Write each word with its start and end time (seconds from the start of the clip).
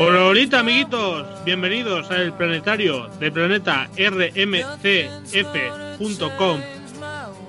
Hola, 0.00 0.20
ahorita 0.20 0.60
amiguitos, 0.60 1.26
bienvenidos 1.44 2.08
al 2.12 2.32
planetario 2.36 3.08
de 3.18 3.32
planeta 3.32 3.90
rmcf.com. 3.96 4.60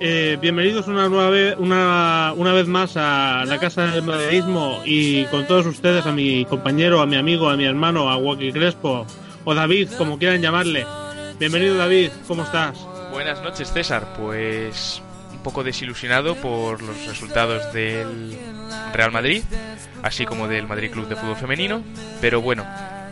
Eh, 0.00 0.36
bienvenidos 0.40 0.88
una, 0.88 1.08
nueva 1.08 1.30
vez, 1.30 1.54
una, 1.58 2.34
una 2.36 2.52
vez 2.52 2.66
más 2.66 2.96
a 2.96 3.44
la 3.46 3.60
Casa 3.60 3.86
del 3.86 4.02
Madridismo 4.02 4.82
y 4.84 5.26
con 5.26 5.46
todos 5.46 5.64
ustedes 5.64 6.04
a 6.06 6.12
mi 6.12 6.44
compañero, 6.44 7.00
a 7.00 7.06
mi 7.06 7.14
amigo, 7.14 7.48
a 7.48 7.56
mi 7.56 7.66
hermano, 7.66 8.10
a 8.10 8.16
Joaquín 8.16 8.50
Crespo 8.50 9.06
o 9.44 9.54
David, 9.54 9.90
como 9.96 10.18
quieran 10.18 10.42
llamarle. 10.42 10.84
Bienvenido 11.38 11.76
David, 11.76 12.10
¿cómo 12.26 12.42
estás? 12.42 12.84
Buenas 13.12 13.40
noches, 13.42 13.72
César. 13.72 14.12
Pues 14.18 15.00
un 15.40 15.44
poco 15.44 15.64
desilusionado 15.64 16.36
por 16.36 16.82
los 16.82 17.06
resultados 17.06 17.72
del 17.72 18.36
Real 18.92 19.10
Madrid, 19.10 19.42
así 20.02 20.26
como 20.26 20.48
del 20.48 20.66
Madrid 20.66 20.90
Club 20.90 21.08
de 21.08 21.16
Fútbol 21.16 21.36
Femenino. 21.36 21.82
Pero 22.20 22.42
bueno, 22.42 22.66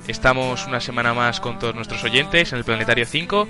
estamos 0.06 0.66
una 0.66 0.78
semana 0.78 1.14
más 1.14 1.40
con 1.40 1.58
todos 1.58 1.74
nuestros 1.74 2.04
oyentes 2.04 2.52
en 2.52 2.58
el 2.58 2.64
Planetario 2.64 3.06
5 3.06 3.48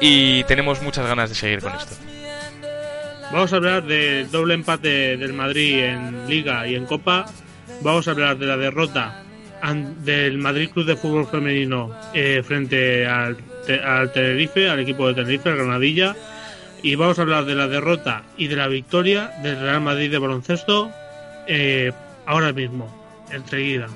y 0.00 0.44
tenemos 0.44 0.80
muchas 0.80 1.06
ganas 1.06 1.28
de 1.28 1.34
seguir 1.34 1.60
con 1.60 1.74
esto. 1.74 1.94
Vamos 3.30 3.52
a 3.52 3.56
hablar 3.56 3.84
del 3.84 4.30
doble 4.30 4.54
empate 4.54 5.18
del 5.18 5.34
Madrid 5.34 5.80
en 5.80 6.26
Liga 6.26 6.66
y 6.66 6.76
en 6.76 6.86
Copa. 6.86 7.26
Vamos 7.82 8.08
a 8.08 8.12
hablar 8.12 8.38
de 8.38 8.46
la 8.46 8.56
derrota 8.56 9.22
del 10.02 10.38
Madrid 10.38 10.70
Club 10.70 10.86
de 10.86 10.96
Fútbol 10.96 11.26
Femenino 11.26 11.90
eh, 12.14 12.42
frente 12.42 13.06
al, 13.06 13.36
al 13.84 14.10
Tenerife, 14.10 14.70
al 14.70 14.80
equipo 14.80 15.06
de 15.08 15.14
Tenerife, 15.14 15.50
al 15.50 15.56
Granadilla. 15.56 16.16
Y 16.84 16.96
vamos 16.96 17.18
a 17.18 17.22
hablar 17.22 17.46
de 17.46 17.54
la 17.54 17.66
derrota 17.66 18.24
y 18.36 18.48
de 18.48 18.56
la 18.56 18.68
victoria 18.68 19.32
del 19.42 19.58
Real 19.58 19.80
Madrid 19.80 20.10
de 20.10 20.18
baloncesto 20.18 20.90
eh, 21.46 21.92
ahora 22.26 22.52
mismo, 22.52 22.94
enseguida. 23.30 23.88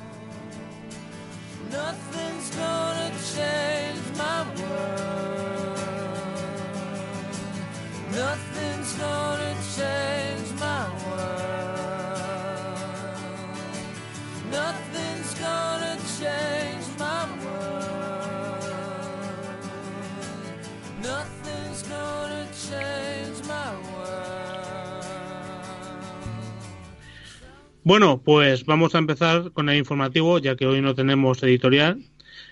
Bueno, 27.88 28.20
pues 28.22 28.66
vamos 28.66 28.94
a 28.94 28.98
empezar 28.98 29.50
con 29.52 29.70
el 29.70 29.78
informativo, 29.78 30.38
ya 30.38 30.56
que 30.56 30.66
hoy 30.66 30.82
no 30.82 30.94
tenemos 30.94 31.42
editorial. 31.42 31.98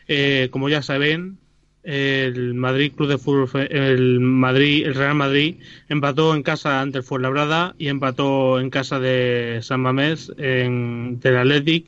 Eh, 0.09 0.49
como 0.51 0.71
ya 0.71 0.81
saben, 0.81 1.37
el 1.83 2.55
Madrid 2.55 2.95
Club 2.97 3.11
de 3.11 3.19
Fútbol, 3.19 3.69
el 3.71 4.19
Madrid, 4.21 4.87
el 4.87 4.95
Real 4.95 5.15
Madrid 5.15 5.57
empató 5.91 6.35
en 6.35 6.43
casa 6.43 6.81
ante 6.81 6.97
el 6.97 7.05
Fuenlabrada 7.05 7.75
y 7.77 7.89
empató 7.89 8.59
en 8.59 8.71
casa 8.71 8.99
de 8.99 9.59
San 9.61 9.83
Mamés 9.83 10.33
en 10.39 11.21
del 11.21 11.37
Athletic 11.37 11.85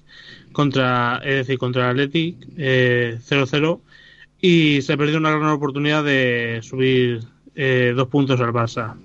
contra, 0.52 1.22
es 1.24 1.36
decir, 1.36 1.56
contra 1.56 1.84
el 1.84 2.00
Athletic 2.00 2.36
eh, 2.58 3.18
0-0 3.26 3.80
y 4.42 4.82
se 4.82 4.98
perdió 4.98 5.16
una 5.16 5.30
gran 5.30 5.48
oportunidad 5.48 6.04
de 6.04 6.60
subir 6.62 7.20
eh, 7.54 7.94
dos 7.96 8.08
puntos 8.08 8.38
al 8.40 8.52
Barça. 8.52 8.96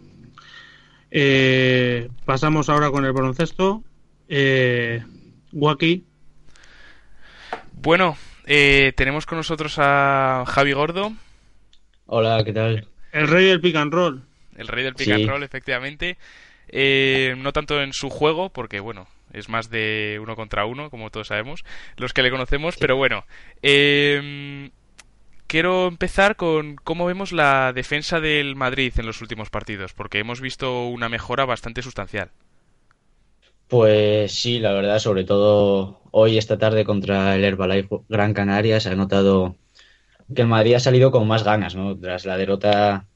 Eh, 1.11 2.09
pasamos 2.25 2.67
ahora 2.67 2.91
con 2.91 3.05
el 3.05 3.13
baloncesto. 3.13 3.85
Eh, 4.35 5.03
Waki, 5.51 6.03
Bueno, 7.73 8.17
eh, 8.47 8.91
tenemos 8.95 9.27
con 9.27 9.37
nosotros 9.37 9.75
a 9.77 10.43
Javi 10.47 10.73
Gordo, 10.73 11.13
Hola, 12.07 12.43
¿qué 12.43 12.51
tal? 12.51 12.87
el 13.11 13.27
rey 13.27 13.45
del 13.45 13.61
pick 13.61 13.75
and 13.75 13.93
roll. 13.93 14.23
el 14.57 14.67
rey 14.67 14.83
del 14.83 14.95
pick 14.95 15.05
Sí. 15.05 15.11
and 15.11 15.27
roll, 15.29 15.43
efectivamente. 15.43 16.17
Eh, 16.69 17.35
no 17.37 17.53
tanto 17.53 17.79
en 17.83 17.93
su 17.93 18.09
juego, 18.09 18.49
porque 18.49 18.79
bueno, 18.79 19.05
es 19.33 19.49
más 19.49 19.69
de 19.69 20.17
uno 20.19 20.35
contra 20.35 20.65
uno, 20.65 20.89
como 20.89 21.11
todos 21.11 21.27
sabemos, 21.27 21.63
los 21.97 22.11
que 22.13 22.23
le 22.23 22.31
conocemos, 22.31 22.75
pero 22.77 22.95
bueno. 22.95 23.25
eh, 23.61 24.71
quiero 25.45 25.87
empezar 25.87 26.35
con 26.37 26.75
cómo 26.77 27.05
vemos 27.05 27.31
la 27.33 27.71
defensa 27.73 28.19
del 28.19 28.55
Madrid 28.55 28.93
en 28.97 29.05
los 29.05 29.21
últimos 29.21 29.51
partidos, 29.51 29.93
porque 29.93 30.17
hemos 30.17 30.41
visto 30.41 30.87
una 30.87 31.07
mejora 31.09 31.45
bastante 31.45 31.83
sustancial. 31.83 32.31
Pues 33.67 34.31
sí, 34.33 34.59
la 34.59 34.73
verdad, 34.73 34.99
sobre 34.99 35.23
todo 35.23 36.01
hoy, 36.11 36.37
esta 36.37 36.57
tarde 36.57 36.85
contra 36.85 37.35
el 37.35 37.43
Herbalife 37.43 38.01
Gran 38.09 38.33
Canaria, 38.33 38.79
se 38.79 38.89
ha 38.89 38.95
notado 38.95 39.55
que 40.33 40.41
el 40.43 40.47
Madrid 40.47 40.75
ha 40.75 40.79
salido 40.79 41.11
con 41.11 41.27
más 41.27 41.43
ganas, 41.43 41.75
¿no? 41.75 41.97
Tras 41.97 42.25
la 42.25 42.37
derrota 42.37 43.07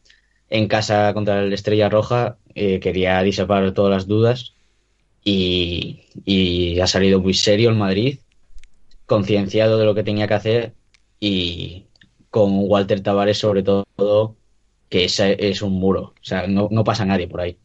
en 0.50 0.68
casa 0.68 1.14
contra 1.14 1.42
el 1.44 1.54
Estrella 1.54 1.90
Roja, 1.90 2.38
eh, 2.56 2.80
quería 2.80 3.22
disipar 3.24 3.74
todas 3.74 3.92
las 3.92 4.08
dudas 4.08 4.56
y, 5.24 6.80
ha 6.82 6.88
salido 6.88 7.20
muy 7.22 7.34
serio 7.34 7.70
el 7.70 7.76
Madrid, 7.76 8.20
concienciado 9.06 9.78
de 9.78 9.86
lo 9.86 9.96
que 9.96 10.04
tenía 10.04 10.28
que 10.28 10.34
hacer 10.36 10.74
y 11.20 11.86
con 12.30 12.52
Walter 12.70 13.02
Tavares 13.02 13.38
sobre 13.40 13.64
todo, 13.64 14.36
que 14.90 15.06
es, 15.06 15.20
es 15.20 15.62
un 15.62 15.74
muro, 15.74 16.14
o 16.22 16.24
sea, 16.24 16.48
no 16.48 16.84
pasa 16.84 17.06
nadie 17.06 17.28
por 17.28 17.42
ahí. 17.42 17.58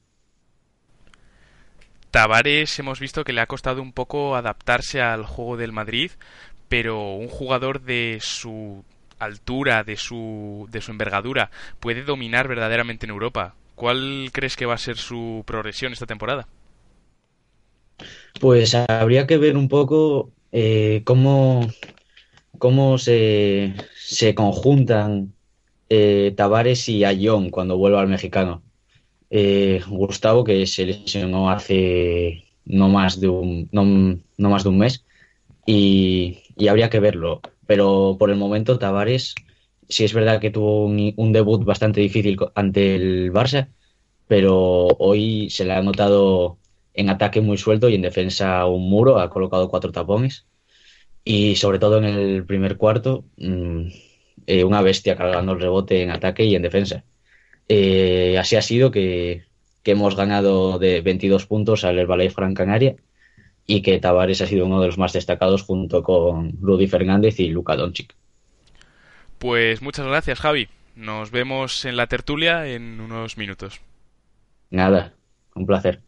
Tavares 2.12 2.78
hemos 2.78 3.00
visto 3.00 3.24
que 3.24 3.32
le 3.32 3.40
ha 3.40 3.46
costado 3.46 3.80
un 3.80 3.94
poco 3.94 4.36
adaptarse 4.36 5.00
al 5.00 5.24
juego 5.24 5.56
del 5.56 5.72
Madrid, 5.72 6.10
pero 6.68 7.14
un 7.14 7.28
jugador 7.28 7.80
de 7.80 8.18
su 8.20 8.84
altura, 9.18 9.82
de 9.82 9.96
su, 9.96 10.68
de 10.70 10.82
su 10.82 10.90
envergadura, 10.90 11.50
puede 11.80 12.02
dominar 12.02 12.48
verdaderamente 12.48 13.06
en 13.06 13.12
Europa. 13.12 13.54
¿Cuál 13.76 14.28
crees 14.30 14.56
que 14.56 14.66
va 14.66 14.74
a 14.74 14.78
ser 14.78 14.98
su 14.98 15.42
progresión 15.46 15.94
esta 15.94 16.04
temporada? 16.04 16.46
Pues 18.38 18.74
habría 18.74 19.26
que 19.26 19.38
ver 19.38 19.56
un 19.56 19.70
poco 19.70 20.28
eh, 20.52 21.00
cómo, 21.04 21.66
cómo 22.58 22.98
se, 22.98 23.72
se 23.96 24.34
conjuntan 24.34 25.32
eh, 25.88 26.34
Tavares 26.36 26.90
y 26.90 27.06
Ayón 27.06 27.48
cuando 27.48 27.78
vuelva 27.78 28.02
al 28.02 28.08
mexicano. 28.08 28.62
Eh, 29.34 29.80
Gustavo, 29.88 30.44
que 30.44 30.66
se 30.66 30.84
lesionó 30.86 31.50
hace 31.50 32.44
no 32.66 32.88
más 32.90 33.18
de 33.18 33.28
un, 33.28 33.68
no, 33.72 33.84
no 34.36 34.50
más 34.50 34.62
de 34.64 34.68
un 34.68 34.78
mes, 34.78 35.04
y, 35.66 36.42
y 36.56 36.68
habría 36.68 36.90
que 36.90 37.00
verlo. 37.00 37.40
Pero 37.66 38.16
por 38.18 38.30
el 38.30 38.36
momento 38.36 38.78
Tavares 38.78 39.34
sí 39.88 40.04
es 40.04 40.14
verdad 40.14 40.40
que 40.40 40.50
tuvo 40.50 40.86
un, 40.86 41.32
debut 41.32 41.64
bastante 41.64 42.00
difícil 42.00 42.38
ante 42.54 42.94
el 42.96 43.32
Barça, 43.32 43.68
pero 44.28 44.88
hoy 44.98 45.50
se 45.50 45.64
le 45.64 45.72
ha 45.74 45.82
notado 45.82 46.58
en 46.94 47.10
ataque 47.10 47.40
muy 47.40 47.58
suelto 47.58 47.88
y 47.88 47.94
en 47.94 48.02
defensa 48.02 48.66
un 48.66 48.88
muro, 48.90 49.18
ha 49.18 49.30
colocado 49.30 49.68
cuatro 49.70 49.92
tapones 49.92 50.46
y 51.24 51.56
sobre 51.56 51.78
todo 51.78 51.98
en 51.98 52.04
el 52.04 52.46
primer 52.46 52.76
cuarto, 52.76 53.24
mm, 53.38 53.86
eh, 54.46 54.64
una 54.64 54.82
bestia 54.82 55.16
cargando 55.16 55.52
el 55.52 55.60
rebote 55.60 56.02
en 56.02 56.10
ataque 56.10 56.44
y 56.44 56.54
en 56.56 56.62
defensa. 56.62 57.04
Eh, 57.68 58.36
así 58.38 58.56
ha 58.56 58.62
sido 58.62 58.90
que, 58.90 59.44
hemos 59.84 60.16
ganado 60.16 60.78
de 60.78 61.00
22 61.00 61.46
puntos 61.46 61.84
al 61.84 61.98
Herbalife 61.98 62.36
Gran 62.36 62.54
Canaria 62.54 62.96
y 63.66 63.82
que 63.82 63.98
Tavares 63.98 64.40
ha 64.40 64.46
sido 64.46 64.66
uno 64.66 64.80
de 64.80 64.86
los 64.86 64.98
más 64.98 65.12
destacados 65.12 65.62
junto 65.62 66.02
con 66.02 66.52
Rudy 66.60 66.86
Fernández 66.86 67.40
y 67.40 67.48
Luka 67.48 67.76
Doncic. 67.76 68.14
Pues 69.38 69.82
muchas 69.82 70.06
gracias, 70.06 70.40
Javi. 70.40 70.68
Nos 70.94 71.30
vemos 71.30 71.84
en 71.84 71.96
la 71.96 72.06
tertulia 72.06 72.66
en 72.68 73.00
unos 73.00 73.36
minutos. 73.36 73.80
Nada, 74.70 75.14
un 75.54 75.66
placer. 75.66 76.00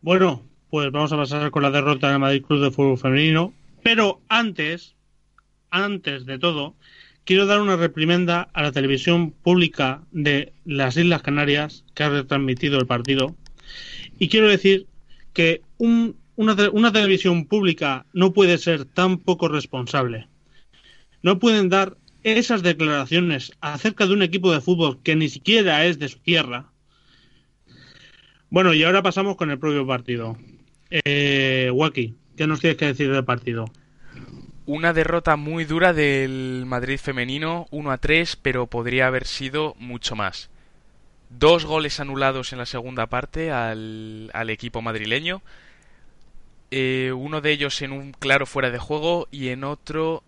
Bueno, 0.00 0.42
pues 0.70 0.92
vamos 0.92 1.12
a 1.12 1.16
pasar 1.16 1.50
con 1.50 1.62
la 1.62 1.70
derrota 1.70 2.10
del 2.10 2.18
Madrid 2.18 2.44
Club 2.44 2.62
de 2.62 2.70
Fútbol 2.70 2.98
Femenino. 2.98 3.52
Pero 3.82 4.20
antes, 4.28 4.94
antes 5.70 6.26
de 6.26 6.38
todo, 6.38 6.74
quiero 7.28 7.44
dar 7.44 7.60
una 7.60 7.76
reprimenda 7.76 8.48
a 8.54 8.62
la 8.62 8.72
televisión 8.72 9.32
pública 9.32 10.00
de 10.12 10.54
las 10.64 10.96
Islas 10.96 11.20
Canarias 11.20 11.84
que 11.92 12.02
ha 12.02 12.08
retransmitido 12.08 12.78
el 12.78 12.86
partido. 12.86 13.36
Y 14.18 14.30
quiero 14.30 14.48
decir 14.48 14.86
que 15.34 15.60
una, 15.76 16.90
televisión 16.90 17.44
pública 17.44 18.06
no 18.14 18.32
puede 18.32 18.56
ser 18.56 18.86
tan 18.86 19.18
poco 19.18 19.48
responsable. 19.48 20.26
No 21.22 21.38
pueden 21.38 21.68
dar 21.68 21.98
esas 22.22 22.62
declaraciones 22.62 23.52
acerca 23.60 24.06
de 24.06 24.14
un 24.14 24.22
equipo 24.22 24.50
de 24.50 24.62
fútbol 24.62 25.02
que 25.02 25.14
ni 25.14 25.28
siquiera 25.28 25.84
es 25.84 25.98
de 25.98 26.08
su 26.08 26.20
tierra. 26.20 26.72
Bueno, 28.48 28.72
y 28.72 28.84
ahora 28.84 29.02
pasamos 29.02 29.36
con 29.36 29.50
el 29.50 29.58
propio 29.58 29.86
partido. 29.86 30.38
Eh, 30.88 31.70
Waki, 31.74 32.14
¿qué 32.38 32.46
nos 32.46 32.60
tienes 32.60 32.78
que 32.78 32.86
decir 32.86 33.12
del 33.12 33.26
partido? 33.26 33.66
Una 34.68 34.92
derrota 34.92 35.36
muy 35.36 35.64
dura 35.64 35.94
del 35.94 36.64
Madrid 36.66 36.98
femenino, 36.98 37.66
1 37.70 37.90
a 37.90 37.96
3, 37.96 38.36
pero 38.36 38.66
podría 38.66 39.06
haber 39.06 39.26
sido 39.26 39.74
mucho 39.78 40.14
más. 40.14 40.50
Dos 41.30 41.64
goles 41.64 42.00
anulados 42.00 42.52
en 42.52 42.58
la 42.58 42.66
segunda 42.66 43.06
parte 43.06 43.50
al, 43.50 44.30
equipo 44.50 44.82
madrileño. 44.82 45.40
Eh, 46.70 47.14
uno 47.16 47.40
de 47.40 47.52
ellos 47.52 47.80
en 47.80 47.92
un 47.92 48.12
claro 48.12 48.44
fuera 48.44 48.70
de 48.70 48.78
juego 48.78 49.26
y 49.30 49.48
en 49.48 49.64
otro 49.64 50.22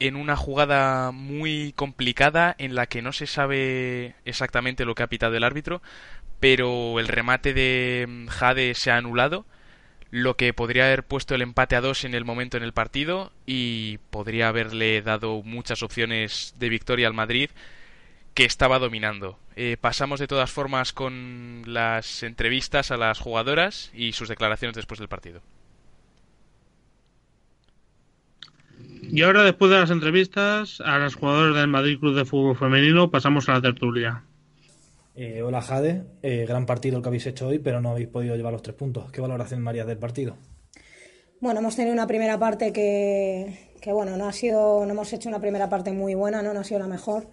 en 0.00 0.16
una 0.16 0.34
jugada 0.34 1.12
muy 1.12 1.72
complicada 1.76 2.52
en 2.58 2.74
la 2.74 2.86
que 2.86 3.00
no 3.00 3.12
se 3.12 3.28
sabe 3.28 4.16
exactamente 4.24 4.84
lo 4.84 4.96
que 4.96 5.04
ha 5.04 5.06
pitado 5.06 5.36
el 5.36 5.44
árbitro, 5.44 5.82
pero 6.40 6.98
el 6.98 7.06
remate 7.06 7.54
de 7.54 8.26
Jade 8.28 8.74
se 8.74 8.90
ha 8.90 8.96
anulado 8.96 9.46
lo 10.14 10.36
que 10.36 10.52
podría 10.52 10.86
haber 10.86 11.02
puesto 11.02 11.34
el 11.34 11.42
empate 11.42 11.74
a 11.74 11.80
dos 11.80 12.04
en 12.04 12.14
el 12.14 12.24
momento 12.24 12.56
en 12.56 12.62
el 12.62 12.72
partido 12.72 13.32
y 13.46 13.98
podría 14.10 14.46
haberle 14.46 15.02
dado 15.02 15.42
muchas 15.42 15.82
opciones 15.82 16.54
de 16.56 16.68
victoria 16.68 17.08
al 17.08 17.14
Madrid 17.14 17.50
que 18.32 18.44
estaba 18.44 18.78
dominando. 18.78 19.40
Eh, 19.56 19.76
pasamos 19.80 20.20
de 20.20 20.28
todas 20.28 20.52
formas 20.52 20.92
con 20.92 21.62
las 21.66 22.22
entrevistas 22.22 22.92
a 22.92 22.96
las 22.96 23.18
jugadoras 23.18 23.90
y 23.92 24.12
sus 24.12 24.28
declaraciones 24.28 24.76
después 24.76 25.00
del 25.00 25.08
partido. 25.08 25.42
Y 29.02 29.22
ahora, 29.22 29.42
después 29.42 29.72
de 29.72 29.80
las 29.80 29.90
entrevistas 29.90 30.80
a 30.80 30.96
las 30.98 31.16
jugadoras 31.16 31.56
del 31.56 31.66
Madrid 31.66 31.98
Club 31.98 32.14
de 32.14 32.24
Fútbol 32.24 32.56
Femenino, 32.56 33.10
pasamos 33.10 33.48
a 33.48 33.54
la 33.54 33.62
tertulia. 33.62 34.22
Eh, 35.16 35.42
hola 35.42 35.62
Jade, 35.62 36.06
eh, 36.22 36.44
gran 36.44 36.66
partido 36.66 36.96
el 36.96 37.02
que 37.02 37.08
habéis 37.08 37.26
hecho 37.26 37.46
hoy, 37.46 37.60
pero 37.60 37.80
no 37.80 37.90
habéis 37.90 38.08
podido 38.08 38.34
llevar 38.34 38.52
los 38.52 38.62
tres 38.62 38.74
puntos. 38.74 39.12
¿Qué 39.12 39.20
valoración 39.20 39.62
María 39.62 39.84
del 39.84 39.98
partido? 39.98 40.36
Bueno, 41.40 41.60
hemos 41.60 41.76
tenido 41.76 41.92
una 41.92 42.08
primera 42.08 42.36
parte 42.36 42.72
que, 42.72 43.92
bueno, 43.92 44.16
no 44.16 44.26
ha 44.26 44.32
sido, 44.32 44.84
no 44.84 44.92
hemos 44.92 45.12
hecho 45.12 45.28
una 45.28 45.40
primera 45.40 45.68
parte 45.68 45.92
muy 45.92 46.14
buena, 46.14 46.42
no, 46.42 46.58
ha 46.58 46.64
sido 46.64 46.80
la 46.80 46.88
mejor. 46.88 47.28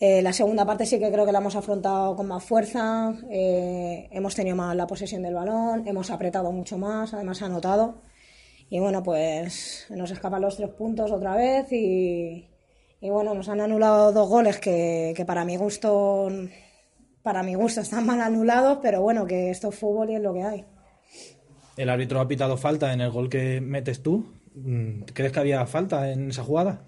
Eh, 0.00 0.22
la 0.22 0.32
segunda 0.32 0.64
parte 0.64 0.86
sí 0.86 0.98
que 0.98 1.12
creo 1.12 1.26
que 1.26 1.32
la 1.32 1.40
hemos 1.40 1.56
afrontado 1.56 2.16
con 2.16 2.26
más 2.26 2.42
fuerza, 2.42 3.14
hemos 3.30 4.34
tenido 4.34 4.56
más 4.56 4.74
la 4.74 4.86
posesión 4.86 5.22
del 5.22 5.34
balón, 5.34 5.86
hemos 5.86 6.10
apretado 6.10 6.52
mucho 6.52 6.78
más, 6.78 7.12
además 7.12 7.42
ha 7.42 7.46
anotado. 7.46 8.00
Y 8.70 8.78
bueno, 8.80 9.02
pues 9.02 9.86
nos 9.90 10.10
escapan 10.10 10.40
los 10.40 10.56
tres 10.56 10.70
puntos 10.70 11.12
otra 11.12 11.36
vez 11.36 11.70
y, 11.70 12.48
bueno, 13.02 13.34
nos 13.34 13.48
han 13.50 13.60
anulado 13.60 14.10
dos 14.12 14.28
goles 14.28 14.58
que, 14.58 15.12
que 15.14 15.26
para 15.26 15.44
mi 15.44 15.56
gusto 15.56 16.30
para 17.24 17.42
mi 17.42 17.54
gusto 17.54 17.80
están 17.80 18.06
mal 18.06 18.20
anulados, 18.20 18.78
pero 18.80 19.02
bueno, 19.02 19.26
que 19.26 19.50
esto 19.50 19.70
es 19.70 19.74
fútbol 19.74 20.10
y 20.10 20.14
es 20.14 20.22
lo 20.22 20.32
que 20.32 20.44
hay. 20.44 20.64
El 21.76 21.88
árbitro 21.88 22.20
ha 22.20 22.28
pitado 22.28 22.56
falta 22.56 22.92
en 22.92 23.00
el 23.00 23.10
gol 23.10 23.28
que 23.28 23.60
metes 23.60 24.00
tú. 24.00 24.24
Mm, 24.54 25.00
¿Crees 25.12 25.32
que 25.32 25.40
había 25.40 25.66
falta 25.66 26.12
en 26.12 26.30
esa 26.30 26.44
jugada? 26.44 26.82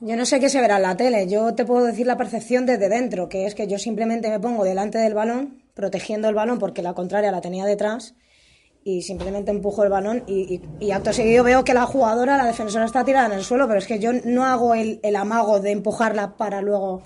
Yo 0.00 0.16
no 0.16 0.24
sé 0.24 0.40
qué 0.40 0.48
se 0.48 0.60
verá 0.60 0.76
en 0.76 0.82
la 0.82 0.96
tele. 0.96 1.28
Yo 1.28 1.54
te 1.54 1.66
puedo 1.66 1.84
decir 1.84 2.06
la 2.06 2.16
percepción 2.16 2.64
desde 2.64 2.88
dentro, 2.88 3.28
que 3.28 3.46
es 3.46 3.54
que 3.54 3.66
yo 3.66 3.78
simplemente 3.78 4.30
me 4.30 4.40
pongo 4.40 4.64
delante 4.64 4.98
del 4.98 5.12
balón, 5.12 5.62
protegiendo 5.74 6.28
el 6.28 6.34
balón 6.34 6.58
porque 6.58 6.82
la 6.82 6.94
contraria 6.94 7.30
la 7.30 7.42
tenía 7.42 7.66
detrás, 7.66 8.14
y 8.84 9.02
simplemente 9.02 9.50
empujo 9.50 9.82
el 9.82 9.90
balón 9.90 10.24
y, 10.26 10.60
acto 10.90 11.12
seguido 11.12 11.42
veo 11.42 11.64
que 11.64 11.72
la 11.72 11.86
jugadora, 11.86 12.36
la 12.36 12.46
defensora 12.46 12.84
está 12.84 13.04
tirada 13.04 13.26
en 13.26 13.32
el 13.32 13.44
suelo, 13.44 13.66
pero 13.66 13.78
es 13.78 13.86
que 13.86 13.98
yo 13.98 14.12
no 14.12 14.44
hago 14.44 14.74
el, 14.74 15.00
el 15.02 15.16
amago 15.16 15.60
de 15.60 15.70
empujarla 15.70 16.36
para 16.36 16.60
luego 16.60 17.02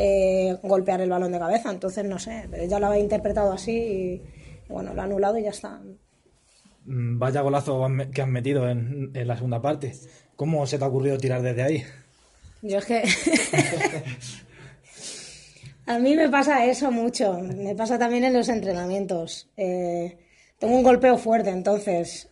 eh, 0.00 0.56
golpear 0.62 1.00
el 1.00 1.10
balón 1.10 1.32
de 1.32 1.40
cabeza. 1.40 1.72
Entonces, 1.72 2.04
no 2.04 2.20
sé, 2.20 2.48
ya 2.68 2.78
lo 2.78 2.86
había 2.86 3.00
interpretado 3.00 3.52
así 3.52 3.72
y, 3.72 4.22
bueno, 4.68 4.94
lo 4.94 5.00
ha 5.00 5.04
anulado 5.04 5.36
y 5.38 5.42
ya 5.42 5.50
está. 5.50 5.80
Mm, 6.84 7.18
vaya 7.18 7.40
golazo 7.40 7.84
que 8.14 8.22
has 8.22 8.28
metido 8.28 8.68
en, 8.70 9.10
la 9.12 9.34
segunda 9.34 9.60
parte. 9.60 9.92
¿Cómo 10.36 10.64
se 10.66 10.78
te 10.78 10.84
ha 10.84 10.88
ocurrido 10.88 11.18
tirar 11.18 11.42
desde 11.42 11.62
ahí? 11.64 11.84
Yo 12.62 12.78
es 12.78 12.84
que... 12.84 13.02
A 15.86 15.98
mí 15.98 16.14
me 16.14 16.28
pasa 16.28 16.64
eso 16.66 16.92
mucho. 16.92 17.40
Me 17.40 17.74
pasa 17.74 17.98
también 17.98 18.22
en 18.22 18.34
los 18.34 18.48
entrenamientos. 18.50 19.48
Eh, 19.56 20.16
tengo 20.60 20.76
un 20.76 20.82
golpeo 20.84 21.18
fuerte, 21.18 21.50
entonces 21.50 22.30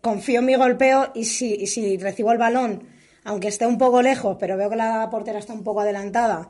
confío 0.00 0.40
en 0.40 0.46
mi 0.46 0.54
golpeo 0.54 1.12
y 1.14 1.24
si, 1.26 1.54
y 1.54 1.66
si 1.66 1.98
recibo 1.98 2.32
el 2.32 2.38
balón, 2.38 2.84
aunque 3.24 3.48
esté 3.48 3.66
un 3.66 3.76
poco 3.76 4.00
lejos, 4.00 4.38
pero 4.40 4.56
veo 4.56 4.70
que 4.70 4.76
la 4.76 5.08
portera 5.10 5.38
está 5.38 5.52
un 5.52 5.62
poco 5.62 5.82
adelantada 5.82 6.48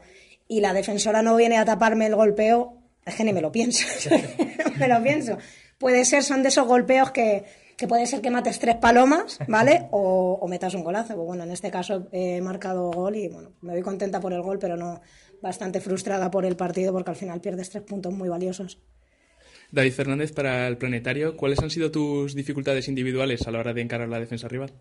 y 0.50 0.60
la 0.60 0.74
defensora 0.74 1.22
no 1.22 1.36
viene 1.36 1.58
a 1.58 1.64
taparme 1.64 2.06
el 2.06 2.16
golpeo, 2.16 2.76
es 3.06 3.14
que 3.14 3.22
ni 3.22 3.32
me 3.32 3.40
lo 3.40 3.52
pienso. 3.52 3.86
me 4.80 4.88
lo 4.88 5.00
pienso. 5.00 5.38
Puede 5.78 6.04
ser, 6.04 6.24
son 6.24 6.42
de 6.42 6.48
esos 6.48 6.66
golpeos 6.66 7.12
que, 7.12 7.44
que 7.76 7.86
puede 7.86 8.04
ser 8.04 8.20
que 8.20 8.30
mates 8.30 8.58
tres 8.58 8.74
palomas, 8.74 9.38
¿vale? 9.46 9.86
O, 9.92 10.44
metas 10.48 10.74
un 10.74 10.82
golazo. 10.82 11.14
Pues 11.14 11.24
bueno, 11.24 11.44
en 11.44 11.52
este 11.52 11.70
caso 11.70 12.08
he 12.10 12.40
marcado 12.40 12.90
gol 12.90 13.14
y 13.14 13.28
bueno, 13.28 13.52
me 13.60 13.74
voy 13.74 13.82
contenta 13.82 14.18
por 14.18 14.32
el 14.32 14.42
gol, 14.42 14.58
pero 14.58 14.76
no 14.76 15.00
bastante 15.40 15.80
frustrada 15.80 16.32
por 16.32 16.44
el 16.44 16.56
partido 16.56 16.92
porque 16.92 17.10
al 17.12 17.16
final 17.16 17.40
pierdes 17.40 17.70
tres 17.70 17.84
puntos 17.84 18.12
muy 18.12 18.28
valiosos. 18.28 18.80
David 19.70 19.92
Fernández, 19.92 20.32
para 20.32 20.66
el 20.66 20.78
planetario, 20.78 21.36
¿cuáles 21.36 21.60
han 21.60 21.70
sido 21.70 21.92
tus 21.92 22.34
dificultades 22.34 22.88
individuales 22.88 23.46
a 23.46 23.52
la 23.52 23.60
hora 23.60 23.72
de 23.72 23.82
encarar 23.82 24.08
la 24.08 24.18
defensa 24.18 24.48
rival? 24.48 24.72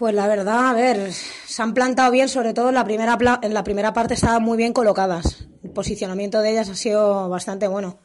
Pues 0.00 0.14
la 0.14 0.26
verdad, 0.28 0.70
a 0.70 0.72
ver, 0.72 1.12
se 1.12 1.60
han 1.60 1.74
plantado 1.74 2.10
bien, 2.10 2.30
sobre 2.30 2.54
todo 2.54 2.70
en 2.70 2.74
la 2.74 2.84
primera, 2.84 3.18
en 3.42 3.52
la 3.52 3.62
primera 3.62 3.92
parte 3.92 4.14
estaban 4.14 4.42
muy 4.42 4.56
bien 4.56 4.72
colocadas. 4.72 5.46
El 5.62 5.72
posicionamiento 5.72 6.40
de 6.40 6.52
ellas 6.52 6.70
ha 6.70 6.74
sido 6.74 7.28
bastante 7.28 7.68
bueno. 7.68 7.98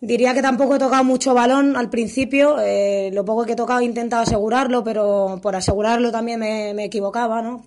Diría 0.00 0.34
que 0.34 0.42
tampoco 0.42 0.74
he 0.74 0.78
tocado 0.80 1.04
mucho 1.04 1.32
balón 1.32 1.76
al 1.76 1.90
principio, 1.90 2.58
eh, 2.58 3.10
lo 3.12 3.24
poco 3.24 3.44
que 3.44 3.52
he 3.52 3.54
tocado 3.54 3.78
he 3.78 3.84
intentado 3.84 4.24
asegurarlo, 4.24 4.82
pero 4.82 5.38
por 5.40 5.54
asegurarlo 5.54 6.10
también 6.10 6.40
me, 6.40 6.84
equivocaba, 6.84 7.40
¿no? 7.40 7.66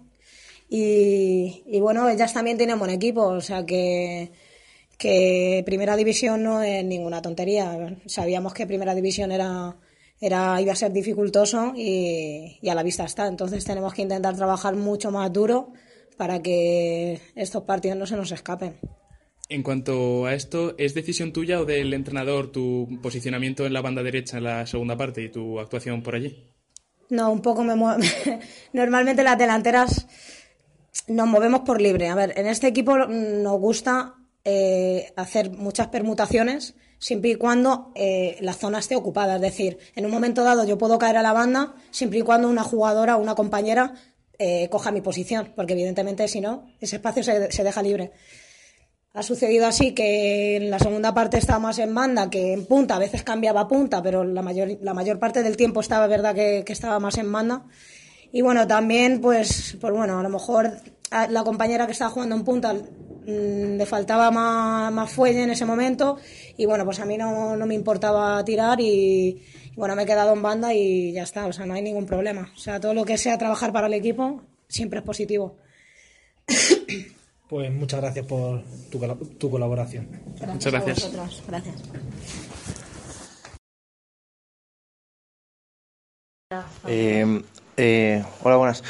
Y, 0.68 1.64
y, 1.66 1.80
bueno, 1.80 2.10
ellas 2.10 2.34
también 2.34 2.58
tienen 2.58 2.78
buen 2.78 2.92
equipo, 2.92 3.22
o 3.22 3.40
sea 3.40 3.66
que, 3.66 4.34
que 4.98 5.64
Primera 5.66 5.96
División 5.96 6.44
no 6.44 6.62
es 6.62 6.84
ninguna 6.84 7.22
tontería. 7.22 7.98
Sabíamos 8.06 8.54
que 8.54 8.68
Primera 8.68 8.94
División 8.94 9.32
era 9.32 9.78
era, 10.20 10.60
iba 10.62 10.72
a 10.72 10.76
ser 10.76 10.92
dificultoso 10.92 11.74
y, 11.76 12.60
a 12.68 12.76
la 12.76 12.84
vista 12.84 13.06
está. 13.06 13.28
Entonces 13.28 13.66
tenemos 13.66 13.94
que 13.94 14.02
intentar 14.02 14.36
trabajar 14.36 14.76
mucho 14.76 15.12
más 15.12 15.32
duro 15.32 15.74
para 16.18 16.42
que 16.42 17.20
estos 17.36 17.64
partidos 17.64 17.98
no 17.98 18.06
se 18.06 18.16
nos 18.16 18.32
escapen. 18.32 18.78
En 19.48 19.62
cuanto 19.62 20.26
a 20.26 20.34
esto, 20.34 20.76
¿es 20.78 20.96
decisión 20.96 21.32
tuya 21.32 21.60
o 21.60 21.66
del 21.66 21.94
entrenador 21.94 22.52
tu 22.52 22.88
posicionamiento 23.02 23.66
en 23.66 23.74
la 23.74 23.82
banda 23.82 24.02
derecha 24.02 24.38
en 24.38 24.46
la 24.46 24.66
segunda 24.66 24.98
parte 24.98 25.22
y 25.22 25.30
tu 25.30 25.60
actuación 25.60 26.02
por 26.02 26.16
allí? 26.16 26.52
No, 27.10 27.32
un 27.32 27.42
poco 27.42 27.64
me 27.64 27.76
muevo. 27.76 28.00
Normalmente 28.74 29.24
las 29.24 29.38
delanteras 29.38 30.08
nos 31.08 31.28
movemos 31.28 31.62
por 31.62 31.80
libre. 31.80 32.08
A 32.08 32.16
ver, 32.16 32.34
en 32.38 32.48
este 32.48 32.68
equipo 32.68 32.98
nos 32.98 33.60
gusta 33.60 34.16
eh, 34.44 35.14
hacer 35.16 35.52
muchas 35.52 35.88
permutaciones 35.88 36.76
siempre 37.00 37.32
y 37.32 37.36
cuando 37.36 37.92
eh, 37.96 38.38
la 38.42 38.54
zona 38.54 38.80
esté 38.80 38.96
ocupada. 38.96 39.36
Es 39.36 39.42
decir, 39.42 39.78
en 39.96 40.06
un 40.06 40.12
momento 40.12 40.44
dado 40.44 40.66
yo 40.66 40.78
puedo 40.78 40.98
caer 40.98 41.18
a 41.18 41.22
la 41.22 41.34
banda 41.34 41.76
siempre 41.92 42.20
y 42.20 42.22
cuando 42.22 42.50
una 42.50 42.64
jugadora 42.64 43.18
o 43.18 43.22
una 43.22 43.36
compañera 43.36 43.94
eh, 44.38 44.68
coja 44.70 44.92
mi 44.92 45.02
posición, 45.02 45.54
porque 45.56 45.74
evidentemente 45.74 46.28
si 46.28 46.42
no, 46.42 46.68
ese 46.80 46.98
espacio 46.98 47.24
se, 47.24 47.64
deja 47.64 47.82
libre. 47.82 48.12
ha 49.14 49.24
sucedido 49.24 49.66
así 49.66 49.94
que 49.94 50.58
en 50.58 50.70
la 50.70 50.80
segunda 50.80 51.14
parte 51.14 51.38
estaba 51.38 51.60
más 51.60 51.80
en 51.80 51.96
banda 51.96 52.30
que 52.30 52.52
en 52.52 52.66
punta, 52.66 52.98
a 52.98 53.00
veces 53.00 53.24
cambiaba 53.24 53.68
punta, 53.68 54.02
pero 54.04 54.24
la 54.26 54.42
mayor, 54.42 54.78
la 54.82 54.94
mayor 54.94 55.20
parte 55.20 55.42
del 55.42 55.56
tiempo 55.56 55.80
estaba 55.80 56.08
verdad 56.08 56.36
que, 56.36 56.64
que 56.66 56.74
estaba 56.74 57.00
más 57.00 57.18
en 57.18 57.32
banda. 57.32 57.66
Y 58.34 58.42
bueno, 58.42 58.68
también 58.68 59.22
pues, 59.22 59.78
pues 59.80 59.94
bueno, 59.94 60.20
a 60.20 60.24
lo 60.24 60.30
mejor 60.30 60.74
la 61.30 61.44
compañera 61.44 61.86
que 61.86 61.94
estaba 61.94 62.12
jugando 62.12 62.36
en 62.36 62.44
punta 62.44 62.76
mm, 63.26 63.78
le 63.78 63.86
faltaba 63.86 64.32
más, 64.32 64.92
más, 64.92 65.12
fuelle 65.12 65.44
en 65.44 65.50
ese 65.50 65.66
momento 65.66 66.18
y 66.58 66.66
bueno, 66.66 66.86
pues 66.86 67.00
a 67.00 67.06
mí 67.06 67.18
no, 67.18 67.56
no 67.56 67.66
me 67.66 67.76
importaba 67.76 68.44
tirar 68.44 68.80
y, 68.80 69.42
bueno, 69.76 69.96
me 69.96 70.04
he 70.04 70.06
quedado 70.06 70.34
en 70.34 70.42
banda 70.42 70.74
y 70.74 71.12
ya 71.12 71.24
está, 71.24 71.46
o 71.46 71.54
sea, 71.54 71.66
no 71.66 71.74
hay 71.74 71.82
ningún 71.82 72.06
problema. 72.06 72.52
O 72.56 72.60
sea, 72.60 72.80
todo 72.80 72.94
lo 72.94 73.04
que 73.04 73.18
sea 73.18 73.38
trabajar 73.38 73.74
para 73.74 73.88
el 73.88 73.94
equipo 73.94 74.42
siempre 74.68 75.00
es 75.00 75.06
positivo. 75.06 75.58
Pues 77.50 77.72
muchas 77.72 78.02
gracias 78.02 78.26
por 78.26 78.64
tu, 78.90 79.00
tu 79.38 79.52
colaboración. 79.52 80.08
Gracias 80.40 80.54
muchas 80.54 80.72
gracias. 80.74 81.04
A 81.04 81.08
vosotros. 81.08 81.44
Gracias. 81.48 81.76
Eh, 86.88 87.42
eh, 87.78 88.24
hola, 88.44 88.56
buenas. 88.56 88.84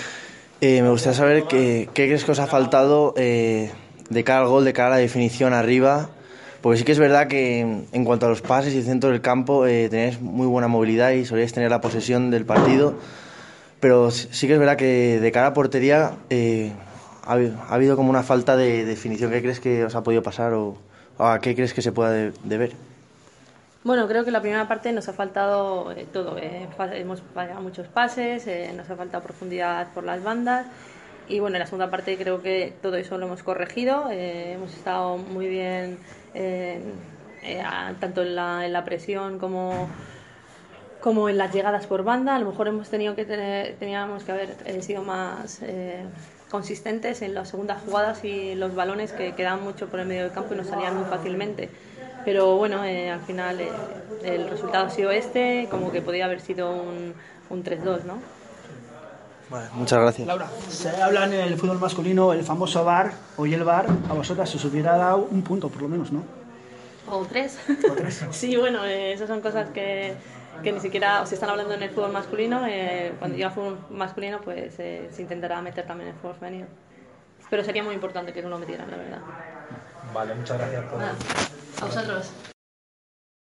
Eh, 0.62 0.82
me 0.82 0.90
gustaría 0.90 1.18
saber 1.18 1.44
qué, 1.48 1.90
qué, 1.94 2.06
crees 2.06 2.24
que 2.24 2.32
os 2.32 2.40
ha 2.40 2.48
faltado 2.48 3.14
eh, 3.18 3.72
de 4.10 4.24
cara 4.24 4.42
al 4.42 4.48
gol, 4.48 4.66
de 4.66 4.74
cara 4.74 4.88
a 4.88 4.92
la 4.92 4.98
definición 4.98 5.54
arriba. 5.54 6.10
Porque 6.62 6.80
sí 6.80 6.84
que 6.84 6.94
es 6.94 7.00
verdad 7.00 7.28
que 7.28 7.60
en 7.60 8.06
cuanto 8.06 8.26
a 8.26 8.30
los 8.30 8.42
pases 8.42 8.74
y 8.74 8.80
el 8.80 8.86
centro 8.86 9.12
del 9.12 9.22
campo 9.22 9.68
eh, 9.68 9.88
tenéis 9.90 10.20
muy 10.20 10.48
buena 10.48 10.68
movilidad 10.68 11.12
y 11.12 11.26
solíais 11.26 11.54
tener 11.54 11.70
la 11.70 11.82
posesión 11.82 12.32
del 12.32 12.46
partido. 12.46 12.96
Pero 13.80 14.10
sí 14.10 14.48
que 14.48 14.54
es 14.54 14.60
verdad 14.60 14.78
que 14.78 15.20
de 15.20 15.32
cara 15.32 15.48
a 15.48 15.54
portería 15.54 16.14
eh, 16.30 16.72
ha, 17.24 17.34
ha, 17.34 17.74
habido 17.74 17.96
como 17.96 18.10
una 18.10 18.24
falta 18.24 18.58
de 18.58 18.84
definición. 18.84 19.32
¿Qué 19.32 19.42
crees 19.42 19.60
que 19.60 19.86
os 19.86 19.94
ha 19.94 20.02
podido 20.02 20.24
pasar 20.24 20.54
o, 20.54 20.78
o 21.18 21.24
a 21.24 21.40
qué 21.40 21.56
crees 21.56 21.74
que 21.74 21.82
se 21.82 21.92
pueda 21.92 22.12
de, 22.12 22.34
deber? 22.44 22.72
Bueno, 23.86 24.08
creo 24.08 24.26
que 24.26 24.32
la 24.32 24.42
primera 24.42 24.68
parte 24.68 24.92
nos 24.92 25.08
ha 25.10 25.14
faltado 25.14 25.92
eh, 25.92 26.08
todo. 26.12 26.40
Eh, 26.40 26.68
hemos 26.94 27.22
fallado 27.22 27.62
muchos 27.62 27.88
pases, 27.88 28.48
eh, 28.48 28.74
nos 28.76 28.90
ha 28.90 28.96
faltado 28.96 29.24
profundidad 29.24 29.94
por 29.94 30.04
las 30.04 30.24
bandas. 30.24 30.66
Y 31.28 31.40
bueno, 31.40 31.56
en 31.56 31.60
la 31.60 31.66
segunda 31.66 31.90
parte 31.90 32.18
creo 32.18 32.42
que 32.42 32.74
todo 32.82 32.96
eso 32.98 33.18
lo 33.18 33.26
hemos 33.26 33.44
corregido. 33.44 34.10
Eh, 34.12 34.54
hemos 34.54 34.74
estado 34.74 35.18
muy 35.18 35.48
bien, 35.48 35.98
tanto 38.00 38.22
en 38.22 38.36
la, 38.36 38.66
en 38.66 38.74
la, 38.74 38.84
presión 38.84 39.40
como, 39.40 39.90
como 41.02 41.30
en 41.30 41.38
las 41.38 41.54
llegadas 41.54 41.88
por 41.88 42.04
banda. 42.04 42.36
A 42.36 42.40
lo 42.40 42.50
mejor 42.50 42.68
hemos 42.68 42.90
tenido 42.90 43.16
que 43.16 43.26
tener, 43.26 43.76
teníamos 43.76 44.24
que 44.24 44.32
haber 44.32 44.84
sido 44.84 45.04
más 45.04 45.62
consistentes 46.50 47.22
en 47.22 47.34
las 47.34 47.50
segundas 47.50 47.82
jugadas 47.82 48.24
y 48.24 48.56
los 48.56 48.76
balones 48.76 49.12
que 49.12 49.34
quedaban 49.34 49.64
mucho 49.64 49.88
por 49.88 50.00
el 50.00 50.08
medio 50.08 50.24
del 50.24 50.32
campo 50.32 50.54
y 50.54 50.58
nos 50.58 50.68
salían 50.68 50.96
muy 50.96 51.06
fácilmente 51.06 51.70
pero 52.26 52.58
bueno, 52.58 52.84
eh, 52.84 53.12
al 53.12 53.22
final 53.22 53.62
eh, 53.62 53.70
el 54.24 54.50
resultado 54.50 54.88
ha 54.88 54.90
sido 54.90 55.12
este, 55.12 55.68
como 55.70 55.92
que 55.92 56.02
podía 56.02 56.26
haber 56.26 56.42
sido 56.42 56.72
un, 56.72 57.14
un 57.52 57.64
3-2, 57.64 58.04
¿no? 58.04 58.20
Vale, 59.50 59.68
muchas 59.74 60.00
gracias. 60.00 60.28
Laura, 60.28 60.50
se 60.70 60.90
habla 61.02 61.26
en 61.26 61.34
el 61.34 61.58
fútbol 61.58 61.80
masculino 61.80 62.34
el 62.34 62.44
famoso 62.44 62.84
VAR, 62.84 63.14
hoy 63.38 63.54
el 63.54 63.64
VAR, 63.64 63.88
a 64.10 64.14
vosotras 64.14 64.50
se 64.50 64.58
os 64.58 64.66
hubiera 64.66 64.98
dado 64.98 65.28
un 65.30 65.44
punto 65.44 65.70
por 65.70 65.84
lo 65.84 65.88
menos, 65.88 66.12
¿no? 66.12 66.24
O 67.08 67.24
tres. 67.26 67.60
O 67.90 67.94
tres. 67.94 68.26
sí, 68.32 68.56
bueno, 68.56 68.84
eh, 68.86 69.14
esas 69.14 69.28
son 69.28 69.42
cosas 69.42 69.70
que, 69.70 70.16
que 70.64 70.72
ni 70.72 70.80
siquiera 70.80 71.26
se 71.26 71.36
están 71.36 71.50
hablando 71.50 71.74
en 71.76 71.84
el 71.84 71.92
fútbol 71.92 72.12
masculino. 72.12 72.66
Eh, 72.68 73.14
cuando 73.20 73.38
llega 73.38 73.50
el 73.50 73.54
fútbol 73.54 73.78
masculino, 73.92 74.42
pues 74.42 74.80
eh, 74.80 75.10
se 75.12 75.22
intentará 75.22 75.62
meter 75.62 75.86
también 75.86 76.10
en 76.10 76.16
el 76.16 76.22
fútbol 76.22 76.36
femenino. 76.36 76.68
Pero 77.50 77.64
sería 77.64 77.84
muy 77.84 77.94
importante 77.94 78.34
que 78.34 78.42
no 78.42 78.50
lo 78.50 78.58
metieran, 78.58 78.90
la 78.90 78.98
verdad. 78.98 79.22
Vale, 80.14 80.34
muchas 80.34 80.58
gracias 80.58 80.84
por... 80.86 81.00
Nada. 81.00 81.16
A 81.82 81.86
vosotros. 81.86 82.32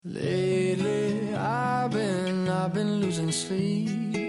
Lately, 0.03 1.35
I've 1.35 1.91
been, 1.91 2.47
I've 2.47 2.73
been 2.73 3.01
losing 3.01 3.31
sleep, 3.31 4.28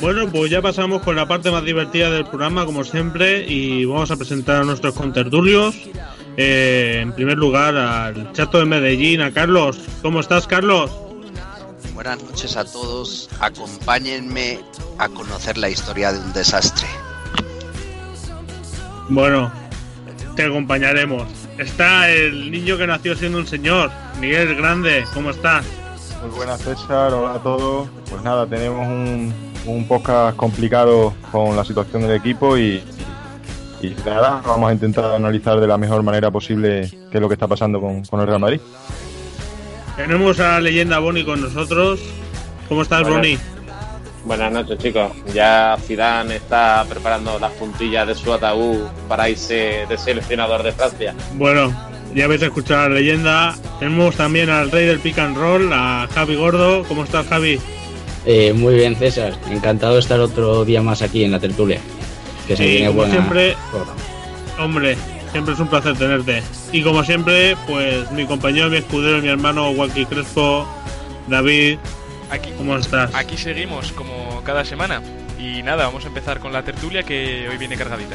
Bueno, 0.00 0.28
pues 0.30 0.50
ya 0.50 0.62
pasamos 0.62 1.02
con 1.02 1.16
la 1.16 1.26
parte 1.26 1.50
más 1.50 1.64
divertida 1.64 2.08
del 2.10 2.24
programa, 2.24 2.64
como 2.64 2.84
siempre, 2.84 3.44
y 3.48 3.84
vamos 3.84 4.10
a 4.12 4.16
presentar 4.16 4.62
a 4.62 4.64
nuestros 4.64 4.94
contertulios. 4.94 5.74
Eh, 6.36 7.00
en 7.02 7.12
primer 7.12 7.36
lugar, 7.36 7.76
al 7.76 8.32
chato 8.32 8.58
de 8.58 8.64
Medellín, 8.64 9.20
a 9.22 9.32
Carlos. 9.32 9.76
¿Cómo 10.00 10.20
estás, 10.20 10.46
Carlos? 10.46 10.92
Buenas 11.94 12.22
noches 12.22 12.56
a 12.56 12.64
todos. 12.64 13.28
Acompáñenme 13.40 14.60
a 14.98 15.08
conocer 15.08 15.58
la 15.58 15.68
historia 15.68 16.12
de 16.12 16.20
un 16.20 16.32
desastre. 16.32 16.86
Bueno, 19.08 19.50
te 20.36 20.44
acompañaremos. 20.44 21.24
Está 21.58 22.08
el 22.08 22.52
niño 22.52 22.78
que 22.78 22.86
nació 22.86 23.16
siendo 23.16 23.38
un 23.38 23.48
señor, 23.48 23.90
Miguel 24.20 24.54
Grande. 24.54 25.04
¿Cómo 25.12 25.30
estás? 25.30 25.66
Muy 26.22 26.30
buenas, 26.36 26.60
César. 26.62 27.12
Hola 27.12 27.34
a 27.34 27.42
todos. 27.42 27.88
Pues 28.08 28.22
nada, 28.22 28.46
tenemos 28.46 28.86
un, 28.86 29.34
un 29.68 29.86
podcast 29.86 30.36
complicado 30.36 31.14
con 31.30 31.54
la 31.54 31.64
situación 31.64 32.02
del 32.02 32.12
equipo 32.12 32.56
y, 32.56 32.82
y, 33.82 33.94
nada, 34.04 34.42
vamos 34.44 34.70
a 34.70 34.72
intentar 34.72 35.04
analizar 35.04 35.60
de 35.60 35.66
la 35.66 35.76
mejor 35.76 36.02
manera 36.02 36.30
posible 36.30 36.90
qué 37.10 37.18
es 37.18 37.20
lo 37.20 37.28
que 37.28 37.34
está 37.34 37.46
pasando 37.46 37.80
con, 37.80 38.04
con 38.04 38.20
el 38.20 38.26
Real 38.26 38.40
Madrid. 38.40 38.60
Tenemos 39.96 40.40
a 40.40 40.52
la 40.52 40.60
leyenda 40.60 40.98
Boni 41.00 41.24
con 41.24 41.40
nosotros. 41.40 42.00
¿Cómo 42.68 42.82
estás, 42.82 43.02
Buenas. 43.02 43.18
Boni? 43.18 43.38
Buenas 44.24 44.52
noches, 44.52 44.78
chicos. 44.78 45.12
Ya 45.32 45.76
Zidane 45.80 46.36
está 46.36 46.84
preparando 46.88 47.38
las 47.38 47.52
puntillas 47.52 48.06
de 48.06 48.14
su 48.14 48.32
ataúd 48.32 48.86
para 49.08 49.28
irse 49.28 49.86
de 49.88 49.98
seleccionador 49.98 50.62
de 50.62 50.72
Francia. 50.72 51.14
Bueno, 51.34 51.72
ya 52.14 52.24
habéis 52.24 52.42
escuchado 52.42 52.82
a 52.82 52.88
la 52.88 52.96
leyenda. 52.96 53.54
Tenemos 53.78 54.16
también 54.16 54.50
al 54.50 54.70
rey 54.70 54.86
del 54.86 54.98
pick 54.98 55.18
and 55.18 55.36
roll, 55.36 55.72
a 55.72 56.08
Javi 56.12 56.36
Gordo. 56.36 56.84
¿Cómo 56.84 57.04
estás, 57.04 57.26
Javi? 57.26 57.58
Eh, 58.30 58.52
muy 58.52 58.74
bien, 58.74 58.94
César. 58.94 59.32
Encantado 59.50 59.94
de 59.94 60.00
estar 60.00 60.20
otro 60.20 60.66
día 60.66 60.82
más 60.82 61.00
aquí 61.00 61.24
en 61.24 61.30
la 61.30 61.40
tertulia. 61.40 61.80
Que 62.46 62.58
se 62.58 62.66
viene 62.66 62.88
como 62.88 62.98
buena. 62.98 63.14
siempre, 63.14 63.56
hombre, 64.58 64.98
siempre 65.32 65.54
es 65.54 65.60
un 65.60 65.68
placer 65.68 65.96
tenerte. 65.96 66.42
Y 66.70 66.82
como 66.82 67.02
siempre, 67.04 67.56
pues 67.66 68.10
mi 68.12 68.26
compañero, 68.26 68.68
mi 68.68 68.76
escudero, 68.76 69.22
mi 69.22 69.28
hermano 69.28 69.72
Joaquín 69.74 70.04
Crespo, 70.04 70.68
David, 71.26 71.78
Aquí, 72.30 72.50
¿cómo 72.58 72.76
estás? 72.76 73.14
aquí 73.14 73.38
seguimos 73.38 73.92
como 73.92 74.42
cada 74.44 74.62
semana. 74.62 75.00
Y 75.40 75.62
nada, 75.62 75.86
vamos 75.86 76.04
a 76.04 76.08
empezar 76.08 76.38
con 76.38 76.52
la 76.52 76.62
tertulia 76.62 77.04
que 77.04 77.48
hoy 77.50 77.56
viene 77.56 77.78
cargadita. 77.78 78.14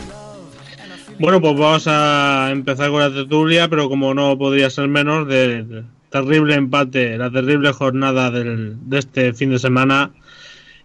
Bueno, 1.17 1.41
pues 1.41 1.58
vamos 1.58 1.88
a 1.88 2.50
empezar 2.51 2.91
con 2.91 3.00
la 3.00 3.12
tertulia, 3.12 3.67
pero 3.67 3.89
como 3.89 4.13
no 4.13 4.38
podría 4.38 4.70
ser 4.70 4.88
menos, 4.88 5.27
del 5.27 5.86
terrible 6.13 6.53
empate, 6.53 7.17
la 7.17 7.32
terrible 7.32 7.74
jornada 7.74 8.29
del, 8.29 8.77
de 8.88 9.00
este 9.00 9.34
fin 9.34 9.50
de 9.50 9.58
semana. 9.58 10.13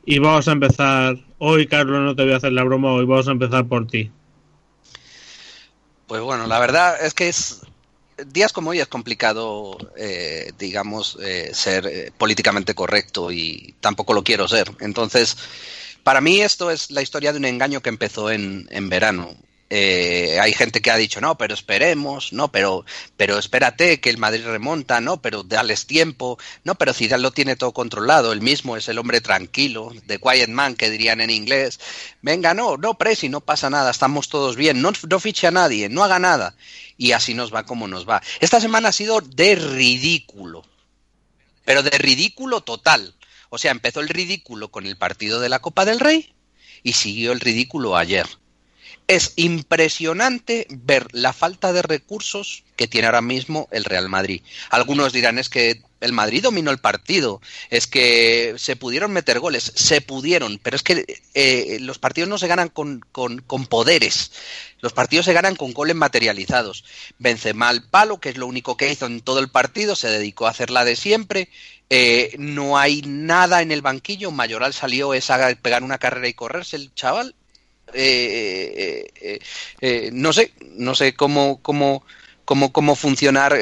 Y 0.07 0.21
vamos 0.21 0.49
a 0.49 0.53
empezar, 0.53 1.19
hoy 1.37 1.67
Carlos, 1.67 2.01
no 2.01 2.17
te 2.17 2.23
voy 2.23 2.33
a 2.33 2.37
hacer 2.39 2.53
la 2.53 2.65
broma, 2.65 2.95
hoy 2.95 3.05
vamos 3.05 3.29
a 3.29 3.33
empezar 3.33 3.67
por 3.67 3.87
ti. 3.87 4.11
Pues 6.07 6.23
bueno, 6.23 6.47
la 6.47 6.59
verdad 6.59 6.97
es 7.05 7.13
que 7.13 7.29
es 7.29 7.61
días 8.27 8.55
como 8.55 8.71
hoy 8.71 8.81
es 8.81 8.89
complicado, 8.89 9.77
eh, 9.99 10.51
digamos, 10.59 11.19
eh, 11.21 11.51
ser 11.53 11.87
eh, 11.87 12.11
políticamente 12.17 12.75
correcto 12.75 13.31
y 13.31 13.75
tampoco 13.81 14.15
lo 14.15 14.25
quiero 14.25 14.49
ser. 14.49 14.73
Entonces, 14.81 15.37
para 16.05 16.23
mí 16.23 16.41
esto 16.41 16.71
es 16.71 16.91
la 16.91 17.03
historia 17.03 17.33
de 17.33 17.39
un 17.39 17.45
engaño 17.45 17.83
que 17.83 17.91
empezó 17.91 18.31
en, 18.31 18.67
en 18.71 18.89
verano. 18.89 19.37
Eh, 19.71 20.39
hay 20.41 20.55
gente 20.55 20.81
que 20.81 20.91
ha 20.91 20.97
dicho, 20.97 21.21
no, 21.21 21.37
pero 21.37 21.53
esperemos, 21.53 22.33
no, 22.33 22.51
pero, 22.51 22.87
pero 23.19 23.39
espérate 23.39 24.01
que 24.01 24.09
el 24.09 24.17
Madrid 24.17 24.47
remonta, 24.47 25.03
no, 25.03 25.21
pero 25.21 25.43
dales 25.43 25.87
tiempo, 25.87 26.39
no, 26.65 26.77
pero 26.77 26.95
Zidane 26.95 27.23
lo 27.23 27.33
tiene 27.33 27.55
todo 27.55 27.73
controlado, 27.73 28.33
el 28.33 28.41
mismo 28.41 28.79
es 28.79 28.89
el 28.89 28.99
hombre 28.99 29.21
tranquilo, 29.21 29.93
the 30.07 30.19
quiet 30.19 30.49
man 30.49 30.75
que 30.75 30.91
dirían 30.91 31.21
en 31.21 31.29
inglés. 31.29 31.81
Venga, 32.23 32.55
no, 32.55 32.79
no, 32.79 32.97
Presi, 32.97 33.29
no 33.29 33.43
pasa 33.43 33.69
nada, 33.69 33.91
estamos 33.91 34.31
todos 34.31 34.57
bien, 34.57 34.81
no, 34.81 34.93
no 35.09 35.21
fiche 35.21 35.47
a 35.47 35.51
nadie, 35.51 35.91
no 35.91 36.03
haga 36.03 36.19
nada. 36.19 36.55
Y 36.97 37.13
así 37.13 37.35
nos 37.35 37.55
va 37.55 37.67
como 37.67 37.89
nos 37.89 38.09
va. 38.09 38.23
Esta 38.41 38.61
semana 38.61 38.89
ha 38.89 38.93
sido 38.93 39.21
de 39.21 39.55
ridículo, 39.55 40.65
pero 41.67 41.83
de 41.83 41.91
ridículo 41.91 42.63
total. 42.63 43.15
O 43.51 43.59
sea, 43.59 43.71
empezó 43.71 44.01
el 44.01 44.09
ridículo 44.09 44.71
con 44.71 44.87
el 44.87 44.97
partido 44.97 45.41
de 45.41 45.51
la 45.51 45.61
Copa 45.61 45.85
del 45.85 46.01
Rey 46.01 46.35
y 46.83 46.95
siguió 46.95 47.33
el 47.33 47.41
ridículo 47.41 47.97
ayer. 47.97 48.27
Es 49.09 49.33
impresionante 49.37 50.67
ver 50.69 51.09
la 51.13 51.33
falta 51.33 51.73
de 51.73 51.81
recursos 51.81 52.63
que 52.77 52.87
tiene 52.87 53.07
ahora 53.07 53.23
mismo 53.23 53.67
el 53.73 53.85
Real 53.85 54.09
Madrid. 54.11 54.43
Algunos 54.69 55.15
dirán 55.15 55.39
es 55.39 55.49
que 55.49 55.83
el 56.01 56.13
Madrid 56.13 56.43
dominó 56.43 56.71
el 56.71 56.79
partido, 56.79 57.41
es 57.71 57.87
que 57.87 58.55
se 58.59 58.77
pudieron 58.77 59.11
meter 59.13 59.41
goles, 59.41 59.73
se 59.75 60.03
pudieron, 60.03 60.61
pero 60.63 60.77
es 60.77 60.83
que 60.83 61.23
eh, 61.35 61.79
los 61.81 61.99
partidos 61.99 62.29
no 62.29 62.37
se 62.39 62.47
ganan 62.47 62.69
con, 62.69 63.01
con, 63.11 63.41
poderes, 63.67 64.31
los 64.81 64.93
partidos 64.93 65.25
se 65.25 65.33
ganan 65.33 65.57
con 65.57 65.73
goles 65.73 65.97
materializados. 65.97 66.85
Vence 67.19 67.55
mal 67.55 67.89
palo, 67.89 68.21
que 68.21 68.29
es 68.29 68.37
lo 68.37 68.47
único 68.47 68.77
que 68.77 68.93
hizo 68.93 69.07
en 69.07 69.23
todo 69.23 69.41
el 69.41 69.49
partido, 69.49 69.97
se 69.97 70.09
dedicó 70.09 70.47
a 70.47 70.51
hacer 70.51 70.71
la 70.71 70.85
de 70.85 70.97
siempre, 70.97 71.49
eh, 71.91 72.37
no 72.39 72.79
hay 72.79 73.03
nada 73.03 73.63
en 73.63 73.73
el 73.73 73.81
banquillo, 73.81 74.31
Mayoral 74.31 74.75
salió 74.75 75.15
es 75.15 75.31
a 75.31 75.55
pegar 75.55 75.83
una 75.83 75.99
carrera 75.99 76.29
y 76.29 76.35
correrse 76.35 76.77
el 76.77 76.95
chaval, 76.95 77.35
eh, 77.95 79.11
eh, 79.21 79.39
eh, 79.81 80.11
no 80.13 80.33
sé, 80.33 80.53
no 80.73 80.95
sé 80.95 81.15
cómo, 81.15 81.61
cómo, 81.63 82.05
cómo, 82.45 82.73
cómo 82.73 82.97
funcionar, 82.97 83.57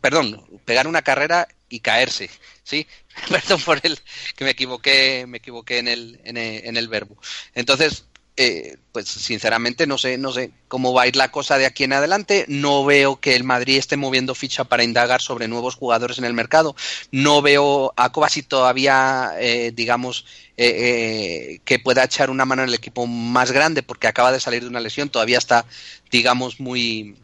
perdón, 0.00 0.44
pegar 0.64 0.86
una 0.86 1.02
carrera 1.02 1.48
y 1.68 1.80
caerse, 1.80 2.30
¿sí? 2.62 2.86
Perdón 3.30 3.60
por 3.62 3.80
el 3.82 3.98
que 4.36 4.44
me 4.44 4.50
equivoqué, 4.50 5.26
me 5.26 5.38
equivoqué 5.38 5.78
en 5.78 5.88
el, 5.88 6.20
en 6.24 6.36
el, 6.36 6.64
en 6.66 6.76
el 6.76 6.88
verbo. 6.88 7.18
Entonces, 7.54 8.06
eh, 8.40 8.76
pues 8.92 9.08
sinceramente 9.08 9.88
no 9.88 9.98
sé, 9.98 10.16
no 10.16 10.30
sé 10.30 10.52
cómo 10.68 10.92
va 10.92 11.02
a 11.02 11.06
ir 11.08 11.16
la 11.16 11.32
cosa 11.32 11.58
de 11.58 11.66
aquí 11.66 11.82
en 11.82 11.92
adelante. 11.92 12.44
No 12.46 12.84
veo 12.84 13.18
que 13.18 13.34
el 13.34 13.42
Madrid 13.42 13.78
esté 13.78 13.96
moviendo 13.96 14.32
ficha 14.36 14.62
para 14.62 14.84
indagar 14.84 15.20
sobre 15.20 15.48
nuevos 15.48 15.74
jugadores 15.74 16.18
en 16.18 16.24
el 16.24 16.34
mercado. 16.34 16.76
No 17.10 17.42
veo 17.42 17.92
a 17.96 18.12
Kovacic 18.12 18.46
todavía, 18.46 19.32
eh, 19.40 19.72
digamos, 19.74 20.24
eh, 20.56 21.58
que 21.64 21.80
pueda 21.80 22.04
echar 22.04 22.30
una 22.30 22.44
mano 22.44 22.62
en 22.62 22.68
el 22.68 22.76
equipo 22.76 23.08
más 23.08 23.50
grande 23.50 23.82
porque 23.82 24.06
acaba 24.06 24.30
de 24.30 24.38
salir 24.38 24.62
de 24.62 24.68
una 24.68 24.78
lesión. 24.78 25.08
Todavía 25.08 25.38
está, 25.38 25.66
digamos, 26.12 26.60
muy 26.60 27.16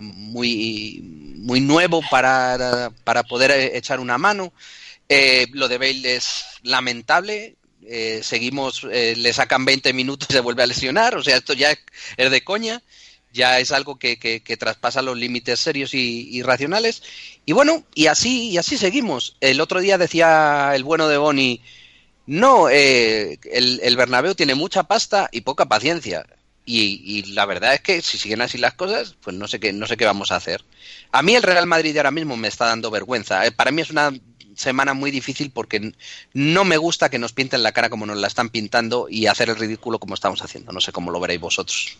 muy 0.00 1.00
muy 1.38 1.60
nuevo 1.60 2.02
para, 2.10 2.90
para 3.04 3.22
poder 3.22 3.50
echar 3.74 4.00
una 4.00 4.18
mano. 4.18 4.52
lo 5.52 5.68
de 5.68 5.78
Bale 5.78 6.16
es 6.16 6.44
lamentable 6.62 7.56
eh, 7.86 8.20
seguimos, 8.22 8.86
eh, 8.90 9.14
le 9.16 9.32
sacan 9.32 9.64
20 9.64 9.92
minutos 9.92 10.28
y 10.30 10.32
se 10.32 10.40
vuelve 10.40 10.62
a 10.62 10.66
lesionar, 10.66 11.16
o 11.16 11.22
sea, 11.22 11.36
esto 11.36 11.52
ya 11.52 11.76
es 12.16 12.30
de 12.30 12.44
coña, 12.44 12.82
ya 13.34 13.58
es 13.58 13.72
algo 13.72 13.98
que, 13.98 14.18
que, 14.18 14.56
traspasa 14.56 15.02
los 15.02 15.18
límites 15.18 15.60
serios 15.60 15.92
y, 15.92 16.40
racionales. 16.42 17.02
Y 17.44 17.52
bueno, 17.52 17.84
y 17.94 18.06
así, 18.06 18.50
y 18.50 18.58
así 18.58 18.78
seguimos. 18.78 19.36
El 19.40 19.60
otro 19.60 19.80
día 19.80 19.98
decía 19.98 20.72
el 20.74 20.84
bueno 20.84 21.08
de 21.08 21.18
Boni, 21.18 21.60
no, 22.26 22.68
eh, 22.70 23.38
el, 23.52 23.80
el 23.82 23.96
Bernabéu 23.96 24.34
tiene 24.34 24.54
mucha 24.54 24.84
pasta 24.84 25.28
y 25.32 25.40
poca 25.40 25.66
paciencia. 25.66 26.24
Y, 26.64 27.02
y, 27.04 27.32
la 27.34 27.44
verdad 27.44 27.74
es 27.74 27.80
que 27.82 28.00
si 28.00 28.16
siguen 28.16 28.40
así 28.40 28.56
las 28.56 28.74
cosas, 28.74 29.16
pues 29.20 29.36
no 29.36 29.48
sé 29.48 29.60
qué, 29.60 29.72
no 29.72 29.86
sé 29.86 29.96
qué 29.96 30.06
vamos 30.06 30.30
a 30.32 30.36
hacer. 30.36 30.64
A 31.12 31.22
mí 31.22 31.34
el 31.34 31.42
Real 31.42 31.66
Madrid 31.66 31.96
ahora 31.96 32.10
mismo 32.10 32.36
me 32.36 32.48
está 32.48 32.66
dando 32.66 32.90
vergüenza. 32.90 33.42
Para 33.56 33.70
mí 33.72 33.82
es 33.82 33.90
una 33.90 34.12
semana 34.56 34.94
muy 34.94 35.10
difícil 35.10 35.50
porque 35.52 35.92
no 36.32 36.64
me 36.64 36.76
gusta 36.76 37.08
que 37.08 37.18
nos 37.18 37.32
pinten 37.32 37.62
la 37.62 37.72
cara 37.72 37.90
como 37.90 38.06
nos 38.06 38.18
la 38.18 38.26
están 38.26 38.48
pintando 38.48 39.06
y 39.08 39.26
hacer 39.26 39.48
el 39.48 39.56
ridículo 39.56 39.98
como 39.98 40.14
estamos 40.14 40.42
haciendo. 40.42 40.72
No 40.72 40.80
sé 40.80 40.92
cómo 40.92 41.10
lo 41.10 41.20
veréis 41.20 41.40
vosotros. 41.40 41.98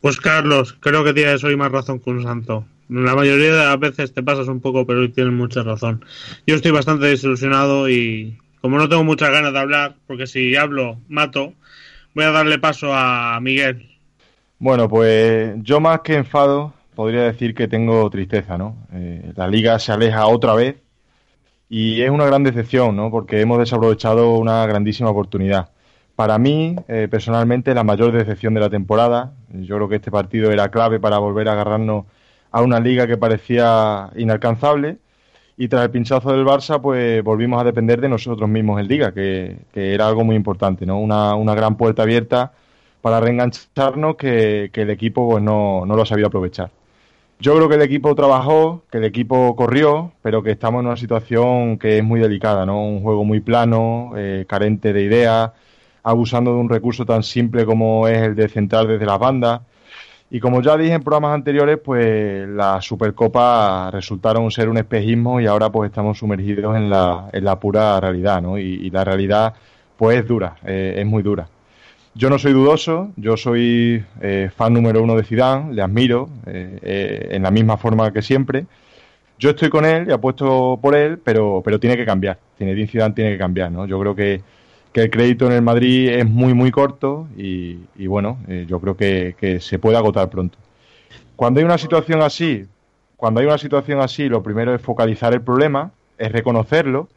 Pues 0.00 0.18
Carlos, 0.18 0.76
creo 0.80 1.02
que 1.02 1.14
tienes 1.14 1.42
hoy 1.44 1.56
más 1.56 1.72
razón 1.72 1.98
que 1.98 2.10
un 2.10 2.22
santo. 2.22 2.66
La 2.88 3.14
mayoría 3.14 3.52
de 3.52 3.64
las 3.64 3.80
veces 3.80 4.12
te 4.12 4.22
pasas 4.22 4.48
un 4.48 4.60
poco, 4.60 4.86
pero 4.86 5.00
hoy 5.00 5.08
tienes 5.08 5.32
mucha 5.32 5.62
razón. 5.62 6.04
Yo 6.46 6.56
estoy 6.56 6.72
bastante 6.72 7.06
desilusionado 7.06 7.88
y 7.88 8.38
como 8.60 8.76
no 8.76 8.88
tengo 8.88 9.04
muchas 9.04 9.30
ganas 9.30 9.52
de 9.52 9.58
hablar, 9.58 9.96
porque 10.06 10.26
si 10.26 10.56
hablo, 10.56 10.98
mato, 11.08 11.54
voy 12.14 12.24
a 12.24 12.30
darle 12.30 12.58
paso 12.58 12.94
a 12.94 13.40
Miguel. 13.40 13.88
Bueno, 14.58 14.88
pues 14.88 15.54
yo 15.62 15.80
más 15.80 16.00
que 16.00 16.14
enfado, 16.14 16.74
podría 16.94 17.22
decir 17.22 17.54
que 17.54 17.68
tengo 17.68 18.08
tristeza, 18.10 18.56
¿no? 18.56 18.76
Eh, 18.92 19.32
la 19.36 19.48
liga 19.48 19.78
se 19.78 19.92
aleja 19.92 20.26
otra 20.26 20.54
vez 20.54 20.76
y 21.68 22.02
es 22.02 22.10
una 22.10 22.26
gran 22.26 22.44
decepción, 22.44 22.96
¿no? 22.96 23.10
Porque 23.10 23.40
hemos 23.40 23.58
desaprovechado 23.58 24.36
una 24.36 24.66
grandísima 24.66 25.10
oportunidad. 25.10 25.70
Para 26.16 26.38
mí, 26.38 26.76
eh, 26.88 27.08
personalmente, 27.10 27.74
la 27.74 27.84
mayor 27.84 28.12
decepción 28.12 28.54
de 28.54 28.60
la 28.60 28.70
temporada. 28.70 29.32
Yo 29.52 29.76
creo 29.76 29.88
que 29.88 29.96
este 29.96 30.10
partido 30.10 30.50
era 30.52 30.70
clave 30.70 31.00
para 31.00 31.18
volver 31.18 31.48
a 31.48 31.52
agarrarnos 31.52 32.06
a 32.52 32.62
una 32.62 32.78
liga 32.80 33.06
que 33.06 33.16
parecía 33.16 34.10
inalcanzable. 34.16 34.98
Y 35.56 35.68
tras 35.68 35.84
el 35.84 35.90
pinchazo 35.90 36.32
del 36.32 36.44
Barça, 36.44 36.80
pues 36.80 37.22
volvimos 37.24 37.60
a 37.60 37.64
depender 37.64 38.00
de 38.00 38.08
nosotros 38.08 38.48
mismos 38.48 38.80
en 38.80 38.88
Liga, 38.88 39.12
que, 39.12 39.58
era 39.74 40.08
algo 40.08 40.24
muy 40.24 40.36
importante, 40.36 40.86
¿no? 40.86 41.00
Una, 41.00 41.54
gran 41.54 41.76
puerta 41.76 42.02
abierta 42.02 42.52
para 43.02 43.20
reengancharnos 43.20 44.16
que, 44.16 44.70
que 44.72 44.82
el 44.82 44.90
equipo 44.90 45.28
pues, 45.30 45.42
no, 45.42 45.86
no 45.86 45.96
lo 45.96 46.02
ha 46.02 46.06
sabido 46.06 46.28
aprovechar. 46.28 46.70
Yo 47.40 47.54
creo 47.56 47.68
que 47.68 47.74
el 47.74 47.82
equipo 47.82 48.14
trabajó, 48.14 48.84
que 48.90 48.98
el 48.98 49.04
equipo 49.04 49.54
corrió, 49.56 50.12
pero 50.22 50.42
que 50.42 50.52
estamos 50.52 50.80
en 50.80 50.86
una 50.86 50.96
situación 50.96 51.78
que 51.78 51.98
es 51.98 52.04
muy 52.04 52.20
delicada, 52.20 52.64
¿no? 52.64 52.82
Un 52.82 53.02
juego 53.02 53.24
muy 53.24 53.40
plano, 53.40 54.12
eh, 54.16 54.46
carente 54.48 54.92
de 54.92 55.02
ideas, 55.02 55.50
abusando 56.02 56.52
de 56.52 56.58
un 56.58 56.68
recurso 56.68 57.04
tan 57.04 57.22
simple 57.22 57.66
como 57.66 58.06
es 58.08 58.22
el 58.22 58.34
de 58.34 58.48
centrar 58.48 58.86
desde 58.86 59.04
las 59.04 59.18
bandas. 59.18 59.62
Y 60.30 60.40
como 60.40 60.62
ya 60.62 60.76
dije 60.76 60.94
en 60.94 61.02
programas 61.02 61.34
anteriores, 61.34 61.78
pues 61.84 62.48
la 62.48 62.80
Supercopa 62.80 63.90
resultaron 63.92 64.50
ser 64.50 64.68
un 64.68 64.78
espejismo 64.78 65.40
y 65.40 65.46
ahora 65.46 65.70
pues 65.70 65.90
estamos 65.90 66.18
sumergidos 66.18 66.76
en 66.76 66.90
la, 66.90 67.28
en 67.32 67.44
la 67.44 67.58
pura 67.60 68.00
realidad, 68.00 68.42
¿no? 68.42 68.58
Y, 68.58 68.90
la 68.90 69.04
realidad 69.04 69.54
pues 69.96 70.18
es 70.18 70.26
dura, 70.26 70.56
eh, 70.64 70.94
es 70.98 71.06
muy 71.06 71.22
dura. 71.22 71.48
Yo 72.16 72.30
no 72.30 72.38
soy 72.38 72.52
dudoso, 72.52 73.10
yo 73.16 73.36
soy 73.36 74.04
eh, 74.20 74.48
fan 74.54 74.72
número 74.72 75.02
uno 75.02 75.16
de 75.16 75.24
Zidane, 75.24 75.74
le 75.74 75.82
admiro 75.82 76.28
eh, 76.46 76.78
eh, 76.80 77.28
en 77.32 77.42
la 77.42 77.50
misma 77.50 77.76
forma 77.76 78.12
que 78.12 78.22
siempre. 78.22 78.66
Yo 79.36 79.50
estoy 79.50 79.68
con 79.68 79.84
él 79.84 80.06
y 80.08 80.12
apuesto 80.12 80.78
por 80.80 80.94
él, 80.94 81.18
pero, 81.18 81.60
pero 81.64 81.80
tiene 81.80 81.96
que 81.96 82.06
cambiar. 82.06 82.38
Zinedine 82.56 82.86
Zidane 82.86 83.14
tiene 83.14 83.32
que 83.32 83.38
cambiar, 83.38 83.72
¿no? 83.72 83.84
Yo 83.86 83.98
creo 83.98 84.14
que, 84.14 84.42
que 84.92 85.02
el 85.02 85.10
crédito 85.10 85.46
en 85.46 85.52
el 85.52 85.62
Madrid 85.62 86.08
es 86.08 86.24
muy, 86.24 86.54
muy 86.54 86.70
corto 86.70 87.26
y, 87.36 87.78
y 87.96 88.06
bueno, 88.06 88.38
yo 88.68 88.78
creo 88.78 88.96
que, 88.96 89.34
que 89.36 89.58
se 89.58 89.80
puede 89.80 89.96
agotar 89.96 90.30
pronto. 90.30 90.56
Cuando 91.34 91.58
hay 91.58 91.64
una 91.64 91.78
situación 91.78 92.22
así, 92.22 92.64
cuando 93.16 93.40
hay 93.40 93.46
una 93.46 93.58
situación 93.58 94.00
así, 94.00 94.28
lo 94.28 94.40
primero 94.40 94.72
es 94.72 94.80
focalizar 94.80 95.34
el 95.34 95.42
problema, 95.42 95.90
es 96.16 96.30
reconocerlo 96.30 97.08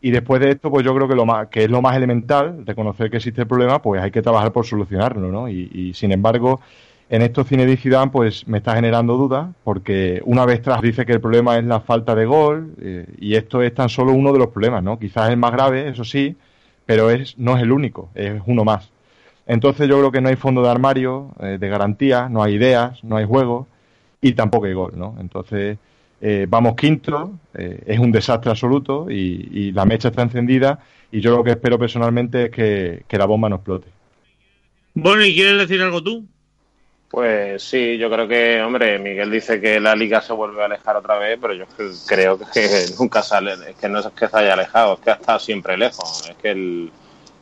y 0.00 0.10
después 0.10 0.40
de 0.40 0.50
esto, 0.50 0.70
pues 0.70 0.84
yo 0.84 0.94
creo 0.94 1.08
que 1.08 1.14
lo 1.14 1.24
más, 1.24 1.48
que 1.48 1.64
es 1.64 1.70
lo 1.70 1.80
más 1.82 1.96
elemental, 1.96 2.64
reconocer 2.66 3.10
que 3.10 3.16
existe 3.16 3.42
el 3.42 3.46
problema, 3.46 3.80
pues 3.80 4.02
hay 4.02 4.10
que 4.10 4.22
trabajar 4.22 4.52
por 4.52 4.66
solucionarlo, 4.66 5.30
¿no? 5.32 5.48
Y, 5.48 5.92
sin 5.94 6.12
embargo, 6.12 6.60
en 7.08 7.22
esto 7.22 7.44
Zinedine 7.44 7.76
Zidane, 7.76 8.10
pues 8.10 8.46
me 8.46 8.58
está 8.58 8.74
generando 8.74 9.16
dudas, 9.16 9.48
porque 9.64 10.20
una 10.24 10.44
vez 10.44 10.60
tras 10.62 10.82
dice 10.82 11.06
que 11.06 11.12
el 11.12 11.20
problema 11.20 11.56
es 11.56 11.64
la 11.64 11.80
falta 11.80 12.14
de 12.14 12.26
gol, 12.26 12.74
eh, 12.80 13.06
y 13.18 13.34
esto 13.34 13.62
es 13.62 13.74
tan 13.74 13.88
solo 13.88 14.12
uno 14.12 14.32
de 14.32 14.38
los 14.38 14.48
problemas, 14.48 14.82
¿no? 14.82 14.98
Quizás 14.98 15.30
el 15.30 15.38
más 15.38 15.52
grave, 15.52 15.88
eso 15.88 16.04
sí, 16.04 16.36
pero 16.84 17.10
es, 17.10 17.38
no 17.38 17.56
es 17.56 17.62
el 17.62 17.72
único, 17.72 18.10
es 18.14 18.40
uno 18.46 18.64
más. 18.64 18.90
Entonces 19.46 19.88
yo 19.88 19.98
creo 19.98 20.12
que 20.12 20.20
no 20.20 20.28
hay 20.28 20.36
fondo 20.36 20.62
de 20.62 20.70
armario, 20.70 21.30
eh, 21.40 21.56
de 21.58 21.68
garantía, 21.68 22.28
no 22.28 22.42
hay 22.42 22.54
ideas, 22.54 23.02
no 23.02 23.16
hay 23.16 23.24
juego, 23.24 23.66
y 24.20 24.32
tampoco 24.32 24.66
hay 24.66 24.72
gol, 24.72 24.92
¿no? 24.96 25.16
Entonces 25.20 25.78
eh, 26.20 26.46
vamos 26.48 26.74
quinto, 26.76 27.32
eh, 27.54 27.82
es 27.86 27.98
un 27.98 28.10
desastre 28.10 28.50
absoluto 28.50 29.10
y, 29.10 29.72
la 29.72 29.84
mecha 29.84 30.08
está 30.08 30.22
encendida 30.22 30.78
y 31.12 31.20
yo 31.20 31.36
lo 31.36 31.44
que 31.44 31.50
espero 31.50 31.78
personalmente 31.78 32.44
es 32.44 32.50
que, 32.50 33.04
la 33.10 33.26
bomba 33.26 33.48
no 33.48 33.56
explote. 33.56 33.88
Bueno, 34.94 35.24
¿y 35.24 35.34
quieres 35.34 35.58
decir 35.58 35.82
algo 35.82 36.02
tú? 36.02 36.24
Pues 37.10 37.62
sí, 37.62 37.98
yo 37.98 38.10
creo 38.10 38.26
que, 38.26 38.60
hombre, 38.62 38.98
Miguel 38.98 39.30
dice 39.30 39.60
que 39.60 39.78
la 39.78 39.94
liga 39.94 40.20
se 40.20 40.32
vuelve 40.32 40.62
a 40.62 40.66
alejar 40.66 40.96
otra 40.96 41.18
vez, 41.18 41.38
pero 41.40 41.54
yo 41.54 41.66
creo 42.06 42.38
que 42.38 42.68
nunca 42.98 43.22
sale, 43.22 43.52
es 43.68 43.76
que 43.76 43.88
no 43.88 44.00
es 44.00 44.06
que 44.08 44.26
se 44.26 44.36
haya 44.36 44.54
alejado, 44.54 44.94
es 44.94 45.00
que 45.00 45.10
ha 45.10 45.14
estado 45.14 45.38
siempre 45.38 45.76
lejos, 45.76 46.28
es 46.28 46.36
que 46.36 46.50
el, 46.50 46.90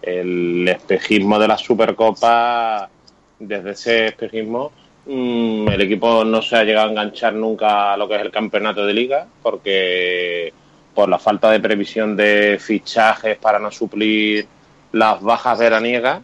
el 0.03 0.69
espejismo 0.69 1.39
de 1.39 1.49
la 1.49 1.57
Supercopa, 1.57 2.91
desde 3.39 3.71
ese 3.71 4.07
espejismo, 4.09 4.73
Mm, 5.07 5.69
el 5.69 5.81
equipo 5.83 6.25
no 6.25 6.41
se 6.41 6.57
ha 6.57 6.65
llegado 6.65 6.89
a 6.89 6.91
enganchar 6.91 7.35
nunca 7.35 7.93
a 7.93 7.97
lo 7.97 8.09
que 8.09 8.17
es 8.17 8.23
el 8.23 8.31
campeonato 8.31 8.87
de 8.87 8.95
liga, 8.95 9.27
porque 9.43 10.53
por 10.95 11.09
la 11.09 11.19
falta 11.19 11.51
de 11.51 11.61
previsión 11.61 12.17
de 12.17 12.59
fichajes 12.61 13.37
para 13.37 13.59
no 13.59 13.71
suplir 13.71 14.47
las 14.93 15.21
bajas 15.21 15.59
veraniegas. 15.59 16.23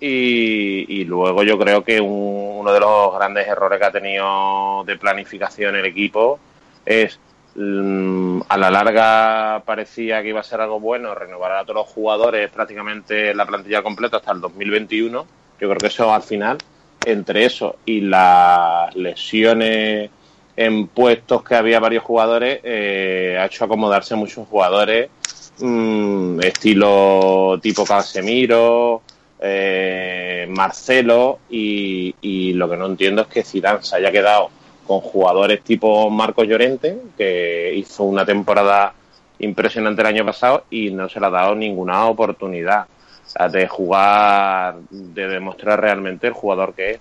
Y, 0.00 1.04
luego 1.04 1.44
yo 1.44 1.56
creo 1.58 1.84
que 1.84 2.00
uno 2.00 2.72
de 2.72 2.80
los 2.80 3.14
grandes 3.14 3.46
errores 3.46 3.78
que 3.78 3.84
ha 3.86 3.92
tenido 3.92 4.82
de 4.84 4.96
planificación 4.96 5.76
el 5.76 5.84
equipo 5.84 6.40
es 6.84 7.20
mm, 7.54 8.40
a 8.48 8.56
la 8.56 8.70
larga 8.70 9.62
parecía 9.64 10.20
que 10.22 10.30
iba 10.30 10.40
a 10.40 10.42
ser 10.42 10.60
algo 10.60 10.80
bueno 10.80 11.14
renovar 11.14 11.52
a 11.52 11.62
todos 11.62 11.76
los 11.76 11.86
jugadores 11.86 12.50
prácticamente 12.50 13.32
la 13.32 13.46
plantilla 13.46 13.82
completa 13.82 14.16
hasta 14.16 14.32
el 14.32 14.40
2021. 14.40 15.26
Yo 15.60 15.68
creo 15.68 15.78
que 15.78 15.86
eso 15.86 16.12
al 16.12 16.22
final 16.22 16.58
entre 17.04 17.44
eso 17.44 17.76
y 17.84 18.00
las 18.00 18.94
lesiones 18.94 20.10
en 20.56 20.86
puestos 20.88 21.42
que 21.42 21.54
había 21.54 21.80
varios 21.80 22.04
jugadores, 22.04 22.60
eh, 22.62 23.36
ha 23.40 23.46
hecho 23.46 23.64
acomodarse 23.64 24.14
muchos 24.14 24.46
jugadores, 24.48 25.08
mm, 25.60 26.40
estilo 26.40 27.58
tipo 27.62 27.84
Casemiro, 27.84 29.02
eh, 29.40 30.46
Marcelo 30.48 31.40
y, 31.50 32.52
lo 32.54 32.68
que 32.68 32.76
no 32.76 32.86
entiendo 32.86 33.22
es 33.22 33.28
que 33.28 33.42
Zidane 33.42 33.82
se 33.82 33.96
haya 33.96 34.12
quedado 34.12 34.50
con 34.86 35.00
jugadores 35.00 35.62
tipo 35.62 36.10
Marcos 36.10 36.46
Llorente, 36.46 36.96
que 37.16 37.72
hizo 37.74 38.04
una 38.04 38.24
temporada 38.24 38.92
impresionante 39.40 40.02
el 40.02 40.06
año 40.08 40.24
pasado 40.24 40.64
y 40.70 40.90
no 40.90 41.08
se 41.08 41.18
le 41.18 41.26
ha 41.26 41.30
dado 41.30 41.54
ninguna 41.54 42.06
oportunidad 42.06 42.86
de 43.50 43.68
jugar, 43.68 44.76
de 44.90 45.28
demostrar 45.28 45.80
realmente 45.80 46.26
el 46.26 46.32
jugador 46.32 46.74
que 46.74 46.90
es. 46.92 47.00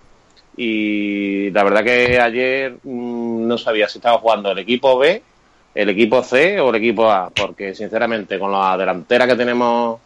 Y 0.58 1.50
la 1.52 1.64
verdad 1.64 1.84
que 1.84 2.20
ayer 2.20 2.76
mmm, 2.84 3.48
no 3.48 3.58
sabía 3.58 3.88
si 3.88 3.98
estaba 3.98 4.18
jugando 4.18 4.52
el 4.52 4.60
equipo 4.60 4.98
B, 4.98 5.22
el 5.74 5.90
equipo 5.90 6.24
C 6.24 6.60
o 6.60 6.70
el 6.70 6.76
equipo 6.76 7.10
A, 7.10 7.30
porque 7.30 7.74
sinceramente 7.74 8.38
con 8.38 8.52
la 8.52 8.78
delantera 8.78 9.26
que 9.28 9.36
tenemos, 9.36 10.00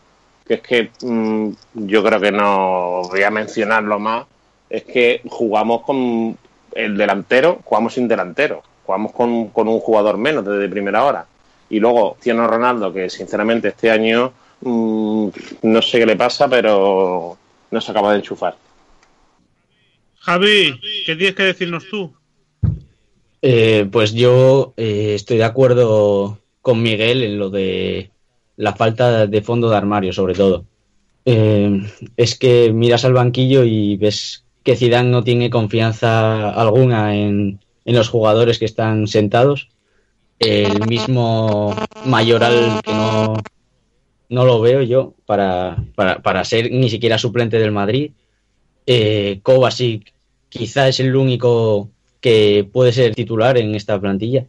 que 0.47 0.55
es 0.55 0.61
que 0.61 0.91
mmm, 1.01 1.49
yo 1.73 2.03
creo 2.03 2.19
que 2.19 2.31
no 2.31 3.01
voy 3.09 3.23
a 3.23 3.31
mencionarlo 3.31 3.99
más, 3.99 4.25
es 4.69 4.83
que 4.83 5.21
jugamos 5.27 5.81
con 5.81 6.37
el 6.73 6.97
delantero, 6.97 7.59
jugamos 7.63 7.93
sin 7.93 8.07
delantero, 8.07 8.61
jugamos 8.85 9.11
con, 9.13 9.49
con 9.49 9.67
un 9.67 9.79
jugador 9.79 10.17
menos 10.17 10.45
desde 10.45 10.69
primera 10.69 11.03
hora. 11.03 11.25
Y 11.69 11.79
luego 11.79 12.17
Ciano 12.21 12.47
Ronaldo, 12.47 12.93
que 12.93 13.09
sinceramente 13.09 13.69
este 13.69 13.89
año 13.89 14.31
mmm, 14.65 15.29
no 15.63 15.81
sé 15.81 15.99
qué 15.99 16.05
le 16.05 16.17
pasa, 16.17 16.47
pero 16.49 17.37
no 17.71 17.81
se 17.81 17.91
acaba 17.91 18.11
de 18.11 18.17
enchufar. 18.17 18.57
Javi, 20.19 20.79
¿qué 21.05 21.15
tienes 21.15 21.35
que 21.35 21.43
decirnos 21.43 21.85
tú? 21.89 22.11
Eh, 23.41 23.87
pues 23.91 24.13
yo 24.13 24.73
eh, 24.75 25.13
estoy 25.13 25.37
de 25.37 25.43
acuerdo 25.43 26.39
con 26.61 26.81
Miguel 26.81 27.23
en 27.23 27.37
lo 27.37 27.51
de 27.51 28.09
la 28.57 28.73
falta 28.73 29.27
de 29.27 29.41
fondo 29.41 29.69
de 29.69 29.77
armario, 29.77 30.13
sobre 30.13 30.33
todo. 30.33 30.65
Eh, 31.25 31.81
es 32.17 32.37
que 32.37 32.71
miras 32.73 33.05
al 33.05 33.13
banquillo 33.13 33.63
y 33.63 33.97
ves 33.97 34.45
que 34.63 34.75
Zidane 34.75 35.11
no 35.11 35.23
tiene 35.23 35.51
confianza 35.51 36.49
alguna 36.49 37.15
en, 37.15 37.59
en 37.85 37.95
los 37.95 38.09
jugadores 38.09 38.57
que 38.57 38.65
están 38.65 39.07
sentados. 39.07 39.69
El 40.39 40.87
mismo 40.87 41.75
Mayoral 42.05 42.81
que 42.83 42.91
no, 42.91 43.35
no 44.29 44.45
lo 44.45 44.61
veo 44.61 44.81
yo 44.81 45.13
para, 45.25 45.83
para, 45.95 46.21
para 46.21 46.43
ser 46.43 46.71
ni 46.71 46.89
siquiera 46.89 47.17
suplente 47.17 47.59
del 47.59 47.71
Madrid. 47.71 48.11
Eh, 48.87 49.39
Kovacic 49.43 50.13
quizá 50.49 50.87
es 50.87 50.99
el 50.99 51.15
único 51.15 51.89
que 52.21 52.67
puede 52.71 52.91
ser 52.91 53.13
titular 53.13 53.57
en 53.57 53.75
esta 53.75 53.99
plantilla, 53.99 54.45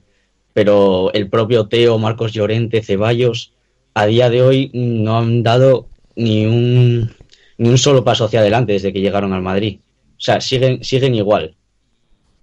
pero 0.53 1.13
el 1.13 1.29
propio 1.29 1.67
Teo, 1.69 1.99
Marcos 1.99 2.33
Llorente, 2.33 2.83
Ceballos, 2.83 3.53
a 3.95 4.07
día 4.07 4.31
de 4.31 4.43
hoy 4.43 4.71
no 4.73 5.19
han 5.19 5.43
dado 5.43 5.89
ni 6.15 6.47
un, 6.47 7.11
ni 7.59 7.69
un 7.69 7.79
solo 7.79 8.05
paso 8.05 8.25
hacia 8.25 8.41
adelante 8.41 8.73
desde 8.73 8.93
que 8.93 9.01
llegaron 9.01 9.33
al 9.33 9.43
Madrid. 9.43 9.79
O 10.13 10.21
sea, 10.21 10.41
siguen, 10.41 10.83
siguen 10.83 11.15
igual. 11.15 11.55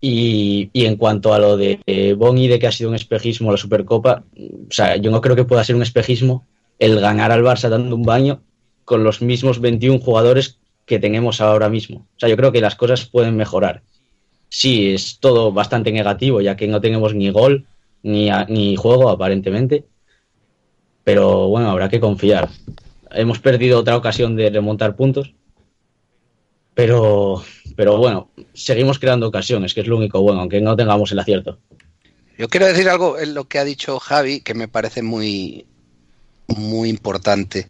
Y, 0.02 0.70
y 0.74 0.86
en 0.86 0.98
cuanto 0.98 1.34
a 1.34 1.40
lo 1.40 1.58
de 1.58 1.80
Boni, 2.18 2.48
de 2.48 2.60
que 2.60 2.68
ha 2.68 2.72
sido 2.72 2.90
un 2.90 2.96
espejismo 2.96 3.52
la 3.52 3.58
Supercopa, 3.58 4.24
o 4.38 4.72
sea, 4.72 4.98
yo 4.98 5.10
no 5.10 5.22
creo 5.22 5.36
que 5.36 5.46
pueda 5.46 5.64
ser 5.64 5.76
un 5.76 5.82
espejismo 5.82 6.46
el 6.84 7.00
ganar 7.00 7.32
al 7.32 7.44
Barça 7.44 7.70
dando 7.70 7.96
un 7.96 8.04
baño 8.04 8.44
con 8.84 9.06
los 9.06 9.22
mismos 9.22 9.62
21 9.62 10.00
jugadores 10.00 10.60
que 10.86 11.00
tenemos 11.00 11.40
ahora 11.40 11.70
mismo. 11.70 12.00
O 12.18 12.20
sea, 12.20 12.28
yo 12.28 12.36
creo 12.36 12.52
que 12.52 12.60
las 12.60 12.76
cosas 12.76 13.06
pueden 13.06 13.38
mejorar. 13.38 13.84
Sí, 14.50 14.94
es 14.94 15.18
todo 15.20 15.54
bastante 15.54 15.94
negativo, 15.94 16.42
ya 16.42 16.58
que 16.58 16.68
no 16.68 16.82
tenemos 16.82 17.16
ni 17.16 17.30
gol 17.30 17.66
ni, 18.02 18.30
ni 18.50 18.76
juego, 18.76 19.10
aparentemente. 19.10 19.86
Pero 21.06 21.48
bueno, 21.48 21.72
habrá 21.72 21.88
que 21.88 22.02
confiar. 22.02 22.50
Hemos 23.12 23.40
perdido 23.40 23.80
otra 23.80 23.96
ocasión 23.96 24.36
de 24.36 24.50
remontar 24.50 24.98
puntos. 24.98 25.34
Pero, 26.74 27.44
pero 27.78 27.98
bueno, 27.98 28.30
seguimos 28.54 29.00
creando 29.00 29.28
ocasiones, 29.28 29.74
que 29.74 29.82
es 29.82 29.88
lo 29.88 29.96
único 29.96 30.22
bueno, 30.22 30.42
aunque 30.42 30.60
no 30.60 30.76
tengamos 30.76 31.14
el 31.14 31.20
acierto. 31.20 31.60
Yo 32.38 32.50
quiero 32.50 32.66
decir 32.66 32.90
algo 32.90 33.18
en 33.20 33.36
lo 33.36 33.46
que 33.46 33.60
ha 33.60 33.64
dicho 33.64 34.00
Javi, 34.00 34.42
que 34.42 34.54
me 34.54 34.68
parece 34.68 35.02
muy, 35.02 35.66
muy 36.58 36.90
importante. 36.90 37.68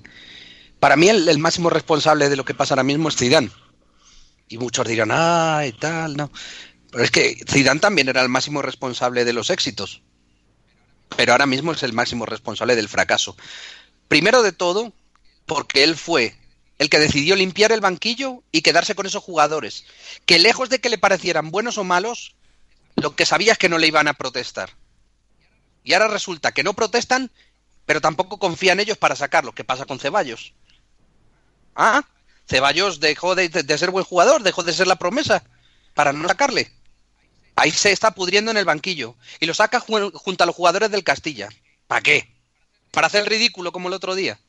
Para 0.79 0.95
mí 0.95 1.07
el, 1.07 1.39
máximo 1.39 1.69
responsable 1.69 2.29
de 2.29 2.35
lo 2.35 2.45
que 2.45 2.53
pasa 2.53 2.73
ahora 2.73 2.83
mismo 2.83 3.09
es 3.09 3.15
Zidane. 3.15 3.51
Y 4.49 4.57
muchos 4.57 4.87
dirán, 4.87 5.09
ah, 5.11 5.63
y 5.65 5.71
tal, 5.71 6.17
no. 6.17 6.31
Pero 6.91 7.03
es 7.03 7.11
que 7.11 7.37
Zidane 7.49 7.79
también 7.79 8.09
era 8.09 8.21
el 8.21 8.29
máximo 8.29 8.61
responsable 8.61 9.25
de 9.25 9.33
los 9.33 9.49
éxitos. 9.49 10.01
Pero 11.15 11.31
ahora 11.31 11.45
mismo 11.45 11.71
es 11.71 11.83
el 11.83 11.93
máximo 11.93 12.25
responsable 12.25 12.75
del 12.75 12.89
fracaso. 12.89 13.37
Primero 14.07 14.41
de 14.43 14.51
todo, 14.51 14.93
porque 15.45 15.83
él 15.83 15.95
fue 15.95 16.35
el 16.79 16.89
que 16.89 16.99
decidió 16.99 17.35
limpiar 17.35 17.71
el 17.71 17.81
banquillo 17.81 18.43
y 18.51 18.61
quedarse 18.61 18.95
con 18.95 19.05
esos 19.05 19.23
jugadores, 19.23 19.85
que 20.25 20.39
lejos 20.39 20.69
de 20.69 20.79
que 20.79 20.89
le 20.89 20.97
parecieran 20.97 21.51
buenos 21.51 21.77
o 21.77 21.83
malos, 21.83 22.35
lo 22.95 23.15
que 23.15 23.25
sabía 23.25 23.53
es 23.53 23.57
que 23.57 23.69
no 23.69 23.77
le 23.77 23.87
iban 23.87 24.07
a 24.07 24.13
protestar. 24.13 24.71
Y 25.83 25.93
ahora 25.93 26.07
resulta 26.07 26.51
que 26.51 26.63
no 26.63 26.73
protestan, 26.73 27.31
pero 27.85 28.01
tampoco 28.01 28.39
confía 28.39 28.73
en 28.73 28.79
ellos 28.79 28.97
para 28.97 29.15
sacarlo. 29.15 29.53
¿Qué 29.53 29.63
pasa 29.63 29.85
con 29.85 29.99
Ceballos? 29.99 30.53
Ah, 31.75 32.03
Ceballos 32.47 32.99
dejó 32.99 33.35
de, 33.35 33.49
ser 33.77 33.91
buen 33.91 34.05
jugador, 34.05 34.43
dejó 34.43 34.63
de 34.63 34.73
ser 34.73 34.87
la 34.87 34.97
promesa 34.97 35.43
para 35.93 36.13
no 36.13 36.27
sacarle. 36.27 36.71
Ahí 37.55 37.71
se 37.71 37.91
está 37.91 38.11
pudriendo 38.11 38.51
en 38.51 38.57
el 38.57 38.65
banquillo 38.65 39.15
y 39.39 39.45
lo 39.45 39.53
saca 39.53 39.79
ju 39.79 40.11
junto 40.11 40.43
a 40.43 40.47
los 40.47 40.55
jugadores 40.55 40.91
del 40.91 41.03
Castilla. 41.03 41.49
¿Para 41.87 42.01
qué? 42.01 42.33
Para 42.91 43.07
hacer 43.07 43.27
ridículo 43.27 43.71
como 43.71 43.87
el 43.87 43.93
otro 43.93 44.15
día. 44.15 44.39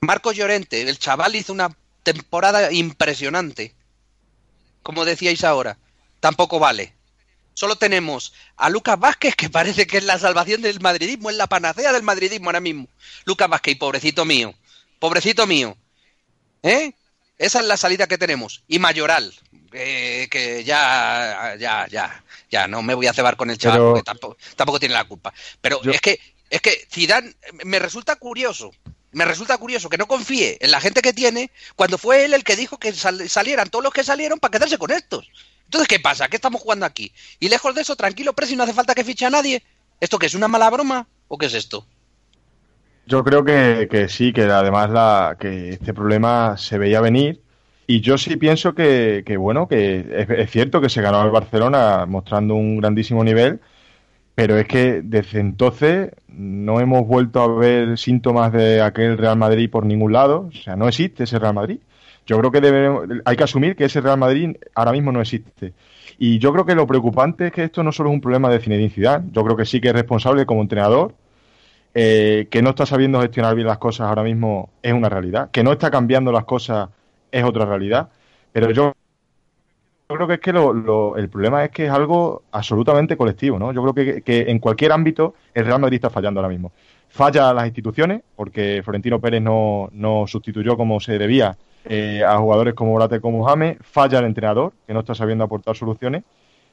Marcos 0.00 0.36
Llorente, 0.36 0.82
el 0.82 0.98
chaval 0.98 1.34
hizo 1.36 1.52
una 1.52 1.76
temporada 2.02 2.72
impresionante. 2.72 3.74
Como 4.82 5.04
decíais 5.04 5.44
ahora, 5.44 5.78
tampoco 6.20 6.58
vale. 6.58 6.94
Solo 7.54 7.76
tenemos 7.76 8.32
a 8.56 8.68
Lucas 8.68 8.98
Vázquez, 8.98 9.36
que 9.36 9.48
parece 9.48 9.86
que 9.86 9.98
es 9.98 10.04
la 10.04 10.18
salvación 10.18 10.60
del 10.60 10.80
madridismo, 10.80 11.30
es 11.30 11.36
la 11.36 11.46
panacea 11.46 11.92
del 11.92 12.02
madridismo 12.02 12.46
ahora 12.46 12.60
mismo. 12.60 12.88
Lucas 13.24 13.48
Vázquez, 13.48 13.78
pobrecito 13.78 14.24
mío, 14.24 14.54
pobrecito 14.98 15.46
mío. 15.46 15.76
¿Eh? 16.62 16.92
Esa 17.38 17.60
es 17.60 17.66
la 17.66 17.76
salida 17.76 18.06
que 18.06 18.18
tenemos. 18.18 18.62
Y 18.68 18.78
Mayoral, 18.78 19.32
eh, 19.72 20.28
que 20.30 20.64
ya, 20.64 21.54
ya, 21.58 21.86
ya, 21.88 22.24
ya, 22.50 22.68
no 22.68 22.82
me 22.82 22.94
voy 22.94 23.06
a 23.06 23.12
cebar 23.12 23.36
con 23.36 23.50
el 23.50 23.58
chaval, 23.58 23.78
Pero... 23.78 23.88
porque 23.90 24.02
tampoco, 24.02 24.36
tampoco, 24.56 24.80
tiene 24.80 24.94
la 24.94 25.04
culpa. 25.04 25.32
Pero 25.60 25.80
Yo... 25.82 25.92
es 25.92 26.00
que, 26.00 26.20
es 26.50 26.60
que 26.60 26.86
Zidane 26.90 27.34
me 27.64 27.78
resulta 27.78 28.16
curioso 28.16 28.72
me 29.14 29.24
resulta 29.24 29.56
curioso 29.58 29.88
que 29.88 29.96
no 29.96 30.08
confíe 30.08 30.58
en 30.60 30.70
la 30.72 30.80
gente 30.80 31.00
que 31.00 31.12
tiene 31.12 31.50
cuando 31.76 31.98
fue 31.98 32.24
él 32.24 32.34
el 32.34 32.42
que 32.42 32.56
dijo 32.56 32.78
que 32.78 32.92
sal 32.92 33.28
salieran 33.28 33.70
todos 33.70 33.84
los 33.84 33.92
que 33.92 34.02
salieron 34.02 34.40
para 34.40 34.50
quedarse 34.50 34.76
con 34.76 34.90
estos. 34.90 35.30
Entonces, 35.74 35.88
¿qué 35.88 36.00
pasa? 36.00 36.28
¿Qué 36.28 36.36
estamos 36.36 36.62
jugando 36.62 36.86
aquí? 36.86 37.10
Y 37.40 37.48
lejos 37.48 37.74
de 37.74 37.80
eso, 37.80 37.96
tranquilo, 37.96 38.32
Presi, 38.32 38.54
no 38.54 38.62
hace 38.62 38.72
falta 38.72 38.94
que 38.94 39.02
fiche 39.02 39.26
a 39.26 39.30
nadie. 39.30 39.60
¿Esto 39.98 40.20
qué 40.20 40.26
es 40.26 40.34
una 40.36 40.46
mala 40.46 40.70
broma 40.70 41.08
o 41.26 41.36
qué 41.36 41.46
es 41.46 41.54
esto? 41.54 41.84
Yo 43.06 43.24
creo 43.24 43.44
que, 43.44 44.06
sí, 44.08 44.32
que 44.32 44.42
además 44.42 44.90
la, 44.90 45.36
que 45.36 45.70
este 45.70 45.92
problema 45.92 46.56
se 46.58 46.78
veía 46.78 47.00
venir. 47.00 47.40
Y 47.88 48.02
yo 48.02 48.18
sí 48.18 48.36
pienso 48.36 48.72
que, 48.76 49.24
que 49.26 49.36
bueno, 49.36 49.66
que 49.66 49.98
es, 49.98 50.30
es, 50.30 50.50
cierto 50.52 50.80
que 50.80 50.88
se 50.88 51.02
ganó 51.02 51.20
al 51.20 51.32
Barcelona 51.32 52.06
mostrando 52.06 52.54
un 52.54 52.76
grandísimo 52.76 53.24
nivel, 53.24 53.58
pero 54.36 54.56
es 54.56 54.68
que 54.68 55.00
desde 55.02 55.40
entonces 55.40 56.12
no 56.28 56.78
hemos 56.78 57.04
vuelto 57.04 57.42
a 57.42 57.48
ver 57.52 57.98
síntomas 57.98 58.52
de 58.52 58.80
aquel 58.80 59.18
Real 59.18 59.36
Madrid 59.36 59.68
por 59.68 59.84
ningún 59.84 60.12
lado. 60.12 60.50
O 60.50 60.52
sea, 60.52 60.76
no 60.76 60.86
existe 60.86 61.24
ese 61.24 61.40
Real 61.40 61.54
Madrid. 61.54 61.80
Yo 62.26 62.38
creo 62.38 62.50
que 62.50 62.60
debemos, 62.60 63.04
hay 63.24 63.36
que 63.36 63.44
asumir 63.44 63.76
que 63.76 63.84
ese 63.84 64.00
Real 64.00 64.18
Madrid 64.18 64.56
ahora 64.74 64.92
mismo 64.92 65.12
no 65.12 65.20
existe. 65.20 65.74
Y 66.18 66.38
yo 66.38 66.52
creo 66.52 66.64
que 66.64 66.74
lo 66.74 66.86
preocupante 66.86 67.48
es 67.48 67.52
que 67.52 67.64
esto 67.64 67.82
no 67.82 67.92
solo 67.92 68.10
es 68.10 68.14
un 68.14 68.20
problema 68.20 68.48
de 68.48 68.60
Zinedine 68.60 68.90
Zidane. 68.90 69.28
Yo 69.32 69.44
creo 69.44 69.56
que 69.56 69.66
sí 69.66 69.80
que 69.80 69.88
es 69.88 69.94
responsable 69.94 70.46
como 70.46 70.62
entrenador. 70.62 71.14
Eh, 71.96 72.48
que 72.50 72.60
no 72.60 72.70
está 72.70 72.86
sabiendo 72.86 73.20
gestionar 73.20 73.54
bien 73.54 73.68
las 73.68 73.78
cosas 73.78 74.08
ahora 74.08 74.22
mismo 74.22 74.70
es 74.82 74.92
una 74.92 75.08
realidad. 75.08 75.50
Que 75.50 75.62
no 75.62 75.72
está 75.72 75.90
cambiando 75.90 76.32
las 76.32 76.44
cosas 76.44 76.88
es 77.30 77.44
otra 77.44 77.66
realidad. 77.66 78.08
Pero 78.52 78.70
yo 78.70 78.94
creo 80.06 80.26
que 80.26 80.34
es 80.34 80.40
que 80.40 80.52
lo, 80.52 80.72
lo, 80.72 81.16
el 81.16 81.28
problema 81.28 81.64
es 81.64 81.70
que 81.70 81.86
es 81.86 81.90
algo 81.90 82.42
absolutamente 82.52 83.16
colectivo, 83.16 83.58
¿no? 83.58 83.72
Yo 83.72 83.82
creo 83.82 84.22
que, 84.22 84.44
en 84.48 84.58
cualquier 84.58 84.92
ámbito 84.92 85.34
el 85.52 85.66
Real 85.66 85.80
Madrid 85.80 85.96
está 85.96 86.10
fallando 86.10 86.40
ahora 86.40 86.48
mismo. 86.48 86.72
Falla 87.08 87.52
las 87.52 87.66
instituciones, 87.66 88.22
porque 88.36 88.82
Florentino 88.84 89.20
Pérez 89.20 89.42
no, 89.42 89.88
no 89.92 90.26
sustituyó 90.26 90.76
como 90.76 91.00
se 91.00 91.18
debía 91.18 91.56
eh, 91.84 92.22
a 92.26 92.38
jugadores 92.38 92.74
como 92.74 92.92
Morate 92.92 93.20
como 93.20 93.44
James, 93.44 93.78
falla 93.82 94.18
el 94.18 94.26
entrenador, 94.26 94.72
que 94.86 94.94
no 94.94 95.00
está 95.00 95.14
sabiendo 95.14 95.44
aportar 95.44 95.76
soluciones, 95.76 96.24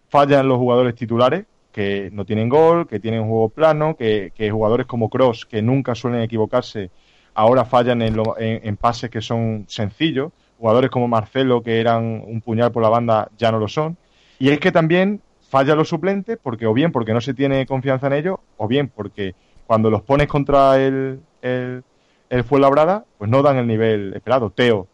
fallan 0.09 0.47
los 0.47 0.57
jugadores 0.57 0.95
titulares, 0.95 1.45
que 1.71 2.09
no 2.11 2.25
tienen 2.25 2.49
gol, 2.49 2.87
que 2.87 2.99
tienen 2.99 3.27
juego 3.27 3.49
plano, 3.49 3.95
que, 3.95 4.31
que 4.35 4.51
jugadores 4.51 4.87
como 4.87 5.09
Cross, 5.09 5.45
que 5.45 5.61
nunca 5.61 5.95
suelen 5.95 6.21
equivocarse, 6.21 6.91
ahora 7.33 7.63
fallan 7.65 8.01
en, 8.01 8.15
lo, 8.15 8.37
en, 8.37 8.59
en 8.67 8.77
pases 8.77 9.09
que 9.09 9.21
son 9.21 9.65
sencillos 9.67 10.31
jugadores 10.61 10.91
como 10.91 11.07
Marcelo, 11.07 11.63
que 11.63 11.79
eran 11.79 12.23
un 12.23 12.39
puñal 12.39 12.71
por 12.71 12.83
la 12.83 12.89
banda, 12.89 13.29
ya 13.35 13.51
no 13.51 13.57
lo 13.57 13.67
son. 13.67 13.97
Y 14.37 14.49
es 14.49 14.59
que 14.59 14.71
también 14.71 15.19
falla 15.49 15.73
los 15.73 15.89
suplentes, 15.89 16.37
porque 16.41 16.67
o 16.67 16.73
bien 16.73 16.91
porque 16.91 17.13
no 17.13 17.19
se 17.19 17.33
tiene 17.33 17.65
confianza 17.65 18.05
en 18.07 18.13
ellos, 18.13 18.37
o 18.57 18.67
bien 18.67 18.87
porque 18.87 19.33
cuando 19.65 19.89
los 19.89 20.03
pones 20.03 20.27
contra 20.27 20.79
el, 20.79 21.19
el, 21.41 21.83
el 22.29 22.43
Fuenlabrada, 22.43 23.05
pues 23.17 23.27
no 23.27 23.41
dan 23.41 23.57
el 23.57 23.65
nivel 23.65 24.13
esperado. 24.13 24.51
Teo, 24.51 24.87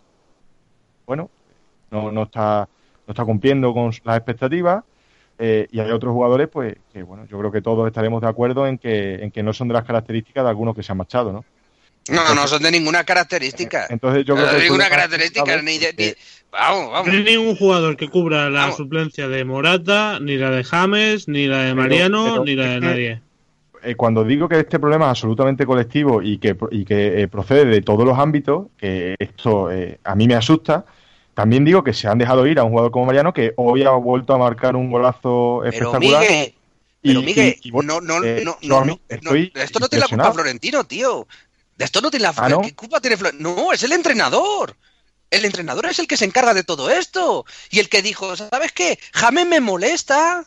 bueno, 1.08 1.32
no, 1.90 2.12
no 2.12 2.24
está 2.24 2.68
no 3.08 3.12
está 3.14 3.24
cumpliendo 3.24 3.74
con 3.74 3.92
las 4.04 4.18
expectativas 4.18 4.84
eh, 5.40 5.66
y 5.72 5.80
hay 5.80 5.90
otros 5.92 6.12
jugadores 6.14 6.50
pues 6.50 6.76
que 6.94 7.02
bueno 7.02 7.26
yo 7.32 7.40
creo 7.40 7.52
que 7.52 7.62
todos 7.62 7.88
estaremos 7.88 8.22
de 8.22 8.28
acuerdo 8.28 8.68
en 8.68 8.78
que 8.78 9.16
en 9.24 9.32
que 9.32 9.42
no 9.42 9.54
son 9.54 9.70
de 9.70 9.74
las 9.76 9.86
características 9.86 10.44
de 10.44 10.50
algunos 10.50 10.76
que 10.76 10.84
se 10.84 10.92
han 10.92 10.98
marchado 10.98 11.32
no 11.32 11.46
no 12.10 12.36
no 12.36 12.46
son 12.48 12.62
de 12.62 12.72
ninguna 12.72 13.04
característica. 13.06 13.88
entonces 13.90 14.26
yo 14.26 14.36
creo 14.36 14.46
No, 14.48 14.52
que 14.52 14.58
de 14.58 14.64
ninguna 14.66 14.90
característica 14.90 15.62
ni 15.62 15.78
de, 15.78 15.94
ni- 15.98 16.14
vamos 16.52 16.92
vamos. 16.92 17.08
No 17.08 17.14
hay 17.14 17.24
ningún 17.24 17.56
jugador 17.56 17.96
que 17.98 18.10
cubra 18.10 18.50
la 18.50 18.72
suplencia 18.74 19.28
de 19.30 19.44
Morata, 19.46 20.20
ni 20.22 20.38
la 20.38 20.50
de 20.52 20.64
James, 20.66 21.28
ni 21.30 21.48
la 21.48 21.60
de 21.64 21.74
Mariano, 21.74 22.26
pero 22.32 22.44
ni 22.46 22.56
la 22.56 22.66
de 22.66 22.80
que- 22.80 22.86
nadie. 22.86 23.22
Eh, 23.88 23.96
cuando 23.96 24.24
digo 24.24 24.50
que 24.50 24.60
este 24.60 24.80
problema 24.80 25.06
es 25.06 25.10
absolutamente 25.12 25.66
colectivo 25.66 26.22
y 26.22 26.38
que, 26.40 26.58
y 26.72 26.84
que 26.86 27.22
eh, 27.22 27.28
procede 27.28 27.66
de 27.66 27.82
todos 27.82 28.06
los 28.06 28.18
ámbitos, 28.20 28.68
que 28.78 29.16
esto 29.18 29.72
eh, 29.72 30.00
a 30.04 30.16
mí 30.16 30.28
me 30.28 30.36
asusta, 30.36 30.86
también 31.34 31.64
digo 31.64 31.84
que 31.84 31.94
se 31.94 32.08
han 32.08 32.18
dejado 32.18 32.46
ir 32.48 32.60
a 32.60 32.64
un 32.64 32.72
jugador 32.72 32.92
como 32.92 33.06
Mariano 33.06 33.34
que 33.34 33.54
hoy 33.58 33.84
ha 33.84 33.92
vuelto 33.92 34.34
a 34.34 34.38
marcar 34.38 34.76
un 34.76 34.92
golazo 34.92 35.60
pero 35.64 35.70
espectacular. 35.70 36.22
Miguel 36.22 36.54
Y- 37.04 37.08
pero 37.10 37.22
Miguel 37.22 37.56
y- 37.62 37.72
bueno, 37.72 38.02
no 38.02 38.20
no 38.20 38.26
no 38.26 38.58
no, 38.64 38.80
no, 38.80 38.86
no, 38.86 39.00
estoy 39.08 39.52
esto 39.56 39.80
no 39.80 39.88
tiene 39.88 40.02
la 40.02 40.08
culpa. 40.10 40.34
Florentino 40.34 40.84
tío 40.84 41.28
de 41.78 41.86
esto 41.86 42.02
no 42.02 42.10
tiene 42.10 42.24
la 42.24 42.34
Ah, 42.36 42.50
¿no? 42.50 42.62
¿qué 42.62 42.74
culpa 42.76 43.00
tiene 43.00 43.18
Florentino 43.18 43.54
no 43.56 43.72
es 43.72 43.84
el 43.84 43.92
entrenador 43.92 44.76
el 45.30 45.46
entrenador 45.46 45.86
es 45.86 46.00
el 46.00 46.08
que 46.08 46.18
se 46.18 46.26
encarga 46.26 46.54
de 46.54 46.64
todo 46.64 46.90
esto 46.90 47.46
y 47.70 47.80
el 47.80 47.88
que 47.88 48.02
dijo 48.02 48.36
sabes 48.36 48.72
qué 48.72 48.98
James 49.14 49.48
me 49.48 49.60
molesta 49.60 50.44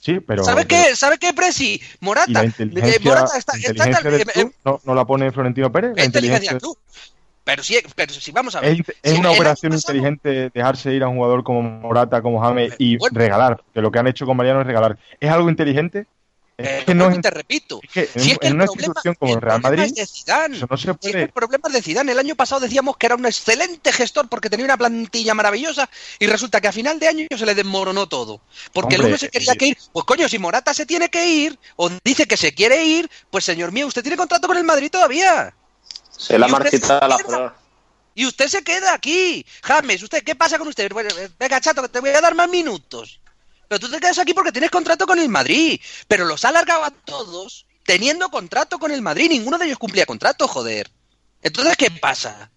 Sí, 0.00 0.18
pero. 0.18 0.42
¿Sabes 0.42 0.64
qué? 0.66 0.96
¿Sabes 0.96 1.18
qué, 1.18 1.32
Presi? 1.34 1.74
¿Y 1.74 2.04
Morata. 2.04 2.32
la 2.32 2.40
eh, 2.40 2.46
inteligencia, 2.46 3.00
Morata 3.04 3.36
está, 3.36 3.52
está 3.52 3.68
inteligencia 3.68 4.08
en- 4.08 4.12
del 4.12 4.20
eh, 4.22 4.32
club 4.32 4.54
no, 4.64 4.80
no 4.82 4.94
la 4.94 5.04
pone 5.04 5.30
Florentino 5.30 5.70
Pérez? 5.70 5.92
La 5.94 6.02
eh, 6.02 6.06
inteligencia 6.06 6.52
del 6.52 6.60
club. 6.60 6.78
Pero 7.44 7.62
sí, 7.62 7.78
pero 7.94 8.12
si 8.14 8.32
vamos 8.32 8.54
a 8.56 8.60
ver. 8.60 8.72
es, 8.72 8.80
es 9.02 9.12
si 9.12 9.18
una 9.18 9.30
operación 9.30 9.72
inteligente 9.74 10.50
dejarse 10.54 10.92
ir 10.94 11.02
a 11.02 11.08
un 11.08 11.16
jugador 11.16 11.44
como 11.44 11.62
Morata, 11.62 12.22
como 12.22 12.40
James 12.40 12.74
y 12.78 12.96
bueno. 12.96 13.18
regalar, 13.18 13.62
que 13.74 13.80
lo 13.82 13.90
que 13.90 13.98
han 13.98 14.06
hecho 14.06 14.24
con 14.24 14.36
Mariano 14.36 14.60
es 14.62 14.66
regalar. 14.66 14.98
¿Es 15.20 15.30
algo 15.30 15.50
inteligente? 15.50 16.06
Eh, 16.64 16.78
Es 16.80 16.84
que 16.84 16.94
no 16.94 17.10
es- 17.10 17.20
te 17.20 17.30
repito. 17.30 17.80
es 17.82 17.90
que 17.90 18.00
en, 18.14 18.22
si 18.24 18.30
es 18.32 18.38
que 18.38 18.46
en 18.46 18.52
el 18.52 18.56
una 18.56 18.64
problema, 18.66 18.86
institución 18.86 19.14
como 19.18 19.34
el 19.34 19.40
Real 19.40 19.60
Madrid, 19.60 19.82
es 19.82 19.94
de 19.94 20.06
Zidane. 20.06 20.56
eso 20.56 20.66
no 20.70 20.76
se 20.76 20.92
Si 21.00 21.08
es 21.08 21.14
el 21.14 21.28
problema 21.30 21.68
es 21.68 21.72
de 21.74 21.82
Zidane. 21.82 22.12
El 22.12 22.18
año 22.18 22.34
pasado 22.36 22.60
decíamos 22.60 22.96
que 22.96 23.06
era 23.06 23.14
un 23.16 23.26
excelente 23.26 23.92
gestor 23.92 24.28
porque 24.28 24.50
tenía 24.50 24.64
una 24.66 24.76
plantilla 24.76 25.34
maravillosa 25.34 25.88
y 26.18 26.26
resulta 26.26 26.60
que 26.60 26.68
a 26.68 26.72
final 26.72 26.98
de 26.98 27.08
año 27.08 27.26
se 27.36 27.46
le 27.46 27.54
desmoronó 27.54 28.08
todo. 28.08 28.40
Porque 28.72 28.94
el 28.96 29.00
Hombre, 29.02 29.12
uno 29.12 29.18
se 29.18 29.28
quería 29.28 29.52
eh, 29.52 29.56
que 29.56 29.66
ir. 29.68 29.78
Pues 29.92 30.04
coño, 30.04 30.28
si 30.28 30.38
Morata 30.38 30.74
se 30.74 30.86
tiene 30.86 31.08
que 31.08 31.26
ir 31.28 31.58
o 31.76 31.90
dice 32.04 32.26
que 32.26 32.36
se 32.36 32.52
quiere 32.54 32.84
ir, 32.84 33.10
pues 33.30 33.44
señor 33.44 33.72
mío, 33.72 33.86
usted 33.86 34.02
tiene 34.02 34.16
contrato 34.16 34.46
con 34.46 34.56
el 34.56 34.64
Madrid 34.64 34.90
todavía. 34.90 35.54
Se 36.10 36.38
la 36.38 36.46
Y 36.48 36.52
usted 36.52 36.62
marchita 36.64 37.00
se 37.00 37.08
la 37.08 37.16
queda. 37.16 37.26
flor. 37.28 37.54
Y 38.14 38.26
usted 38.26 38.48
se 38.48 38.62
queda 38.62 38.92
aquí. 38.92 39.46
James, 39.62 40.02
¿usted 40.02 40.22
qué 40.22 40.34
pasa 40.34 40.58
con 40.58 40.68
usted? 40.68 40.92
Bueno, 40.92 41.08
eh, 41.16 41.30
venga, 41.38 41.60
chato, 41.60 41.80
que 41.80 41.88
te 41.88 42.00
voy 42.00 42.10
a 42.10 42.20
dar 42.20 42.34
más 42.34 42.48
minutos. 42.50 43.20
Pero 43.70 43.78
tú 43.78 43.88
te 43.88 44.00
quedas 44.00 44.18
aquí 44.18 44.34
porque 44.34 44.50
tienes 44.50 44.68
contrato 44.72 45.06
con 45.06 45.20
el 45.20 45.28
Madrid. 45.28 45.80
Pero 46.08 46.24
los 46.24 46.44
ha 46.44 46.48
alargado 46.48 46.82
a 46.82 46.90
todos 46.90 47.66
teniendo 47.84 48.28
contrato 48.28 48.80
con 48.80 48.90
el 48.90 49.00
Madrid. 49.00 49.30
Ninguno 49.30 49.58
de 49.58 49.66
ellos 49.66 49.78
cumplía 49.78 50.06
contrato, 50.06 50.48
joder. 50.48 50.90
Entonces, 51.40 51.76
¿qué 51.76 51.88
pasa? 51.88 52.50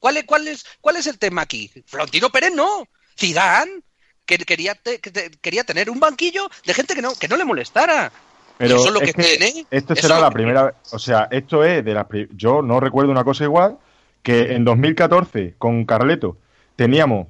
¿Cuál 0.00 0.16
es, 0.16 0.24
cuál 0.24 0.48
es, 0.48 0.66
cuál 0.80 0.96
es 0.96 1.06
el 1.06 1.20
tema 1.20 1.42
aquí? 1.42 1.70
Florentino 1.86 2.30
Pérez 2.30 2.50
no. 2.52 2.88
Zidane, 3.16 3.80
que 4.24 4.38
quería, 4.38 4.74
te- 4.74 4.98
que 4.98 5.12
te- 5.12 5.30
quería 5.40 5.62
tener 5.62 5.88
un 5.88 6.00
banquillo 6.00 6.50
de 6.64 6.74
gente 6.74 6.96
que 6.96 7.02
no, 7.02 7.14
que 7.14 7.28
no 7.28 7.36
le 7.36 7.44
molestara. 7.44 8.10
Pero 8.58 8.74
eso 8.74 8.86
es 8.88 8.92
lo 8.92 9.00
es 9.02 9.14
que, 9.14 9.22
que 9.22 9.36
tiene. 9.36 9.66
Esto 9.70 9.94
será 9.94 10.18
la 10.18 10.32
primera 10.32 10.64
vez, 10.64 10.74
o 10.90 10.98
sea, 10.98 11.28
esto 11.30 11.62
es 11.62 11.84
de 11.84 11.94
las 11.94 12.06
yo 12.34 12.60
no 12.60 12.80
recuerdo 12.80 13.12
una 13.12 13.22
cosa 13.22 13.44
igual 13.44 13.78
que 14.24 14.52
en 14.54 14.64
2014 14.64 15.54
con 15.58 15.84
Carleto 15.86 16.38
teníamos 16.74 17.28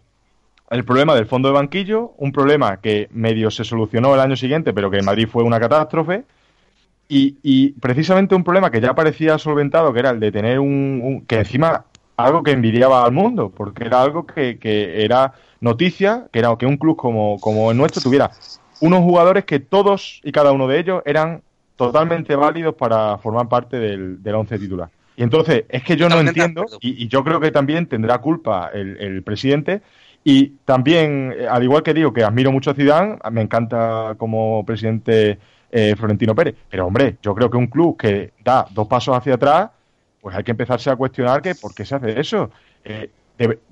el 0.71 0.85
problema 0.85 1.15
del 1.15 1.27
fondo 1.27 1.49
de 1.49 1.55
banquillo, 1.55 2.15
un 2.19 2.33
problema 2.33 2.81
que 2.81 3.09
medio 3.13 3.51
se 3.51 3.65
solucionó 3.65 4.15
el 4.15 4.21
año 4.21 4.37
siguiente, 4.37 4.73
pero 4.73 4.91
que 4.91 4.99
en 4.99 5.05
Madrid 5.05 5.29
fue 5.29 5.43
una 5.45 5.61
catástrofe, 5.61 6.25
y, 7.09 7.39
y 7.43 7.73
precisamente 7.81 8.35
un 8.35 8.45
problema 8.45 8.71
que 8.71 8.81
ya 8.81 8.95
parecía 8.95 9.39
solventado, 9.39 9.93
que 9.93 10.01
era 10.01 10.11
el 10.11 10.21
de 10.21 10.33
tener 10.33 10.59
un, 10.59 11.01
un- 11.03 11.27
que 11.27 11.39
encima 11.39 11.87
algo 12.17 12.43
que 12.43 12.53
envidiaba 12.53 13.05
al 13.05 13.13
mundo, 13.13 13.53
porque 13.55 13.85
era 13.85 14.03
algo 14.03 14.27
que, 14.27 14.59
que 14.59 15.05
era 15.05 15.35
noticia, 15.61 16.29
que 16.33 16.41
era 16.41 16.57
que 16.59 16.67
un 16.67 16.77
club 16.79 16.97
como, 16.97 17.41
como 17.41 17.71
el 17.71 17.77
nuestro 17.77 18.03
tuviera 18.03 18.33
unos 18.79 19.01
jugadores 19.01 19.45
que 19.45 19.61
todos 19.61 20.21
y 20.25 20.33
cada 20.33 20.53
uno 20.53 20.67
de 20.69 20.79
ellos 20.81 21.03
eran 21.07 21.43
totalmente 21.77 22.35
válidos 22.37 22.75
para 22.75 23.19
formar 23.19 23.49
parte 23.49 23.79
del, 23.79 24.23
del 24.23 24.35
once 24.35 24.59
titular. 24.59 24.91
Y 25.15 25.23
entonces, 25.23 25.65
es 25.69 25.83
que 25.83 25.97
yo 25.97 26.09
no 26.11 26.21
entiendo, 26.21 26.67
y, 26.81 27.05
y 27.05 27.09
yo 27.09 27.25
creo 27.25 27.41
que 27.41 27.51
también 27.51 27.87
tendrá 27.87 28.19
culpa 28.19 28.71
el, 28.73 28.97
el 28.99 29.23
presidente, 29.23 29.83
y 30.29 30.57
también, 30.65 31.33
eh, 31.39 31.47
al 31.49 31.63
igual 31.63 31.85
que 31.85 31.95
digo 31.95 32.13
que 32.13 32.25
admiro 32.25 32.51
mucho 32.51 32.73
a 32.73 32.75
Zidane, 32.75 33.17
me 33.31 33.43
encanta 33.43 34.17
como 34.19 34.65
presidente 34.67 35.39
eh, 35.71 35.95
Florentino 35.97 36.35
Pérez, 36.35 36.57
pero 36.69 36.87
hombre, 36.87 37.17
yo 37.23 37.33
creo 37.33 37.49
que 37.49 37.57
un 37.57 37.69
club 37.69 37.97
que 37.97 38.33
da 38.43 38.67
dos 38.73 38.89
pasos 38.89 39.17
hacia 39.17 39.35
atrás, 39.35 39.71
pues 40.21 40.35
hay 40.35 40.43
que 40.43 40.51
empezarse 40.51 40.91
a 40.91 40.97
cuestionar 40.97 41.43
que 41.43 41.55
por 41.55 41.73
qué 41.75 41.85
se 41.85 41.95
hace 41.95 42.19
eso. 42.19 42.51
Eh, 42.85 43.09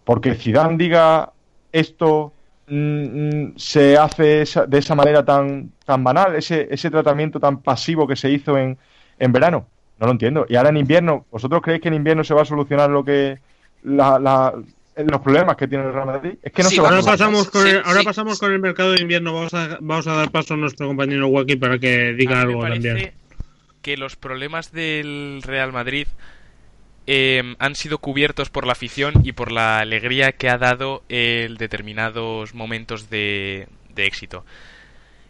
porque 0.05 0.35
Zidane 0.37 0.77
diga 0.77 1.33
esto 1.73 2.33
mm, 2.69 3.47
mm, 3.47 3.55
se 3.57 3.97
hace 3.99 4.45
de 4.69 4.79
esa 4.79 4.95
manera 4.95 5.25
tan, 5.25 5.73
tan 5.85 6.05
banal, 6.05 6.37
ese, 6.37 6.69
ese 6.71 6.89
tratamiento 6.89 7.41
tan 7.41 7.63
pasivo 7.63 8.07
que 8.07 8.15
se 8.15 8.31
hizo 8.31 8.57
en, 8.57 8.79
en 9.19 9.33
verano. 9.33 9.67
No 9.99 10.07
lo 10.07 10.13
entiendo. 10.13 10.47
Y 10.49 10.55
ahora 10.55 10.69
en 10.69 10.77
invierno, 10.77 11.27
¿vosotros 11.33 11.63
creéis 11.63 11.83
que 11.83 11.89
en 11.89 11.95
invierno 11.95 12.23
se 12.23 12.35
va 12.35 12.43
a 12.43 12.45
solucionar 12.45 12.91
lo 12.91 13.05
que 13.05 13.41
la- 13.83 14.55
los 14.97 15.21
problemas 15.21 15.57
que 15.57 15.67
tiene 15.69 15.85
el 15.85 15.93
Real 15.93 16.07
Madrid? 16.07 16.35
Es 16.43 16.53
que 16.53 16.63
no 16.63 16.71
Sí, 16.71 16.77
se 16.77 16.81
va 16.83 16.91
a 16.91 16.93
Ahora 16.93 17.03
pasamos, 17.03 17.51
con 17.51 17.63
Sí, 17.63 17.69
el, 17.69 17.83
ahora 17.85 18.01
sí. 18.01 18.05
pasamos 18.05 18.39
con 18.39 18.53
el 18.53 18.61
mercado 18.61 18.93
de 18.93 19.01
invierno. 19.03 19.35
Vamos 19.35 19.55
a, 19.55 19.79
vamos 19.81 20.07
a 20.07 20.15
dar 20.15 20.31
paso 20.31 20.55
a 20.55 20.57
nuestro 20.57 20.87
compañero 20.87 21.27
Waki 21.29 21.57
para 21.57 21.79
que 21.79 22.13
diga 22.15 22.41
algo 22.43 22.63
me 22.63 22.63
parece 22.63 22.83
también. 22.89 23.15
que 23.83 23.97
los 23.97 24.17
problemas 24.17 24.73
del 24.73 25.43
Real 25.45 25.73
Madrid 25.73 26.07
eh, 27.07 27.55
han 27.59 27.75
sido 27.75 27.99
cubiertos 27.99 28.51
por 28.51 28.67
la 28.67 28.73
afición 28.73 29.15
y 29.25 29.33
por 29.33 29.53
la 29.53 29.79
alegría 29.81 30.33
que 30.33 30.49
ha 30.49 30.59
dado 30.59 31.03
el 31.09 31.57
determinados 31.59 32.55
momentos 32.55 33.11
de, 33.11 33.69
de 33.95 34.07
éxito. 34.07 34.45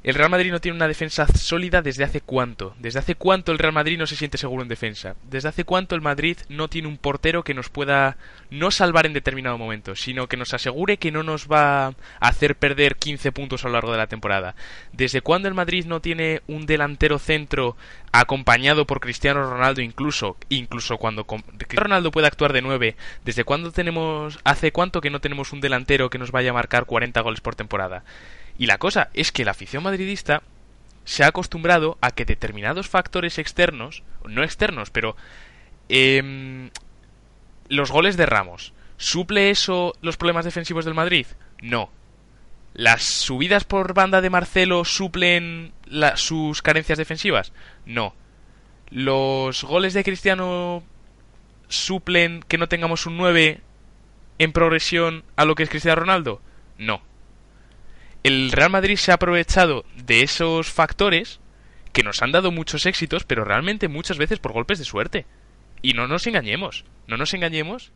El 0.04 0.16
Real 0.16 0.28
Madrid 0.28 0.52
no 0.52 0.60
tiene 0.60 0.76
una 0.76 0.86
defensa 0.86 1.26
sólida 1.26 1.80
desde 1.80 2.04
hace 2.04 2.20
cuánto. 2.20 2.74
Desde 2.78 2.98
hace 2.98 3.14
cuánto 3.14 3.52
el 3.52 3.58
Real 3.58 3.72
Madrid 3.72 3.96
no 3.96 4.06
se 4.06 4.16
siente 4.16 4.36
seguro 4.36 4.62
en 4.62 4.68
defensa. 4.68 5.16
Desde 5.30 5.48
hace 5.48 5.64
cuánto 5.64 5.94
el 5.94 6.02
Madrid 6.02 6.36
no 6.50 6.68
tiene 6.68 6.88
un 6.88 6.98
portero 6.98 7.42
que 7.42 7.54
nos 7.54 7.70
pueda 7.70 8.18
no 8.50 8.70
salvar 8.70 9.06
en 9.06 9.14
determinado 9.14 9.56
momento, 9.56 9.96
sino 9.96 10.26
que 10.26 10.36
nos 10.36 10.52
asegure 10.52 10.98
que 10.98 11.10
no 11.10 11.22
nos 11.22 11.48
va 11.48 11.86
a 11.86 11.94
hacer 12.20 12.56
perder 12.56 12.96
15 12.96 13.32
puntos 13.32 13.64
a 13.64 13.68
lo 13.68 13.72
largo 13.72 13.92
de 13.92 13.96
la 13.96 14.06
temporada. 14.06 14.54
Desde 14.92 15.22
cuándo 15.22 15.48
el 15.48 15.54
Madrid 15.54 15.86
no 15.86 16.00
tiene 16.00 16.42
un 16.48 16.66
delantero 16.66 17.18
centro 17.18 17.74
acompañado 18.12 18.86
por 18.86 19.00
Cristiano 19.00 19.48
Ronaldo 19.48 19.80
incluso, 19.80 20.36
incluso 20.50 20.98
cuando 20.98 21.24
Cristiano 21.24 21.84
Ronaldo 21.84 22.10
puede 22.10 22.26
actuar 22.26 22.52
de 22.52 22.60
9. 22.60 22.94
¿Desde 23.24 23.44
cuándo 23.44 23.72
tenemos 23.72 24.38
hace 24.44 24.70
cuánto 24.70 25.00
que 25.00 25.08
no 25.08 25.22
tenemos 25.22 25.54
un 25.54 25.62
delantero 25.62 26.10
que 26.10 26.18
nos 26.18 26.30
vaya 26.30 26.50
a 26.50 26.52
marcar 26.52 26.84
40 26.84 27.22
goles 27.22 27.40
por 27.40 27.54
temporada? 27.54 28.04
Y 28.56 28.66
la 28.66 28.78
cosa 28.78 29.10
es 29.14 29.32
que 29.32 29.44
la 29.44 29.50
afición 29.50 29.82
madridista 29.82 30.42
se 31.04 31.24
ha 31.24 31.28
acostumbrado 31.28 31.98
a 32.00 32.12
que 32.12 32.24
determinados 32.24 32.88
factores 32.88 33.38
externos, 33.38 34.02
no 34.26 34.42
externos, 34.42 34.90
pero 34.90 35.16
em, 35.88 36.70
los 37.68 37.90
goles 37.90 38.16
de 38.16 38.26
Ramos, 38.26 38.72
¿suple 38.96 39.50
eso 39.50 39.94
los 40.00 40.16
problemas 40.16 40.44
defensivos 40.44 40.84
del 40.84 40.94
Madrid? 40.94 41.26
No. 41.60 41.90
¿Las 42.74 43.04
subidas 43.04 43.64
por 43.64 43.94
banda 43.94 44.20
de 44.20 44.30
Marcelo 44.30 44.84
suplen 44.84 45.72
sus 46.16 46.62
carencias 46.62 46.98
defensivas? 46.98 47.52
No. 47.86 48.14
¿Los 48.90 49.62
goles 49.62 49.94
de 49.94 50.04
Cristiano 50.04 50.82
suplen 51.68 52.42
que 52.46 52.58
no 52.58 52.68
tengamos 52.68 53.06
un 53.06 53.16
9 53.16 53.60
en 54.38 54.52
progresión 54.52 55.24
a 55.36 55.44
lo 55.44 55.54
que 55.54 55.64
es 55.64 55.68
Cristiano 55.68 56.00
Ronaldo? 56.00 56.40
No 56.78 57.02
el 58.24 58.50
Real 58.50 58.70
Madrid 58.70 58.96
se 58.96 59.12
ha 59.12 59.14
aprovechado 59.14 59.84
de 60.04 60.22
esos 60.22 60.68
factores 60.70 61.38
que 61.92 62.02
nos 62.02 62.20
han 62.22 62.32
dado 62.32 62.50
muchos 62.50 62.86
éxitos, 62.86 63.22
pero 63.24 63.44
realmente 63.44 63.86
muchas 63.86 64.18
veces 64.18 64.40
por 64.40 64.52
golpes 64.52 64.80
de 64.80 64.84
suerte. 64.84 65.26
Y 65.82 65.92
no 65.92 66.08
nos 66.08 66.26
engañemos, 66.26 66.84
no 67.06 67.16
nos 67.16 67.32
engañemos. 67.34 67.92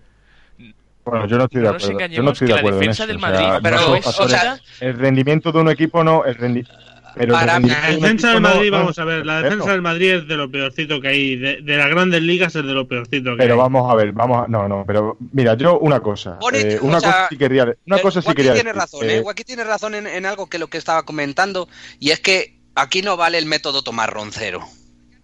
Bueno, 1.04 1.26
yo 1.26 1.38
no 1.38 1.44
estoy 1.44 1.62
de 1.62 1.66
No 1.68 1.72
nos 1.72 1.82
acuerdo. 1.84 1.86
Yo 1.86 1.92
no 1.98 2.04
engañemos 2.04 2.32
estoy 2.34 2.46
que 2.46 2.52
de 2.52 2.54
la 2.54 2.60
acuerdo 2.60 2.76
en 2.76 2.80
defensa 2.80 3.02
eso. 3.04 3.08
del 3.08 3.16
O 3.16 3.20
sea, 3.20 3.28
Madrid 3.30 3.46
no 3.48 3.62
pero 3.62 3.94
es- 3.96 4.06
o 4.20 4.28
sea- 4.28 4.58
el 4.80 4.98
rendimiento 4.98 5.50
de 5.52 5.58
un 5.60 5.68
equipo 5.70 6.04
no, 6.04 6.24
el 6.26 6.36
rendi- 6.36 6.68
pero 7.14 7.32
Para- 7.32 7.58
La 7.60 7.90
defensa 7.90 8.28
del 8.32 8.42
no- 8.42 8.48
Madrid, 8.48 8.70
no 8.70 8.76
vamos 8.78 8.92
es 8.92 8.98
a 8.98 9.04
ver, 9.04 9.26
la 9.26 9.34
perfecto. 9.34 9.50
defensa 9.56 9.72
del 9.72 9.82
Madrid 9.82 10.10
es 10.14 10.28
de 10.28 10.36
lo 10.36 10.50
peorcito 10.50 11.00
que 11.00 11.08
hay. 11.08 11.36
De, 11.36 11.62
de 11.62 11.76
las 11.76 11.88
grandes 11.88 12.22
ligas 12.22 12.54
es 12.56 12.64
de 12.64 12.72
lo 12.72 12.86
peorcito 12.88 13.30
que 13.32 13.36
Pero 13.38 13.54
hay. 13.54 13.58
vamos 13.60 13.90
a 13.90 13.94
ver, 13.94 14.12
vamos 14.12 14.44
a, 14.44 14.48
no, 14.48 14.68
no, 14.68 14.84
pero 14.86 15.16
mira, 15.32 15.54
yo 15.54 15.78
una 15.78 16.00
cosa, 16.00 16.38
Bonito, 16.40 16.66
eh, 16.66 16.78
una 16.80 17.00
sea, 17.00 17.10
cosa 17.12 17.26
sí 17.30 17.36
quería, 17.38 17.64
una 17.86 17.96
Eh, 17.96 18.00
cosa 18.02 18.20
sí 18.20 18.26
Joaquín 18.26 18.36
quería 18.36 18.54
tiene 18.54 18.68
decir, 18.70 18.80
razón, 18.80 19.10
eh, 19.10 19.16
¿eh? 19.18 19.22
Joaquín 19.22 19.46
tiene 19.46 19.64
razón 19.64 19.94
en, 19.94 20.06
en 20.06 20.26
algo 20.26 20.48
que 20.48 20.58
lo 20.58 20.68
que 20.68 20.78
estaba 20.78 21.02
comentando, 21.04 21.68
y 21.98 22.10
es 22.10 22.20
que 22.20 22.58
aquí 22.74 23.02
no 23.02 23.16
vale 23.16 23.38
el 23.38 23.46
método 23.46 23.82
tomar 23.82 24.12
roncero. 24.12 24.62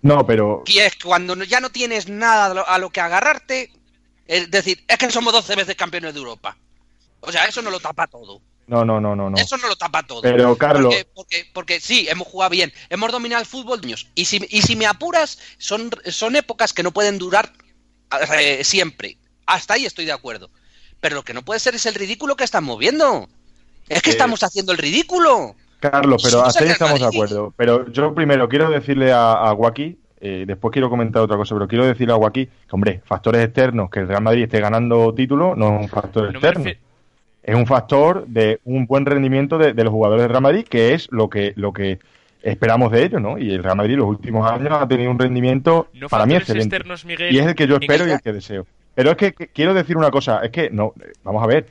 no, 0.03 0.27
pero 0.27 0.63
Y 0.67 0.79
es 0.79 0.97
cuando 1.03 1.35
ya 1.45 1.61
no 1.61 1.71
tienes 1.71 2.09
nada 2.09 2.47
a 2.47 2.55
lo, 2.55 2.69
a 2.69 2.79
lo 2.79 2.91
que 2.91 3.01
agarrarte, 3.01 3.71
es 4.27 4.51
decir, 4.51 4.83
es 4.89 4.99
que 4.99 5.11
somos 5.11 5.33
12 5.33 5.55
veces 5.57 5.75
campeones 5.77 6.15
de 6.15 6.19
Europa. 6.21 6.57
O 7.21 7.31
sea, 7.33 7.45
eso 7.47 7.63
no 7.63 7.71
lo 7.71 7.81
tapa 7.81 8.07
todo. 8.07 8.41
No, 8.67 8.85
no, 8.85 9.01
no, 9.01 9.15
no, 9.15 9.31
no. 9.31 9.37
Eso 9.37 9.57
no 9.59 9.69
lo 9.69 9.77
tapa 9.77 10.03
todo. 10.03 10.23
Pero, 10.23 10.57
Carlos- 10.57 10.95
Porque, 10.95 11.07
porque, 11.15 11.51
porque 11.53 11.81
sí, 11.81 12.07
hemos 12.11 12.27
jugado 12.29 12.51
bien, 12.51 12.73
hemos 12.91 13.13
dominado 13.13 13.41
el 13.41 13.47
fútbol. 13.47 13.81
niños. 13.83 14.09
Y 14.15 14.25
si, 14.25 14.41
y 14.49 14.63
si 14.63 14.75
me 14.77 14.87
apuras, 14.87 15.39
son, 15.59 15.91
son 16.07 16.37
épocas 16.37 16.73
que 16.73 16.83
no 16.83 16.93
pueden 16.93 17.19
durar 17.19 17.53
eh, 18.39 18.65
siempre. 18.65 19.19
Hasta 19.47 19.75
ahí 19.75 19.85
estoy 19.87 20.05
de 20.05 20.13
acuerdo. 20.13 20.51
Pero 21.01 21.17
lo 21.17 21.23
que 21.23 21.35
no 21.35 21.43
puede 21.43 21.61
ser 21.61 21.75
es 21.75 21.85
el 21.87 21.95
ridículo 21.95 22.37
que 22.37 22.45
están 22.45 22.65
moviendo. 22.65 23.29
Es 23.89 24.01
que 24.03 24.11
Eh, 24.11 24.13
estamos 24.13 24.43
haciendo 24.43 24.73
el 24.73 24.79
ridículo. 24.79 25.55
Carlos, 25.81 26.23
pero 26.23 26.39
Somos 26.39 26.49
hasta 26.49 26.65
ahí 26.65 26.71
estamos 26.71 26.99
de 27.01 27.07
acuerdo. 27.07 27.53
Pero 27.59 27.91
yo 27.93 28.15
primero 28.15 28.49
quiero 28.49 28.71
decirle 28.71 29.13
a, 29.13 29.33
a 29.33 29.53
Guaki, 29.53 29.99
eh, 30.21 30.45
después 30.47 30.73
quiero 30.73 30.89
comentar 30.89 31.21
otra 31.21 31.37
cosa, 31.37 31.55
pero 31.55 31.69
quiero 31.69 31.85
decirle 31.85 32.15
a 32.15 32.17
Guaki 32.17 32.47
que, 32.47 32.53
hombre, 32.71 33.03
factores 33.05 33.45
externos, 33.45 33.91
que 33.91 34.01
el 34.01 34.09
Real 34.09 34.23
Madrid 34.23 34.45
esté 34.45 34.61
ganando 34.61 35.13
títulos, 35.13 35.59
no 35.59 35.75
es 35.77 35.81
un 35.83 35.89
factor 35.91 36.33
No 36.33 36.39
externo. 36.39 36.71
Es 37.45 37.55
un 37.55 37.67
factor 37.67 38.27
de 38.27 38.59
un 38.65 38.87
buen 38.87 39.05
rendimiento 39.07 39.59
de, 39.59 39.73
de 39.75 39.85
los 39.85 39.93
jugadores 39.93 40.23
del 40.23 40.31
Real 40.31 40.43
Madrid, 40.43 40.65
que 40.69 40.95
es 40.95 41.09
lo 41.13 41.29
que, 41.29 41.53
lo 41.57 41.73
que 41.73 41.99
esperamos 42.43 42.91
de 42.91 43.05
ellos, 43.05 43.21
¿no? 43.21 43.39
Y 43.39 43.53
el 43.53 43.63
Real 43.63 43.77
Madrid 43.77 43.93
en 43.95 44.01
los 44.01 44.09
últimos 44.09 44.51
años 44.51 44.73
ha 44.73 44.89
tenido 44.89 45.11
un 45.11 45.19
rendimiento 45.19 45.89
No 45.95 46.09
para 46.09 46.25
mí 46.27 46.35
excelente. 46.35 46.77
externos, 46.77 47.05
Miguel, 47.05 47.35
y 47.35 47.39
es 47.39 47.47
el 47.47 47.55
que 47.55 47.67
yo 47.67 47.77
espero 47.77 48.07
y 48.07 48.11
el- 48.13 48.21
que 48.21 48.33
deseo. 48.33 48.67
Pero 48.95 49.11
es 49.11 49.17
que, 49.17 49.33
que 49.33 49.49
quiero 49.49 49.75
decir 49.75 49.97
una 49.97 50.11
cosa, 50.11 50.41
es 50.45 50.51
que 50.51 50.71
no, 50.71 50.95
vamos 51.23 51.43
a 51.43 51.47
ver, 51.47 51.67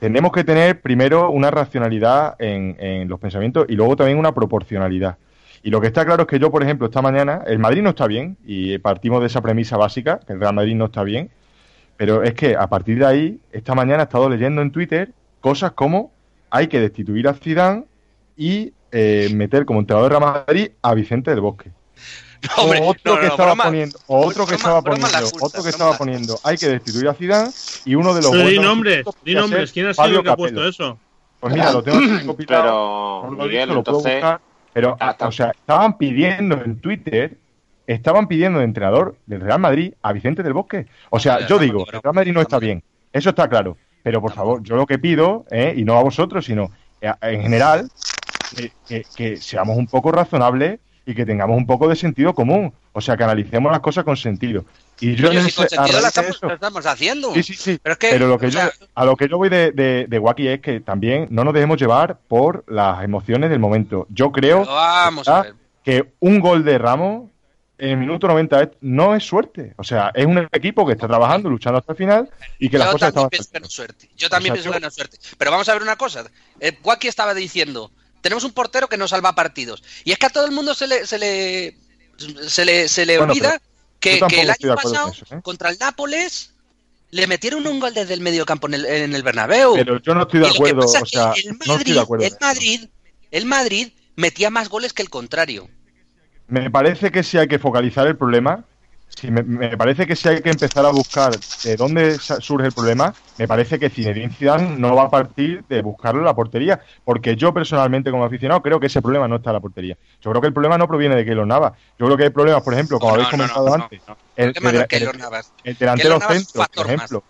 tenemos 0.00 0.32
que 0.32 0.42
tener 0.42 0.80
primero 0.80 1.30
una 1.30 1.50
racionalidad 1.50 2.34
en, 2.40 2.76
en 2.80 3.08
los 3.08 3.20
pensamientos 3.20 3.66
y 3.68 3.74
luego 3.74 3.94
también 3.94 4.18
una 4.18 4.32
proporcionalidad. 4.32 5.18
Y 5.62 5.70
lo 5.70 5.80
que 5.80 5.86
está 5.86 6.04
claro 6.04 6.22
es 6.22 6.28
que 6.28 6.40
yo, 6.40 6.50
por 6.50 6.62
ejemplo, 6.64 6.86
esta 6.86 7.02
mañana, 7.02 7.42
el 7.46 7.60
Madrid 7.60 7.82
no 7.82 7.90
está 7.90 8.08
bien, 8.08 8.36
y 8.44 8.78
partimos 8.78 9.20
de 9.20 9.26
esa 9.28 9.40
premisa 9.42 9.76
básica, 9.76 10.18
que 10.26 10.32
el 10.32 10.40
Real 10.40 10.54
Madrid 10.54 10.74
no 10.74 10.86
está 10.86 11.04
bien, 11.04 11.30
pero 12.02 12.24
es 12.24 12.34
que 12.34 12.56
a 12.56 12.66
partir 12.68 12.98
de 12.98 13.06
ahí, 13.06 13.38
esta 13.52 13.76
mañana 13.76 14.00
he 14.02 14.06
estado 14.06 14.28
leyendo 14.28 14.60
en 14.60 14.72
Twitter 14.72 15.12
cosas 15.40 15.70
como 15.70 16.10
hay 16.50 16.66
que 16.66 16.80
destituir 16.80 17.28
a 17.28 17.34
Zidane 17.34 17.84
y 18.36 18.72
eh, 18.90 19.28
meter 19.32 19.64
como 19.64 19.78
entrenador 19.78 20.10
de 20.12 20.18
Real 20.18 20.34
Madrid 20.48 20.70
a 20.82 20.94
Vicente 20.94 21.30
del 21.30 21.40
Bosque. 21.40 21.70
hombre, 22.58 22.80
o 22.80 22.88
otro 22.88 23.14
no, 23.14 23.20
que 23.20 23.26
no, 23.26 23.30
estaba 23.30 23.52
broma- 23.52 23.64
poniendo, 23.66 24.00
o 24.08 24.26
otro 24.26 24.46
que 24.46 24.54
broma- 24.54 24.56
estaba 24.56 24.80
broma 24.80 24.98
poniendo, 24.98 25.30
justa, 25.30 25.46
otro 25.46 25.62
que 25.62 25.68
broma 25.68 25.70
estaba 25.70 25.96
poniendo, 25.96 26.40
hay 26.42 26.56
que 26.58 26.66
destituir 26.66 27.06
a 27.08 27.14
Zidane 27.14 27.52
y 27.84 27.94
uno 27.94 28.14
de 28.14 28.22
los 28.22 28.30
Pero 28.32 28.48
di 28.48 28.58
nombres, 28.58 29.04
di 29.24 29.34
nombres. 29.36 29.70
¿Quién 29.70 29.86
ha 29.86 29.94
sido 29.94 30.06
el 30.18 30.24
que 30.24 30.30
ha 30.30 30.36
puesto 30.36 30.68
eso? 30.68 30.98
Pues 31.38 31.54
mira, 31.54 31.70
lo 31.70 31.84
tengo 31.84 32.34
Pero, 32.48 33.20
no 33.26 33.30
lo 33.30 33.44
he 33.44 33.46
Miguel, 33.46 33.68
lo 33.68 33.76
entonces, 33.76 34.12
buscar, 34.14 34.40
pero, 34.72 34.96
hasta- 34.98 35.28
o 35.28 35.30
sea, 35.30 35.52
estaban 35.52 35.96
pidiendo 35.96 36.60
en 36.64 36.80
Twitter, 36.80 37.38
estaban 37.86 38.26
pidiendo 38.28 38.58
de 38.58 38.64
entrenador 38.64 39.16
del 39.26 39.40
Real 39.40 39.58
Madrid 39.60 39.94
a 40.02 40.12
Vicente 40.12 40.42
del 40.42 40.52
Bosque. 40.52 40.86
O 41.10 41.18
sea, 41.18 41.46
yo 41.46 41.58
digo, 41.58 41.84
el 41.92 42.00
Real 42.02 42.14
Madrid 42.14 42.32
no 42.32 42.40
está 42.40 42.58
bien, 42.58 42.82
eso 43.12 43.30
está 43.30 43.48
claro, 43.48 43.76
pero 44.02 44.20
por 44.20 44.32
favor, 44.32 44.62
yo 44.62 44.76
lo 44.76 44.86
que 44.86 44.98
pido, 44.98 45.44
eh, 45.50 45.74
y 45.76 45.84
no 45.84 45.98
a 45.98 46.02
vosotros, 46.02 46.44
sino 46.44 46.70
eh, 47.00 47.12
en 47.22 47.42
general, 47.42 47.88
que, 48.56 48.72
que- 48.86 49.04
que 49.16 49.36
seamos 49.36 49.76
un 49.76 49.86
poco 49.86 50.12
razonables 50.12 50.78
y 51.04 51.14
que 51.14 51.26
tengamos 51.26 51.56
un 51.56 51.66
poco 51.66 51.88
de 51.88 51.96
sentido 51.96 52.32
común. 52.34 52.72
O 52.92 53.00
sea, 53.00 53.16
que 53.16 53.24
analicemos 53.24 53.72
las 53.72 53.80
cosas 53.80 54.04
con 54.04 54.16
sentido. 54.16 54.64
Y 55.00 55.16
yo 55.16 55.32
en 55.32 55.40
si 55.42 55.48
ese- 55.48 55.56
con 55.56 55.68
sentido 55.68 56.00
la 56.00 56.08
estamos, 56.08 56.38
la 56.42 56.54
estamos 56.54 56.86
haciendo. 56.86 57.32
Sí, 57.34 57.42
sí, 57.42 57.54
sí. 57.54 57.78
Pero 57.82 57.94
es 57.94 57.98
que, 57.98 58.18
lo 58.20 58.38
que 58.38 58.50
yo, 58.50 58.60
sea, 58.60 58.70
a 58.94 59.04
lo 59.04 59.16
que 59.16 59.26
yo 59.28 59.36
voy 59.38 59.48
de, 59.48 59.72
de, 59.72 60.06
de 60.08 60.18
Wacky 60.20 60.46
es 60.46 60.60
que 60.60 60.78
también 60.80 61.26
no 61.30 61.42
nos 61.42 61.54
dejemos 61.54 61.80
llevar 61.80 62.18
por 62.28 62.62
las 62.68 63.02
emociones 63.02 63.50
del 63.50 63.58
momento. 63.58 64.06
Yo 64.10 64.30
creo 64.30 64.60
pero 64.60 64.74
vamos 64.74 65.26
¿verdad? 65.26 65.40
a 65.40 65.42
ver. 65.44 65.54
que 65.82 66.12
un 66.20 66.38
gol 66.38 66.62
de 66.64 66.78
Ramos 66.78 67.30
en 67.82 67.90
el 67.90 67.96
minuto 67.96 68.28
90 68.28 68.62
es- 68.62 68.68
no 68.80 69.14
es 69.14 69.24
suerte. 69.24 69.74
O 69.76 69.82
sea, 69.84 70.12
es 70.14 70.24
un 70.24 70.38
equipo 70.52 70.86
que 70.86 70.92
está 70.92 71.08
trabajando, 71.08 71.50
luchando 71.50 71.78
hasta 71.80 71.92
el 71.92 71.98
final 71.98 72.30
y 72.58 72.68
que 72.70 72.78
las 72.78 72.86
Yo 72.88 72.92
cosas 72.92 73.12
también 73.12 73.16
estaban 73.16 73.30
pienso 73.30 73.50
que 73.52 73.60
no 73.60 73.66
es 73.66 73.72
suerte. 73.72 74.10
Yo 74.16 74.30
también 74.30 74.52
O 74.52 74.56
sea, 74.56 74.62
pienso 74.62 74.72
que 74.76 74.80
no 74.80 74.88
es 74.88 74.94
suerte. 74.94 75.18
Pero 75.36 75.50
vamos 75.50 75.68
a 75.68 75.72
ver 75.72 75.82
una 75.82 75.96
cosa. 75.96 76.24
Eh, 76.60 76.78
Guaki 76.82 77.08
estaba 77.08 77.34
diciendo, 77.34 77.90
tenemos 78.20 78.44
un 78.44 78.52
portero 78.52 78.88
que 78.88 78.96
no 78.96 79.08
salva 79.08 79.34
partidos. 79.34 79.82
Y 80.04 80.12
es 80.12 80.18
que 80.18 80.26
a 80.26 80.30
todo 80.30 80.46
el 80.46 80.52
mundo 80.52 80.74
se 80.74 80.86
le, 80.86 81.06
se 81.06 81.18
le, 81.18 81.76
se 82.48 82.64
le, 82.64 82.86
se 82.88 83.04
le 83.04 83.18
Bueno, 83.18 83.32
olvida 83.32 83.60
que, 83.98 84.20
que 84.28 84.40
el 84.42 84.50
año 84.50 84.74
pasado, 84.76 85.10
eso, 85.10 85.24
¿eh? 85.34 85.40
contra 85.42 85.68
el 85.70 85.78
Nápoles, 85.78 86.54
le 87.10 87.26
metieron 87.26 87.66
un 87.66 87.80
gol 87.80 87.92
desde 87.94 88.14
el 88.14 88.20
medio 88.20 88.46
campo 88.46 88.68
en 88.68 88.74
el, 88.74 88.86
en 88.86 89.14
el 89.14 89.22
Bernabéu. 89.24 89.74
Pero 89.74 90.00
yo 90.00 90.14
no 90.14 90.22
estoy 90.22 90.40
de 90.40 90.48
acuerdo, 90.48 90.84
o 90.86 91.06
sea, 91.06 91.32
el 91.36 91.50
no 91.50 91.56
Madrid, 91.66 91.78
estoy 91.80 91.92
de 91.94 92.00
acuerdo. 92.00 92.24
el 92.26 92.36
Madrid, 92.40 92.88
el 93.32 93.44
Madrid 93.46 93.88
metía 94.16 94.50
más 94.50 94.68
goles 94.68 94.92
que 94.92 95.02
el 95.02 95.10
contrario. 95.10 95.68
Me 96.52 96.70
parece 96.70 97.10
que 97.10 97.22
si 97.22 97.38
hay 97.38 97.48
que 97.48 97.58
focalizar 97.58 98.06
el 98.06 98.16
problema, 98.18 98.64
si 99.08 99.30
me, 99.30 99.42
me 99.42 99.74
parece 99.76 100.06
que 100.06 100.16
si 100.16 100.28
hay 100.28 100.42
que 100.42 100.50
empezar 100.50 100.84
a 100.84 100.90
buscar 100.90 101.40
de 101.62 101.76
dónde 101.78 102.18
surge 102.18 102.66
el 102.66 102.72
problema, 102.74 103.14
me 103.38 103.48
parece 103.48 103.78
que 103.78 103.88
Zinedine 103.88 104.34
Zidane 104.34 104.76
no 104.76 104.94
va 104.94 105.04
a 105.04 105.10
partir 105.10 105.64
de 105.66 105.80
buscarlo 105.80 106.20
en 106.20 106.26
la 106.26 106.34
portería, 106.34 106.80
porque 107.04 107.36
yo 107.36 107.54
personalmente 107.54 108.10
como 108.10 108.24
aficionado 108.24 108.60
creo 108.60 108.78
que 108.80 108.88
ese 108.88 109.00
problema 109.00 109.28
no 109.28 109.36
está 109.36 109.48
en 109.50 109.54
la 109.54 109.60
portería. 109.60 109.96
Yo 110.20 110.30
creo 110.30 110.42
que 110.42 110.48
el 110.48 110.52
problema 110.52 110.76
no 110.76 110.86
proviene 110.86 111.16
de 111.16 111.24
Keylor 111.24 111.46
Navas. 111.46 111.72
Yo 111.98 112.04
creo 112.06 112.18
que 112.18 112.24
hay 112.24 112.30
problemas, 112.30 112.62
por 112.62 112.74
ejemplo, 112.74 112.98
como 112.98 113.12
No, 113.12 113.14
habéis 113.22 113.28
no, 113.28 113.36
comentado 113.38 113.68
no, 113.68 113.84
antes, 113.84 114.02
no. 114.06 114.18
el, 114.36 114.52
El 114.54 114.54
el- 114.54 115.76
delantero 115.78 116.20
centro, 116.20 116.66
por 116.74 116.86
ejemplo. 116.86 117.24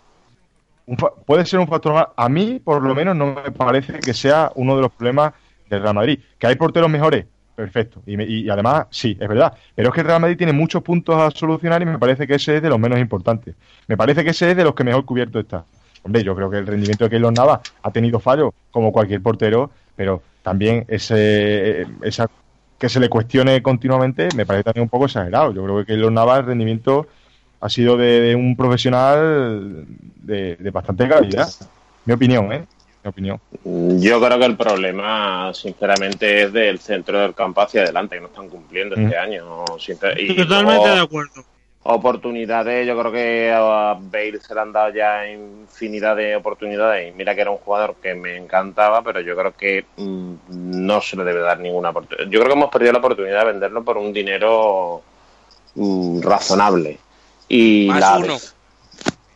Un 0.85 0.97
fa- 0.97 1.15
puede 1.25 1.45
ser 1.45 1.59
un 1.61 1.67
factor 1.69 1.93
más. 1.93 2.07
A 2.17 2.27
mí, 2.27 2.59
por 2.59 2.83
lo 2.83 2.93
menos, 2.93 3.15
no 3.15 3.35
me 3.35 3.51
parece 3.51 3.99
que 3.99 4.13
sea 4.13 4.51
uno 4.55 4.75
de 4.75 4.81
los 4.81 4.91
problemas 4.91 5.31
del 5.69 5.81
Real 5.81 5.95
Madrid. 5.95 6.19
¿Que 6.37 6.47
hay 6.47 6.55
porteros 6.57 6.89
mejores? 6.89 7.25
Perfecto. 7.55 8.01
Y, 8.07 8.17
me- 8.17 8.25
y 8.25 8.49
además, 8.49 8.87
sí, 8.89 9.15
es 9.19 9.27
verdad. 9.27 9.53
Pero 9.75 9.89
es 9.89 9.93
que 9.95 10.01
el 10.01 10.07
Real 10.07 10.19
Madrid 10.21 10.37
tiene 10.37 10.53
muchos 10.53 10.81
puntos 10.81 11.15
a 11.21 11.29
solucionar 11.29 11.81
y 11.81 11.85
me 11.85 11.99
parece 11.99 12.25
que 12.25 12.35
ese 12.35 12.57
es 12.57 12.61
de 12.63 12.69
los 12.69 12.79
menos 12.79 12.99
importantes. 12.99 13.55
Me 13.87 13.95
parece 13.95 14.23
que 14.23 14.31
ese 14.31 14.51
es 14.51 14.57
de 14.57 14.63
los 14.63 14.73
que 14.73 14.83
mejor 14.83 15.05
cubierto 15.05 15.39
está. 15.39 15.63
Hombre, 16.01 16.23
yo 16.23 16.35
creo 16.35 16.49
que 16.49 16.57
el 16.57 16.67
rendimiento 16.67 17.03
de 17.03 17.11
Keylor 17.11 17.31
Navas 17.31 17.59
ha 17.83 17.91
tenido 17.91 18.19
fallos, 18.19 18.51
como 18.71 18.91
cualquier 18.91 19.21
portero, 19.21 19.69
pero 19.95 20.21
también 20.41 20.85
ese 20.87 21.85
esa 22.01 22.27
que 22.79 22.89
se 22.89 22.99
le 22.99 23.07
cuestione 23.07 23.61
continuamente 23.61 24.33
me 24.33 24.45
parece 24.45 24.63
también 24.65 24.83
un 24.83 24.89
poco 24.89 25.05
exagerado. 25.05 25.53
Yo 25.53 25.63
creo 25.63 25.77
que 25.79 25.85
Keylor 25.85 26.11
Navas, 26.11 26.39
el 26.39 26.45
rendimiento 26.47 27.07
ha 27.61 27.69
sido 27.69 27.95
de, 27.95 28.19
de 28.19 28.35
un 28.35 28.55
profesional 28.57 29.85
de, 29.87 30.57
de 30.57 30.71
bastante 30.71 31.07
calidad. 31.07 31.47
Mi 32.05 32.13
opinión, 32.13 32.51
¿eh? 32.51 32.65
Mi 33.03 33.09
opinión. 33.09 33.39
Yo 34.01 34.21
creo 34.21 34.39
que 34.39 34.45
el 34.45 34.55
problema, 34.57 35.53
sinceramente, 35.53 36.43
es 36.43 36.53
del 36.53 36.79
centro 36.79 37.19
del 37.19 37.33
campo 37.35 37.61
hacia 37.61 37.81
adelante, 37.83 38.15
que 38.15 38.21
no 38.21 38.27
están 38.27 38.49
cumpliendo 38.49 38.95
este 38.95 39.17
año. 39.17 39.65
y 40.17 40.35
Totalmente 40.35 40.47
luego, 40.63 40.87
de 40.87 40.99
acuerdo. 41.01 41.43
Oportunidades, 41.85 42.87
yo 42.87 42.97
creo 42.97 43.11
que 43.11 43.51
a 43.53 43.97
Bale 43.99 44.39
se 44.39 44.55
le 44.55 44.61
han 44.61 44.71
dado 44.71 44.93
ya 44.93 45.27
infinidad 45.29 46.15
de 46.15 46.33
oportunidades. 46.37 47.09
Y 47.09 47.15
mira 47.15 47.35
que 47.35 47.41
era 47.41 47.51
un 47.51 47.57
jugador 47.57 47.95
que 48.01 48.15
me 48.15 48.37
encantaba, 48.37 49.01
pero 49.01 49.19
yo 49.19 49.35
creo 49.35 49.51
que 49.51 49.83
mm, 49.97 50.33
no 50.47 51.01
se 51.01 51.17
le 51.17 51.25
debe 51.25 51.41
dar 51.41 51.59
ninguna 51.59 51.89
oportunidad. 51.89 52.29
Yo 52.29 52.39
creo 52.39 52.53
que 52.53 52.57
hemos 52.57 52.71
perdido 52.71 52.93
la 52.93 52.99
oportunidad 52.99 53.39
de 53.39 53.51
venderlo 53.51 53.83
por 53.83 53.97
un 53.97 54.13
dinero 54.13 55.01
mm, 55.75 56.21
razonable. 56.21 56.97
Y 57.49 57.87
Más 57.89 57.99
la 57.99 58.17
uno. 58.17 58.27
def- 58.33 58.53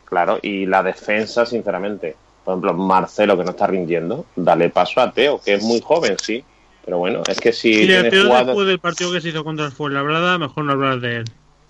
Claro, 0.06 0.40
y 0.42 0.66
la 0.66 0.82
defensa, 0.84 1.46
sinceramente. 1.46 2.16
Por 2.48 2.54
ejemplo, 2.54 2.74
Marcelo, 2.76 3.38
que 3.38 3.44
no 3.44 3.50
está 3.50 3.68
rindiendo, 3.68 4.26
dale 4.34 4.70
paso 4.70 5.02
a 5.02 5.12
Teo, 5.12 5.38
que 5.44 5.56
es 5.56 5.64
muy 5.64 5.82
joven, 5.82 6.16
sí. 6.18 6.46
Pero 6.86 6.98
bueno, 6.98 7.22
es 7.28 7.38
que 7.42 7.52
si 7.52 7.86
tienes 7.86 8.10
Teo 8.10 8.34
después 8.46 8.66
del 8.66 8.80
partido 8.80 9.12
que 9.12 9.20
se 9.20 9.28
hizo 9.28 9.44
contra 9.44 9.66
el 9.66 9.74
Fuenlabrada, 9.74 10.38
mejor 10.38 10.64
no 10.64 10.72
hablar 10.72 11.02
de 11.02 11.18
él. 11.18 11.26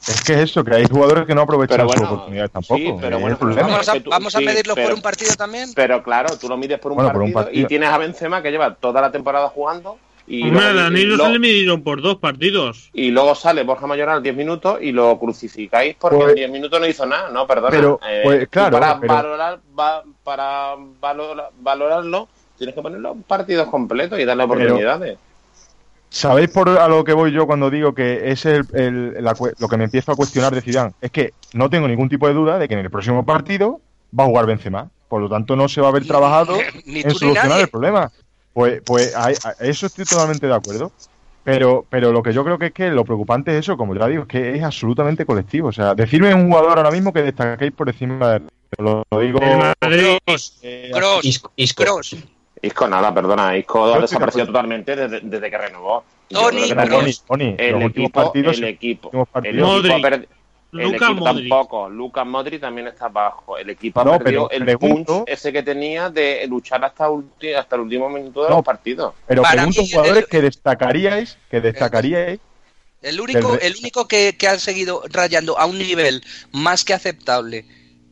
Es 0.07 0.21
que 0.21 0.33
es 0.33 0.39
eso, 0.41 0.63
que 0.63 0.75
hay 0.75 0.85
jugadores 0.85 1.25
que 1.25 1.33
no 1.33 1.41
aprovechan 1.41 1.79
sus 1.79 1.87
bueno, 1.87 2.03
oportunidades 2.03 2.51
tampoco. 2.51 2.77
sí, 2.77 2.93
pero 3.01 3.15
es 3.15 3.21
bueno, 3.23 3.33
el 3.33 3.39
problema. 3.39 3.67
Vamos 3.69 3.89
a, 3.89 3.93
vamos 4.05 4.35
a 4.35 4.37
sí, 4.37 4.45
medirlos 4.45 4.75
pero- 4.75 4.87
por 4.89 4.95
un 4.97 5.01
partido 5.01 5.33
también. 5.35 5.73
Pero 5.73 6.03
claro, 6.03 6.37
tú 6.37 6.47
lo 6.47 6.57
mides 6.57 6.77
por 6.77 6.91
un, 6.91 6.97
Bueno, 6.97 7.11
por 7.11 7.21
partido, 7.21 7.39
un 7.39 7.43
partido. 7.45 7.65
y 7.65 7.67
tienes 7.67 7.89
a 7.89 7.97
Benzema 7.97 8.43
que 8.43 8.51
lleva 8.51 8.75
toda 8.75 9.01
la 9.01 9.11
temporada 9.11 9.49
jugando 9.49 9.97
y, 10.27 10.43
Hombre, 10.43 10.59
luego, 10.59 10.71
y, 10.79 10.83
Danilo 10.83 11.07
luego- 11.15 11.25
se 11.25 11.31
le 11.31 11.39
midieron 11.39 11.83
por 11.83 12.01
dos 12.01 12.17
partidos. 12.17 12.89
y 12.93 13.11
luego 13.11 13.33
sale 13.33 13.63
Borja 13.63 13.87
Mayoral 13.87 14.21
10 14.21 14.35
minutos 14.35 14.77
y 14.81 14.91
lo 14.91 15.17
crucificáis 15.17 15.95
porque 15.99 16.17
Pues- 16.17 16.29
en 16.29 16.35
10 16.35 16.51
minutos 16.51 16.79
no 16.79 16.85
hizo 16.87 17.05
nada, 17.05 17.29
no, 17.31 17.47
perdona. 17.47 17.69
Pero, 17.71 17.99
Eh, 18.07 18.21
pues, 18.23 18.47
claro, 18.49 18.79
para, 18.79 18.99
pero- 18.99 19.13
valorar, 19.13 19.59
va- 19.79 20.03
para 20.23 20.75
valora- 20.99 21.49
valorarlo 21.61 22.27
tienes 22.57 22.75
que 22.75 22.81
ponerlo 22.81 23.11
en 23.13 23.23
partidos 23.23 23.67
completos 23.69 24.19
y 24.19 24.25
darle 24.25 24.43
Pero- 24.47 24.53
oportunidades. 24.61 25.17
¿Sabéis 26.09 26.49
por 26.49 26.69
a 26.69 26.87
lo 26.87 27.03
que 27.03 27.11
voy 27.13 27.31
yo 27.31 27.45
cuando 27.45 27.69
digo 27.69 27.93
que 27.93 28.31
ese 28.31 28.57
es 28.59 28.69
el- 28.73 29.13
el- 29.15 29.23
la 29.23 29.35
cue- 29.35 29.53
lo 29.59 29.67
que 29.67 29.77
me 29.77 29.83
empiezo 29.83 30.11
a 30.11 30.15
cuestionar 30.15 30.53
de 30.55 30.61
Zidane? 30.61 30.93
Es 31.01 31.11
que 31.11 31.33
no 31.53 31.69
tengo 31.69 31.87
ningún 31.87 32.07
tipo 32.09 32.27
de 32.27 32.33
duda 32.33 32.57
de 32.57 32.67
que 32.67 32.73
en 32.75 32.79
el 32.79 32.89
próximo 32.89 33.25
partido 33.25 33.81
va 34.17 34.23
a 34.23 34.27
jugar 34.27 34.45
Benzema. 34.45 34.89
Por 35.09 35.21
lo 35.21 35.29
tanto, 35.29 35.55
no 35.55 35.67
se 35.69 35.79
va 35.81 35.87
a 35.87 35.89
haber 35.91 36.05
trabajado 36.07 36.53
ni 36.85 37.01
en 37.01 37.07
ni 37.07 37.13
solucionar 37.13 37.49
nadie. 37.49 37.63
el 37.63 37.69
problema. 37.69 38.09
Pues, 38.57 38.81
pues 38.83 39.15
a, 39.15 39.27
a 39.27 39.51
eso 39.59 39.85
estoy 39.85 40.03
totalmente 40.05 40.47
de 40.47 40.55
acuerdo. 40.55 40.91
Pero, 41.43 41.85
pero 41.91 42.11
lo 42.11 42.23
que 42.23 42.33
yo 42.33 42.43
creo 42.43 42.57
que 42.57 42.65
es 42.65 42.71
que 42.73 42.89
lo 42.89 43.05
preocupante 43.05 43.51
es 43.51 43.59
eso, 43.59 43.77
como 43.77 43.93
ya 43.95 44.07
digo, 44.07 44.23
es 44.23 44.27
que 44.27 44.55
es 44.55 44.63
absolutamente 44.63 45.27
colectivo. 45.27 45.67
O 45.67 45.71
sea, 45.71 45.93
decirme 45.93 46.33
un 46.33 46.47
jugador 46.49 46.75
ahora 46.79 46.89
mismo 46.89 47.13
que 47.13 47.21
destaquéis 47.21 47.71
por 47.71 47.87
encima 47.87 48.33
de... 48.33 48.41
Lo, 48.79 49.03
lo 49.11 49.19
digo... 49.19 49.39
El 49.43 49.57
Madrid. 49.79 50.17
eh, 50.63 50.89
Cross, 50.91 51.23
Isco, 51.23 51.51
Isco. 51.55 51.83
Cross. 51.83 52.15
Isco 52.63 52.87
nada, 52.87 53.13
perdona, 53.13 53.55
Isco 53.55 53.93
ha 53.93 53.99
desaparecido 53.99 54.47
totalmente 54.47 54.95
desde, 54.95 55.19
desde 55.21 55.51
que 55.51 55.57
renovó. 55.59 56.03
Creo 56.27 56.49
que 56.49 57.13
Boni, 57.27 57.55
el 57.59 57.81
equipo, 57.83 58.09
partidos, 58.09 58.57
el 58.57 58.63
equipo, 58.63 59.11
el 59.13 59.25
partidos- 59.27 59.79
equipo 59.85 59.95
ha 59.95 60.01
perdido- 60.01 60.29
el 60.73 60.79
Luka 60.91 61.05
equipo 61.07 61.13
Modric. 61.25 61.49
tampoco. 61.49 61.89
Lucas 61.89 62.25
Modric 62.27 62.61
también 62.61 62.87
está 62.87 63.07
bajo. 63.07 63.57
El 63.57 63.69
equipo 63.69 64.03
No, 64.03 64.13
ha 64.13 64.19
perdido 64.19 64.47
pero 64.49 64.59
el 64.59 64.65
pregunto- 64.65 65.17
punch 65.19 65.29
ese 65.29 65.53
que 65.53 65.63
tenía 65.63 66.09
de 66.09 66.45
luchar 66.47 66.83
hasta, 66.83 67.09
ulti- 67.09 67.55
hasta 67.55 67.75
el 67.75 67.81
último 67.83 68.09
minuto 68.09 68.43
de 68.43 68.49
No, 68.49 68.57
los 68.57 68.65
partidos. 68.65 69.13
Pero 69.27 69.41
Para 69.43 69.55
pregunto 69.55 69.81
mí, 69.81 69.89
jugadores 69.89 70.23
el- 70.23 70.29
que 70.29 70.41
destacaríais, 70.41 71.37
que 71.49 71.61
destacaríais. 71.61 72.39
El 73.01 73.21
único, 73.21 73.53
Del 73.53 73.61
el 73.73 73.75
único 73.79 74.07
que, 74.07 74.35
que 74.37 74.47
ha 74.47 74.59
seguido 74.59 75.03
rayando 75.09 75.57
a 75.57 75.65
un 75.67 75.77
nivel 75.77 76.23
más 76.51 76.83
que 76.83 76.93
aceptable 76.93 77.65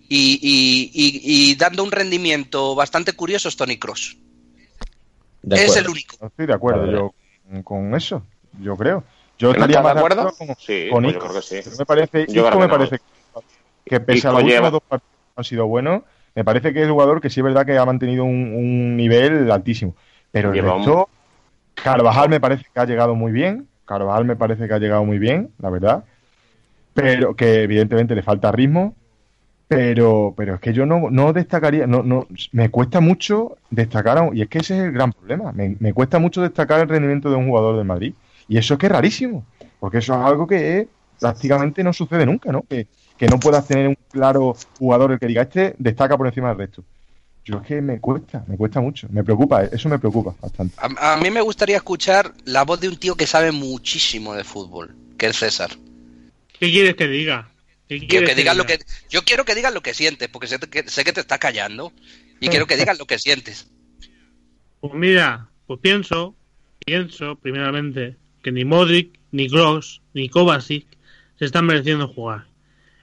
y, 0.08 0.39
y- 0.41 0.91
y- 0.93 1.51
y 1.51 1.56
dando 1.56 1.84
un 1.84 1.91
rendimiento 1.91 2.76
bastante 2.76 3.14
curioso 3.14 3.49
es 3.49 3.58
Tony 3.58 3.78
Cross. 3.78 4.16
Es 5.49 5.76
el 5.76 5.89
único. 5.89 6.16
Estoy 6.26 6.45
de 6.45 6.53
acuerdo 6.53 6.89
yo 6.91 7.64
con 7.64 7.93
eso, 7.95 8.24
yo 8.62 8.76
creo. 8.78 9.03
Yo 9.38 9.52
¿Que 9.52 9.58
estaría 9.58 9.82
más 9.82 9.94
de 9.96 10.00
acuerdo? 10.00 10.32
con, 10.38 10.48
Sí, 10.58 10.90
con 10.90 11.04
pues 11.04 11.14
yo 11.14 11.20
Isco. 11.20 11.28
creo 11.30 11.34
que 11.36 11.42
sí. 11.42 11.62
Pero 11.64 11.78
Me 11.78 11.86
parece, 11.86 12.26
Yo 12.34 12.44
me 12.44 12.50
que 12.52 12.68
no. 12.68 12.68
parece 12.70 12.98
que 13.86 14.00
pese 14.00 14.28
a 14.28 14.32
los 14.32 14.44
últimos 14.44 14.72
dos 14.72 14.82
partidos 14.88 15.12
han 15.36 15.44
sido 15.44 15.68
buenos, 15.68 16.04
me 16.36 16.44
parece 16.46 16.74
que 16.74 16.82
es 16.84 16.90
jugador 16.90 17.22
que 17.22 17.30
sí 17.30 17.40
es 17.42 17.44
verdad 17.44 17.66
que 17.66 17.78
ha 17.78 17.86
mantenido 17.86 18.24
un, 18.26 18.54
un 18.54 18.98
nivel 18.98 19.52
altísimo. 19.52 19.96
Pero 20.32 20.52
el 20.54 20.56
Lleva 20.56 20.76
un- 20.76 20.82
resto, 20.84 21.10
Carvajal 21.82 22.30
me 22.30 22.40
parece 22.42 22.66
que 22.74 22.80
ha 22.80 22.86
llegado 22.86 23.16
muy 23.16 23.32
bien. 23.32 23.70
Carvajal 23.86 24.26
me 24.26 24.36
parece 24.36 24.68
que 24.68 24.74
ha 24.74 24.80
llegado 24.80 25.06
muy 25.06 25.20
bien, 25.20 25.54
la 25.60 25.70
verdad. 25.70 26.06
Pero 26.94 27.36
que 27.36 27.64
evidentemente 27.64 28.16
le 28.16 28.24
falta 28.24 28.52
ritmo. 28.52 28.96
Pero, 29.68 30.36
pero 30.38 30.56
es 30.56 30.62
que 30.62 30.74
yo 30.74 30.86
no, 30.86 31.10
no 31.12 31.34
destacaría, 31.34 31.88
no, 31.88 32.04
no, 32.04 32.28
me 32.52 32.70
cuesta 32.72 33.02
mucho 33.02 33.58
destacar, 33.72 34.30
y 34.34 34.42
es 34.44 34.50
que 34.50 34.60
ese 34.60 34.78
es 34.78 34.84
el 34.86 34.92
gran 34.92 35.12
problema, 35.12 35.52
me, 35.54 35.76
me 35.80 35.94
cuesta 35.94 36.20
mucho 36.20 36.42
destacar 36.44 36.82
el 36.82 36.90
rendimiento 36.90 37.32
de 37.32 37.38
un 37.38 37.48
jugador 37.48 37.76
del 37.78 37.86
Madrid. 37.86 38.16
Y 38.48 38.58
eso 38.58 38.76
es 38.76 38.80
que 38.80 38.86
es 38.86 38.91
rarísimo, 38.91 39.46
porque 39.80 40.00
eso 40.00 40.14
es 40.14 40.20
algo 40.20 40.48
que 40.48 40.88
prácticamente 41.20 41.84
no 41.84 41.93
sucede 41.93 42.26
nunca, 42.26 42.52
¿no? 42.52 42.64
Que, 42.64 42.88
que 43.18 43.28
no 43.28 43.39
puedas 43.39 43.68
tener 43.68 43.88
un 43.88 43.98
claro 44.12 44.56
jugador 44.78 45.12
el 45.14 45.20
que 45.20 45.28
diga, 45.28 45.43
este 45.43 45.76
destaca 45.78 46.18
por 46.18 46.28
encima 46.28 46.50
del 46.50 46.58
resto. 46.58 46.84
Yo 47.43 47.58
es 47.58 47.68
que 47.68 47.82
me 47.82 48.00
cuesta, 48.00 48.43
me 48.48 48.58
cuesta 48.58 48.82
mucho, 48.82 49.08
me 49.12 49.24
preocupa, 49.24 49.66
eso 49.66 49.88
me 49.88 50.00
preocupa 50.00 50.36
bastante. 50.41 50.76
A, 50.78 51.14
a 51.14 51.18
mí 51.18 51.30
me 51.30 51.41
gustaría 51.41 51.78
escuchar 51.78 52.34
la 52.46 52.64
voz 52.64 52.80
de 52.80 52.89
un 52.89 52.98
tío 52.98 53.16
que 53.16 53.28
sabe 53.28 53.52
muchísimo 53.52 54.34
de 54.34 54.43
fútbol, 54.43 54.96
que 55.18 55.28
es 55.28 55.38
César. 55.38 55.70
¿Qué 56.60 56.72
quieres 56.72 56.96
que 56.96 57.08
diga? 57.08 57.52
¿Qué 57.88 58.00
Quiero 58.00 58.10
quieres 58.10 58.30
que 58.30 58.36
digas 58.36 58.58
lo 58.58 58.66
que 58.66 58.80
yo 59.10 59.22
quiero 59.24 59.46
que 59.46 59.54
digas 59.54 59.74
lo 59.74 59.82
que 59.82 59.93
sientes, 59.93 60.28
porque 60.28 60.48
sé 60.48 60.58
que, 60.60 60.89
sé 60.89 61.04
que 61.04 61.14
te 61.14 61.22
está 61.22 61.38
callando 61.38 61.93
y 62.39 62.48
quiero 62.48 62.66
que 62.66 62.78
digas 62.78 62.98
lo 62.98 63.06
que 63.06 63.20
sientes. 63.20 63.68
Pues 64.80 64.93
mira, 64.96 65.50
pues 65.68 65.80
pienso, 65.82 66.36
pienso 66.84 67.36
primeramente 67.36 68.18
que 68.46 68.52
ni 68.52 68.64
Modric, 68.64 69.10
ni 69.32 69.48
Gross, 69.48 70.04
ni 70.14 70.30
Kovacic 70.30 70.86
se 71.39 71.46
están 71.46 71.66
mereciendo 71.66 72.08
jugar. 72.08 72.46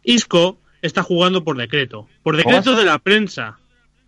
Isco 0.04 0.56
está 0.82 1.02
jugando 1.02 1.42
por 1.42 1.56
decreto, 1.56 2.06
por 2.22 2.36
decreto 2.36 2.76
de 2.76 2.84
la 2.84 3.00
prensa. 3.00 3.58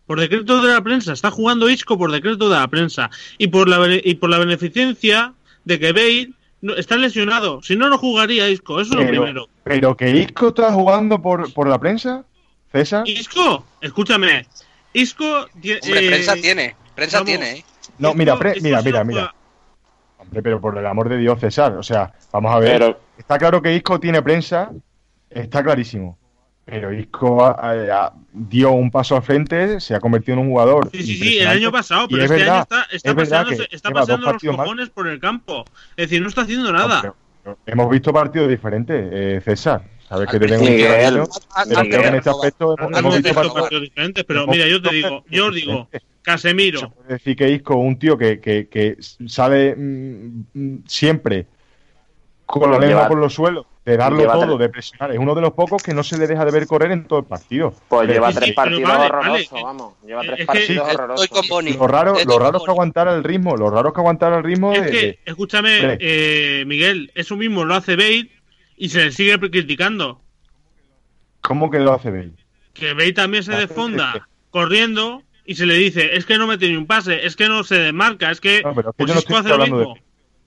Por 0.07 0.21
decreto 0.21 0.63
de 0.63 0.73
la 0.73 0.81
prensa, 0.83 1.13
está 1.13 1.33
jugando 1.33 1.69
Isco 1.69 1.99
por 1.99 2.13
decreto 2.13 2.49
de 2.49 2.57
la 2.57 2.69
prensa 2.69 3.11
y 3.37 3.49
por 3.49 3.69
la 3.69 3.79
bene- 3.79 4.01
y 4.05 4.15
por 4.15 4.31
la 4.31 4.39
beneficencia 4.39 5.35
de 5.65 5.81
que 5.81 5.91
Bale 5.93 6.31
no- 6.61 6.77
está 6.77 6.97
lesionado. 6.97 7.61
Si 7.63 7.75
no, 7.75 7.89
no 7.89 7.99
jugaría 7.99 8.49
Isco, 8.49 8.81
eso 8.81 8.93
es 8.93 9.01
lo 9.01 9.09
primero. 9.09 9.49
pero 9.65 9.97
que 9.97 10.11
Isco 10.17 10.49
está 10.49 10.73
jugando 10.73 11.21
por, 11.21 11.53
por 11.53 11.69
la 11.69 11.81
prensa, 11.81 12.25
César. 12.71 13.09
Isco, 13.09 13.67
escúchame, 13.81 14.47
Isco 14.93 15.25
Hombre, 15.25 15.81
eh, 15.83 16.07
prensa 16.09 16.35
tiene, 16.37 16.77
prensa 16.95 17.17
vamos. 17.19 17.27
tiene, 17.31 17.51
¿eh? 17.59 17.65
No, 17.99 18.15
mira, 18.15 18.39
pre- 18.39 18.61
mira, 18.61 18.83
mira, 18.83 19.03
mira. 19.03 19.35
Hombre, 20.35 20.43
pero 20.43 20.61
por 20.61 20.77
el 20.77 20.85
amor 20.87 21.09
de 21.09 21.17
Dios, 21.19 21.39
César. 21.39 21.77
O 21.77 21.83
sea, 21.85 22.13
vamos 22.33 22.53
a 22.53 22.59
ver. 22.59 22.73
Pero- 22.79 23.01
Está 23.17 23.39
claro 23.39 23.63
que 23.63 23.73
Isco 23.77 24.01
tiene 24.01 24.21
prensa, 24.23 24.71
está 25.31 25.63
clarísimo. 25.63 26.19
Pero 26.65 26.93
Isco 26.93 27.45
ha- 27.45 27.57
ha- 27.61 28.13
dio 28.33 28.73
un 28.73 28.91
paso 28.91 29.15
al 29.15 29.23
frente, 29.23 29.79
se 29.79 29.95
ha 29.95 30.01
convertido 30.01 30.33
en 30.39 30.41
un 30.47 30.49
jugador. 30.51 30.89
Sí, 30.91 31.03
sí, 31.05 31.15
sí, 31.19 31.39
el 31.39 31.47
año 31.47 31.71
pasado, 31.71 32.09
pero 32.09 32.25
es 32.25 32.31
este 32.31 32.43
año 32.51 32.63
está, 32.63 32.83
está 32.91 32.97
es 32.97 33.69
que 33.69 33.77
está 33.77 33.91
paseando 33.93 34.33
los 34.33 34.43
cojones 34.43 34.91
por 34.91 35.07
el 35.07 35.21
campo. 35.21 35.65
Es 35.97 36.09
decir, 36.09 36.21
no 36.23 36.29
está 36.29 36.41
haciendo 36.43 36.73
nada. 36.73 37.03
Pero- 37.03 37.17
pero 37.45 37.59
hemos 37.67 37.89
visto 37.91 38.13
partidos 38.13 38.49
diferentes, 38.49 39.09
eh, 39.13 39.41
César. 39.45 39.83
Sabes 40.09 40.29
que 40.29 40.41
te 40.41 40.47
tengo 40.49 40.65
Miguel, 40.65 41.21
mucho 41.21 41.41
cariño, 41.55 41.75
pero 41.77 41.81
creo 41.89 42.03
que 42.03 42.09
en 42.09 42.15
este 42.17 42.31
aspecto 42.31 42.77
hemos, 42.79 42.99
Hemos 42.99 43.23
visto 43.23 43.35
partidos. 43.53 43.83
diferentes, 43.83 44.25
pero 44.25 44.47
mira, 44.49 44.67
yo 44.67 44.83
te 44.83 44.91
digo, 44.93 45.25
yo 45.31 45.47
os 45.47 45.55
digo, 45.55 45.89
diferentes. 46.25 46.41
Se 46.43 46.49
Casemiro, 46.49 46.91
puede 46.91 47.09
decir 47.15 47.37
que 47.37 47.51
Isco, 47.51 47.77
un 47.77 47.99
tío 47.99 48.17
que, 48.17 48.41
que, 48.41 48.69
que 48.69 48.97
sale 49.27 49.75
mm, 49.77 50.45
mm, 50.55 50.79
siempre 50.87 51.47
con 52.47 52.71
la 52.71 52.79
lengua 52.79 53.09
por 53.09 53.19
los 53.19 53.33
suelos, 53.35 53.67
de 53.85 53.97
darlo 53.97 54.19
lleva 54.21 54.35
todo, 54.35 54.47
tres- 54.47 54.59
de 54.61 54.69
presionar. 54.71 55.13
Es 55.13 55.19
uno 55.19 55.35
de 55.35 55.41
los 55.43 55.53
pocos 55.53 55.83
que 55.83 55.93
no 55.93 56.03
se 56.03 56.17
le 56.19 56.27
deja 56.27 56.45
de 56.45 56.51
ver 56.51 56.67
correr 56.67 56.93
en 56.93 57.05
todo 57.07 57.19
el 57.19 57.25
partido. 57.27 57.75
Pues 57.89 58.09
lleva 58.09 58.31
sí, 58.33 58.39
tres 58.39 58.53
partidos 58.55 58.83
vale, 58.91 59.05
horrorosos, 59.07 59.51
vale. 59.51 59.65
vamos. 59.65 59.95
Lleva 60.07 60.21
tres 60.23 60.33
es 60.33 60.39
que- 60.39 60.45
partidos 60.47 60.89
Estoy 60.89 60.95
horrorosos. 60.95 61.29
con 61.29 61.49
Boni. 61.49 61.73
Lo 61.75 61.87
raro, 61.87 62.13
Estoy 62.17 62.27
lo 62.33 62.39
raro 62.39 62.53
con 62.53 62.61
es 62.61 62.65
que 62.65 62.71
aguantara 62.71 63.15
el 63.15 63.25
ritmo, 63.25 63.57
lo 63.57 63.71
raro 63.71 63.89
es 63.89 63.95
que 63.95 64.01
aguantara 64.01 64.39
el 64.39 64.45
ritmo 64.45 64.71
de, 64.73 64.79
es 64.79 64.91
que, 64.91 65.01
de- 65.07 65.19
escúchame, 65.27 65.99
eh, 66.01 66.65
Miguel, 66.67 67.11
eso 67.15 67.37
mismo 67.37 67.65
lo 67.65 67.75
hace 67.75 67.97
Bale 67.97 68.31
y 68.77 68.89
se 68.89 69.05
le 69.05 69.13
sigue 69.13 69.39
criticando. 69.39 70.21
¿Cómo 71.43 71.71
que 71.71 71.79
lo 71.79 71.93
hace 71.93 72.11
Bale? 72.11 72.33
Que 72.73 72.95
Bale 72.95 73.13
también 73.13 73.43
se 73.43 73.53
desfonda 73.55 74.29
corriendo 74.51 75.23
y 75.47 75.55
se 75.55 75.67
le 75.67 75.75
dice, 75.75 76.17
es 76.17 76.25
que 76.25 76.39
no 76.39 76.47
mete 76.47 76.69
ni 76.69 76.77
un 76.77 76.87
pase, 76.87 77.27
es 77.27 77.37
que 77.37 77.49
no 77.49 77.65
se 77.65 77.79
desmarca, 77.79 78.31
es 78.31 78.41
que 78.41 78.63
No, 78.63 78.75
pero 78.75 78.91
es 78.91 78.97
que 78.97 79.05
pues 79.05 79.09
yo 79.09 79.15
no 79.15 79.21
estoy 79.21 79.37
hace 79.37 79.49
lo 79.71 79.79
de. 79.79 80.01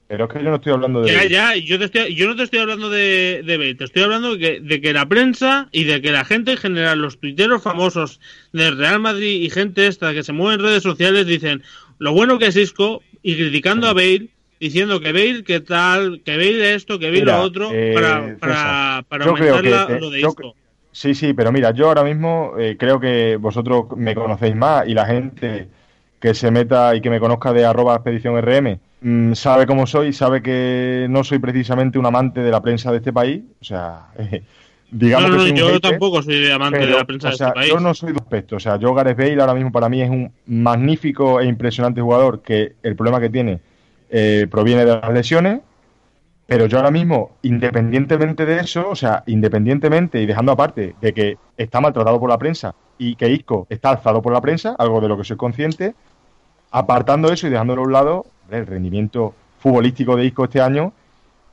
Pero 0.09 0.23
es 0.25 0.31
que 0.31 0.41
yo 0.43 0.49
no 0.49 0.55
estoy 0.55 0.71
hablando 0.73 1.01
de 1.01 1.11
Ya, 1.11 1.17
Bale. 1.17 1.29
ya, 1.29 1.55
yo, 1.57 1.77
te 1.79 1.85
estoy, 1.85 2.15
yo 2.15 2.27
no 2.27 2.35
te 2.37 2.43
estoy 2.43 2.59
hablando 2.59 2.89
de, 2.89 3.41
de 3.45 3.57
Bale, 3.57 3.75
te 3.75 3.83
estoy 3.83 4.03
hablando 4.03 4.35
de 4.35 4.39
que, 4.39 4.59
de 4.61 4.79
que 4.81 4.93
la 4.93 5.05
prensa 5.05 5.67
y 5.73 5.83
de 5.83 6.01
que 6.01 6.11
la 6.11 6.23
gente 6.23 6.51
en 6.51 6.57
general, 6.57 6.99
los 6.99 7.19
tuiteros 7.19 7.61
famosos 7.61 8.21
del 8.53 8.77
Real 8.77 8.99
Madrid 9.01 9.41
y 9.41 9.49
gente 9.49 9.85
esta 9.87 10.13
que 10.13 10.23
se 10.23 10.31
mueve 10.31 10.55
en 10.55 10.61
redes 10.61 10.83
sociales 10.83 11.25
dicen 11.27 11.61
lo 11.99 12.13
bueno 12.13 12.39
que 12.39 12.47
es 12.47 12.55
Isco 12.55 13.03
y 13.21 13.35
criticando 13.35 13.87
a 13.87 13.93
Bale, 13.93 14.29
diciendo 14.61 15.01
que 15.01 15.11
Bale 15.11 15.43
que 15.43 15.59
tal, 15.59 16.21
que 16.23 16.37
Bale 16.37 16.73
esto, 16.75 16.97
que 16.99 17.07
Bale 17.07 17.19
Mira, 17.19 17.37
lo 17.39 17.43
otro, 17.43 17.69
eh, 17.73 17.91
para, 17.93 18.37
para, 18.37 19.03
para 19.09 19.25
aumentar 19.25 19.87
que 19.87 19.99
lo 19.99 20.09
de 20.09 20.21
yo- 20.21 20.29
Isco. 20.29 20.55
Sí, 20.97 21.13
sí, 21.13 21.33
pero 21.33 21.51
mira, 21.51 21.69
yo 21.69 21.89
ahora 21.89 22.03
mismo 22.03 22.53
eh, 22.57 22.75
creo 22.75 22.99
que 22.99 23.37
vosotros 23.37 23.85
me 23.95 24.15
conocéis 24.15 24.55
más 24.55 24.87
y 24.87 24.95
la 24.95 25.05
gente 25.05 25.67
que 26.19 26.33
se 26.33 26.49
meta 26.49 26.95
y 26.95 27.01
que 27.01 27.11
me 27.11 27.19
conozca 27.19 27.53
de 27.53 27.65
arroba 27.65 27.93
expedición 27.93 28.35
RM 28.41 28.79
mm, 29.01 29.33
sabe 29.33 29.67
cómo 29.67 29.85
soy, 29.85 30.11
sabe 30.11 30.41
que 30.41 31.05
no 31.07 31.23
soy 31.23 31.37
precisamente 31.37 31.99
un 31.99 32.07
amante 32.07 32.41
de 32.41 32.49
la 32.49 32.63
prensa 32.63 32.89
de 32.89 32.97
este 32.97 33.13
país. 33.13 33.43
O 33.61 33.63
sea, 33.63 34.07
digamos 34.89 35.29
No, 35.29 35.37
no, 35.37 35.43
que 35.43 35.51
un 35.51 35.55
yo 35.57 35.67
hater, 35.67 35.81
tampoco 35.81 36.23
soy 36.23 36.49
amante 36.49 36.79
de 36.79 36.87
la 36.87 37.05
prensa 37.05 37.27
o 37.27 37.29
de 37.29 37.35
este 37.35 37.51
país. 37.51 37.69
Yo 37.69 37.79
no 37.79 37.93
soy 37.93 38.13
de 38.13 38.17
aspecto. 38.19 38.55
O 38.55 38.59
sea, 38.59 38.77
yo 38.77 38.91
Gareth 38.95 39.19
Bale 39.19 39.39
ahora 39.39 39.53
mismo 39.53 39.71
para 39.71 39.89
mí 39.89 40.01
es 40.01 40.09
un 40.09 40.31
magnífico 40.47 41.39
e 41.39 41.45
impresionante 41.45 42.01
jugador 42.01 42.41
que 42.41 42.73
el 42.81 42.95
problema 42.95 43.19
que 43.19 43.29
tiene 43.29 43.59
eh, 44.09 44.47
proviene 44.49 44.83
de 44.83 44.99
las 44.99 45.13
lesiones. 45.13 45.59
Pero 46.47 46.65
yo 46.65 46.77
ahora 46.77 46.91
mismo, 46.91 47.31
independientemente 47.41 48.45
de 48.45 48.61
eso, 48.61 48.89
o 48.89 48.95
sea, 48.95 49.23
independientemente 49.27 50.21
y 50.21 50.25
dejando 50.25 50.53
aparte 50.53 50.95
de 51.01 51.13
que 51.13 51.37
está 51.57 51.81
maltratado 51.81 52.19
por 52.19 52.29
la 52.29 52.37
prensa 52.37 52.73
y 52.97 53.15
que 53.15 53.29
Isco 53.29 53.67
está 53.69 53.89
alzado 53.89 54.21
por 54.21 54.31
la 54.31 54.39
prensa, 54.39 54.73
algo 54.79 55.01
de 55.01 55.09
lo 55.09 55.17
que 55.17 55.25
soy 55.25 55.35
consciente, 55.35 55.93
apartando 56.71 57.31
eso 57.31 57.47
y 57.47 57.49
dejándolo 57.49 57.81
a 57.81 57.85
un 57.85 57.91
lado, 57.91 58.25
el 58.49 58.65
rendimiento 58.65 59.33
futbolístico 59.59 60.15
de 60.15 60.25
Isco 60.25 60.45
este 60.45 60.61
año, 60.61 60.93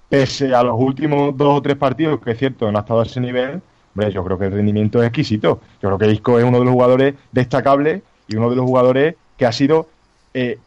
pese 0.08 0.54
a 0.54 0.62
los 0.62 0.78
últimos 0.78 1.36
dos 1.36 1.58
o 1.58 1.62
tres 1.62 1.76
partidos, 1.76 2.20
que 2.20 2.30
es 2.30 2.38
cierto, 2.38 2.70
no 2.70 2.78
ha 2.78 2.82
estado 2.82 3.00
a 3.00 3.04
ese 3.04 3.20
nivel, 3.20 3.60
hombre, 3.94 4.12
yo 4.12 4.24
creo 4.24 4.38
que 4.38 4.46
el 4.46 4.52
rendimiento 4.52 5.02
es 5.02 5.08
exquisito. 5.08 5.60
Yo 5.82 5.88
creo 5.88 5.98
que 5.98 6.12
Isco 6.12 6.38
es 6.38 6.44
uno 6.44 6.60
de 6.60 6.64
los 6.66 6.72
jugadores 6.72 7.14
destacables 7.32 8.02
y 8.28 8.36
uno 8.36 8.48
de 8.48 8.56
los 8.56 8.64
jugadores 8.64 9.16
que 9.36 9.46
ha 9.46 9.52
sido 9.52 9.88
eh, 10.34 10.58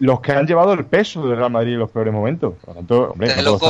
los 0.00 0.20
que 0.20 0.32
han 0.32 0.46
llevado 0.46 0.72
el 0.72 0.84
peso 0.86 1.26
del 1.28 1.36
Real 1.36 1.50
Madrid 1.50 1.74
en 1.74 1.78
los 1.78 1.90
peores 1.90 2.12
momentos. 2.12 2.54
Por 2.60 2.70
lo 2.70 2.74
tanto, 2.76 3.10
hombre, 3.12 3.28
Te 3.28 3.36
no 3.36 3.42
lo 3.42 3.50
lo- 3.52 3.58
te 3.58 3.66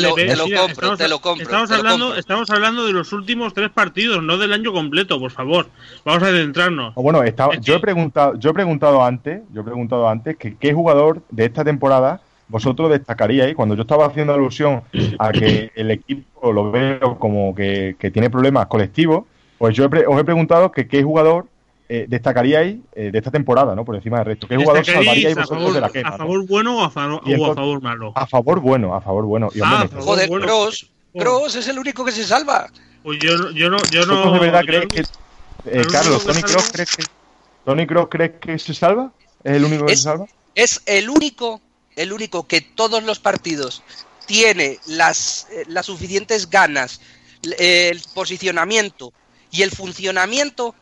lo 0.00 0.08
compro, 0.10 0.64
estamos, 0.66 0.98
te 0.98 1.08
lo 1.08 1.18
compro, 1.20 1.42
estamos 1.44 1.68
te 1.68 1.74
lo 1.74 1.78
hablando, 1.80 2.04
compro. 2.06 2.18
estamos 2.20 2.50
hablando 2.50 2.86
de 2.86 2.92
los 2.94 3.12
últimos 3.12 3.52
tres 3.54 3.70
partidos, 3.70 4.22
no 4.22 4.38
del 4.38 4.52
año 4.54 4.72
completo, 4.72 5.20
por 5.20 5.30
favor. 5.30 5.66
Vamos 6.04 6.22
a 6.22 6.26
centrarnos. 6.32 6.92
O 6.96 7.02
Bueno, 7.02 7.22
estaba- 7.22 7.54
Es 7.54 7.60
yo 7.60 7.74
he 7.74 7.78
preguntado, 7.80 8.38
yo 8.38 8.50
he 8.50 8.54
preguntado 8.54 9.04
antes, 9.04 9.42
yo 9.52 9.60
he 9.60 9.64
preguntado 9.64 10.08
antes 10.08 10.36
que 10.36 10.56
qué 10.56 10.72
jugador 10.72 11.20
de 11.30 11.44
esta 11.44 11.62
temporada 11.62 12.20
vosotros 12.48 12.90
destacaríais 12.90 13.54
cuando 13.54 13.74
yo 13.76 13.82
estaba 13.82 14.06
haciendo 14.06 14.32
alusión 14.34 14.82
a 15.18 15.30
que 15.30 15.70
el 15.76 15.90
equipo 15.90 16.52
lo 16.52 16.70
veo 16.72 17.16
como 17.18 17.54
que, 17.54 17.94
que 17.98 18.10
tiene 18.10 18.28
problemas 18.30 18.66
colectivos, 18.66 19.24
pues 19.58 19.76
yo 19.76 19.84
he 19.84 20.06
os 20.06 20.18
he 20.18 20.24
preguntado 20.24 20.72
que 20.72 20.88
qué 20.88 21.02
jugador 21.02 21.46
eh, 21.92 22.06
destacaríais 22.08 22.76
eh, 22.94 23.10
de 23.10 23.18
esta 23.18 23.32
temporada, 23.32 23.74
¿no? 23.74 23.84
Por 23.84 23.96
encima 23.96 24.18
del 24.18 24.26
resto. 24.26 24.46
¿Qué 24.46 24.56
jugador 24.56 24.84
¿Destacaríais 24.84 25.34
salvaríais 25.34 25.36
a 25.36 25.40
vosotros 25.40 25.58
favor, 25.60 25.74
de 25.74 25.80
la 25.80 25.86
a 25.88 25.90
quema? 25.90 26.10
¿no? 26.10 26.16
favor 26.18 26.46
bueno 26.46 26.76
o 26.76 26.80
a, 26.82 26.86
o 26.86 27.50
a 27.50 27.54
favor 27.56 27.82
malo? 27.82 28.12
A 28.14 28.26
favor 28.28 28.60
bueno, 28.60 28.94
a 28.94 29.00
favor 29.00 29.24
bueno. 29.24 29.48
Y, 29.54 29.60
Ah, 29.60 29.82
a 29.82 29.88
favor 29.88 30.04
Joder, 30.04 30.28
bueno. 30.28 30.46
Cross, 30.46 30.86
Cross 31.18 31.54
es 31.56 31.66
el 31.68 31.78
único 31.80 32.04
que 32.04 32.12
se 32.12 32.22
salva. 32.24 32.70
Pues 33.02 33.18
yo, 33.20 33.36
no- 33.36 33.50
yo 33.50 33.68
no, 33.70 33.78
yo 33.90 34.06
no. 34.06 34.14
¿Vosotros 34.16 34.32
de 34.34 34.38
verdad 34.40 34.60
yo 34.60 34.66
creéis 34.66 34.84
no- 34.84 35.70
que... 35.72 35.80
eh, 35.80 35.84
Carlos, 35.90 36.24
¿Tony 36.24 36.42
Cross 36.42 36.70
crees 36.72 36.96
que, 36.96 37.04
Tony 37.64 37.86
Cross 37.88 38.06
crees 38.10 38.30
que 38.40 38.58
se 38.58 38.72
salva? 38.74 39.10
¿Es 39.42 39.52
el 39.56 39.64
único 39.64 39.86
que 39.86 39.92
Es- 39.94 39.98
se 40.00 40.04
salva? 40.04 40.26
Es 40.54 40.82
el 40.86 41.10
único, 41.10 41.60
el 41.96 42.12
único 42.12 42.46
que 42.46 42.60
todos 42.60 43.02
los 43.02 43.18
partidos 43.18 43.82
tiene 44.26 44.78
las, 44.86 45.48
eh, 45.50 45.64
las 45.66 45.86
suficientes 45.86 46.48
ganas, 46.48 47.00
el 47.58 48.00
posicionamiento 48.14 49.12
y 49.50 49.62
el 49.62 49.70
funcionamiento 49.72 50.74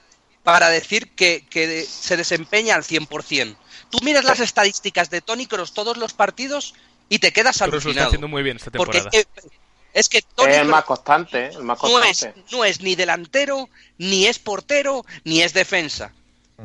para 0.52 0.70
decir 0.70 1.08
que, 1.10 1.44
que 1.50 1.84
se 1.84 2.16
desempeña 2.16 2.74
al 2.74 2.82
100%. 2.82 3.54
Tú 3.90 3.98
miras 4.02 4.24
las 4.24 4.40
estadísticas 4.40 5.10
de 5.10 5.20
Tony 5.20 5.44
Cross 5.46 5.74
todos 5.74 5.98
los 5.98 6.14
partidos 6.14 6.74
y 7.10 7.18
te 7.18 7.32
quedas 7.34 7.58
Kroos 7.58 7.70
lo 7.72 7.76
está 7.76 7.86
alucinado. 7.88 8.08
haciendo 8.08 8.28
muy 8.28 8.42
bien 8.42 8.56
esta 8.56 8.70
Porque 8.70 9.00
temporada. 9.02 9.18
es 9.20 9.26
que, 9.42 9.50
es 9.92 10.08
que 10.08 10.22
Tony 10.34 10.52
Es 10.52 10.58
el 10.58 10.68
más 10.68 10.84
constante, 10.84 11.46
¿eh? 11.46 11.50
el 11.54 11.64
más 11.64 11.78
no 11.82 11.98
es, 12.02 12.06
constante. 12.06 12.42
no 12.50 12.64
es 12.64 12.80
ni 12.80 12.94
delantero, 12.94 13.68
ni 13.98 14.24
es 14.26 14.38
portero, 14.38 15.04
ni 15.24 15.42
es 15.42 15.52
defensa. 15.52 16.14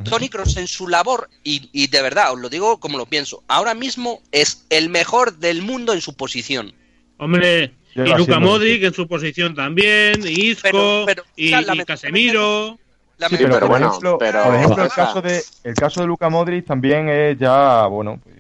Tony 0.10 0.28
Cross 0.30 0.58
en 0.58 0.68
su 0.68 0.88
labor, 0.88 1.30
y, 1.44 1.70
y 1.74 1.86
de 1.88 2.02
verdad, 2.02 2.32
os 2.34 2.40
lo 2.40 2.50
digo 2.50 2.80
como 2.80 2.98
lo 2.98 3.06
pienso, 3.06 3.44
ahora 3.48 3.74
mismo 3.76 4.24
es 4.32 4.66
el 4.72 4.90
mejor 4.90 5.38
del 5.38 5.62
mundo 5.62 5.94
en 5.94 6.02
su 6.02 6.16
posición. 6.16 6.74
Hombre, 7.18 7.74
y 7.94 8.00
Luka 8.00 8.40
Modric 8.40 8.82
en 8.84 8.94
su 8.94 9.08
posición 9.08 9.54
también, 9.54 10.26
y 10.26 10.48
Isco, 10.50 10.62
Pero- 10.64 11.04
pero, 11.06 11.24
y, 11.36 11.48
o 11.48 11.50
sea, 11.50 11.62
y 11.62 11.66
lamentablemente- 11.66 12.83
Sí, 13.30 13.36
pero, 13.38 13.60
por 13.60 13.70
bueno, 13.70 13.88
ejemplo, 13.88 14.18
pero- 14.18 14.44
por 14.44 14.56
ejemplo 14.56 14.84
el 14.84 14.90
caso 14.92 15.22
de 15.22 15.42
el 15.64 15.74
caso 15.76 16.02
de 16.02 16.08
Luka 16.08 16.30
Modric 16.30 16.66
también 16.66 17.08
es 17.10 17.38
ya 17.38 17.86
bueno, 17.88 18.20
pues, 18.24 18.36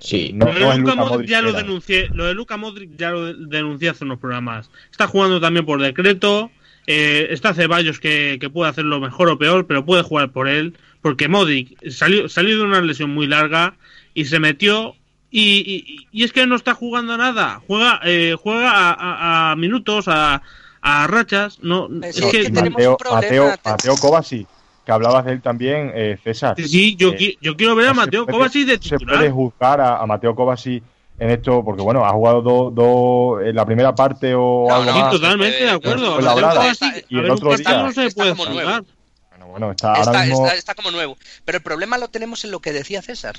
Sí. 0.00 0.30
no, 0.34 0.46
lo 0.46 0.52
no 0.52 0.58
Luka 0.58 0.76
Luka 0.76 0.94
Modric 0.94 1.10
Modric 1.12 1.28
ya 1.30 1.42
lo 1.42 1.52
denuncié, 1.52 2.08
lo 2.12 2.24
de 2.26 2.34
Luka 2.34 2.56
Modric 2.56 2.90
ya 2.96 3.10
lo 3.10 3.34
denuncié 3.34 3.88
hace 3.88 4.04
unos 4.04 4.18
programas. 4.20 4.70
Está 4.90 5.06
jugando 5.08 5.40
también 5.40 5.66
por 5.66 5.80
decreto, 5.80 6.50
eh, 6.86 7.28
está 7.30 7.52
Ceballos 7.52 7.98
que, 7.98 8.38
que 8.40 8.48
puede 8.48 8.70
hacerlo 8.70 9.00
mejor 9.00 9.28
o 9.30 9.38
peor, 9.38 9.66
pero 9.66 9.84
puede 9.84 10.02
jugar 10.02 10.30
por 10.30 10.46
él, 10.48 10.76
porque 11.02 11.26
Modric 11.28 11.76
salió, 11.90 12.28
salió 12.28 12.56
de 12.58 12.62
una 12.64 12.80
lesión 12.80 13.10
muy 13.10 13.26
larga 13.26 13.74
y 14.14 14.26
se 14.26 14.38
metió 14.38 14.94
y, 15.30 15.58
y- 15.66 16.06
y 16.12 16.24
es 16.24 16.32
que 16.32 16.46
no 16.46 16.54
está 16.56 16.74
jugando 16.74 17.14
a 17.14 17.16
nada, 17.18 17.60
juega 17.66 18.00
eh, 18.04 18.36
juega 18.40 18.70
a, 18.70 18.92
a- 18.92 19.50
a 19.52 19.56
minutos, 19.56 20.06
a, 20.06 20.42
a 20.80 21.06
rachas, 21.06 21.58
no 21.62 21.88
es 22.02 22.16
es 22.18 22.24
que 22.26 22.30
que 22.42 22.50
tenemos 22.50 22.72
Mateo, 22.72 22.96
un. 23.08 23.14
Mateo, 23.14 23.54
Mateo 23.64 23.96
Kovacic, 23.96 24.46
que 24.86 24.92
hablabas 24.92 25.24
de 25.24 25.32
él 25.32 25.42
también, 25.42 25.92
eh, 25.94 26.18
César. 26.22 26.54
sí, 26.56 26.96
yo, 26.96 27.12
Eh, 27.12 27.36
yo 27.40 27.56
quiero 27.56 27.74
ver 27.74 27.88
a 27.88 27.94
Mateo 27.94 28.24
puede- 28.26 28.38
Kovacic 28.38 28.66
de 28.66 28.76
no 28.76 28.82
se 28.82 28.88
puede 28.90 28.98
titular. 29.00 29.30
juzgar 29.30 29.80
a, 29.80 29.96
a 29.98 30.06
Mateo 30.06 30.34
Kovacic 30.34 30.82
en 31.18 31.30
esto, 31.30 31.64
porque 31.64 31.82
bueno, 31.82 32.04
ha 32.04 32.10
jugado 32.10 32.42
dos 32.42 32.74
dos 32.74 33.42
en 33.42 33.54
la 33.56 33.66
primera 33.66 33.94
parte 33.94 34.34
o 34.34 34.66
No, 34.68 34.74
algo 34.76 34.92
no, 34.92 34.98
más. 35.00 35.10
totalmente 35.10 35.64
de 35.64 35.70
acuerdo. 35.70 36.18
Está- 36.18 36.32
Kovacic, 36.54 37.06
y 37.08 37.16
el 37.16 37.22
ver, 37.22 37.30
otro 37.32 37.56
día- 37.56 37.82
no 37.82 37.92
se 37.92 38.10
puede. 38.12 38.32
Bueno, 38.32 39.46
bueno, 39.48 39.70
está 39.72 39.88
ahora 39.94 40.00
Está, 40.02 40.24
mismo. 40.24 40.46
está- 40.46 40.56
está 40.58 40.74
como 40.74 40.90
nuevo. 40.90 41.16
Pero 41.44 41.58
el 41.58 41.64
problema 41.64 41.98
lo 41.98 42.08
tenemos 42.08 42.44
en 42.44 42.50
lo 42.50 42.60
que 42.60 42.72
decía 42.72 43.02
César. 43.02 43.36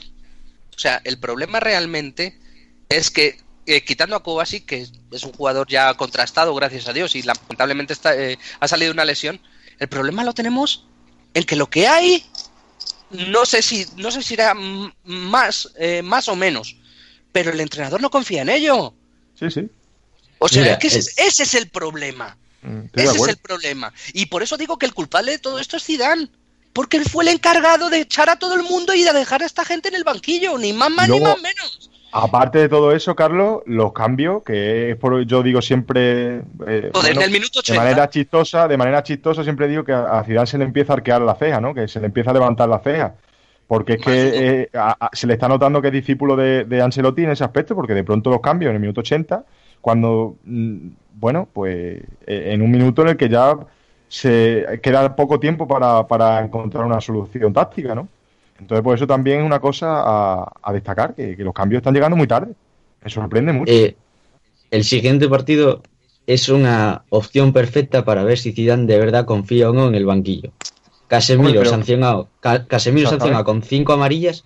O 0.75 0.79
sea, 0.79 1.01
el 1.03 1.19
problema 1.19 1.59
realmente 1.59 2.37
es 2.89 3.11
que, 3.11 3.37
eh, 3.65 3.83
quitando 3.83 4.15
a 4.15 4.23
Kovacic, 4.23 4.65
que 4.65 4.87
es 5.11 5.23
un 5.23 5.33
jugador 5.33 5.67
ya 5.69 5.93
contrastado, 5.95 6.53
gracias 6.55 6.87
a 6.87 6.93
Dios, 6.93 7.15
y 7.15 7.21
lamentablemente 7.23 7.93
está, 7.93 8.15
eh, 8.15 8.37
ha 8.59 8.67
salido 8.67 8.91
una 8.91 9.05
lesión, 9.05 9.39
el 9.79 9.87
problema 9.87 10.23
lo 10.23 10.33
tenemos 10.33 10.85
en 11.33 11.43
que 11.43 11.55
lo 11.55 11.69
que 11.69 11.87
hay, 11.87 12.25
no 13.11 13.45
sé 13.45 13.61
si, 13.61 13.85
no 13.97 14.11
sé 14.11 14.21
si 14.23 14.33
era 14.33 14.53
más, 15.03 15.69
eh, 15.77 16.01
más 16.01 16.27
o 16.27 16.35
menos, 16.35 16.75
pero 17.31 17.51
el 17.51 17.59
entrenador 17.59 18.01
no 18.01 18.09
confía 18.09 18.41
en 18.41 18.49
ello. 18.49 18.93
Sí, 19.39 19.49
sí. 19.51 19.69
O 20.39 20.47
sea, 20.47 20.61
Mira, 20.61 20.73
es 20.73 20.79
que 20.79 20.87
ese, 20.87 20.99
es- 20.99 21.17
ese 21.17 21.43
es 21.43 21.53
el 21.53 21.69
problema. 21.69 22.37
Mm, 22.61 22.85
Estoy 22.85 23.03
Ese 23.05 23.17
es 23.17 23.27
el 23.27 23.37
problema. 23.37 23.93
Y 24.13 24.25
por 24.27 24.41
eso 24.43 24.57
digo 24.57 24.77
que 24.77 24.85
el 24.85 24.93
culpable 24.93 25.31
de 25.31 25.39
todo 25.39 25.59
esto 25.59 25.77
es 25.77 25.83
Zidane. 25.83 26.29
Porque 26.73 26.97
él 26.97 27.05
fue 27.09 27.23
el 27.23 27.29
encargado 27.29 27.89
de 27.89 27.99
echar 28.01 28.29
a 28.29 28.37
todo 28.37 28.53
el 28.53 28.63
mundo 28.63 28.93
y 28.93 29.03
de 29.03 29.11
dejar 29.11 29.41
a 29.41 29.45
esta 29.45 29.65
gente 29.65 29.89
en 29.89 29.95
el 29.95 30.03
banquillo. 30.03 30.57
Ni 30.57 30.71
más 30.71 30.89
más 30.91 31.09
ni 31.09 31.19
más 31.19 31.41
menos. 31.41 31.88
Aparte 32.11 32.57
de 32.59 32.69
todo 32.69 32.91
eso, 32.91 33.15
Carlos, 33.15 33.61
los 33.65 33.93
cambios, 33.93 34.41
que 34.43 34.91
es 34.91 34.97
por, 34.97 35.21
yo 35.25 35.43
digo 35.43 35.61
siempre, 35.61 36.37
eh, 36.67 36.89
bueno, 36.93 37.21
el 37.21 37.31
minuto 37.31 37.51
de 37.53 37.59
80. 37.59 37.79
manera 37.83 38.09
chistosa, 38.09 38.67
de 38.67 38.77
manera 38.77 39.03
chistosa 39.03 39.43
siempre 39.43 39.67
digo 39.67 39.83
que 39.83 39.93
a 39.93 40.23
Zidane 40.25 40.47
se 40.47 40.57
le 40.57 40.63
empieza 40.65 40.93
a 40.93 40.95
arquear 40.97 41.21
la 41.21 41.35
ceja, 41.35 41.61
¿no? 41.61 41.73
Que 41.73 41.87
se 41.87 41.99
le 41.99 42.07
empieza 42.07 42.31
a 42.31 42.33
levantar 42.33 42.67
la 42.67 42.79
ceja, 42.79 43.15
porque 43.67 43.93
es 43.93 44.01
que 44.01 44.11
eh, 44.63 44.69
a- 44.73 44.95
a- 44.99 45.09
se 45.13 45.27
le 45.27 45.33
está 45.33 45.47
notando 45.47 45.81
que 45.81 45.89
es 45.89 45.93
discípulo 45.93 46.35
de, 46.35 46.65
de 46.65 46.81
Ancelotti 46.81 47.23
en 47.23 47.31
ese 47.31 47.43
aspecto, 47.43 47.75
porque 47.75 47.93
de 47.93 48.03
pronto 48.03 48.29
los 48.31 48.41
cambios 48.41 48.69
en 48.71 48.75
el 48.77 48.81
minuto 48.81 49.01
80, 49.01 49.43
cuando, 49.81 50.35
mm, 50.45 50.87
bueno, 51.13 51.47
pues 51.53 52.01
eh, 52.25 52.49
en 52.53 52.61
un 52.63 52.71
minuto 52.71 53.03
en 53.03 53.09
el 53.09 53.17
que 53.17 53.29
ya 53.29 53.55
se 54.07 54.79
queda 54.81 55.15
poco 55.15 55.39
tiempo 55.39 55.67
para, 55.67 56.07
para 56.07 56.39
encontrar 56.43 56.85
una 56.85 56.99
solución 57.01 57.53
táctica, 57.53 57.93
¿no? 57.93 58.07
Entonces, 58.59 58.83
pues 58.83 58.99
eso 58.99 59.07
también 59.07 59.39
es 59.39 59.45
una 59.45 59.59
cosa 59.59 59.87
a, 60.03 60.51
a 60.61 60.73
destacar, 60.73 61.15
que, 61.15 61.35
que 61.37 61.43
los 61.43 61.53
cambios 61.53 61.79
están 61.79 61.93
llegando 61.93 62.17
muy 62.17 62.27
tarde. 62.27 62.53
Me 63.03 63.09
sorprende 63.09 63.53
mucho. 63.53 63.71
Eh, 63.71 63.95
el 64.71 64.83
siguiente 64.83 65.27
partido 65.29 65.81
es 66.27 66.49
una 66.49 67.03
opción 67.09 67.53
perfecta 67.53 68.03
para 68.05 68.23
ver 68.23 68.37
si 68.37 68.51
Zidane 68.51 68.85
de 68.85 68.99
verdad 68.99 69.25
confía 69.25 69.69
o 69.69 69.73
no 69.73 69.87
en 69.87 69.95
el 69.95 70.05
banquillo. 70.05 70.51
Casemiro 71.07 71.47
Hombre, 71.47 71.59
pero- 71.61 71.69
sancionado, 71.71 72.27
Ca- 72.39 72.65
Casemiro 72.67 73.09
sancionado 73.09 73.43
con 73.45 73.63
cinco 73.63 73.93
amarillas 73.93 74.43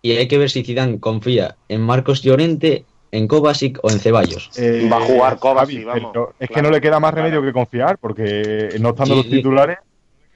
y 0.00 0.12
hay 0.12 0.28
que 0.28 0.38
ver 0.38 0.48
si 0.48 0.64
Zidane 0.64 1.00
confía 1.00 1.56
en 1.68 1.82
Marcos 1.82 2.22
Llorente, 2.22 2.84
en 3.10 3.26
Kovacic 3.28 3.78
o 3.82 3.90
en 3.90 3.98
Ceballos. 3.98 4.50
Eh, 4.56 4.88
Va 4.90 4.98
a 4.98 5.00
jugar 5.00 5.38
Kovacic, 5.38 5.84
vamos. 5.84 6.10
pero 6.12 6.34
es 6.38 6.48
que 6.48 6.54
Claro, 6.54 6.68
no 6.68 6.74
le 6.74 6.80
queda 6.80 7.00
más 7.00 7.12
claro. 7.12 7.26
remedio 7.28 7.42
que 7.42 7.52
confiar, 7.52 7.98
porque 7.98 8.70
no 8.80 8.90
estando 8.90 9.14
Sí, 9.16 9.22
los 9.22 9.26
sí. 9.26 9.42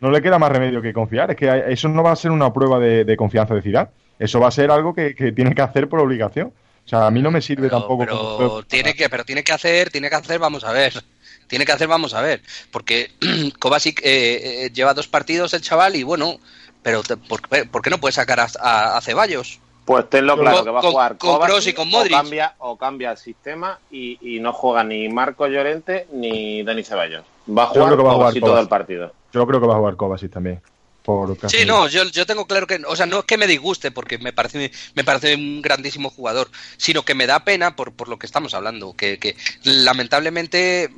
No 0.03 0.11
le 0.11 0.21
queda 0.21 0.39
más 0.39 0.53
remedio 0.53 0.83
que 0.83 0.93
confiar. 0.93 1.31
Es 1.31 1.37
que 1.37 1.65
eso 1.69 1.89
no 1.89 2.03
va 2.03 2.13
a 2.13 2.17
ser 2.17 2.31
una 2.31 2.53
prueba 2.53 2.79
de, 2.79 3.05
de 3.05 3.17
confianza 3.17 3.55
de 3.55 3.63
Zidane. 3.63 3.89
Eso 4.19 4.39
va 4.41 4.49
a 4.49 4.51
ser 4.51 4.71
algo 4.71 4.95
que, 4.95 5.15
que 5.15 5.33
tiene 5.33 5.55
que 5.55 5.63
hacer 5.63 5.89
por 5.89 6.01
obligación. 6.01 6.53
O 6.85 6.89
sea, 6.89 7.07
a 7.07 7.11
mí 7.11 7.23
no 7.23 7.31
me 7.31 7.41
sirve 7.41 7.69
Pero, 7.69 7.79
tampoco. 7.79 8.05
pero 8.05 8.19
como 8.19 8.63
tiene 8.65 8.93
que, 8.95 9.09
pero 9.09 9.25
tiene 9.25 9.43
que 9.45 9.53
hacer, 9.53 9.91
tiene 9.91 10.11
que 10.11 10.17
hacer, 10.17 10.39
vamos 10.39 10.65
a 10.65 10.73
ver. 10.73 10.93
Tiene 11.49 11.67
que 11.67 11.73
hacer, 11.73 11.87
vamos 11.87 12.15
a 12.15 12.23
ver. 12.23 12.41
Porque 12.71 13.11
Kovacic 13.59 14.01
eh, 14.03 14.65
eh, 14.67 14.71
lleva 14.73 14.95
dos 14.95 15.07
partidos 15.07 15.53
el 15.53 15.61
chaval 15.61 15.97
y 15.97 16.03
bueno, 16.03 16.39
pero 16.83 17.03
te- 17.03 17.19
¿por, 17.19 17.43
qué- 17.47 17.67
por 17.67 17.83
qué 17.83 17.91
no 17.91 17.99
puede 17.99 18.13
sacar 18.13 18.41
a, 18.41 18.47
a- 18.59 18.97
a 18.97 19.01
Ceballos? 19.03 19.61
Pues 19.85 20.09
tenlo 20.09 20.39
claro, 20.39 20.57
Con- 20.59 20.65
que 20.65 20.71
va 20.71 20.79
a 20.79 20.83
jugar 20.83 21.19
con 21.19 21.31
Kovacic, 21.33 21.47
Kroos 21.51 21.67
y 21.67 21.73
con 21.75 21.91
Modric. 21.91 22.15
O 22.15 22.17
cambia, 22.23 22.55
o 22.59 22.77
cambia 22.79 23.11
el 23.11 23.19
sistema 23.19 23.79
y, 23.91 24.19
y 24.37 24.41
no 24.41 24.53
juega 24.55 24.83
ni 24.83 25.09
Marco 25.11 25.47
Llorente 25.47 26.07
ni 26.13 26.63
Dani 26.63 26.85
Ceballos. 26.85 27.25
Va 27.49 27.65
a 27.65 27.67
Yo 27.67 27.73
jugar 27.73 27.87
creo 27.87 27.97
que 27.97 28.03
va 28.05 28.11
a 28.11 28.15
jugar 28.15 28.35
todo 28.35 28.61
el 28.61 28.69
partido. 28.69 29.13
Yo 29.33 29.47
creo 29.47 29.61
que 29.61 29.67
va 29.67 29.75
a 29.75 29.79
jugar 29.79 29.97
Kovacic 29.97 30.33
también. 30.33 30.61
Por 31.03 31.37
Sí, 31.51 31.65
no, 31.67 31.89
yo, 31.89 32.05
yo 32.05 32.27
tengo 32.27 32.47
claro 32.47 32.69
que, 32.69 32.81
o 32.87 32.95
sea, 32.95 33.07
no 33.07 33.21
es 33.21 33.25
que 33.25 33.37
me 33.37 33.49
disguste 33.49 33.91
porque 33.91 34.19
me 34.19 34.33
parece, 34.33 34.71
me 34.95 35.03
parece 35.03 35.35
un 35.35 35.61
grandísimo 35.61 36.11
jugador, 36.11 36.49
sino 36.77 37.03
que 37.03 37.17
me 37.17 37.27
da 37.27 37.45
pena 37.45 37.75
por, 37.75 37.93
por 37.93 38.09
lo 38.09 38.21
que 38.21 38.27
estamos 38.27 38.55
hablando, 38.55 38.95
que, 38.95 39.19
que 39.19 39.35
lamentablemente 39.65 40.91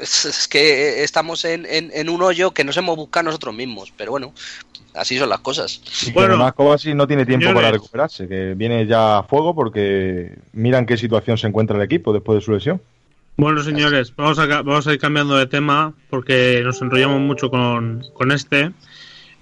es, 0.00 0.24
es 0.24 0.46
que 0.46 1.02
estamos 1.02 1.44
en, 1.44 1.66
en, 1.66 1.90
en 1.92 2.08
un 2.08 2.22
hoyo 2.22 2.52
que 2.52 2.62
nos 2.62 2.76
hemos 2.76 2.94
buscado 2.94 3.24
nosotros 3.24 3.52
mismos, 3.52 3.92
pero 3.96 4.12
bueno, 4.12 4.32
así 4.94 5.18
son 5.18 5.28
las 5.28 5.40
cosas. 5.40 5.80
Y 6.02 6.06
que 6.06 6.12
Bueno, 6.12 6.34
además 6.34 6.52
Kovacic 6.52 6.94
no 6.94 7.08
tiene 7.08 7.26
tiempo 7.26 7.46
señores. 7.46 7.62
para 7.62 7.72
recuperarse, 7.72 8.28
que 8.28 8.54
viene 8.54 8.86
ya 8.86 9.18
a 9.18 9.22
fuego 9.24 9.54
porque 9.56 10.32
miran 10.52 10.86
qué 10.86 10.96
situación 10.96 11.38
se 11.38 11.48
encuentra 11.48 11.76
el 11.76 11.82
equipo 11.82 12.12
después 12.12 12.38
de 12.38 12.44
su 12.44 12.52
lesión. 12.52 12.80
Bueno, 13.40 13.62
señores, 13.62 14.14
vamos 14.14 14.38
a, 14.38 14.44
vamos 14.46 14.86
a 14.86 14.92
ir 14.92 14.98
cambiando 14.98 15.34
de 15.36 15.46
tema 15.46 15.94
porque 16.10 16.60
nos 16.62 16.82
enrollamos 16.82 17.20
mucho 17.20 17.48
con, 17.50 18.04
con 18.12 18.32
este. 18.32 18.72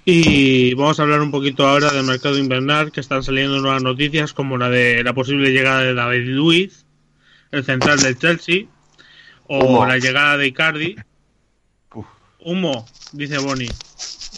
Y 0.04 0.72
vamos 0.74 1.00
a 1.00 1.02
hablar 1.02 1.20
un 1.20 1.32
poquito 1.32 1.66
ahora 1.66 1.90
del 1.90 2.04
mercado 2.06 2.38
invernal, 2.38 2.92
que 2.92 3.00
están 3.00 3.24
saliendo 3.24 3.58
nuevas 3.60 3.82
noticias, 3.82 4.32
como 4.32 4.56
la 4.56 4.70
de 4.70 5.02
la 5.02 5.12
posible 5.14 5.50
llegada 5.50 5.80
de 5.80 5.94
David 5.94 6.26
Luiz, 6.28 6.86
el 7.50 7.64
central 7.64 7.98
del 8.00 8.16
Chelsea, 8.16 8.66
o 9.48 9.58
Humo. 9.64 9.84
la 9.86 9.98
llegada 9.98 10.36
de 10.36 10.46
Icardi. 10.46 10.94
Uf. 11.92 12.06
Humo, 12.38 12.86
dice 13.12 13.38
Boni. 13.38 13.66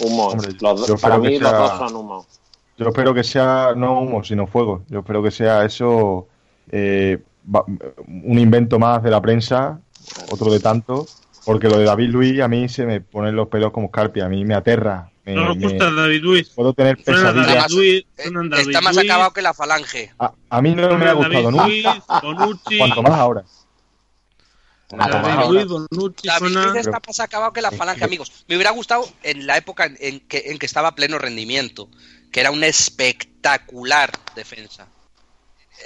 Humo. 0.01 0.29
Hombre, 0.29 0.53
Los 0.61 1.01
para 1.03 1.19
mí 1.19 1.39
los 1.39 1.51
sea- 1.51 1.59
dos 1.59 1.79
son 1.79 1.97
humo. 1.97 2.27
Yo 2.79 2.89
espero 2.89 3.13
que 3.13 3.23
sea 3.25 3.75
no 3.77 4.01
humo, 4.01 4.25
sino 4.25 4.47
fuego. 4.47 4.85
Yo 4.89 5.01
espero 5.01 5.23
que 5.23 5.31
sea 5.31 5.67
eso 5.67 6.27
eh, 6.73 7.19
un 8.07 8.39
invento 8.39 8.79
más 8.79 9.03
de 9.03 9.11
la 9.11 9.21
prensa, 9.21 9.81
otro 10.31 10.53
de 10.53 10.61
tanto, 10.61 11.07
porque 11.45 11.69
lo 11.69 11.79
de 11.79 11.85
David 11.85 12.11
Luis 12.11 12.41
a 12.41 12.49
mí 12.49 12.69
se 12.69 12.85
me 12.87 13.01
ponen 13.01 13.35
los 13.37 13.49
pelos 13.49 13.73
como 13.73 13.87
escarpia, 13.87 14.27
a 14.27 14.29
mí 14.29 14.45
me 14.45 14.55
aterra. 14.55 15.11
me- 15.25 15.35
¿No 15.35 15.51
os 15.53 15.57
me- 15.57 15.69
gusta 15.69 15.91
David 15.93 16.23
Luiz? 16.23 16.49
puedo 16.51 16.73
tener 16.73 16.97
David 16.97 17.05
pesadillas. 17.05 17.73
Eh, 17.73 18.05
David 18.17 18.59
Está 18.69 18.81
más 18.81 18.97
acabado 18.99 19.33
que 19.33 19.43
la 19.43 19.55
falange. 19.55 20.13
A, 20.19 20.33
a 20.49 20.63
mí 20.63 20.75
no 20.75 20.97
me 20.99 21.07
ha 21.07 21.13
gustado 21.13 21.51
David 21.53 21.85
nunca, 21.85 22.05
Bonucci, 22.23 22.79
cuanto 22.79 23.03
más 23.03 23.13
ahora. 23.13 23.45
Cuanto 24.89 25.19
más 25.19 25.37
David 25.37 25.67
Bonucci, 25.69 26.29
está 26.77 27.01
más 27.07 27.21
acabado 27.21 27.53
que 27.53 27.63
la 27.63 27.71
falange, 27.71 28.05
amigos. 28.05 28.45
Me 28.49 28.57
hubiera 28.57 28.71
gustado 28.73 29.09
en 29.23 29.47
la 29.47 29.57
época 29.57 29.85
en, 29.87 29.97
en 30.01 30.21
que, 30.21 30.43
en 30.47 30.59
que 30.59 30.67
estaba 30.67 30.89
a 30.89 30.95
pleno 30.97 31.19
rendimiento, 31.19 31.89
que 32.33 32.41
era 32.41 32.51
una 32.51 32.67
espectacular 32.67 34.11
defensa. 34.35 34.89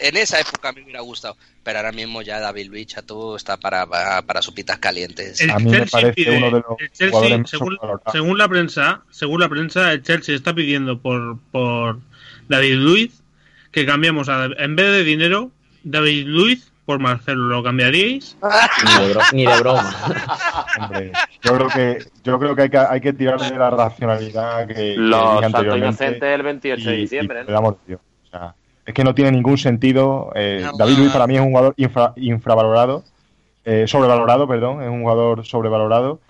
En 0.00 0.16
esa 0.16 0.40
época 0.40 0.72
me 0.72 0.82
hubiera 0.82 1.00
gustado, 1.00 1.36
pero 1.64 1.78
ahora 1.78 1.90
mismo 1.92 2.22
ya 2.22 2.38
David 2.40 2.68
Luiz 2.68 2.94
todo 3.06 3.34
está 3.36 3.56
para, 3.56 3.86
para, 3.86 4.22
para 4.22 4.42
sopitas 4.42 4.78
calientes. 4.78 5.40
El 5.40 5.50
A 5.50 5.58
mí 5.58 5.64
me 5.64 5.78
Chelsea 5.78 6.00
parece 6.00 6.12
pide- 6.14 6.36
uno 6.36 6.46
de 6.46 6.62
los 6.68 6.78
el 6.78 6.90
Chelsea, 6.92 7.44
según, 7.46 7.78
según 8.12 8.38
la 8.38 8.46
prensa, 8.48 9.02
según 9.10 9.40
la 9.40 9.48
prensa, 9.48 9.92
el 9.92 10.02
Chelsea 10.02 10.34
está 10.36 10.54
pidiendo 10.54 10.98
por, 11.00 11.38
por 11.50 11.98
David 12.48 12.74
Luiz 12.76 13.22
que 13.72 13.84
cambiemos 13.86 14.28
a, 14.28 14.44
en 14.58 14.76
vez 14.76 14.86
de 14.92 15.02
dinero, 15.02 15.50
David 15.82 16.26
Luiz 16.26 16.70
por 16.84 16.98
Marcelo, 16.98 17.44
¿lo 17.48 17.62
cambiaríais? 17.62 18.36
Ni 18.84 19.06
de, 19.06 19.14
bro- 19.14 19.22
ni 19.32 19.46
de 19.46 19.58
broma. 19.60 19.96
Hombre, 20.80 21.12
yo 21.42 21.54
creo 21.56 21.68
que 21.68 21.98
yo 22.22 22.38
creo 22.38 22.54
que 22.54 22.62
hay 22.62 22.68
que, 22.70 22.78
hay 22.78 23.00
que 23.00 23.12
tirar 23.14 23.40
de 23.40 23.56
la 23.58 23.70
racionalidad 23.70 24.66
que, 24.68 24.74
que 24.74 24.94
Los 24.96 25.40
Santos 25.40 25.44
anteriormente 25.44 26.04
Inocentes 26.04 26.22
el 26.34 26.42
28 26.42 26.90
de 26.90 26.94
y- 26.96 27.00
diciembre. 27.00 27.42
O 27.42 27.76
sea, 28.30 28.54
es 28.86 28.94
que 28.94 29.04
no 29.04 29.14
tiene 29.14 29.32
ningún 29.32 29.58
sentido. 29.58 30.30
eh, 30.34 30.62
No, 30.64 30.76
David 30.76 30.98
Luis 30.98 31.10
para 31.12 31.26
mí 31.26 31.34
es 31.36 31.40
un 31.40 31.48
jugador 31.50 31.74
infra- 31.76 32.12
infravalorado, 32.16 33.02
eh, 33.64 33.84
sobrevalorado, 33.86 34.46
perdón, 34.46 34.82
es 34.82 34.88
un 34.88 35.02
jugador 35.02 35.44
sobrevalorado 35.46 36.20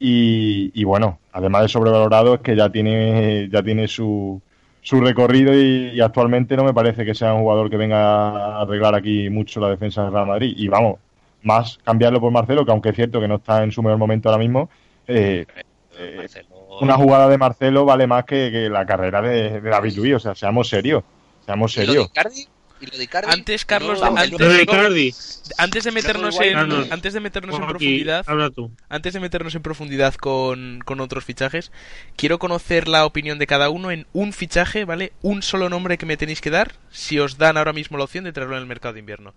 y, 0.00 0.70
y 0.74 0.84
bueno, 0.84 1.18
además 1.32 1.62
de 1.62 1.68
sobrevalorado 1.68 2.34
es 2.34 2.40
que 2.40 2.56
ya 2.56 2.70
tiene 2.70 3.48
ya 3.52 3.62
tiene 3.62 3.88
su, 3.88 4.40
su 4.80 5.00
recorrido 5.00 5.52
y, 5.54 5.90
y 5.94 6.00
actualmente 6.00 6.56
no 6.56 6.64
me 6.64 6.72
parece 6.72 7.04
que 7.04 7.14
sea 7.14 7.34
un 7.34 7.42
jugador 7.42 7.68
que 7.68 7.76
venga 7.76 8.28
a 8.30 8.62
arreglar 8.62 8.94
aquí 8.94 9.28
mucho 9.28 9.60
la 9.60 9.68
defensa 9.70 10.04
del 10.04 10.12
Real 10.12 10.26
Madrid. 10.26 10.54
Y 10.56 10.68
vamos, 10.68 10.96
más 11.42 11.78
cambiarlo 11.84 12.20
por 12.20 12.30
Marcelo, 12.32 12.64
que 12.64 12.70
aunque 12.70 12.90
es 12.90 12.96
cierto 12.96 13.20
que 13.20 13.28
no 13.28 13.36
está 13.36 13.62
en 13.62 13.72
su 13.72 13.82
mejor 13.82 13.98
momento 13.98 14.28
ahora 14.28 14.38
mismo, 14.38 14.70
eh, 15.06 15.44
eh, 15.98 16.26
una 16.80 16.94
jugada 16.94 17.28
de 17.28 17.38
Marcelo 17.38 17.84
vale 17.84 18.06
más 18.06 18.24
que, 18.24 18.50
que 18.52 18.68
la 18.70 18.86
carrera 18.86 19.20
de, 19.20 19.60
de 19.60 19.68
David 19.70 19.96
Luis, 19.96 20.14
o 20.14 20.18
sea, 20.20 20.34
seamos 20.34 20.68
serios, 20.68 21.02
seamos 21.48 21.74
¿Y 21.76 21.80
lo 21.80 21.80
de 21.80 21.86
serios. 21.86 22.06
Icardi? 22.10 22.46
¿Y 22.80 22.86
lo 22.86 22.96
de 22.98 23.04
Icardi? 23.04 23.32
Antes, 23.32 23.64
Carlos, 23.64 24.00
No, 24.00 24.06
antes, 24.16 24.38
Lo 24.38 24.48
de 24.50 24.62
Icardi. 24.62 25.12
antes 25.56 25.82
de 25.82 25.90
meternos 25.90 26.38
en, 26.40 26.52
Carlos. 26.52 26.86
antes 26.92 27.12
de 27.14 27.20
meternos 27.20 27.56
en 27.56 27.62
aquí, 27.64 27.70
profundidad, 27.72 28.24
habla 28.28 28.50
tú. 28.50 28.70
antes 28.88 29.14
de 29.14 29.18
meternos 29.20 29.54
en 29.56 29.62
profundidad 29.62 30.14
con, 30.14 30.78
con 30.84 31.00
otros 31.00 31.24
fichajes, 31.24 31.72
quiero 32.16 32.38
conocer 32.38 32.86
la 32.86 33.04
opinión 33.04 33.38
de 33.40 33.48
cada 33.48 33.68
uno 33.70 33.90
en 33.90 34.06
un 34.12 34.32
fichaje, 34.32 34.84
¿vale? 34.84 35.12
Un 35.22 35.42
solo 35.42 35.68
nombre 35.68 35.98
que 35.98 36.06
me 36.06 36.16
tenéis 36.16 36.40
que 36.40 36.50
dar 36.50 36.74
si 36.92 37.18
os 37.18 37.36
dan 37.38 37.56
ahora 37.56 37.72
mismo 37.72 37.98
la 37.98 38.04
opción 38.04 38.22
de 38.24 38.32
traerlo 38.32 38.54
en 38.56 38.60
el 38.62 38.68
mercado 38.68 38.92
de 38.94 39.00
invierno. 39.00 39.34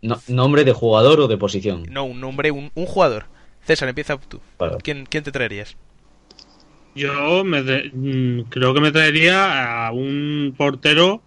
No- 0.00 0.22
¿Nombre 0.28 0.64
de 0.64 0.72
jugador 0.72 1.20
o 1.20 1.28
de 1.28 1.36
posición? 1.36 1.82
No, 1.90 2.04
un 2.04 2.20
nombre, 2.20 2.52
un, 2.52 2.70
un 2.74 2.86
jugador. 2.86 3.26
César, 3.66 3.90
empieza 3.90 4.16
tú. 4.16 4.40
Vale. 4.58 4.76
¿Quién, 4.82 5.04
quién 5.04 5.24
te 5.24 5.32
traerías? 5.32 5.76
Yo 6.94 7.44
me 7.44 7.62
de- 7.62 7.90
mm, 7.92 8.48
creo 8.48 8.72
que 8.74 8.80
me 8.80 8.90
traería 8.92 9.86
a 9.86 9.92
un 9.92 10.54
portero, 10.56 11.22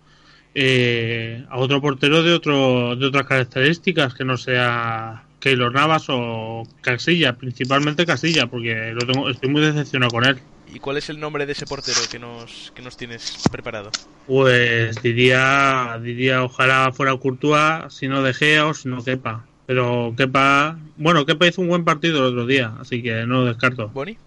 eh, 0.54 1.46
a 1.50 1.58
otro 1.58 1.82
portero 1.82 2.24
de 2.24 2.34
otro 2.34 2.96
de 2.96 3.06
otras 3.06 3.26
características 3.26 4.14
que 4.14 4.26
no 4.26 4.38
sea 4.38 5.24
Keylor 5.40 5.74
Navas 5.74 6.06
o 6.10 6.64
Casilla, 6.82 7.34
principalmente 7.34 8.06
Casilla, 8.06 8.48
porque 8.48 8.94
lo 8.94 9.06
tengo, 9.06 9.30
estoy 9.30 9.50
muy 9.50 9.62
decepcionado 9.62 10.12
con 10.12 10.26
él. 10.26 10.40
¿Y 10.74 10.80
cuál 10.80 10.98
es 10.98 11.10
el 11.10 11.20
nombre 11.20 11.46
de 11.46 11.52
ese 11.52 11.66
portero 11.66 12.00
que 12.10 12.18
nos, 12.18 12.72
que 12.74 12.82
nos 12.82 12.96
tienes 12.96 13.44
preparado? 13.52 13.92
Pues 14.26 15.02
diría, 15.02 16.00
diría 16.02 16.44
ojalá 16.44 16.92
fuera 16.94 17.16
Courtois, 17.18 17.94
si 17.94 18.08
no 18.08 18.24
De 18.24 18.34
Gea 18.34 18.68
o 18.68 18.74
si 18.74 18.88
no 18.88 19.04
Kepa. 19.04 19.46
Pero 19.66 20.14
Kepa, 20.16 20.78
bueno, 20.96 21.26
Kepa 21.26 21.48
hizo 21.48 21.62
un 21.62 21.68
buen 21.68 21.84
partido 21.84 22.20
el 22.20 22.34
otro 22.34 22.46
día, 22.46 22.74
así 22.80 23.04
que 23.04 23.26
no 23.26 23.42
lo 23.42 23.46
descarto. 23.46 23.90
¿Boni? 23.90 24.18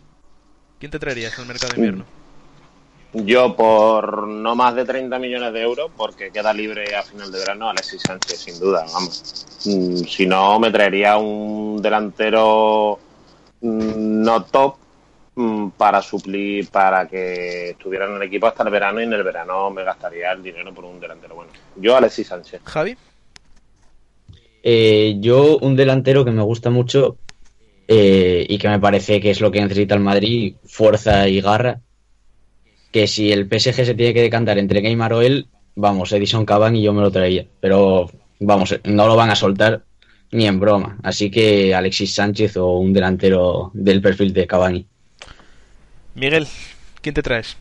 ¿Quién 0.78 0.90
te 0.90 0.98
traerías 0.98 1.38
al 1.38 1.46
mercado 1.46 1.72
de 1.72 1.78
invierno? 1.78 2.04
Yo 3.14 3.54
por 3.54 4.26
no 4.26 4.56
más 4.56 4.74
de 4.74 4.84
30 4.84 5.18
millones 5.20 5.52
de 5.52 5.62
euros, 5.62 5.90
porque 5.96 6.32
queda 6.32 6.52
libre 6.52 6.96
a 6.96 7.02
final 7.02 7.30
de 7.30 7.38
verano 7.38 7.68
Alexis 7.68 8.02
Sánchez, 8.02 8.40
sin 8.40 8.58
duda, 8.58 8.84
vamos. 8.92 9.46
Mm, 9.64 10.04
Si 10.04 10.26
no, 10.26 10.58
me 10.58 10.72
traería 10.72 11.16
un 11.16 11.80
delantero 11.80 12.98
mm, 13.60 14.22
no 14.22 14.44
top 14.44 14.76
mm, 15.36 15.68
para 15.70 16.02
suplir, 16.02 16.68
para 16.70 17.06
que 17.06 17.70
estuviera 17.70 18.06
en 18.06 18.16
el 18.16 18.22
equipo 18.22 18.48
hasta 18.48 18.64
el 18.64 18.70
verano 18.70 19.00
y 19.00 19.04
en 19.04 19.12
el 19.12 19.22
verano 19.22 19.70
me 19.70 19.84
gastaría 19.84 20.32
el 20.32 20.42
dinero 20.42 20.74
por 20.74 20.84
un 20.84 20.98
delantero 20.98 21.36
bueno. 21.36 21.52
Yo 21.76 21.96
Alexis 21.96 22.26
Sánchez. 22.26 22.62
¿Javi? 22.64 22.96
Eh, 24.64 25.16
yo, 25.20 25.58
un 25.58 25.76
delantero 25.76 26.24
que 26.24 26.32
me 26.32 26.42
gusta 26.42 26.70
mucho 26.70 27.18
eh, 27.86 28.44
y 28.48 28.58
que 28.58 28.68
me 28.68 28.80
parece 28.80 29.20
que 29.20 29.30
es 29.30 29.40
lo 29.40 29.52
que 29.52 29.60
necesita 29.60 29.94
el 29.94 30.00
Madrid, 30.00 30.56
fuerza 30.64 31.28
y 31.28 31.40
garra. 31.40 31.80
Que 32.94 33.02
si 33.14 33.24
el 33.36 33.42
PSG 33.50 33.84
se 33.86 33.94
tiene 33.98 34.14
que 34.14 34.22
decantar 34.28 34.56
entre 34.58 34.80
Neymar 34.82 35.12
o 35.14 35.20
él, 35.28 35.36
vamos, 35.84 36.12
Edison 36.12 36.46
Cavani 36.50 36.80
yo 36.82 36.92
me 36.92 37.02
lo 37.02 37.10
traería. 37.10 37.44
Pero, 37.60 38.08
vamos, 38.40 38.68
no 38.84 39.06
lo 39.08 39.16
van 39.16 39.30
a 39.30 39.36
soltar 39.36 39.72
ni 40.30 40.46
en 40.46 40.60
broma. 40.60 40.98
Así 41.02 41.30
que 41.30 41.74
Alexis 41.74 42.14
Sánchez 42.14 42.56
o 42.56 42.78
un 42.78 42.92
delantero 42.92 43.70
del 43.74 44.00
perfil 44.00 44.32
de 44.32 44.46
Cavani. 44.46 44.86
Miguel, 46.14 46.46
¿quién 47.02 47.14
te 47.14 47.22
traes? 47.22 47.56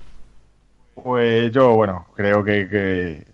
Pues 0.96 1.52
yo, 1.52 1.74
bueno, 1.76 2.06
creo 2.16 2.44
que, 2.44 2.68
que, 2.70 3.26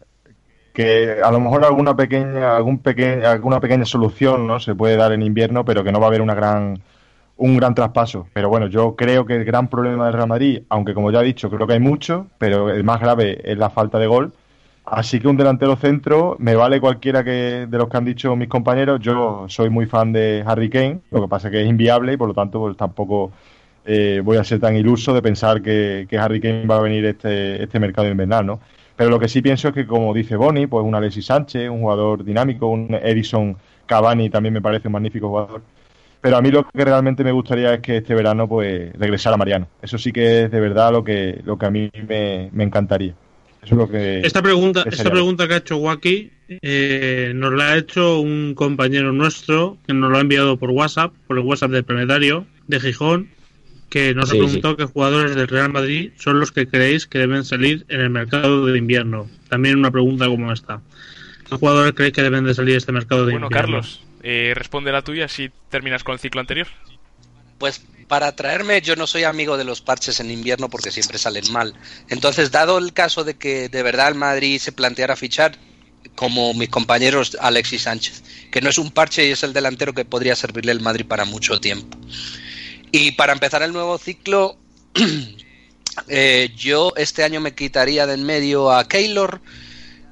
que 0.73 1.21
a 1.23 1.31
lo 1.31 1.39
mejor 1.39 1.65
alguna 1.65 1.95
pequeña, 1.95 2.55
algún 2.55 2.79
peque- 2.79 3.25
alguna 3.25 3.59
pequeña 3.59 3.85
solución 3.85 4.47
no 4.47 4.59
se 4.59 4.75
puede 4.75 4.97
dar 4.97 5.13
en 5.13 5.23
invierno, 5.23 5.65
pero 5.65 5.83
que 5.83 5.91
no 5.91 5.99
va 5.99 6.07
a 6.07 6.09
haber 6.09 6.21
una 6.21 6.35
gran, 6.35 6.81
un 7.39 7.57
gran 7.57 7.73
traspaso. 7.73 8.27
Pero 8.33 8.49
bueno, 8.49 8.67
yo 8.67 8.95
creo 8.95 9.25
que 9.25 9.35
el 9.35 9.45
gran 9.45 9.67
problema 9.67 10.05
del 10.05 10.13
Real 10.13 10.27
Madrid, 10.27 10.61
aunque 10.69 10.93
como 10.93 11.11
ya 11.11 11.21
he 11.21 11.25
dicho, 11.25 11.49
creo 11.49 11.65
que 11.65 11.73
hay 11.73 11.79
mucho, 11.79 12.27
pero 12.37 12.69
el 12.69 12.83
más 12.83 12.99
grave 12.99 13.41
es 13.43 13.57
la 13.57 13.69
falta 13.69 13.97
de 13.97 14.07
gol. 14.07 14.33
Así 14.85 15.19
que 15.19 15.27
un 15.27 15.37
delantero 15.37 15.75
centro 15.75 16.35
me 16.39 16.55
vale 16.55 16.81
cualquiera 16.81 17.23
que 17.23 17.67
de 17.69 17.77
los 17.77 17.89
que 17.89 17.97
han 17.97 18.05
dicho 18.05 18.35
mis 18.35 18.49
compañeros. 18.49 18.99
Yo 18.99 19.45
soy 19.47 19.69
muy 19.69 19.85
fan 19.85 20.11
de 20.13 20.43
Harry 20.45 20.69
Kane, 20.69 21.01
lo 21.11 21.21
que 21.21 21.27
pasa 21.27 21.47
es 21.47 21.51
que 21.51 21.61
es 21.61 21.69
inviable 21.69 22.13
y 22.13 22.17
por 22.17 22.27
lo 22.27 22.33
tanto 22.33 22.59
pues, 22.59 22.75
tampoco 22.75 23.31
eh, 23.85 24.21
voy 24.23 24.37
a 24.37 24.43
ser 24.43 24.59
tan 24.59 24.75
iluso 24.75 25.13
de 25.13 25.21
pensar 25.21 25.61
que, 25.61 26.07
que 26.09 26.17
Harry 26.17 26.41
Kane 26.41 26.65
va 26.65 26.77
a 26.77 26.81
venir 26.81 27.05
este, 27.05 27.63
este 27.63 27.79
mercado 27.79 28.09
invernal, 28.09 28.45
¿no? 28.45 28.59
Pero 28.95 29.11
lo 29.11 29.19
que 29.19 29.29
sí 29.29 29.41
pienso 29.41 29.69
es 29.69 29.73
que, 29.73 29.87
como 29.87 30.13
dice 30.13 30.35
Boni, 30.35 30.67
pues 30.67 30.83
un 30.83 30.93
Alexis 30.93 31.27
Sánchez, 31.27 31.69
un 31.69 31.81
jugador 31.81 32.25
dinámico, 32.25 32.67
un 32.67 32.93
Edison 33.01 33.55
Cavani 33.85 34.29
también 34.29 34.53
me 34.53 34.61
parece 34.61 34.89
un 34.89 34.93
magnífico 34.93 35.29
jugador. 35.29 35.61
Pero 36.21 36.37
a 36.37 36.41
mí 36.41 36.51
lo 36.51 36.67
que 36.67 36.83
realmente 36.83 37.23
me 37.23 37.31
gustaría 37.31 37.73
es 37.73 37.79
que 37.81 37.97
este 37.97 38.13
verano 38.13 38.47
pues 38.47 38.91
regresara 38.93 39.37
Mariano. 39.37 39.67
Eso 39.81 39.97
sí 39.97 40.11
que 40.11 40.43
es 40.43 40.51
de 40.51 40.59
verdad 40.59 40.91
lo 40.91 41.03
que, 41.03 41.41
lo 41.45 41.57
que 41.57 41.65
a 41.65 41.69
mí 41.69 41.89
me, 42.07 42.49
me 42.51 42.63
encantaría. 42.63 43.13
Eso 43.63 43.75
es 43.75 43.77
lo 43.77 43.89
que... 43.89 44.19
Esta 44.21 44.41
pregunta, 44.41 44.83
que 44.83 44.89
esta 44.89 45.09
pregunta 45.09 45.47
que 45.47 45.53
ha 45.53 45.57
hecho 45.57 45.77
Waki 45.77 46.31
eh, 46.49 47.31
nos 47.35 47.53
la 47.53 47.71
ha 47.71 47.77
hecho 47.77 48.19
un 48.19 48.53
compañero 48.55 49.11
nuestro 49.13 49.77
que 49.85 49.93
nos 49.93 50.09
lo 50.11 50.17
ha 50.17 50.21
enviado 50.21 50.57
por 50.57 50.71
WhatsApp, 50.71 51.13
por 51.27 51.37
el 51.37 51.43
WhatsApp 51.45 51.71
del 51.71 51.83
Planetario 51.83 52.45
de 52.67 52.79
Gijón, 52.79 53.29
que 53.89 54.13
nos 54.13 54.29
Sí, 54.29 54.37
ha 54.37 54.39
preguntado 54.41 54.77
qué 54.77 54.85
jugadores 54.85 55.35
del 55.35 55.47
Real 55.47 55.71
Madrid 55.71 56.11
son 56.17 56.39
los 56.39 56.51
que 56.51 56.67
creéis 56.67 57.05
que 57.07 57.19
deben 57.19 57.43
salir 57.43 57.85
en 57.89 58.01
el 58.01 58.09
mercado 58.09 58.65
de 58.65 58.77
invierno. 58.77 59.27
También 59.49 59.77
una 59.77 59.91
pregunta 59.91 60.27
como 60.27 60.51
esta. 60.51 60.81
¿Qué 61.49 61.55
jugadores 61.55 61.93
creéis 61.93 62.13
que 62.13 62.21
deben 62.21 62.43
de 62.45 62.53
salir 62.53 62.75
este 62.75 62.91
mercado 62.91 63.25
de 63.25 63.31
Bueno, 63.33 63.47
invierno? 63.47 63.71
Carlos, 63.73 64.01
eh, 64.23 64.53
responde 64.55 64.91
la 64.91 65.01
tuya 65.01 65.27
si 65.27 65.49
terminas 65.69 66.03
con 66.03 66.13
el 66.13 66.19
ciclo 66.19 66.41
anterior. 66.41 66.67
Pues 67.57 67.81
para 68.07 68.35
traerme, 68.35 68.81
yo 68.81 68.95
no 68.95 69.05
soy 69.05 69.23
amigo 69.23 69.57
de 69.57 69.63
los 69.63 69.81
parches 69.81 70.19
en 70.19 70.31
invierno 70.31 70.69
porque 70.69 70.91
siempre 70.91 71.17
salen 71.17 71.51
mal. 71.51 71.75
Entonces, 72.09 72.51
dado 72.51 72.77
el 72.77 72.93
caso 72.93 73.23
de 73.23 73.35
que 73.35 73.69
de 73.69 73.83
verdad 73.83 74.07
el 74.07 74.15
Madrid 74.15 74.59
se 74.59 74.71
planteara 74.71 75.15
fichar, 75.15 75.57
como 76.15 76.53
mis 76.53 76.69
compañeros 76.69 77.37
Alexis 77.39 77.83
Sánchez, 77.83 78.23
que 78.51 78.61
no 78.61 78.69
es 78.69 78.77
un 78.77 78.91
parche 78.91 79.27
y 79.27 79.31
es 79.31 79.43
el 79.43 79.53
delantero 79.53 79.93
que 79.93 80.05
podría 80.05 80.35
servirle 80.35 80.71
el 80.71 80.81
Madrid 80.81 81.05
para 81.05 81.25
mucho 81.25 81.59
tiempo. 81.59 81.97
Y 82.91 83.11
para 83.11 83.33
empezar 83.33 83.61
el 83.61 83.73
nuevo 83.73 83.97
ciclo, 83.97 84.57
eh, 86.07 86.51
yo 86.55 86.93
este 86.95 87.23
año 87.23 87.41
me 87.41 87.53
quitaría 87.53 88.07
de 88.07 88.15
en 88.15 88.25
medio 88.25 88.71
a 88.71 88.87
Keylor, 88.87 89.41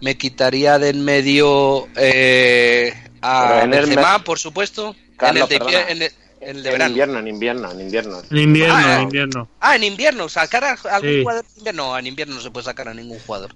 me 0.02 0.18
quitaría 0.18 0.78
de 0.78 0.90
en 0.90 1.04
medio 1.04 1.88
eh, 1.96 2.94
a 3.28 3.64
en 3.64 3.74
el 3.74 3.80
Benzema, 3.82 4.14
mes- 4.18 4.24
por 4.24 4.40
supuesto, 4.40 4.96
Carlos, 5.18 5.50
en 5.52 5.62
el 5.62 5.68
de, 5.72 5.82
en 5.92 6.02
el- 6.02 6.12
en 6.40 6.50
el 6.50 6.58
En 6.58 6.64
verano. 6.64 6.90
invierno, 6.90 7.20
en 7.20 7.28
invierno, 7.28 7.72
en 7.72 7.82
invierno. 7.82 8.22
En 8.30 8.38
invierno, 8.38 8.76
Ah, 8.76 8.96
en 8.96 9.02
invierno. 9.04 9.50
Ah, 9.60 9.76
en 9.76 9.84
invierno, 9.84 10.30
sacar 10.30 10.64
a 10.64 10.72
algún 10.92 11.10
Sí. 11.10 11.22
jugador 11.22 11.46
en 11.46 11.58
invierno. 11.58 11.84
No, 11.88 11.98
en 11.98 12.08
invierno 12.08 12.36
no 12.36 12.42
se 12.42 12.52
puede 12.52 12.64
sacar 12.66 12.88
a 12.88 12.94
ningún 12.94 13.20
jugador. 13.20 13.56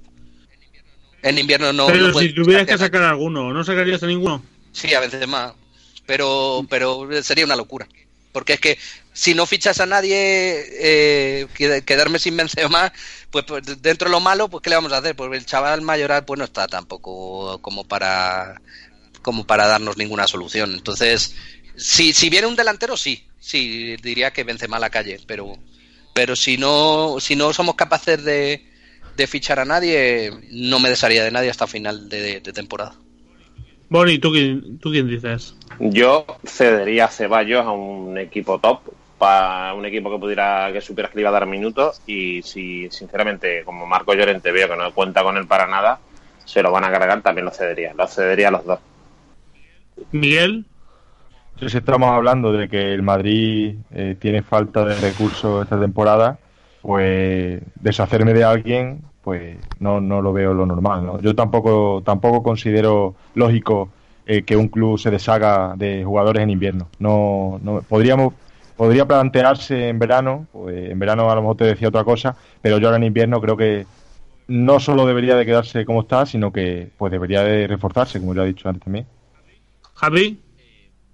En 1.23 1.37
invierno 1.37 1.71
no. 1.71 1.85
Pero 1.87 2.07
no 2.07 2.19
si 2.19 2.33
tuvieras 2.33 2.65
que 2.65 2.77
sacar 2.77 3.03
a- 3.03 3.09
alguno, 3.11 3.53
¿no 3.53 3.63
sacarías 3.63 4.01
a 4.01 4.07
ninguno? 4.07 4.43
Sí, 4.71 4.93
a 4.93 4.99
veces 4.99 5.27
más. 5.27 5.53
Pero, 6.07 6.65
pero 6.69 7.07
sería 7.21 7.45
una 7.45 7.55
locura. 7.55 7.87
Porque 8.31 8.53
es 8.53 8.59
que 8.59 8.79
si 9.13 9.35
no 9.35 9.45
fichas 9.45 9.79
a 9.81 9.85
nadie, 9.85 10.15
eh, 10.79 11.47
qued- 11.55 11.83
quedarme 11.83 12.17
sin 12.17 12.35
Benzema, 12.37 12.91
pues, 13.29 13.45
pues 13.45 13.81
dentro 13.81 14.07
de 14.07 14.11
lo 14.13 14.19
malo, 14.21 14.47
pues 14.49 14.63
¿qué 14.63 14.69
le 14.71 14.77
vamos 14.77 14.93
a 14.93 14.97
hacer? 14.97 15.15
Pues 15.15 15.31
el 15.33 15.45
chaval 15.45 15.81
mayoral 15.81 16.25
pues 16.25 16.37
no 16.39 16.45
está 16.45 16.67
tampoco 16.67 17.59
como 17.61 17.83
para 17.83 18.59
como 19.21 19.45
para 19.45 19.67
darnos 19.67 19.97
ninguna 19.97 20.27
solución. 20.27 20.73
Entonces, 20.73 21.35
si, 21.75 22.13
si 22.13 22.29
viene 22.29 22.47
un 22.47 22.55
delantero, 22.55 22.97
sí, 22.97 23.27
sí, 23.39 23.95
diría 23.97 24.31
que 24.31 24.43
Benzema 24.43 24.77
a 24.77 24.81
la 24.81 24.89
calle, 24.89 25.19
pero 25.27 25.57
pero 26.13 26.35
si 26.35 26.57
no 26.57 27.17
si 27.19 27.35
no 27.35 27.53
somos 27.53 27.75
capaces 27.75 28.23
de, 28.23 28.65
de 29.15 29.27
fichar 29.27 29.59
a 29.59 29.65
nadie, 29.65 30.31
no 30.51 30.79
me 30.79 30.89
desharía 30.89 31.23
de 31.23 31.31
nadie 31.31 31.49
hasta 31.49 31.67
final 31.67 32.09
de, 32.09 32.41
de 32.41 32.53
temporada. 32.53 32.95
Boni, 33.89 34.19
¿tú 34.19 34.31
quién, 34.31 34.79
¿tú 34.79 34.89
quién 34.89 35.07
dices? 35.07 35.55
Yo 35.79 36.25
cedería 36.45 37.05
a 37.05 37.09
Ceballos 37.09 37.65
a 37.65 37.71
un 37.71 38.17
equipo 38.17 38.59
top, 38.59 38.79
para 39.21 39.75
un 39.75 39.85
equipo 39.85 40.09
que 40.09 40.17
pudiera, 40.17 40.71
que 40.73 40.81
supiera 40.81 41.07
que 41.07 41.15
le 41.15 41.21
iba 41.21 41.29
a 41.29 41.33
dar 41.33 41.45
minutos 41.45 42.01
y 42.07 42.41
si 42.41 42.89
sinceramente 42.89 43.63
como 43.63 43.85
Marco 43.85 44.15
Llorente 44.15 44.51
veo 44.51 44.67
que 44.67 44.75
no 44.75 44.91
cuenta 44.95 45.21
con 45.21 45.37
él 45.37 45.45
para 45.45 45.67
nada, 45.67 45.99
se 46.43 46.63
lo 46.63 46.71
van 46.71 46.85
a 46.85 46.91
cargar, 46.91 47.21
también 47.21 47.45
lo 47.45 47.51
cedería, 47.51 47.93
lo 47.93 48.07
cedería 48.07 48.47
a 48.47 48.51
los 48.51 48.65
dos. 48.65 48.79
Miguel. 50.11 50.65
Si 51.59 51.77
estamos 51.77 52.09
hablando 52.09 52.51
de 52.51 52.67
que 52.67 52.93
el 52.93 53.03
Madrid 53.03 53.75
eh, 53.91 54.15
tiene 54.19 54.41
falta 54.41 54.83
de 54.83 54.95
recursos 54.95 55.63
esta 55.63 55.79
temporada, 55.79 56.39
pues 56.81 57.61
deshacerme 57.75 58.33
de 58.33 58.43
alguien, 58.43 59.03
pues 59.23 59.57
no, 59.79 60.01
no 60.01 60.21
lo 60.21 60.33
veo 60.33 60.53
lo 60.53 60.65
normal. 60.65 61.05
¿no? 61.05 61.21
Yo 61.21 61.35
tampoco, 61.35 62.01
tampoco 62.03 62.41
considero 62.41 63.15
lógico 63.35 63.89
eh, 64.25 64.43
que 64.43 64.55
un 64.55 64.69
club 64.69 64.97
se 64.97 65.11
deshaga 65.11 65.75
de 65.75 66.03
jugadores 66.03 66.41
en 66.41 66.49
invierno. 66.49 66.87
No, 66.99 67.59
no 67.61 67.81
podríamos 67.81 68.33
podría 68.81 69.05
plantearse 69.05 69.89
en 69.89 69.99
verano, 69.99 70.47
pues 70.51 70.89
en 70.89 70.97
verano 70.97 71.29
a 71.29 71.35
lo 71.35 71.41
mejor 71.41 71.57
te 71.57 71.65
decía 71.65 71.89
otra 71.89 72.03
cosa, 72.03 72.35
pero 72.63 72.79
yo 72.79 72.87
ahora 72.87 72.97
en 72.97 73.03
invierno 73.03 73.39
creo 73.39 73.55
que 73.55 73.85
no 74.47 74.79
solo 74.79 75.05
debería 75.05 75.35
de 75.35 75.45
quedarse 75.45 75.85
como 75.85 76.01
está, 76.01 76.25
sino 76.25 76.51
que 76.51 76.89
pues 76.97 77.11
debería 77.11 77.43
de 77.43 77.67
reforzarse, 77.67 78.19
como 78.19 78.33
ya 78.33 78.43
he 78.43 78.47
dicho 78.47 78.67
antes 78.67 78.83
también. 78.83 79.05
Javi. 80.01 80.39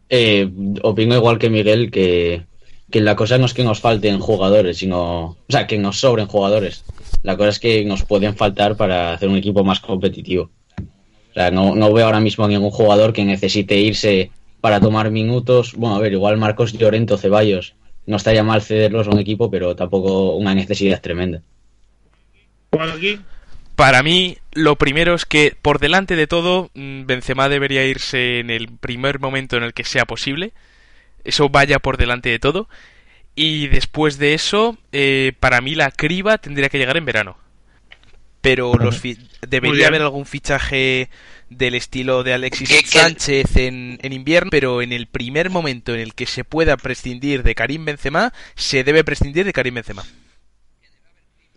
Eh, 0.10 0.50
opino 0.82 1.14
igual 1.14 1.38
que 1.38 1.50
Miguel 1.50 1.92
que, 1.92 2.46
que 2.90 3.02
la 3.02 3.18
cosa 3.18 3.38
no 3.38 3.46
es 3.46 3.54
que 3.54 3.66
nos 3.66 3.82
falten 3.82 4.20
jugadores, 4.20 4.78
sino, 4.78 5.26
o 5.26 5.38
sea, 5.50 5.68
que 5.68 5.78
nos 5.78 6.00
sobren 6.00 6.28
jugadores. 6.28 6.86
La 7.22 7.36
cosa 7.36 7.50
es 7.50 7.60
que 7.60 7.84
nos 7.84 8.06
pueden 8.06 8.38
faltar 8.38 8.78
para 8.78 9.14
hacer 9.14 9.28
un 9.28 9.36
equipo 9.36 9.66
más 9.66 9.82
competitivo. 9.82 10.52
O 11.32 11.34
sea, 11.34 11.52
no, 11.52 11.76
no 11.76 11.92
veo 11.92 12.06
ahora 12.06 12.22
mismo 12.22 12.48
ningún 12.48 12.72
jugador 12.72 13.12
que 13.12 13.26
necesite 13.26 13.78
irse 13.78 14.32
para 14.62 14.80
tomar 14.80 15.12
minutos. 15.12 15.74
Bueno, 15.76 15.98
a 15.98 16.00
ver, 16.00 16.14
igual 16.14 16.38
Marcos 16.38 16.72
Llorento, 16.72 17.18
Ceballos, 17.18 17.76
no 18.06 18.16
estaría 18.16 18.44
mal 18.44 18.62
cederlos 18.62 19.08
a 19.08 19.12
un 19.12 19.20
equipo, 19.20 19.52
pero 19.52 19.76
tampoco 19.76 20.36
una 20.36 20.56
necesidad 20.56 21.02
tremenda. 21.02 21.44
aquí? 22.72 23.20
Para 23.78 24.02
mí, 24.02 24.40
lo 24.54 24.76
primero 24.76 25.14
es 25.14 25.26
que, 25.26 25.56
por 25.62 25.78
delante 25.78 26.16
de 26.16 26.26
todo, 26.26 26.72
mm, 26.74 27.06
Benzema 27.06 27.48
debería 27.48 27.86
irse 27.86 28.40
en 28.40 28.50
el 28.50 28.70
primer 28.70 29.20
momento 29.20 29.56
en 29.56 29.62
el 29.62 29.76
que 29.76 29.84
sea 29.84 30.06
posible. 30.06 30.52
Eso 31.24 31.50
vaya 31.50 31.78
por 31.78 31.98
delante 31.98 32.30
de 32.30 32.40
todo. 32.40 32.68
Y 33.36 33.68
después 33.68 34.18
de 34.18 34.34
eso, 34.34 34.80
eh, 34.92 35.34
para 35.40 35.62
mí 35.62 35.76
la 35.76 35.92
criba 35.92 36.40
tendría 36.40 36.70
que 36.70 36.80
llegar 36.80 36.98
en 36.98 37.06
verano. 37.06 37.38
Pero 38.42 38.74
los 38.74 39.00
debería 39.48 39.90
haber 39.90 40.02
algún 40.02 40.26
fichaje 40.26 41.12
del 41.52 41.76
estilo 41.76 42.24
de 42.24 42.34
Alexis 42.34 42.90
Sánchez 42.90 43.58
en, 43.58 44.00
en, 44.02 44.12
invierno, 44.12 44.50
pero 44.50 44.82
en 44.82 44.92
el 44.92 45.06
primer 45.06 45.52
momento 45.52 45.94
en 45.94 46.00
el 46.00 46.16
que 46.16 46.26
se 46.26 46.44
pueda 46.44 46.78
prescindir 46.78 47.44
de 47.44 47.54
Karim 47.54 47.86
Benzema, 47.86 48.34
se 48.56 48.84
debe 48.84 49.04
prescindir 49.04 49.46
de 49.46 49.54
Karim 49.54 49.76
Benzema. 49.76 50.04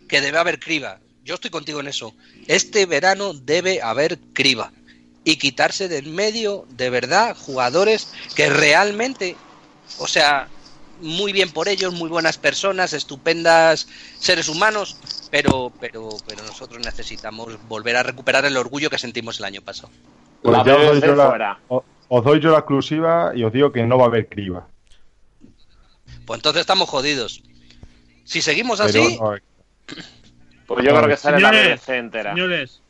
Que 0.07 0.21
debe 0.21 0.37
haber 0.37 0.59
criba. 0.59 0.99
Yo 1.23 1.35
estoy 1.35 1.51
contigo 1.51 1.79
en 1.79 1.87
eso. 1.87 2.13
Este 2.47 2.85
verano 2.85 3.33
debe 3.33 3.81
haber 3.81 4.19
criba. 4.33 4.71
Y 5.23 5.37
quitarse 5.37 5.87
del 5.87 6.07
medio, 6.07 6.65
de 6.69 6.89
verdad, 6.89 7.37
jugadores 7.37 8.11
que 8.35 8.49
realmente, 8.49 9.35
o 9.99 10.07
sea, 10.07 10.47
muy 10.99 11.31
bien 11.31 11.51
por 11.51 11.67
ellos, 11.67 11.93
muy 11.93 12.09
buenas 12.09 12.39
personas, 12.39 12.93
estupendas 12.93 13.87
seres 14.17 14.49
humanos, 14.49 14.97
pero, 15.29 15.71
pero, 15.79 16.09
pero 16.27 16.43
nosotros 16.43 16.83
necesitamos 16.83 17.57
volver 17.67 17.97
a 17.97 18.03
recuperar 18.03 18.45
el 18.45 18.57
orgullo 18.57 18.89
que 18.89 18.97
sentimos 18.97 19.37
el 19.39 19.45
año 19.45 19.61
pasado. 19.61 19.91
Pues 20.41 20.57
os, 20.57 20.65
doy 20.65 21.01
yo 21.01 21.15
la, 21.15 21.59
os, 21.67 22.23
doy 22.23 22.39
yo 22.39 22.51
la, 22.51 22.57
exclusiva 22.57 23.31
y 23.35 23.43
os 23.43 23.53
digo 23.53 23.71
que 23.71 23.83
no 23.83 23.99
va 23.99 24.05
a 24.05 24.07
haber 24.07 24.27
criba. 24.27 24.67
Pues 26.25 26.39
entonces 26.39 26.61
estamos 26.61 26.89
jodidos. 26.89 27.43
Si 28.23 28.41
seguimos 28.41 28.79
así... 28.79 29.19
pues 30.73 30.85
yo 30.85 30.95
creo 30.95 31.07
que 31.07 31.17
sale 31.17 31.39
la 31.39 31.51
BBC 31.51 31.89
entera. 31.89 32.33
Señores, 32.33 32.81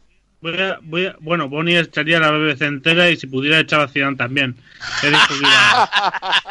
Voy 0.42 0.60
a, 0.60 0.80
voy 0.82 1.06
a, 1.06 1.16
bueno, 1.20 1.48
Bonnie 1.48 1.78
echaría 1.78 2.20
la 2.20 2.32
BBC 2.32 2.64
entera 2.64 3.12
y 3.12 3.16
si 3.16 3.28
pudiera 3.28 3.60
echar 3.60 3.80
a 3.80 3.88
Zidane 3.88 4.18
también. 4.18 4.56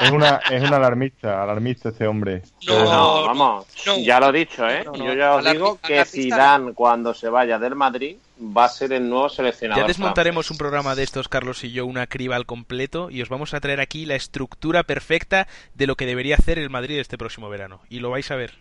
es, 0.00 0.10
una, 0.12 0.40
es 0.48 0.62
un 0.62 0.72
alarmista, 0.72 1.42
alarmista 1.42 1.88
este 1.88 2.06
hombre. 2.06 2.42
No, 2.68 3.24
vamos, 3.24 3.66
ya 4.04 4.20
lo 4.20 4.28
he 4.28 4.38
dicho, 4.38 4.68
¿eh? 4.68 4.84
Yo 4.94 5.12
ya 5.14 5.34
os 5.34 5.44
digo 5.44 5.80
que 5.82 6.04
Zidane 6.04 6.72
cuando 6.72 7.12
se 7.14 7.28
vaya 7.28 7.58
del 7.58 7.74
Madrid 7.74 8.16
va 8.40 8.66
a 8.66 8.68
ser 8.68 8.92
el 8.92 9.08
nuevo 9.08 9.28
seleccionador. 9.28 9.82
Ya 9.82 9.88
desmontaremos 9.88 10.52
un 10.52 10.58
programa 10.58 10.94
de 10.94 11.02
estos, 11.02 11.26
Carlos 11.26 11.64
y 11.64 11.72
yo, 11.72 11.84
una 11.84 12.06
criba 12.06 12.36
al 12.36 12.46
completo 12.46 13.10
y 13.10 13.22
os 13.22 13.28
vamos 13.28 13.54
a 13.54 13.60
traer 13.60 13.80
aquí 13.80 14.06
la 14.06 14.14
estructura 14.14 14.84
perfecta 14.84 15.48
de 15.74 15.88
lo 15.88 15.96
que 15.96 16.06
debería 16.06 16.36
hacer 16.36 16.60
el 16.60 16.70
Madrid 16.70 17.00
este 17.00 17.18
próximo 17.18 17.48
verano. 17.48 17.80
Y 17.90 17.98
lo 17.98 18.10
vais 18.10 18.30
a 18.30 18.36
ver. 18.36 18.52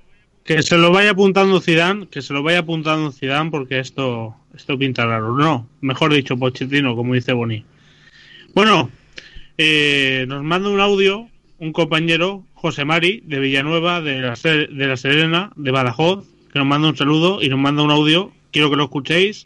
Que 0.49 0.63
se 0.63 0.77
lo 0.79 0.91
vaya 0.91 1.11
apuntando 1.11 1.61
Zidane, 1.61 2.07
que 2.07 2.23
se 2.23 2.33
lo 2.33 2.41
vaya 2.41 2.57
apuntando 2.57 3.11
Zidane 3.11 3.51
porque 3.51 3.77
esto, 3.77 4.35
esto 4.55 4.79
pinta 4.79 5.05
raro. 5.05 5.37
No, 5.37 5.69
mejor 5.79 6.11
dicho, 6.11 6.37
Pochettino, 6.37 6.95
como 6.95 7.13
dice 7.13 7.33
Boni. 7.33 7.63
Bueno, 8.55 8.89
eh, 9.59 10.25
nos 10.27 10.41
manda 10.43 10.69
un 10.69 10.79
audio 10.79 11.29
un 11.59 11.71
compañero, 11.71 12.45
José 12.55 12.83
Mari, 12.83 13.21
de 13.25 13.37
Villanueva, 13.37 14.01
de 14.01 14.21
la, 14.21 14.33
de 14.33 14.87
la 14.87 14.97
Serena, 14.97 15.51
de 15.55 15.69
Badajoz, 15.69 16.25
que 16.51 16.57
nos 16.57 16.67
manda 16.67 16.89
un 16.89 16.97
saludo 16.97 17.43
y 17.43 17.49
nos 17.49 17.59
manda 17.59 17.83
un 17.83 17.91
audio. 17.91 18.31
Quiero 18.49 18.71
que 18.71 18.75
lo 18.75 18.85
escuchéis 18.85 19.45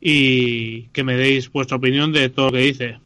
y 0.00 0.88
que 0.88 1.04
me 1.04 1.14
deis 1.14 1.52
vuestra 1.52 1.76
opinión 1.76 2.12
de 2.12 2.28
todo 2.28 2.46
lo 2.46 2.52
que 2.54 2.58
dice. 2.58 2.98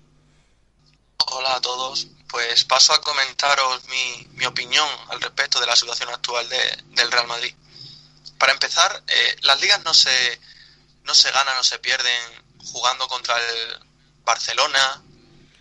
Hola 1.31 1.57
a 1.57 1.61
todos 1.61 2.14
pues 2.35 2.65
paso 2.65 2.93
a 2.93 3.01
comentaros 3.01 3.85
mi, 3.85 4.27
mi 4.33 4.45
opinión 4.45 4.89
al 5.11 5.21
respecto 5.21 5.61
de 5.61 5.67
la 5.67 5.77
situación 5.77 6.09
actual 6.09 6.49
de, 6.49 6.83
del 6.87 7.13
Real 7.13 7.29
Madrid. 7.29 7.55
Para 8.39 8.53
empezar, 8.53 9.05
eh, 9.07 9.37
las 9.43 9.61
ligas 9.61 9.85
no 9.85 9.95
se, 9.95 10.41
no 11.05 11.15
se 11.15 11.31
ganan 11.31 11.57
o 11.59 11.63
se 11.63 11.79
pierden 11.79 12.45
jugando 12.73 13.07
contra 13.07 13.39
el 13.39 13.79
Barcelona, 14.25 15.01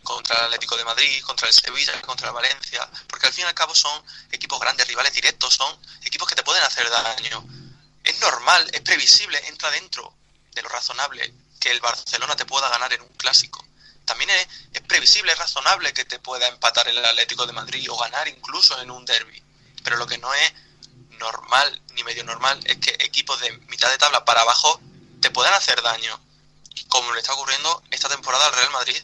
contra 0.02 0.36
el 0.40 0.46
Atlético 0.46 0.76
de 0.76 0.84
Madrid, 0.84 1.24
contra 1.24 1.48
el 1.48 1.54
Sevilla, 1.54 2.02
contra 2.02 2.30
el 2.30 2.34
Valencia, 2.34 2.90
porque 3.08 3.28
al 3.28 3.34
fin 3.34 3.44
y 3.44 3.48
al 3.50 3.54
cabo 3.54 3.76
son 3.76 4.04
equipos 4.32 4.60
grandes, 4.60 4.88
rivales 4.88 5.14
directos, 5.14 5.54
son 5.54 5.80
equipos 6.04 6.28
que 6.28 6.34
te 6.34 6.42
pueden 6.42 6.64
hacer 6.64 6.90
daño. 6.90 7.46
Es 8.04 8.20
normal, 8.20 8.68
es 8.74 8.82
previsible, 8.82 9.48
entra 9.48 9.70
dentro 9.70 10.12
de 10.54 10.64
lo 10.64 10.70
razonable 10.70 11.36
que 11.62 11.70
el 11.70 11.82
Barcelona 11.82 12.36
te 12.36 12.48
pueda 12.48 12.68
ganar 12.70 12.92
en 12.94 13.02
un 13.04 13.10
clásico 13.10 13.64
también 14.06 14.30
es, 14.32 14.82
previsible, 14.82 15.32
es 15.32 15.39
razonable 15.39 15.93
que 15.93 16.06
te 16.06 16.20
pueda 16.20 16.47
empatar 16.47 16.88
el 16.88 17.04
Atlético 17.04 17.45
de 17.45 17.54
Madrid 17.54 17.89
o 17.89 17.97
ganar 17.97 18.28
incluso 18.28 18.80
en 18.82 18.91
un 18.91 19.06
derby. 19.06 19.41
Pero 19.84 19.97
lo 19.97 20.08
que 20.08 20.18
no 20.18 20.34
es 20.34 20.54
normal 21.20 21.82
ni 21.93 22.04
medio 22.04 22.24
normal 22.24 22.60
es 22.66 22.78
que 22.78 22.91
equipos 22.99 23.39
de 23.39 23.51
mitad 23.70 23.89
de 23.89 23.97
tabla 23.97 24.26
para 24.26 24.41
abajo 24.41 24.80
te 25.22 25.32
puedan 25.32 25.54
hacer 25.54 25.82
daño, 25.82 26.20
como 26.89 27.14
le 27.14 27.20
está 27.20 27.34
ocurriendo 27.34 27.84
esta 27.91 28.10
temporada 28.10 28.45
al 28.47 28.54
Real 28.54 28.72
Madrid. 28.72 29.01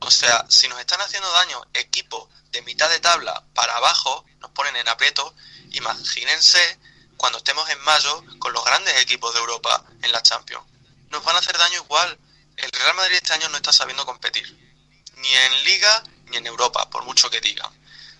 O 0.00 0.10
sea, 0.10 0.44
si 0.48 0.68
nos 0.68 0.78
están 0.80 1.00
haciendo 1.00 1.30
daño 1.32 1.62
equipos 1.72 2.28
de 2.52 2.62
mitad 2.62 2.90
de 2.90 3.00
tabla 3.00 3.42
para 3.54 3.74
abajo, 3.76 4.24
nos 4.40 4.50
ponen 4.50 4.76
en 4.76 4.88
aprieto, 4.88 5.34
imagínense 5.72 6.78
cuando 7.16 7.38
estemos 7.38 7.68
en 7.70 7.80
mayo 7.80 8.22
con 8.38 8.52
los 8.52 8.64
grandes 8.64 9.00
equipos 9.00 9.32
de 9.32 9.40
Europa 9.40 9.84
en 10.02 10.12
la 10.12 10.22
Champions. 10.22 10.64
Nos 11.08 11.24
van 11.24 11.36
a 11.36 11.38
hacer 11.38 11.56
daño 11.56 11.82
igual, 11.82 12.18
el 12.56 12.70
Real 12.70 12.94
Madrid 12.94 13.16
este 13.16 13.32
año 13.32 13.48
no 13.48 13.56
está 13.56 13.72
sabiendo 13.72 14.06
competir, 14.06 14.46
ni 15.16 15.28
en 15.32 15.64
Liga 15.64 16.02
ni 16.26 16.36
en 16.36 16.46
Europa, 16.46 16.88
por 16.90 17.04
mucho 17.04 17.30
que 17.30 17.40
digan. 17.40 17.70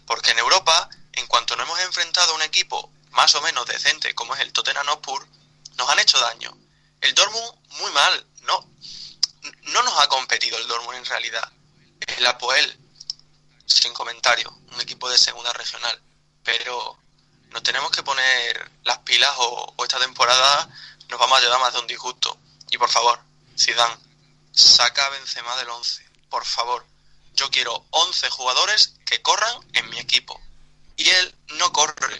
Porque 0.07 0.30
en 0.30 0.39
Europa, 0.39 0.89
en 1.12 1.26
cuanto 1.26 1.57
nos 1.57 1.66
hemos 1.66 1.80
enfrentado 1.80 2.32
a 2.32 2.37
un 2.37 2.43
equipo 2.43 2.91
más 3.11 3.35
o 3.35 3.43
menos 3.43 3.66
decente 3.66 4.14
como 4.14 4.35
es 4.35 4.41
el 4.41 4.53
Tottenham 4.53 4.87
Hotspur, 4.87 5.26
nos 5.76 5.89
han 5.89 5.99
hecho 5.99 6.18
daño. 6.18 6.57
El 7.01 7.14
Dortmund 7.14 7.53
muy 7.80 7.91
mal, 7.93 8.26
no, 8.43 8.66
no 9.62 9.82
nos 9.82 10.01
ha 10.01 10.09
competido 10.09 10.59
el 10.59 10.66
Dortmund 10.68 10.99
en 10.99 11.05
realidad. 11.07 11.53
El 12.07 12.26
Apoel, 12.26 12.78
sin 13.66 13.93
comentario, 13.95 14.51
un 14.72 14.80
equipo 14.80 15.09
de 15.09 15.18
segunda 15.18 15.53
regional. 15.53 16.01
Pero 16.43 16.99
nos 17.51 17.62
tenemos 17.62 17.91
que 17.91 18.03
poner 18.03 18.70
las 18.85 18.99
pilas 18.99 19.32
o, 19.39 19.74
o 19.76 19.85
esta 19.85 19.99
temporada 19.99 20.68
nos 21.09 21.18
vamos 21.18 21.39
a 21.39 21.41
llevar 21.41 21.61
más 21.61 21.72
de 21.72 21.80
un 21.80 21.87
disgusto. 21.87 22.39
Y 22.70 22.78
por 22.78 22.91
favor, 22.91 23.20
Zidane, 23.59 23.97
saca 24.55 25.05
a 25.07 25.11
Benzema 25.11 25.57
del 25.57 25.69
11, 25.69 26.05
por 26.31 26.45
favor. 26.45 26.85
Yo 27.35 27.51
quiero 27.51 27.85
11 27.91 28.31
jugadores 28.31 28.99
que 29.05 29.21
corran 29.21 29.53
en 29.73 29.91
mi 29.91 29.99
equipo. 29.99 30.41
Y 30.97 31.09
él 31.09 31.35
no 31.59 31.73
corre. 31.73 32.19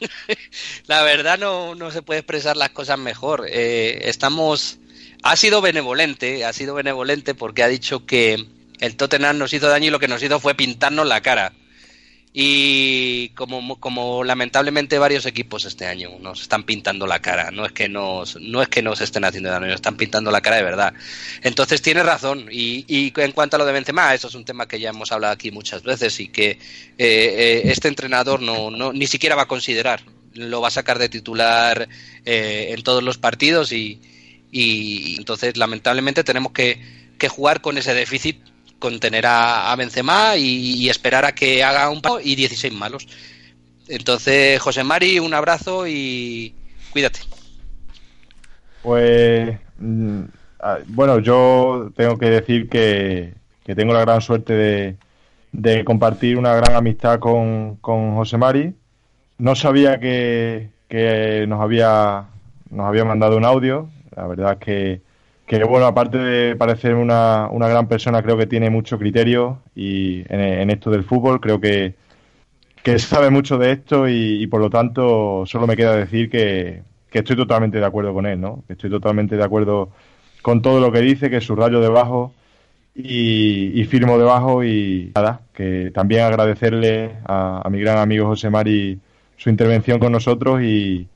la 0.86 1.02
verdad 1.02 1.38
no, 1.38 1.74
no 1.74 1.90
se 1.90 2.02
puede 2.02 2.20
expresar 2.20 2.56
las 2.56 2.70
cosas 2.70 2.98
mejor. 2.98 3.46
Eh, 3.48 4.08
estamos... 4.08 4.78
Ha 5.22 5.36
sido 5.36 5.62
benevolente, 5.62 6.44
ha 6.44 6.52
sido 6.52 6.74
benevolente 6.74 7.34
porque 7.34 7.62
ha 7.62 7.68
dicho 7.68 8.04
que 8.04 8.46
el 8.80 8.96
Tottenham 8.96 9.38
nos 9.38 9.54
hizo 9.54 9.68
daño 9.68 9.86
y 9.86 9.90
lo 9.90 9.98
que 9.98 10.08
nos 10.08 10.22
hizo 10.22 10.38
fue 10.38 10.54
pintarnos 10.54 11.06
la 11.06 11.22
cara. 11.22 11.54
Y 12.36 13.28
como, 13.36 13.78
como 13.78 14.24
lamentablemente 14.24 14.98
varios 14.98 15.24
equipos 15.24 15.64
este 15.66 15.86
año 15.86 16.10
nos 16.18 16.42
están 16.42 16.64
pintando 16.64 17.06
la 17.06 17.20
cara, 17.20 17.52
no 17.52 17.64
es 17.64 17.70
que 17.70 17.88
nos, 17.88 18.40
no 18.40 18.60
es 18.60 18.68
que 18.68 18.82
nos 18.82 19.00
estén 19.00 19.24
haciendo 19.24 19.50
daño, 19.50 19.66
nos 19.66 19.76
están 19.76 19.96
pintando 19.96 20.32
la 20.32 20.40
cara 20.40 20.56
de 20.56 20.64
verdad. 20.64 20.94
Entonces 21.42 21.80
tiene 21.80 22.02
razón. 22.02 22.48
Y, 22.50 22.84
y 22.88 23.12
en 23.20 23.30
cuanto 23.30 23.54
a 23.54 23.60
lo 23.60 23.64
de 23.64 23.72
Benzema, 23.72 24.12
eso 24.12 24.26
es 24.26 24.34
un 24.34 24.44
tema 24.44 24.66
que 24.66 24.80
ya 24.80 24.90
hemos 24.90 25.12
hablado 25.12 25.32
aquí 25.32 25.52
muchas 25.52 25.84
veces 25.84 26.18
y 26.18 26.26
que 26.26 26.50
eh, 26.50 26.58
eh, 26.98 27.62
este 27.66 27.86
entrenador 27.86 28.42
no, 28.42 28.68
no, 28.68 28.92
ni 28.92 29.06
siquiera 29.06 29.36
va 29.36 29.42
a 29.42 29.48
considerar. 29.48 30.02
Lo 30.32 30.60
va 30.60 30.66
a 30.66 30.72
sacar 30.72 30.98
de 30.98 31.08
titular 31.08 31.88
eh, 32.24 32.74
en 32.76 32.82
todos 32.82 33.04
los 33.04 33.16
partidos 33.16 33.70
y, 33.70 34.00
y 34.50 35.14
entonces 35.18 35.56
lamentablemente 35.56 36.24
tenemos 36.24 36.50
que, 36.50 36.80
que 37.16 37.28
jugar 37.28 37.60
con 37.60 37.78
ese 37.78 37.94
déficit 37.94 38.38
contener 38.84 39.24
a, 39.24 39.72
a 39.72 39.76
Benzema 39.76 40.36
y, 40.36 40.74
y, 40.76 40.90
esperar 40.90 41.24
a 41.24 41.32
que 41.32 41.64
haga 41.64 41.88
un 41.88 42.02
paso 42.02 42.20
y 42.22 42.34
16 42.34 42.70
malos. 42.74 43.08
Entonces, 43.88 44.60
José 44.60 44.84
Mari, 44.84 45.18
un 45.18 45.32
abrazo 45.32 45.86
y 45.86 46.54
cuídate. 46.92 47.20
Pues, 48.82 49.56
mm, 49.78 50.24
bueno, 50.88 51.18
yo 51.20 51.90
tengo 51.96 52.18
que 52.18 52.28
decir 52.28 52.68
que, 52.68 53.32
que 53.64 53.74
tengo 53.74 53.94
la 53.94 54.00
gran 54.00 54.20
suerte 54.20 54.52
de, 54.52 54.96
de, 55.52 55.82
compartir 55.82 56.36
una 56.36 56.54
gran 56.54 56.76
amistad 56.76 57.18
con, 57.20 57.76
con 57.76 58.16
José 58.16 58.36
Mari. 58.36 58.74
No 59.38 59.54
sabía 59.54 59.98
que, 59.98 60.68
que 60.90 61.46
nos, 61.48 61.62
había, 61.62 62.26
nos 62.68 62.86
había 62.86 63.06
mandado 63.06 63.38
un 63.38 63.46
audio. 63.46 63.88
La 64.14 64.26
verdad 64.26 64.52
es 64.52 64.58
que 64.58 65.00
que 65.46 65.62
bueno, 65.64 65.86
aparte 65.86 66.18
de 66.18 66.56
parecer 66.56 66.94
una, 66.94 67.48
una 67.50 67.68
gran 67.68 67.86
persona, 67.86 68.22
creo 68.22 68.36
que 68.36 68.46
tiene 68.46 68.70
mucho 68.70 68.98
criterio 68.98 69.60
y 69.74 70.24
en, 70.28 70.70
esto 70.70 70.90
del 70.90 71.04
fútbol, 71.04 71.40
creo 71.40 71.60
que, 71.60 71.94
que 72.82 72.98
sabe 72.98 73.30
mucho 73.30 73.58
de 73.58 73.72
esto 73.72 74.08
y, 74.08 74.46
por 74.46 74.60
lo 74.60 74.70
tanto 74.70 75.44
solo 75.46 75.66
me 75.66 75.76
queda 75.76 75.96
decir 75.96 76.30
que, 76.30 76.82
que, 77.10 77.18
estoy 77.18 77.36
totalmente 77.36 77.78
de 77.78 77.84
acuerdo 77.86 78.14
con 78.14 78.26
él, 78.26 78.40
¿no? 78.40 78.64
Estoy 78.68 78.90
totalmente 78.90 79.36
de 79.36 79.44
acuerdo 79.44 79.90
con 80.42 80.62
todo 80.62 80.80
lo 80.80 80.90
que 80.92 81.00
dice, 81.00 81.30
que 81.30 81.40
subrayo 81.40 81.80
debajo 81.80 82.32
y, 82.94 83.80
y 83.80 83.84
firmo 83.84 84.18
debajo 84.18 84.64
y 84.64 85.12
nada, 85.14 85.42
que 85.52 85.90
también 85.94 86.22
agradecerle 86.22 87.16
a, 87.26 87.62
a 87.64 87.70
mi 87.70 87.80
gran 87.80 87.98
amigo 87.98 88.26
José 88.26 88.50
Mari 88.50 88.98
su 89.36 89.50
intervención 89.50 89.98
con 89.98 90.12
nosotros 90.12 90.62
y, 90.62 91.08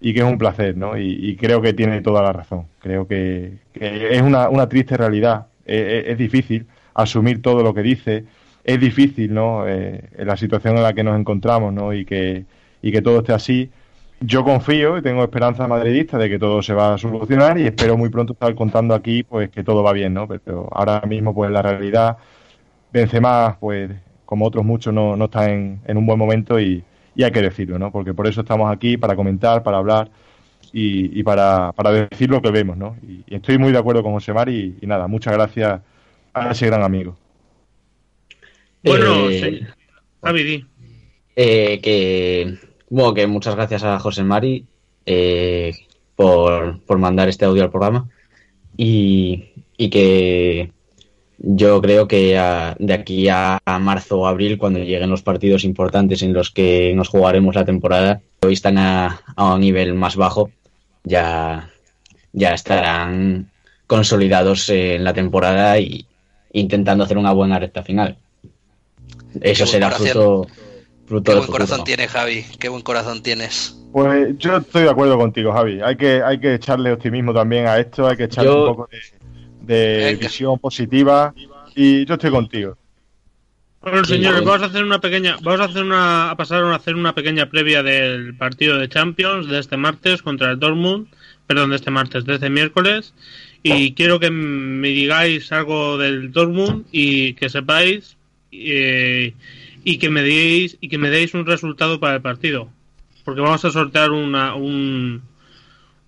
y 0.00 0.14
que 0.14 0.20
es 0.20 0.26
un 0.26 0.38
placer, 0.38 0.76
¿no? 0.76 0.96
Y, 0.96 1.36
creo 1.36 1.60
que 1.60 1.72
tiene 1.72 2.00
toda 2.00 2.22
la 2.22 2.32
razón. 2.32 2.66
Creo 2.78 3.06
que, 3.06 3.58
es 3.74 4.22
una, 4.22 4.48
una, 4.48 4.68
triste 4.68 4.96
realidad. 4.96 5.46
Es, 5.64 6.06
es, 6.08 6.18
difícil 6.18 6.66
asumir 6.94 7.42
todo 7.42 7.62
lo 7.62 7.74
que 7.74 7.82
dice. 7.82 8.24
Es 8.64 8.78
difícil, 8.80 9.34
¿no? 9.34 9.66
Eh, 9.66 10.08
la 10.18 10.36
situación 10.36 10.76
en 10.76 10.82
la 10.82 10.92
que 10.92 11.02
nos 11.02 11.18
encontramos, 11.18 11.72
¿no? 11.72 11.92
Y 11.92 12.04
que, 12.04 12.44
y 12.82 12.92
que 12.92 13.02
todo 13.02 13.18
esté 13.18 13.32
así. 13.32 13.70
Yo 14.20 14.44
confío 14.44 14.98
y 14.98 15.02
tengo 15.02 15.22
esperanza 15.22 15.66
madridista 15.68 16.18
de 16.18 16.28
que 16.28 16.38
todo 16.38 16.62
se 16.62 16.74
va 16.74 16.94
a 16.94 16.98
solucionar 16.98 17.58
y 17.58 17.66
espero 17.66 17.96
muy 17.96 18.08
pronto 18.08 18.32
estar 18.32 18.54
contando 18.54 18.94
aquí, 18.94 19.22
pues, 19.22 19.50
que 19.50 19.64
todo 19.64 19.82
va 19.82 19.92
bien, 19.92 20.14
¿no? 20.14 20.28
Pero 20.28 20.68
ahora 20.72 21.02
mismo, 21.06 21.34
pues, 21.34 21.50
la 21.50 21.62
realidad, 21.62 22.18
Benzema, 22.92 23.58
pues, 23.60 23.90
como 24.24 24.46
otros 24.46 24.64
muchos, 24.64 24.92
no, 24.92 25.16
no 25.16 25.26
está 25.26 25.50
en, 25.50 25.80
en 25.86 25.96
un 25.96 26.06
buen 26.06 26.18
momento 26.18 26.60
y, 26.60 26.84
y 27.18 27.24
hay 27.24 27.32
que 27.32 27.42
decirlo, 27.42 27.80
¿no? 27.80 27.90
Porque 27.90 28.14
por 28.14 28.28
eso 28.28 28.42
estamos 28.42 28.72
aquí, 28.72 28.96
para 28.96 29.16
comentar, 29.16 29.64
para 29.64 29.78
hablar 29.78 30.08
y, 30.72 31.18
y 31.18 31.24
para, 31.24 31.72
para, 31.72 31.90
decir 31.90 32.30
lo 32.30 32.40
que 32.40 32.52
vemos, 32.52 32.76
¿no? 32.76 32.96
Y, 33.02 33.24
y, 33.26 33.34
estoy 33.34 33.58
muy 33.58 33.72
de 33.72 33.78
acuerdo 33.78 34.04
con 34.04 34.12
José 34.12 34.32
Mari 34.32 34.76
y, 34.80 34.84
y 34.84 34.86
nada, 34.86 35.08
muchas 35.08 35.34
gracias 35.34 35.80
a 36.32 36.52
ese 36.52 36.66
gran 36.66 36.84
amigo. 36.84 37.16
Bueno, 38.84 39.30
eh, 39.30 39.40
sí. 39.40 39.66
Javi, 40.22 40.64
eh, 41.34 41.80
que, 41.82 42.56
bueno, 42.88 43.14
que 43.14 43.26
muchas 43.26 43.56
gracias 43.56 43.82
a 43.82 43.98
José 43.98 44.22
Mari 44.22 44.64
eh, 45.04 45.74
por, 46.14 46.80
por 46.82 46.98
mandar 46.98 47.28
este 47.28 47.46
audio 47.46 47.64
al 47.64 47.70
programa 47.70 48.08
y, 48.76 49.54
y 49.76 49.90
que 49.90 50.70
yo 51.38 51.80
creo 51.80 52.08
que 52.08 52.36
a, 52.36 52.76
de 52.78 52.92
aquí 52.92 53.28
a, 53.28 53.60
a, 53.64 53.78
marzo 53.78 54.20
o 54.20 54.26
abril, 54.26 54.58
cuando 54.58 54.80
lleguen 54.80 55.10
los 55.10 55.22
partidos 55.22 55.64
importantes 55.64 56.22
en 56.22 56.32
los 56.32 56.50
que 56.50 56.92
nos 56.94 57.08
jugaremos 57.08 57.54
la 57.54 57.64
temporada, 57.64 58.20
hoy 58.42 58.54
están 58.54 58.76
a, 58.78 59.22
a 59.36 59.54
un 59.54 59.60
nivel 59.60 59.94
más 59.94 60.16
bajo, 60.16 60.50
ya, 61.04 61.70
ya 62.32 62.54
estarán 62.54 63.50
consolidados 63.86 64.68
en 64.68 65.04
la 65.04 65.14
temporada 65.14 65.78
y 65.78 66.06
intentando 66.52 67.04
hacer 67.04 67.18
una 67.18 67.32
buena 67.32 67.58
recta 67.58 67.82
final. 67.82 68.18
Eso 69.40 69.66
será 69.66 69.90
fruto, 69.90 70.46
fruto 71.06 71.32
Qué 71.32 71.38
buen 71.38 71.50
corazón 71.50 71.84
tienes, 71.84 72.10
Javi. 72.10 72.44
Qué 72.58 72.68
buen 72.68 72.82
corazón 72.82 73.22
tienes. 73.22 73.76
Pues 73.92 74.36
yo 74.38 74.56
estoy 74.56 74.82
de 74.82 74.90
acuerdo 74.90 75.16
contigo, 75.16 75.52
Javi. 75.52 75.80
Hay 75.82 75.96
que, 75.96 76.22
hay 76.22 76.40
que 76.40 76.54
echarle 76.54 76.92
optimismo 76.92 77.32
también 77.32 77.66
a 77.66 77.78
esto, 77.78 78.06
hay 78.08 78.16
que 78.16 78.24
echarle 78.24 78.50
yo... 78.50 78.60
un 78.62 78.76
poco 78.76 78.88
de 78.90 78.98
de 79.68 80.04
Venga. 80.04 80.20
visión 80.20 80.58
positiva 80.58 81.34
y 81.76 82.06
yo 82.06 82.14
estoy 82.14 82.30
contigo. 82.30 82.76
Bueno, 83.82 84.04
señores, 84.04 84.42
vamos 84.42 84.62
a 84.62 84.66
hacer 84.66 84.82
una 84.82 85.00
pequeña, 85.00 85.36
vamos 85.42 85.60
a 85.60 85.64
hacer 85.64 85.84
una, 85.84 86.30
a 86.30 86.36
pasar 86.36 86.64
a 86.64 86.74
hacer 86.74 86.96
una 86.96 87.14
pequeña 87.14 87.48
previa 87.48 87.82
del 87.82 88.34
partido 88.34 88.76
de 88.78 88.88
Champions 88.88 89.46
de 89.46 89.60
este 89.60 89.76
martes 89.76 90.22
contra 90.22 90.50
el 90.50 90.58
Dortmund, 90.58 91.06
perdón, 91.46 91.70
de 91.70 91.76
este 91.76 91.90
martes, 91.90 92.24
de 92.24 92.34
este 92.34 92.50
miércoles, 92.50 93.14
y 93.62 93.92
quiero 93.92 94.18
que 94.18 94.30
me 94.30 94.88
digáis 94.88 95.52
algo 95.52 95.96
del 95.98 96.32
Dortmund 96.32 96.86
y 96.90 97.34
que 97.34 97.48
sepáis 97.48 98.16
eh, 98.50 99.34
y 99.84 99.98
que 99.98 100.10
me 100.10 100.22
deis 100.22 100.76
y 100.80 100.88
que 100.88 100.98
me 100.98 101.10
deis 101.10 101.34
un 101.34 101.46
resultado 101.46 102.00
para 102.00 102.16
el 102.16 102.22
partido, 102.22 102.68
porque 103.24 103.42
vamos 103.42 103.64
a 103.64 103.70
sortear 103.70 104.10
una 104.10 104.54
un, 104.54 105.22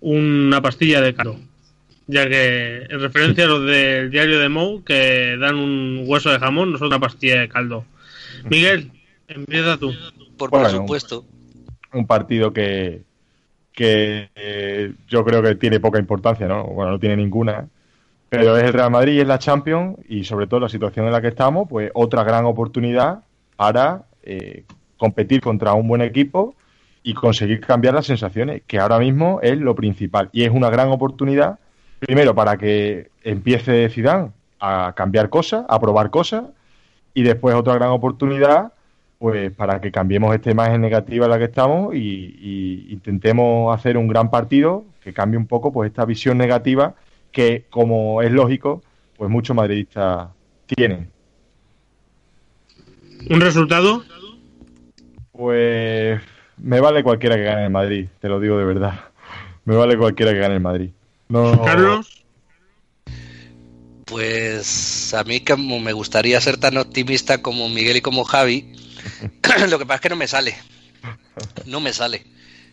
una 0.01 0.61
pastilla 0.61 0.99
de 0.99 1.13
caldo 1.13 1.39
ya 2.11 2.27
que 2.27 2.87
en 2.89 2.99
referencia 2.99 3.45
a 3.45 3.47
los 3.47 3.65
del 3.65 4.11
diario 4.11 4.39
de 4.39 4.49
Mou, 4.49 4.83
que 4.83 5.37
dan 5.37 5.55
un 5.55 6.03
hueso 6.05 6.29
de 6.29 6.39
jamón, 6.39 6.71
nosotros 6.71 6.89
una 6.89 6.99
pastilla 6.99 7.39
de 7.39 7.47
caldo. 7.47 7.85
Miguel, 8.49 8.91
empieza 9.29 9.77
tú. 9.77 9.93
Por, 10.37 10.49
bueno, 10.49 10.69
supuesto. 10.69 11.25
Un, 11.93 12.01
un, 12.01 12.07
partido 12.07 12.51
que, 12.51 13.03
que 13.71 14.29
eh, 14.35 14.93
yo 15.07 15.23
creo 15.23 15.41
que 15.41 15.55
tiene 15.55 15.79
poca 15.79 15.99
importancia, 15.99 16.47
¿no? 16.47 16.65
Bueno, 16.65 16.91
no 16.91 16.99
tiene 16.99 17.15
ninguna. 17.15 17.69
Pero 18.27 18.57
es 18.57 18.63
el 18.63 18.73
Real 18.73 18.91
Madrid 18.91 19.13
y 19.13 19.19
es 19.21 19.27
la 19.27 19.39
Champions 19.39 19.97
y 20.07 20.25
sobre 20.25 20.47
todo 20.47 20.59
la 20.59 20.69
situación 20.69 21.05
en 21.05 21.13
la 21.13 21.21
que 21.21 21.29
estamos, 21.29 21.67
pues 21.69 21.91
otra 21.93 22.23
gran 22.23 22.45
oportunidad 22.45 23.23
para 23.55 24.03
eh, 24.23 24.65
competir 24.97 25.39
contra 25.41 25.73
un 25.73 25.87
buen 25.87 26.01
equipo 26.01 26.55
y 27.03 27.13
conseguir 27.13 27.61
cambiar 27.61 27.93
las 27.93 28.05
sensaciones, 28.05 28.63
que 28.67 28.79
ahora 28.79 28.99
mismo 28.99 29.39
es 29.41 29.57
lo 29.57 29.75
principal. 29.75 30.29
Y 30.33 30.43
es 30.43 30.49
una 30.49 30.69
gran 30.69 30.89
oportunidad 30.89 31.59
primero 32.01 32.33
para 32.33 32.57
que 32.57 33.11
empiece 33.23 33.89
Zidane 33.89 34.31
a 34.59 34.93
cambiar 34.95 35.29
cosas, 35.29 35.65
a 35.69 35.79
probar 35.79 36.09
cosas, 36.09 36.45
y 37.13 37.23
después 37.23 37.55
otra 37.55 37.75
gran 37.75 37.89
oportunidad, 37.89 38.73
pues 39.19 39.51
para 39.51 39.79
que 39.79 39.91
cambiemos 39.91 40.33
esta 40.33 40.49
imagen 40.49 40.81
negativa 40.81 41.25
en 41.25 41.31
la 41.31 41.37
que 41.37 41.45
estamos 41.45 41.93
y, 41.93 41.99
y 41.99 42.87
intentemos 42.89 43.73
hacer 43.73 43.97
un 43.97 44.07
gran 44.07 44.31
partido 44.31 44.83
que 45.03 45.13
cambie 45.13 45.37
un 45.37 45.45
poco 45.45 45.71
pues 45.71 45.89
esta 45.89 46.05
visión 46.05 46.37
negativa 46.37 46.95
que, 47.31 47.65
como 47.69 48.21
es 48.21 48.31
lógico, 48.31 48.81
pues 49.17 49.29
muchos 49.29 49.55
madridistas 49.55 50.29
tienen. 50.65 51.09
¿Un 53.29 53.41
resultado? 53.41 54.03
Pues 55.31 56.19
me 56.57 56.79
vale 56.79 57.03
cualquiera 57.03 57.35
que 57.35 57.43
gane 57.43 57.65
el 57.65 57.71
Madrid, 57.71 58.07
te 58.19 58.27
lo 58.27 58.39
digo 58.39 58.57
de 58.57 58.65
verdad. 58.65 58.99
Me 59.65 59.75
vale 59.75 59.95
cualquiera 59.95 60.33
que 60.33 60.39
gane 60.39 60.55
el 60.55 60.61
Madrid. 60.61 60.89
No... 61.31 61.63
Carlos. 61.63 62.07
Pues 64.05 65.13
a 65.13 65.23
mí 65.23 65.39
como 65.39 65.79
me 65.79 65.93
gustaría 65.93 66.41
ser 66.41 66.57
tan 66.57 66.75
optimista 66.75 67.41
como 67.41 67.69
Miguel 67.69 67.97
y 67.97 68.01
como 68.01 68.25
Javi, 68.25 68.73
lo 69.69 69.79
que 69.79 69.85
pasa 69.85 69.95
es 69.95 70.01
que 70.01 70.09
no 70.09 70.17
me 70.17 70.27
sale. 70.27 70.57
No 71.65 71.79
me 71.79 71.93
sale. 71.93 72.25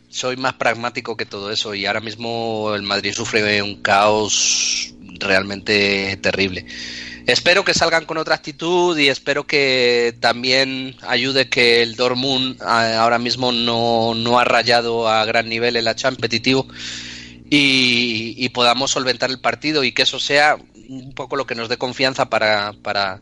Soy 0.08 0.36
más 0.36 0.54
pragmático 0.54 1.16
que 1.16 1.24
todo 1.24 1.52
eso 1.52 1.72
y 1.74 1.86
ahora 1.86 2.00
mismo 2.00 2.74
el 2.74 2.82
Madrid 2.82 3.12
sufre 3.12 3.62
un 3.62 3.80
caos 3.80 4.92
realmente 5.20 6.16
terrible. 6.16 6.66
Espero 7.26 7.62
que 7.62 7.74
salgan 7.74 8.06
con 8.06 8.16
otra 8.16 8.34
actitud 8.34 8.98
y 8.98 9.08
espero 9.08 9.46
que 9.46 10.16
también 10.18 10.96
ayude 11.06 11.48
que 11.48 11.82
el 11.82 11.94
Dortmund 11.94 12.60
ahora 12.62 13.18
mismo 13.18 13.52
no, 13.52 14.14
no 14.14 14.40
ha 14.40 14.44
rayado 14.44 15.08
a 15.08 15.24
gran 15.26 15.48
nivel 15.48 15.76
en 15.76 15.84
la 15.84 15.94
Champions 15.94 16.16
competitivo 16.16 16.66
y, 17.50 18.48
podamos 18.50 18.90
solventar 18.90 19.30
el 19.30 19.40
partido 19.40 19.84
y 19.84 19.92
que 19.92 20.02
eso 20.02 20.18
sea 20.18 20.56
un 20.88 21.12
poco 21.14 21.36
lo 21.36 21.46
que 21.46 21.54
nos 21.54 21.68
dé 21.68 21.76
confianza 21.76 22.28
para, 22.28 22.72
para, 22.82 23.20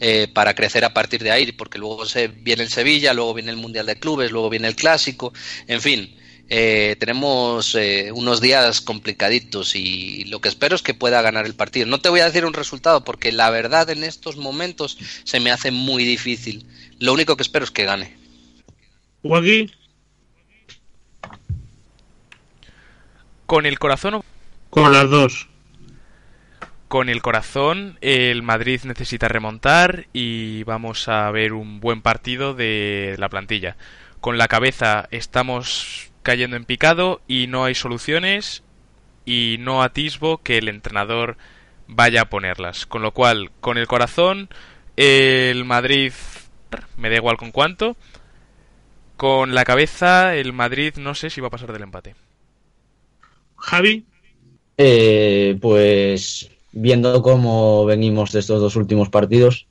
eh, 0.00 0.28
para 0.32 0.54
crecer 0.54 0.84
a 0.84 0.92
partir 0.92 1.22
de 1.22 1.30
ahí, 1.30 1.52
porque 1.52 1.78
luego 1.78 2.06
se, 2.06 2.28
viene 2.28 2.64
el 2.64 2.70
Sevilla, 2.70 3.14
luego 3.14 3.34
viene 3.34 3.50
el 3.50 3.56
Mundial 3.56 3.86
de 3.86 3.98
Clubes, 3.98 4.30
luego 4.30 4.50
viene 4.50 4.68
el 4.68 4.76
Clásico, 4.76 5.32
en 5.66 5.80
fin, 5.80 6.16
eh, 6.50 6.96
tenemos 6.98 7.74
eh, 7.74 8.10
unos 8.12 8.40
días 8.40 8.80
complicaditos 8.80 9.76
y 9.76 10.24
lo 10.24 10.40
que 10.40 10.48
espero 10.48 10.74
es 10.74 10.82
que 10.82 10.94
pueda 10.94 11.20
ganar 11.20 11.44
el 11.44 11.54
partido. 11.54 11.86
No 11.86 12.00
te 12.00 12.08
voy 12.08 12.20
a 12.20 12.24
decir 12.24 12.46
un 12.46 12.54
resultado 12.54 13.04
porque 13.04 13.32
la 13.32 13.50
verdad 13.50 13.90
en 13.90 14.02
estos 14.02 14.38
momentos 14.38 14.96
se 15.24 15.40
me 15.40 15.50
hace 15.50 15.70
muy 15.70 16.04
difícil. 16.04 16.66
Lo 16.98 17.12
único 17.12 17.36
que 17.36 17.42
espero 17.42 17.64
es 17.64 17.70
que 17.70 17.84
gane. 17.84 18.16
aquí? 19.34 19.70
¿Con 23.48 23.64
el 23.64 23.78
corazón 23.78 24.12
o...? 24.12 24.24
Con 24.68 24.92
las 24.92 25.08
dos. 25.08 25.48
Con 26.86 27.08
el 27.08 27.22
corazón, 27.22 27.96
el 28.02 28.42
Madrid 28.42 28.82
necesita 28.84 29.26
remontar 29.26 30.06
y 30.12 30.64
vamos 30.64 31.08
a 31.08 31.30
ver 31.30 31.54
un 31.54 31.80
buen 31.80 32.02
partido 32.02 32.52
de 32.52 33.16
la 33.16 33.30
plantilla. 33.30 33.78
Con 34.20 34.36
la 34.36 34.48
cabeza 34.48 35.08
estamos 35.12 36.12
cayendo 36.22 36.56
en 36.56 36.66
picado 36.66 37.22
y 37.26 37.46
no 37.46 37.64
hay 37.64 37.74
soluciones 37.74 38.64
y 39.24 39.56
no 39.60 39.82
atisbo 39.82 40.42
que 40.42 40.58
el 40.58 40.68
entrenador 40.68 41.38
vaya 41.86 42.20
a 42.20 42.28
ponerlas. 42.28 42.84
Con 42.84 43.00
lo 43.00 43.12
cual, 43.12 43.50
con 43.62 43.78
el 43.78 43.86
corazón, 43.86 44.50
el 44.96 45.64
Madrid 45.64 46.12
me 46.98 47.08
da 47.08 47.16
igual 47.16 47.38
con 47.38 47.50
cuánto. 47.50 47.96
Con 49.16 49.54
la 49.54 49.64
cabeza, 49.64 50.34
el 50.34 50.52
Madrid 50.52 50.96
no 50.98 51.14
sé 51.14 51.30
si 51.30 51.40
va 51.40 51.46
a 51.46 51.50
pasar 51.50 51.72
del 51.72 51.84
empate. 51.84 52.14
Javi. 53.58 54.04
Eh, 54.76 55.58
pues 55.60 56.50
viendo 56.72 57.22
cómo 57.22 57.84
venimos 57.84 58.32
de 58.32 58.40
estos 58.40 58.60
dos 58.60 58.76
últimos 58.76 59.08
partidos, 59.08 59.66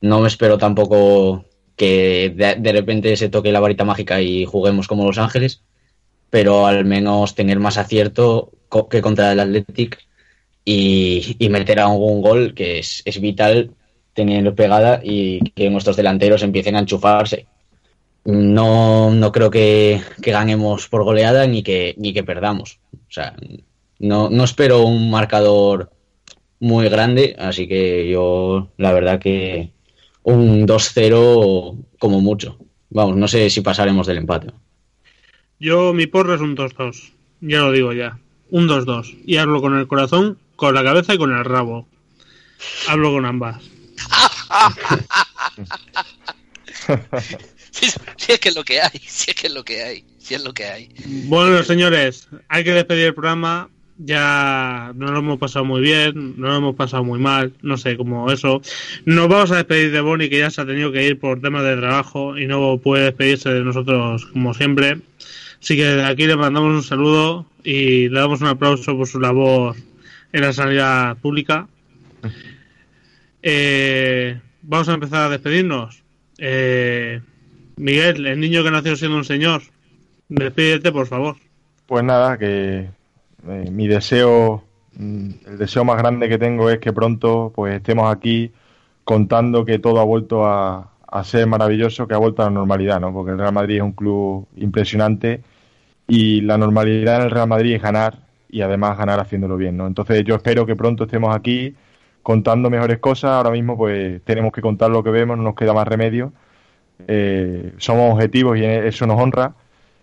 no 0.00 0.20
me 0.20 0.28
espero 0.28 0.58
tampoco 0.58 1.44
que 1.76 2.32
de, 2.34 2.72
repente 2.72 3.16
se 3.16 3.28
toque 3.28 3.52
la 3.52 3.60
varita 3.60 3.84
mágica 3.84 4.20
y 4.20 4.46
juguemos 4.46 4.88
como 4.88 5.04
Los 5.04 5.18
Ángeles, 5.18 5.62
pero 6.30 6.66
al 6.66 6.84
menos 6.84 7.34
tener 7.34 7.60
más 7.60 7.76
acierto 7.76 8.50
que 8.90 9.02
contra 9.02 9.32
el 9.32 9.40
Athletic 9.40 9.98
y, 10.64 11.36
meter 11.50 11.80
a 11.80 11.88
un 11.88 12.22
gol 12.22 12.54
que 12.54 12.78
es, 12.78 13.20
vital 13.20 13.72
teniendo 14.14 14.54
pegada 14.54 15.00
y 15.04 15.40
que 15.50 15.68
nuestros 15.68 15.96
delanteros 15.96 16.42
empiecen 16.42 16.76
a 16.76 16.80
enchufarse. 16.80 17.46
No, 18.26 19.14
no 19.14 19.30
creo 19.30 19.50
que, 19.50 20.02
ganemos 20.18 20.88
por 20.88 21.04
goleada 21.04 21.46
ni 21.46 21.62
que, 21.62 21.94
ni 21.96 22.12
que 22.12 22.24
perdamos. 22.24 22.80
O 22.92 23.10
sea, 23.10 23.36
no, 24.00 24.30
no 24.30 24.42
espero 24.42 24.82
un 24.82 25.10
marcador 25.10 25.92
muy 26.58 26.88
grande, 26.88 27.36
así 27.38 27.68
que 27.68 28.10
yo 28.10 28.72
la 28.78 28.92
verdad 28.92 29.20
que 29.20 29.70
un 30.24 30.66
2-0 30.66 31.84
como 32.00 32.20
mucho. 32.20 32.58
Vamos, 32.90 33.16
no 33.16 33.28
sé 33.28 33.48
si 33.48 33.60
pasaremos 33.60 34.08
del 34.08 34.18
empate. 34.18 34.48
Yo 35.60 35.94
mi 35.94 36.08
porra 36.08 36.34
es 36.34 36.40
un 36.40 36.56
2-2, 36.56 37.12
ya 37.42 37.60
lo 37.60 37.70
digo 37.70 37.92
ya, 37.92 38.18
un 38.50 38.66
2-2. 38.66 39.18
Y 39.24 39.36
hablo 39.36 39.60
con 39.60 39.78
el 39.78 39.86
corazón, 39.86 40.36
con 40.56 40.74
la 40.74 40.82
cabeza 40.82 41.14
y 41.14 41.18
con 41.18 41.32
el 41.32 41.44
rabo. 41.44 41.86
Hablo 42.88 43.12
con 43.12 43.24
ambas. 43.24 43.62
si, 48.16 48.32
es 48.32 48.40
que 48.40 48.48
es 48.48 48.54
lo 48.54 48.64
que 48.64 48.80
hay, 48.80 48.98
si 49.06 49.30
es 49.30 49.36
que 49.36 49.46
es 49.46 49.52
lo 49.52 49.64
que 49.64 49.82
hay, 49.82 50.04
si 50.18 50.34
es 50.34 50.44
lo 50.44 50.52
que 50.54 50.64
hay. 50.64 50.88
Bueno, 51.26 51.62
señores, 51.62 52.28
hay 52.48 52.64
que 52.64 52.72
despedir 52.72 53.06
el 53.06 53.14
programa 53.14 53.70
ya 53.98 54.92
no 54.94 55.10
lo 55.10 55.18
hemos 55.20 55.38
pasado 55.38 55.64
muy 55.64 55.80
bien, 55.80 56.34
no 56.38 56.48
lo 56.48 56.56
hemos 56.56 56.76
pasado 56.76 57.04
muy 57.04 57.18
mal, 57.18 57.54
no 57.62 57.76
sé, 57.76 57.96
como 57.96 58.30
eso. 58.30 58.60
Nos 59.04 59.28
vamos 59.28 59.50
a 59.52 59.56
despedir 59.56 59.90
de 59.90 60.00
Bonnie, 60.00 60.28
que 60.28 60.38
ya 60.38 60.50
se 60.50 60.60
ha 60.60 60.66
tenido 60.66 60.92
que 60.92 61.06
ir 61.06 61.18
por 61.18 61.40
temas 61.40 61.64
de 61.64 61.76
trabajo 61.76 62.36
y 62.38 62.46
no 62.46 62.78
puede 62.78 63.04
despedirse 63.04 63.50
de 63.50 63.64
nosotros 63.64 64.26
como 64.26 64.52
siempre. 64.54 64.98
Así 65.60 65.76
que 65.76 65.84
de 65.84 66.04
aquí 66.04 66.26
le 66.26 66.36
mandamos 66.36 66.74
un 66.74 66.82
saludo 66.82 67.46
y 67.64 68.08
le 68.08 68.20
damos 68.20 68.40
un 68.40 68.48
aplauso 68.48 68.96
por 68.96 69.06
su 69.06 69.18
labor 69.18 69.76
en 70.32 70.40
la 70.42 70.52
sanidad 70.52 71.16
pública. 71.18 71.66
Eh, 73.42 74.38
vamos 74.62 74.88
a 74.88 74.94
empezar 74.94 75.22
a 75.22 75.28
despedirnos. 75.30 76.02
Eh, 76.38 77.20
Miguel, 77.76 78.26
el 78.26 78.40
niño 78.40 78.64
que 78.64 78.70
nació 78.70 78.96
siendo 78.96 79.18
un 79.18 79.24
señor, 79.24 79.62
despídete, 80.28 80.90
por 80.92 81.06
favor. 81.06 81.36
Pues 81.86 82.02
nada, 82.02 82.38
que 82.38 82.88
eh, 83.48 83.70
mi 83.70 83.86
deseo, 83.86 84.64
mm, 84.96 85.30
el 85.46 85.58
deseo 85.58 85.84
más 85.84 85.98
grande 85.98 86.28
que 86.28 86.38
tengo 86.38 86.70
es 86.70 86.78
que 86.78 86.92
pronto 86.92 87.52
pues 87.54 87.76
estemos 87.76 88.10
aquí 88.10 88.50
contando 89.04 89.64
que 89.64 89.78
todo 89.78 90.00
ha 90.00 90.04
vuelto 90.04 90.46
a, 90.46 90.92
ser 91.24 91.46
maravilloso, 91.46 92.06
que 92.06 92.14
ha 92.14 92.18
vuelto 92.18 92.42
a 92.42 92.46
la 92.46 92.50
normalidad, 92.50 93.00
¿no? 93.00 93.12
Porque 93.12 93.32
el 93.32 93.38
Real 93.38 93.52
Madrid 93.52 93.76
es 93.76 93.82
un 93.82 93.92
club 93.92 94.46
impresionante 94.56 95.42
y 96.06 96.42
la 96.42 96.58
normalidad 96.58 97.16
en 97.16 97.22
el 97.22 97.30
Real 97.30 97.48
Madrid 97.48 97.74
es 97.74 97.82
ganar 97.82 98.18
y 98.50 98.60
además 98.60 98.98
ganar 98.98 99.20
haciéndolo 99.20 99.56
bien, 99.56 99.76
¿no? 99.78 99.86
Entonces 99.86 100.24
yo 100.24 100.34
espero 100.34 100.66
que 100.66 100.76
pronto 100.76 101.04
estemos 101.04 101.34
aquí 101.34 101.74
contando 102.22 102.68
mejores 102.68 102.98
cosas. 102.98 103.30
Ahora 103.30 103.50
mismo 103.50 103.78
pues 103.78 104.22
tenemos 104.24 104.52
que 104.52 104.60
contar 104.60 104.90
lo 104.90 105.02
que 105.02 105.10
vemos, 105.10 105.38
no 105.38 105.44
nos 105.44 105.54
queda 105.54 105.72
más 105.72 105.88
remedio. 105.88 106.32
Eh, 107.06 107.72
somos 107.78 108.14
objetivos 108.14 108.58
y 108.58 108.64
eso 108.64 109.06
nos 109.06 109.20
honra 109.20 109.54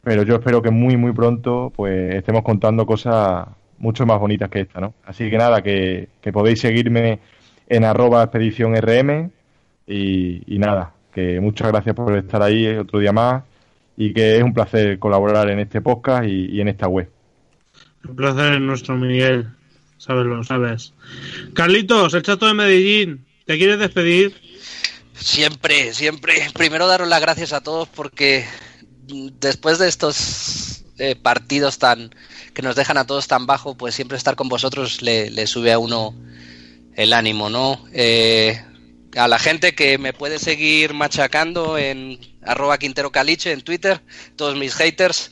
pero 0.03 0.23
yo 0.23 0.35
espero 0.35 0.61
que 0.61 0.69
muy, 0.69 0.97
muy 0.97 1.13
pronto 1.13 1.71
pues 1.75 2.13
estemos 2.15 2.43
contando 2.43 2.85
cosas 2.85 3.47
mucho 3.77 4.05
más 4.05 4.19
bonitas 4.19 4.49
que 4.49 4.61
esta, 4.61 4.81
¿no? 4.81 4.93
Así 5.05 5.29
que 5.29 5.37
nada, 5.37 5.63
que, 5.63 6.09
podéis 6.33 6.59
seguirme 6.59 7.19
en 7.67 7.85
arroba 7.85 8.23
expedición 8.23 8.75
RM 8.75 9.31
y, 9.87 10.57
nada, 10.59 10.93
que 11.13 11.39
muchas 11.39 11.69
gracias 11.69 11.95
por 11.95 12.15
estar 12.17 12.41
ahí 12.41 12.67
otro 12.67 12.99
día 12.99 13.13
más 13.13 13.43
y 13.95 14.13
que 14.13 14.37
es 14.37 14.43
un 14.43 14.53
placer 14.53 14.99
colaborar 14.99 15.49
en 15.49 15.59
este 15.59 15.81
podcast 15.81 16.25
y, 16.27 16.59
en 16.59 16.67
esta 16.67 16.87
web. 16.87 17.09
Un 18.07 18.15
placer 18.15 18.59
nuestro, 18.59 18.97
Miguel. 18.97 19.47
Sabes, 19.97 20.25
lo 20.25 20.43
sabes. 20.43 20.93
Carlitos, 21.53 22.13
el 22.13 22.23
chato 22.23 22.45
de 22.45 22.53
Medellín, 22.53 23.25
¿te 23.45 23.57
quieres 23.57 23.79
despedir? 23.79 24.33
Siempre, 25.15 25.93
siempre. 25.93 26.47
Primero 26.53 26.87
daros 26.87 27.07
las 27.07 27.21
gracias 27.21 27.53
a 27.53 27.61
todos 27.61 27.87
porque 27.87 28.45
después 29.39 29.79
de 29.79 29.87
estos 29.87 30.83
eh, 30.97 31.15
partidos 31.15 31.77
tan 31.77 32.13
que 32.53 32.61
nos 32.61 32.75
dejan 32.75 32.97
a 32.97 33.07
todos 33.07 33.27
tan 33.27 33.45
bajo, 33.45 33.75
pues 33.75 33.95
siempre 33.95 34.17
estar 34.17 34.35
con 34.35 34.47
vosotros 34.47 35.01
le, 35.01 35.47
sube 35.47 35.71
a 35.71 35.79
uno 35.79 36.13
el 36.95 37.13
ánimo, 37.13 37.49
¿no? 37.49 37.83
Eh, 37.93 38.61
a 39.15 39.27
la 39.27 39.39
gente 39.39 39.75
que 39.75 39.97
me 39.97 40.13
puede 40.13 40.39
seguir 40.39 40.93
machacando 40.93 41.77
en 41.77 42.19
arroba 42.43 42.77
Quintero 42.77 43.11
Caliche 43.11 43.51
en 43.51 43.61
Twitter, 43.61 44.01
todos 44.35 44.55
mis 44.55 44.75
haters 44.75 45.31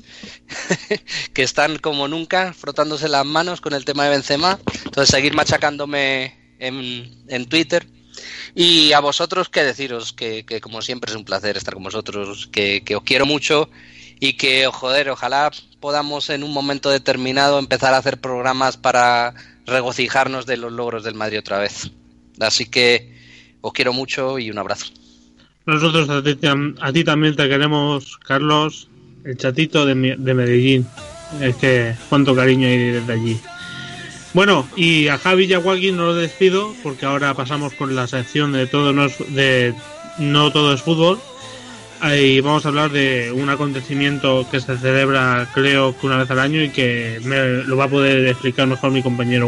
que 1.34 1.44
están 1.44 1.78
como 1.78 2.08
nunca 2.08 2.54
frotándose 2.54 3.10
las 3.10 3.26
manos 3.26 3.62
con 3.62 3.74
el 3.74 3.86
tema 3.86 4.06
de 4.06 4.12
Benzema, 4.12 4.60
entonces 4.86 5.10
seguir 5.10 5.34
machacándome 5.34 6.56
en, 6.60 7.24
en 7.28 7.46
Twitter 7.46 7.88
y 8.56 8.94
a 8.94 9.00
vosotros, 9.00 9.50
qué 9.50 9.64
deciros, 9.64 10.14
que, 10.14 10.46
como 10.62 10.82
siempre 10.82 11.12
es 11.12 11.18
un 11.18 11.26
placer 11.26 11.58
estar 11.58 11.74
con 11.74 11.84
vosotros, 11.84 12.48
que, 12.52 12.84
os 12.96 13.04
quiero 13.04 13.26
mucho 13.26 13.70
y 14.20 14.34
que, 14.34 14.68
joder, 14.68 15.10
ojalá 15.10 15.52
podamos 15.80 16.30
en 16.30 16.44
un 16.44 16.54
momento 16.54 16.90
determinado 16.90 17.60
empezar 17.60 17.94
a 17.94 17.98
hacer 17.98 18.20
programas 18.20 18.78
para 18.78 19.34
regocijarnos 19.66 20.46
de 20.46 20.58
los 20.58 20.72
logros 20.72 21.04
del 21.04 21.16
Madrid 21.16 21.40
otra 21.40 21.60
vez. 21.60 21.92
Así 22.40 22.66
que 22.66 23.16
os 23.62 23.74
quiero 23.74 23.94
mucho 23.94 24.40
y 24.40 24.52
un 24.52 24.58
abrazo. 24.58 24.88
Nosotros 25.66 26.10
a 26.10 26.24
ti, 26.94 27.04
también 27.04 27.36
te 27.36 27.48
queremos, 27.48 28.18
Carlos, 28.18 28.90
el 29.24 29.38
chatito 29.38 29.86
de, 29.86 30.16
de 30.18 30.34
Medellín. 30.34 30.88
Es 31.40 31.56
que 31.56 31.96
cuánto 32.10 32.36
cariño 32.36 32.68
hay 32.68 32.78
desde 32.78 33.14
allí. 33.14 33.40
Bueno, 34.34 34.66
y 34.78 35.10
a 35.10 35.18
Javi 35.18 35.46
y 35.46 35.54
a 35.54 35.62
Joaquín 35.62 35.98
no 35.98 36.06
lo 36.06 36.16
despido 36.16 36.74
porque 36.84 37.06
ahora 37.06 37.34
pasamos 37.34 37.74
con 37.74 37.96
la 37.96 38.08
sección 38.08 38.54
de 38.54 38.66
todo 38.66 38.94
no 38.94 39.06
es, 39.06 39.18
de 39.34 39.74
no 40.20 40.52
todo 40.52 40.74
es 40.74 40.82
fútbol. 40.82 41.20
Ahí 42.00 42.40
vamos 42.40 42.66
a 42.66 42.70
hablar 42.70 42.92
de 42.92 43.32
un 43.32 43.50
acontecimiento 43.50 44.48
que 44.50 44.60
se 44.62 44.78
celebra 44.78 45.50
creo 45.54 45.98
que 45.98 46.08
una 46.08 46.18
vez 46.18 46.32
al 46.32 46.40
año 46.40 46.64
y 46.64 46.70
que 46.70 47.20
me 47.24 47.64
lo 47.64 47.76
va 47.76 47.86
a 47.86 47.90
poder 47.90 48.26
explicar 48.28 48.68
mejor 48.68 48.92
mi 48.92 49.04
compañero 49.04 49.48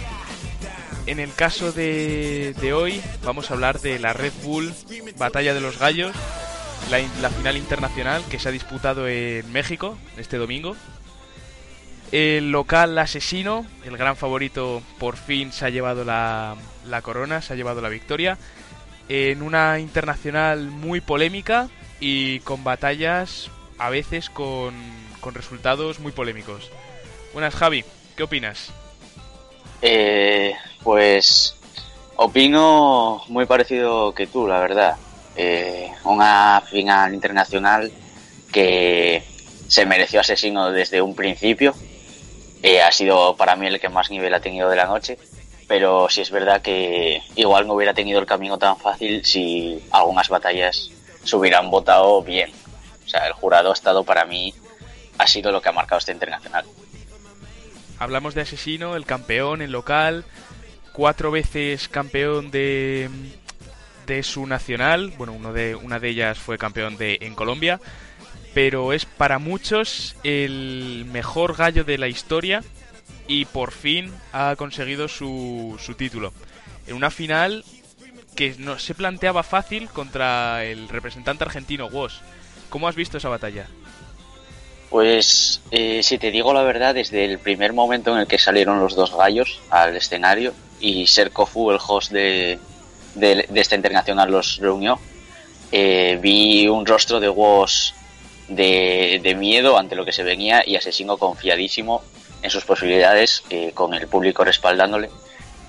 En 1.07 1.19
el 1.19 1.33
caso 1.33 1.71
de, 1.71 2.53
de 2.61 2.73
hoy 2.73 3.01
vamos 3.23 3.49
a 3.49 3.55
hablar 3.55 3.79
de 3.79 3.99
la 3.99 4.13
Red 4.13 4.33
Bull 4.43 4.73
Batalla 5.17 5.53
de 5.53 5.61
los 5.61 5.79
Gallos, 5.79 6.15
la, 6.89 7.29
final 7.29 7.57
internacional 7.57 8.23
que 8.29 8.39
se 8.39 8.49
ha 8.49 8.51
disputado 8.51 9.07
en 9.07 9.51
México 9.51 9.97
este 10.17 10.37
domingo. 10.37 10.75
El 12.11 12.51
local 12.51 12.97
asesino, 12.97 13.65
el 13.85 13.97
gran 13.97 14.15
favorito, 14.15 14.81
por 14.99 15.17
fin 15.17 15.51
se 15.51 15.65
ha 15.65 15.69
llevado 15.69 16.03
la, 16.03 16.55
la 16.85 17.01
corona, 17.01 17.41
se 17.41 17.53
ha 17.53 17.55
llevado 17.55 17.81
la 17.81 17.89
victoria. 17.89 18.37
En 19.09 19.41
una 19.41 19.79
internacional 19.79 20.67
muy 20.67 21.01
polémica 21.01 21.69
y 21.99 22.39
con 22.41 22.63
batallas 22.63 23.49
a 23.77 23.89
veces 23.89 24.29
con, 24.29 24.75
con 25.19 25.33
resultados 25.33 25.99
muy 25.99 26.11
polémicos. 26.11 26.69
Buenas, 27.33 27.55
Javi, 27.55 27.83
¿qué 28.15 28.23
opinas? 28.23 28.71
Eh, 29.81 30.55
pues 30.83 31.55
opino 32.15 33.23
muy 33.27 33.45
parecido 33.45 34.13
que 34.13 34.27
tú, 34.27 34.47
la 34.47 34.59
verdad. 34.59 34.95
Eh, 35.35 35.91
una 36.03 36.61
final 36.69 37.13
internacional 37.13 37.91
que 38.51 39.23
se 39.67 39.85
mereció 39.85 40.19
asesino 40.19 40.71
desde 40.71 41.01
un 41.01 41.15
principio. 41.15 41.73
Eh, 42.61 42.81
ha 42.81 42.91
sido 42.91 43.35
para 43.35 43.55
mí 43.55 43.67
el 43.67 43.79
que 43.79 43.89
más 43.89 44.11
nivel 44.11 44.33
ha 44.33 44.39
tenido 44.39 44.69
de 44.69 44.75
la 44.75 44.85
noche. 44.85 45.17
Pero 45.67 46.09
sí 46.09 46.21
es 46.21 46.31
verdad 46.31 46.61
que 46.61 47.21
igual 47.35 47.65
no 47.65 47.73
hubiera 47.73 47.93
tenido 47.93 48.19
el 48.19 48.25
camino 48.25 48.57
tan 48.57 48.77
fácil 48.77 49.23
si 49.23 49.81
algunas 49.91 50.27
batallas 50.27 50.89
se 51.23 51.35
hubieran 51.35 51.69
votado 51.71 52.21
bien. 52.21 52.51
O 53.05 53.07
sea, 53.07 53.25
el 53.27 53.33
jurado 53.33 53.71
ha 53.71 53.73
estado 53.73 54.03
para 54.03 54.25
mí, 54.25 54.53
ha 55.17 55.27
sido 55.27 55.51
lo 55.51 55.61
que 55.61 55.69
ha 55.69 55.71
marcado 55.71 55.99
este 55.99 56.11
internacional. 56.11 56.65
Hablamos 58.01 58.33
de 58.33 58.41
Asesino, 58.41 58.95
el 58.95 59.05
campeón, 59.05 59.61
el 59.61 59.71
local, 59.71 60.25
cuatro 60.91 61.29
veces 61.29 61.87
campeón 61.87 62.49
de, 62.49 63.11
de 64.07 64.23
su 64.23 64.47
nacional. 64.47 65.13
Bueno, 65.19 65.33
uno 65.33 65.53
de, 65.53 65.75
una 65.75 65.99
de 65.99 66.09
ellas 66.09 66.39
fue 66.39 66.57
campeón 66.57 66.97
de, 66.97 67.19
en 67.21 67.35
Colombia. 67.35 67.79
Pero 68.55 68.91
es 68.91 69.05
para 69.05 69.37
muchos 69.37 70.15
el 70.23 71.05
mejor 71.11 71.55
gallo 71.55 71.83
de 71.83 71.99
la 71.99 72.07
historia 72.07 72.63
y 73.27 73.45
por 73.45 73.69
fin 73.71 74.11
ha 74.33 74.55
conseguido 74.57 75.07
su, 75.07 75.77
su 75.79 75.93
título. 75.93 76.33
En 76.87 76.95
una 76.95 77.11
final 77.11 77.63
que 78.35 78.55
no 78.57 78.79
se 78.79 78.95
planteaba 78.95 79.43
fácil 79.43 79.89
contra 79.89 80.65
el 80.65 80.89
representante 80.89 81.43
argentino 81.43 81.85
Woz. 81.85 82.21
¿Cómo 82.69 82.87
has 82.87 82.95
visto 82.95 83.19
esa 83.19 83.29
batalla? 83.29 83.67
Pues 84.91 85.61
eh, 85.71 86.03
si 86.03 86.17
te 86.17 86.31
digo 86.31 86.53
la 86.53 86.63
verdad, 86.63 86.93
desde 86.93 87.23
el 87.23 87.39
primer 87.39 87.71
momento 87.71 88.11
en 88.11 88.19
el 88.19 88.27
que 88.27 88.37
salieron 88.37 88.81
los 88.81 88.93
dos 88.93 89.15
gallos 89.15 89.61
al 89.69 89.95
escenario 89.95 90.53
y 90.81 91.07
ser 91.07 91.31
Kofu, 91.31 91.71
el 91.71 91.79
host 91.79 92.11
de, 92.11 92.59
de, 93.15 93.47
esta 93.55 93.75
internacional, 93.75 94.29
los 94.29 94.57
reunió, 94.57 94.99
eh, 95.71 96.19
vi 96.21 96.67
un 96.67 96.85
rostro 96.85 97.21
de 97.21 97.29
Woz 97.29 97.93
de, 98.49 99.21
de, 99.23 99.33
miedo 99.33 99.77
ante 99.77 99.95
lo 99.95 100.03
que 100.03 100.11
se 100.11 100.23
venía 100.23 100.61
y 100.67 100.75
Asesino 100.75 101.15
confiadísimo 101.15 102.03
en 102.41 102.49
sus 102.49 102.65
posibilidades, 102.65 103.43
eh, 103.49 103.71
con 103.73 103.93
el 103.93 104.09
público 104.09 104.43
respaldándole. 104.43 105.09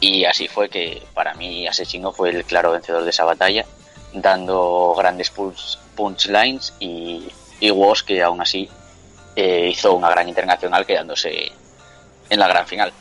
Y 0.01 0.25
así 0.25 0.49
fue 0.49 0.69
que 0.69 1.01
para 1.15 1.35
mí 1.35 1.69
Asesino 1.69 2.11
fue 2.11 2.31
el 2.31 2.45
claro 2.45 2.73
vencedor 2.73 3.05
de 3.05 3.11
esa 3.11 3.25
batalla, 3.25 3.67
dando 4.15 4.97
grandes 4.99 5.31
punch, 5.31 5.79
punchlines 5.95 6.75
y, 6.81 7.29
y 7.61 7.73
que 8.05 8.21
aún 8.21 8.41
así 8.41 8.69
eh, 9.37 9.69
hizo 9.71 9.95
una 9.95 10.11
gran 10.11 10.29
internacional 10.29 10.87
quedándose 10.87 11.53
en 12.31 12.39
la 12.39 12.49
gran 12.49 12.67
final. 12.67 12.93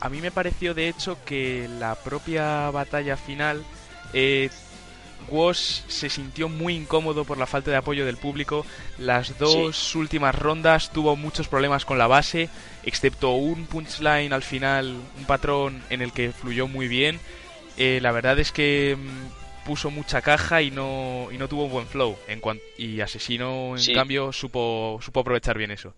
A 0.00 0.08
mí 0.08 0.20
me 0.20 0.30
pareció 0.30 0.74
de 0.74 0.88
hecho 0.88 1.18
que 1.24 1.68
la 1.78 1.96
propia 1.96 2.70
batalla 2.70 3.16
final 3.16 3.64
eh, 4.12 4.48
Woz 5.28 5.84
se 5.88 6.08
sintió 6.08 6.48
muy 6.48 6.74
incómodo 6.74 7.24
por 7.24 7.38
la 7.38 7.46
falta 7.46 7.70
de 7.70 7.76
apoyo 7.76 8.06
del 8.06 8.16
público. 8.16 8.64
Las 8.98 9.38
dos 9.38 9.76
sí. 9.76 9.98
últimas 9.98 10.34
rondas 10.34 10.90
tuvo 10.90 11.16
muchos 11.16 11.48
problemas 11.48 11.84
con 11.84 11.98
la 11.98 12.06
base, 12.06 12.48
excepto 12.84 13.32
un 13.32 13.66
punchline 13.66 14.32
al 14.32 14.42
final, 14.42 14.96
un 15.18 15.24
patrón 15.26 15.82
en 15.90 16.02
el 16.02 16.12
que 16.12 16.32
fluyó 16.32 16.68
muy 16.68 16.88
bien. 16.88 17.20
Eh, 17.76 17.98
la 18.02 18.12
verdad 18.12 18.38
es 18.38 18.52
que 18.52 18.96
mmm, 18.98 19.37
puso 19.68 19.90
mucha 19.90 20.22
caja 20.22 20.62
y 20.62 20.70
no, 20.70 21.28
y 21.30 21.36
no 21.36 21.46
tuvo 21.46 21.64
un 21.64 21.70
buen 21.70 21.86
flow. 21.86 22.16
En 22.26 22.40
y 22.78 23.02
Asesino, 23.02 23.76
en 23.76 23.82
sí. 23.82 23.92
cambio, 23.92 24.32
supo, 24.32 24.98
supo 25.02 25.20
aprovechar 25.20 25.58
bien 25.58 25.70
eso. 25.70 25.92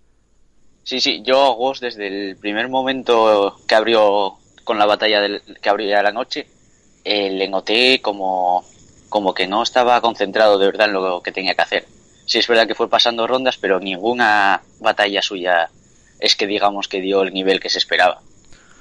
Sí, 0.82 1.00
sí, 1.00 1.22
yo 1.24 1.40
a 1.40 1.54
Woz 1.54 1.78
desde 1.78 2.08
el 2.08 2.36
primer 2.36 2.68
momento 2.68 3.56
que 3.68 3.76
abrió 3.76 4.38
con 4.64 4.76
la 4.76 4.86
batalla 4.86 5.20
del, 5.20 5.40
que 5.62 5.68
abría 5.68 6.02
la 6.02 6.10
noche, 6.10 6.48
eh, 7.04 7.30
le 7.30 7.46
noté 7.46 8.00
como 8.02 8.64
como 9.08 9.34
que 9.34 9.46
no 9.46 9.62
estaba 9.62 10.00
concentrado 10.00 10.58
de 10.58 10.66
verdad 10.66 10.88
en 10.88 10.94
lo 10.94 11.22
que 11.22 11.30
tenía 11.30 11.54
que 11.54 11.62
hacer. 11.62 11.86
Sí 12.26 12.38
es 12.38 12.48
verdad 12.48 12.66
que 12.66 12.74
fue 12.74 12.90
pasando 12.90 13.26
rondas, 13.28 13.56
pero 13.56 13.78
ninguna 13.78 14.62
batalla 14.80 15.22
suya 15.22 15.70
es 16.18 16.34
que 16.34 16.46
digamos 16.48 16.88
que 16.88 17.00
dio 17.00 17.22
el 17.22 17.32
nivel 17.32 17.60
que 17.60 17.70
se 17.70 17.78
esperaba. 17.78 18.20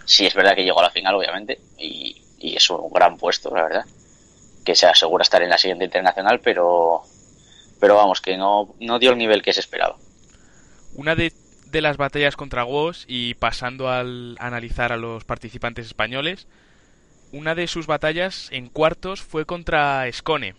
Sí 0.06 0.26
es 0.26 0.34
verdad 0.34 0.56
que 0.56 0.64
llegó 0.64 0.80
a 0.80 0.84
la 0.84 0.92
final, 0.92 1.14
obviamente, 1.16 1.60
y, 1.78 2.16
y 2.40 2.56
es 2.56 2.70
un 2.72 2.92
gran 2.92 3.18
puesto, 3.18 3.54
la 3.54 3.64
verdad. 3.64 3.86
Que 4.64 4.76
se 4.76 4.88
asegura 4.88 5.24
estar 5.24 5.42
en 5.42 5.50
la 5.50 5.58
siguiente 5.58 5.86
internacional, 5.86 6.40
pero, 6.42 7.02
pero 7.80 7.96
vamos, 7.96 8.22
que 8.22 8.38
no, 8.38 8.76
no 8.80 9.00
dio 9.00 9.12
el 9.12 9.18
nivel 9.18 9.42
que 9.42 9.54
se 9.54 9.60
esperaba. 9.60 9.98
Una 10.96 11.16
de, 11.16 11.34
de 11.68 11.82
las 11.82 11.98
batallas 11.98 12.36
contra 12.36 12.66
Woz 12.66 13.06
y 13.08 13.36
pasando 13.36 13.90
al 13.90 14.36
analizar 14.40 14.92
a 14.92 14.98
los 14.98 15.24
participantes 15.24 15.86
españoles, 15.86 16.48
una 17.32 17.56
de 17.56 17.68
sus 17.68 17.88
batallas 17.88 18.50
en 18.52 18.70
cuartos 18.70 19.22
fue 19.22 19.46
contra 19.46 20.12
Scone. 20.12 20.56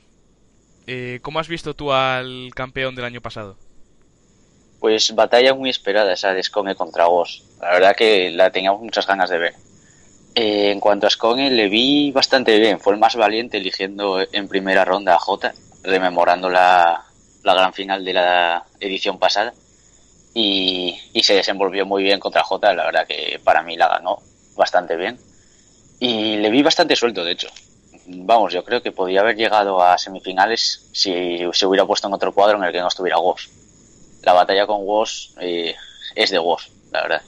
Eh, 0.86 1.18
¿Cómo 1.22 1.40
has 1.40 1.48
visto 1.48 1.74
tú 1.74 1.93
al 1.93 2.51
campeón 2.55 2.94
del 2.94 3.05
año 3.05 3.20
pasado? 3.20 3.56
Pues 4.78 5.14
batalla 5.14 5.55
muy 5.55 5.68
esperada 5.68 6.12
esa 6.12 6.32
de 6.32 6.43
Scone 6.43 6.74
contra 6.74 7.09
Woz. 7.09 7.43
La 7.60 7.70
verdad 7.72 7.97
que 7.97 8.31
la 8.31 8.51
teníamos 8.51 8.81
muchas 8.81 9.06
ganas 9.06 9.28
de 9.31 9.39
ver. 9.39 9.55
Eh, 10.35 10.70
en 10.70 10.81
cuanto 10.81 11.07
a 11.07 11.11
Scone, 11.11 11.51
le 11.51 11.69
vi 11.69 12.12
bastante 12.12 12.59
bien. 12.59 12.81
Fue 12.81 12.93
el 12.93 12.98
más 12.98 13.16
valiente 13.16 13.59
eligiendo 13.59 14.20
en 14.32 14.48
primera 14.48 14.85
ronda 14.85 15.15
a 15.15 15.19
Jota, 15.19 15.52
rememorando 15.82 16.48
la, 16.48 17.05
la 17.43 17.55
gran 17.55 17.73
final 17.73 18.05
de 18.05 18.12
la 18.12 18.65
edición 18.78 19.19
pasada. 19.19 19.52
Y, 20.32 20.97
y 21.12 21.23
se 21.24 21.35
desenvolvió 21.35 21.85
muy 21.85 22.05
bien 22.05 22.20
contra 22.20 22.44
Jota. 22.44 22.73
La 22.73 22.85
verdad 22.85 23.07
que 23.07 23.40
para 23.43 23.62
mí 23.62 23.77
la 23.77 23.89
ganó 23.89 24.19
bastante 24.57 24.97
bien 24.97 25.19
y 26.01 26.36
le 26.36 26.51
vi 26.51 26.62
bastante 26.62 26.97
suelto, 26.97 27.24
de 27.24 27.32
hecho. 27.32 27.48
Vamos, 28.07 28.52
yo 28.52 28.65
creo 28.65 28.82
que 28.82 28.90
podía 28.90 29.20
haber 29.20 29.36
llegado 29.36 29.82
a 29.82 29.98
semifinales 29.98 30.89
si 30.93 31.40
se 31.52 31.66
hubiera 31.66 31.86
puesto 31.86 32.09
en 32.09 32.15
otro 32.15 32.32
cuadro 32.32 32.59
en 32.59 32.65
el 32.65 32.73
que 32.73 32.81
no 32.81 32.89
estuviera 32.89 33.19
Woz. 33.19 33.48
La 34.23 34.32
batalla 34.32 34.66
con 34.66 34.85
Woz 34.85 35.35
eh, 35.40 35.74
es 36.15 36.31
de 36.31 36.39
Woz, 36.39 36.70
la 36.90 37.02
verdad. 37.02 37.23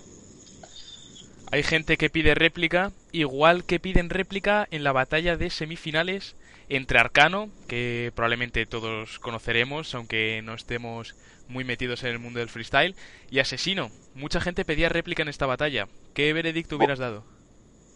Hay 1.52 1.62
gente 1.62 1.98
que 1.98 2.08
pide 2.08 2.34
réplica, 2.34 2.92
igual 3.12 3.64
que 3.64 3.78
piden 3.78 4.08
réplica 4.08 4.66
en 4.70 4.84
la 4.84 4.92
batalla 4.92 5.36
de 5.36 5.50
semifinales 5.50 6.34
entre 6.70 6.98
Arcano, 6.98 7.50
que 7.68 8.10
probablemente 8.14 8.64
todos 8.64 9.18
conoceremos, 9.18 9.94
aunque 9.94 10.40
no 10.42 10.54
estemos 10.54 11.14
muy 11.48 11.64
metidos 11.64 12.04
en 12.04 12.08
el 12.12 12.18
mundo 12.18 12.38
del 12.38 12.48
freestyle, 12.48 12.96
y 13.30 13.38
Asesino. 13.40 13.90
Mucha 14.14 14.40
gente 14.40 14.64
pedía 14.64 14.88
réplica 14.88 15.20
en 15.20 15.28
esta 15.28 15.44
batalla. 15.44 15.88
¿Qué 16.14 16.32
veredicto 16.32 16.76
hubieras 16.76 16.98
dado? 16.98 17.22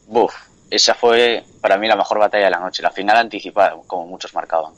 Buf, 0.06 0.34
esa 0.70 0.94
fue 0.94 1.42
para 1.62 1.78
mí 1.78 1.88
la 1.88 1.96
mejor 1.96 2.18
batalla 2.18 2.44
de 2.44 2.50
la 2.50 2.60
noche, 2.60 2.82
la 2.82 2.90
final 2.90 3.16
anticipada, 3.16 3.74
como 3.86 4.06
muchos 4.06 4.34
marcaban. 4.34 4.74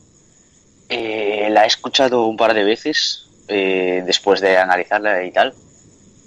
Eh, 0.89 1.49
la 1.51 1.65
he 1.65 1.67
escuchado 1.67 2.27
un 2.27 2.37
par 2.37 2.55
de 2.55 2.63
veces 2.63 3.29
eh, 3.49 4.05
después 4.07 4.41
de 4.41 4.57
analizarla 4.57 5.25
y 5.25 5.33
tal, 5.33 5.53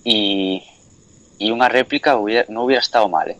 y, 0.03 0.68
y 1.41 1.49
una 1.49 1.69
réplica 1.69 2.19
no 2.49 2.63
hubiera 2.63 2.81
estado 2.81 3.09
mal. 3.09 3.31
¿eh? 3.31 3.38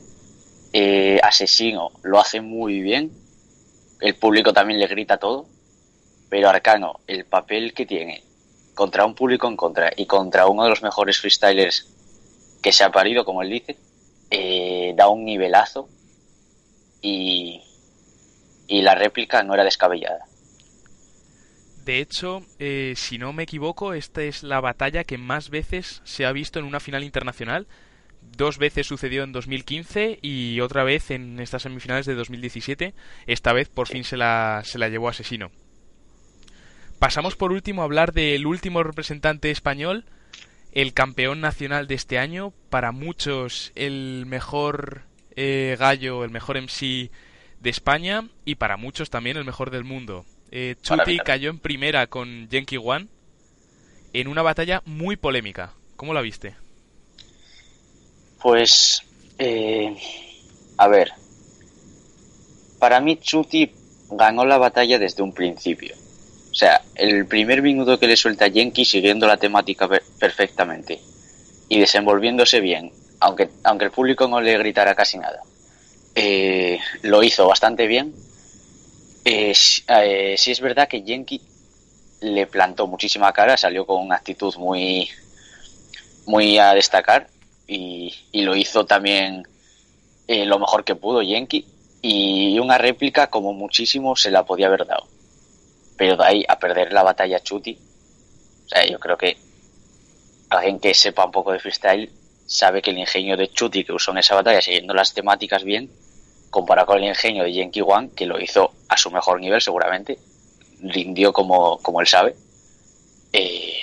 Eh, 0.74 1.20
Asesino 1.22 1.92
lo 2.02 2.20
hace 2.20 2.42
muy 2.42 2.82
bien, 2.82 3.12
el 4.00 4.16
público 4.16 4.54
también 4.54 4.80
le 4.80 4.88
grita 4.88 5.18
todo, 5.18 5.46
pero 6.28 6.50
Arcano, 6.50 7.02
el 7.06 7.26
papel 7.26 7.76
que 7.76 7.86
tiene 7.86 8.24
contra 8.74 9.06
un 9.06 9.14
público 9.14 9.48
en 9.48 9.56
contra 9.56 9.92
y 9.96 10.08
contra 10.08 10.48
uno 10.48 10.64
de 10.64 10.72
los 10.72 10.82
mejores 10.82 11.20
freestylers 11.20 11.94
que 12.64 12.72
se 12.72 12.84
ha 12.84 12.92
parido, 12.92 13.24
como 13.24 13.44
él 13.44 13.52
dice, 13.52 13.78
eh, 14.32 14.94
da 14.96 15.08
un 15.08 15.24
nivelazo 15.24 15.88
y, 17.04 17.62
y 18.66 18.82
la 18.82 18.96
réplica 18.96 19.44
no 19.44 19.54
era 19.54 19.64
descabellada. 19.64 20.26
De 21.86 22.00
hecho, 22.00 22.42
si 22.96 23.18
no 23.20 23.34
me 23.34 23.44
equivoco, 23.44 23.94
esta 23.94 24.24
es 24.24 24.42
la 24.42 24.60
batalla 24.60 25.04
que 25.04 25.20
más 25.20 25.50
veces 25.50 26.02
se 26.04 26.26
ha 26.26 26.32
visto 26.32 26.58
en 26.58 26.66
una 26.66 26.80
final 26.80 27.04
internacional. 27.04 27.68
Dos 28.22 28.58
veces 28.58 28.88
sucedió 28.88 29.24
en 29.24 29.32
2015 29.32 30.20
y 30.22 30.60
otra 30.62 30.84
vez 30.84 31.12
en 31.12 31.40
estas 31.40 31.64
semifinales 31.64 32.06
de 32.06 32.16
2017. 32.16 32.94
Esta 33.28 33.54
vez 33.54 33.70
por 33.70 33.88
fin 33.88 34.04
se 34.04 34.18
la, 34.18 34.62
se 34.64 34.80
la 34.80 34.90
llevó 34.90 35.10
Asesino. 35.10 35.52
Pasamos 37.00 37.36
por 37.36 37.52
último 37.52 37.82
a 37.82 37.86
hablar 37.86 38.14
del 38.14 38.46
último 38.46 38.84
representante 38.84 39.50
español, 39.50 40.06
el 40.72 40.94
campeón 40.94 41.42
nacional 41.42 41.88
de 41.88 41.96
este 41.96 42.20
año. 42.20 42.54
Para 42.70 42.92
muchos 42.92 43.72
el 43.76 44.26
mejor 44.28 45.04
eh, 45.36 45.76
gallo, 45.80 46.24
el 46.24 46.30
mejor 46.30 46.62
MC 46.62 47.10
de 47.60 47.70
España 47.70 48.30
y 48.46 48.56
para 48.56 48.78
muchos 48.78 49.10
también 49.10 49.38
el 49.38 49.46
mejor 49.46 49.72
del 49.72 49.84
mundo. 49.84 50.26
Eh, 50.52 50.76
Chuti 50.82 51.18
cayó 51.20 51.50
en 51.50 51.60
primera 51.60 52.08
con 52.08 52.48
Genki 52.52 52.78
One 52.78 53.08
en 54.14 54.28
una 54.28 54.42
batalla 54.42 54.82
muy 54.86 55.16
polémica. 55.16 55.74
¿Cómo 55.96 56.14
la 56.14 56.22
viste? 56.22 56.56
Pues, 58.42 59.02
eh, 59.38 59.96
a 60.78 60.88
ver, 60.88 61.12
para 62.80 63.00
mí 63.00 63.18
Chuti 63.18 63.72
ganó 64.12 64.46
la 64.46 64.58
batalla 64.58 64.98
desde 64.98 65.24
un 65.24 65.34
principio. 65.34 65.96
O 66.52 66.54
sea, 66.54 66.82
el 66.96 67.26
primer 67.28 67.62
minuto 67.62 68.00
que 68.00 68.08
le 68.08 68.18
suelta 68.18 68.50
Genki 68.50 68.84
siguiendo 68.84 69.28
la 69.28 69.38
temática 69.38 69.88
perfectamente 70.20 71.00
y 71.70 71.80
desenvolviéndose 71.80 72.60
bien, 72.60 72.92
aunque, 73.20 73.50
aunque 73.64 73.86
el 73.86 73.92
público 73.92 74.28
no 74.28 74.42
le 74.42 74.58
gritara 74.58 74.96
casi 74.96 75.18
nada, 75.18 75.42
eh, 76.16 76.80
lo 77.04 77.24
hizo 77.24 77.48
bastante 77.48 77.88
bien 77.88 78.14
eh, 79.24 79.54
eh, 79.88 80.36
sí 80.38 80.52
es 80.52 80.60
verdad 80.62 80.88
que 80.88 81.04
Genki 81.04 81.42
le 82.22 82.48
plantó 82.48 82.88
muchísima 82.88 83.32
cara, 83.32 83.58
salió 83.58 83.86
con 83.86 84.02
una 84.04 84.16
actitud 84.16 84.56
muy, 84.58 85.10
muy 86.26 86.58
a 86.58 86.74
destacar 86.74 87.28
y, 87.74 88.42
lo 88.44 88.56
hizo 88.56 88.86
también 88.86 89.48
eh, 90.28 90.46
lo 90.46 90.60
mejor 90.60 90.84
que 90.84 90.96
pudo 90.96 91.22
Genki 91.22 91.66
y 92.02 92.60
una 92.60 92.78
réplica 92.78 93.28
como 93.28 93.54
muchísimo 93.54 94.16
se 94.16 94.32
la 94.32 94.46
podía 94.46 94.68
haber 94.68 94.86
dado. 94.86 95.08
Pero 95.98 96.18
de 96.18 96.26
ahí 96.26 96.46
a 96.48 96.60
perder 96.60 96.92
la 96.92 97.04
batalla 97.04 97.40
Chuti, 97.40 97.78
o 98.66 98.70
sea, 98.70 98.86
yo 98.86 99.00
creo 99.00 99.18
que 99.18 99.38
alguien 100.50 100.80
que 100.80 100.94
sepa 100.94 101.26
un 101.26 101.32
poco 101.32 101.52
de 101.54 101.60
freestyle 101.60 102.12
sabe 102.46 102.82
que 102.82 102.92
el 102.92 102.98
ingenio 102.98 103.38
de 103.38 103.50
Chuti 103.50 103.84
que 103.86 103.94
usó 103.94 104.12
en 104.12 104.18
esa 104.18 104.36
batalla, 104.36 104.62
siguiendo 104.62 104.94
las 104.94 105.14
temáticas 105.14 105.64
bien, 105.64 105.90
comparado 106.50 106.88
con 106.88 106.98
el 106.98 107.06
ingenio 107.06 107.44
de 107.44 107.54
Genki 107.54 107.82
One, 107.82 108.10
que 108.16 108.26
lo 108.26 108.40
hizo 108.40 108.74
a 108.90 108.98
su 108.98 109.12
mejor 109.12 109.40
nivel 109.40 109.62
seguramente, 109.62 110.18
rindió 110.82 111.32
como, 111.32 111.78
como 111.78 112.02
él 112.02 112.08
sabe, 112.08 112.36
eh, 113.32 113.80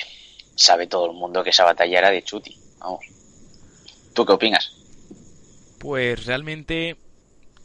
sabe 0.57 0.87
todo 0.89 1.07
el 1.07 1.13
mundo 1.13 1.43
que 1.43 1.51
esa 1.51 1.65
batalla 1.65 1.99
era 1.99 2.11
de 2.11 2.23
Chuti. 2.23 2.59
Vamos. 2.79 3.18
¿Tú 4.19 4.27
qué 4.27 4.33
opinas? 4.33 4.73
Pues 5.79 6.27
realmente 6.27 6.97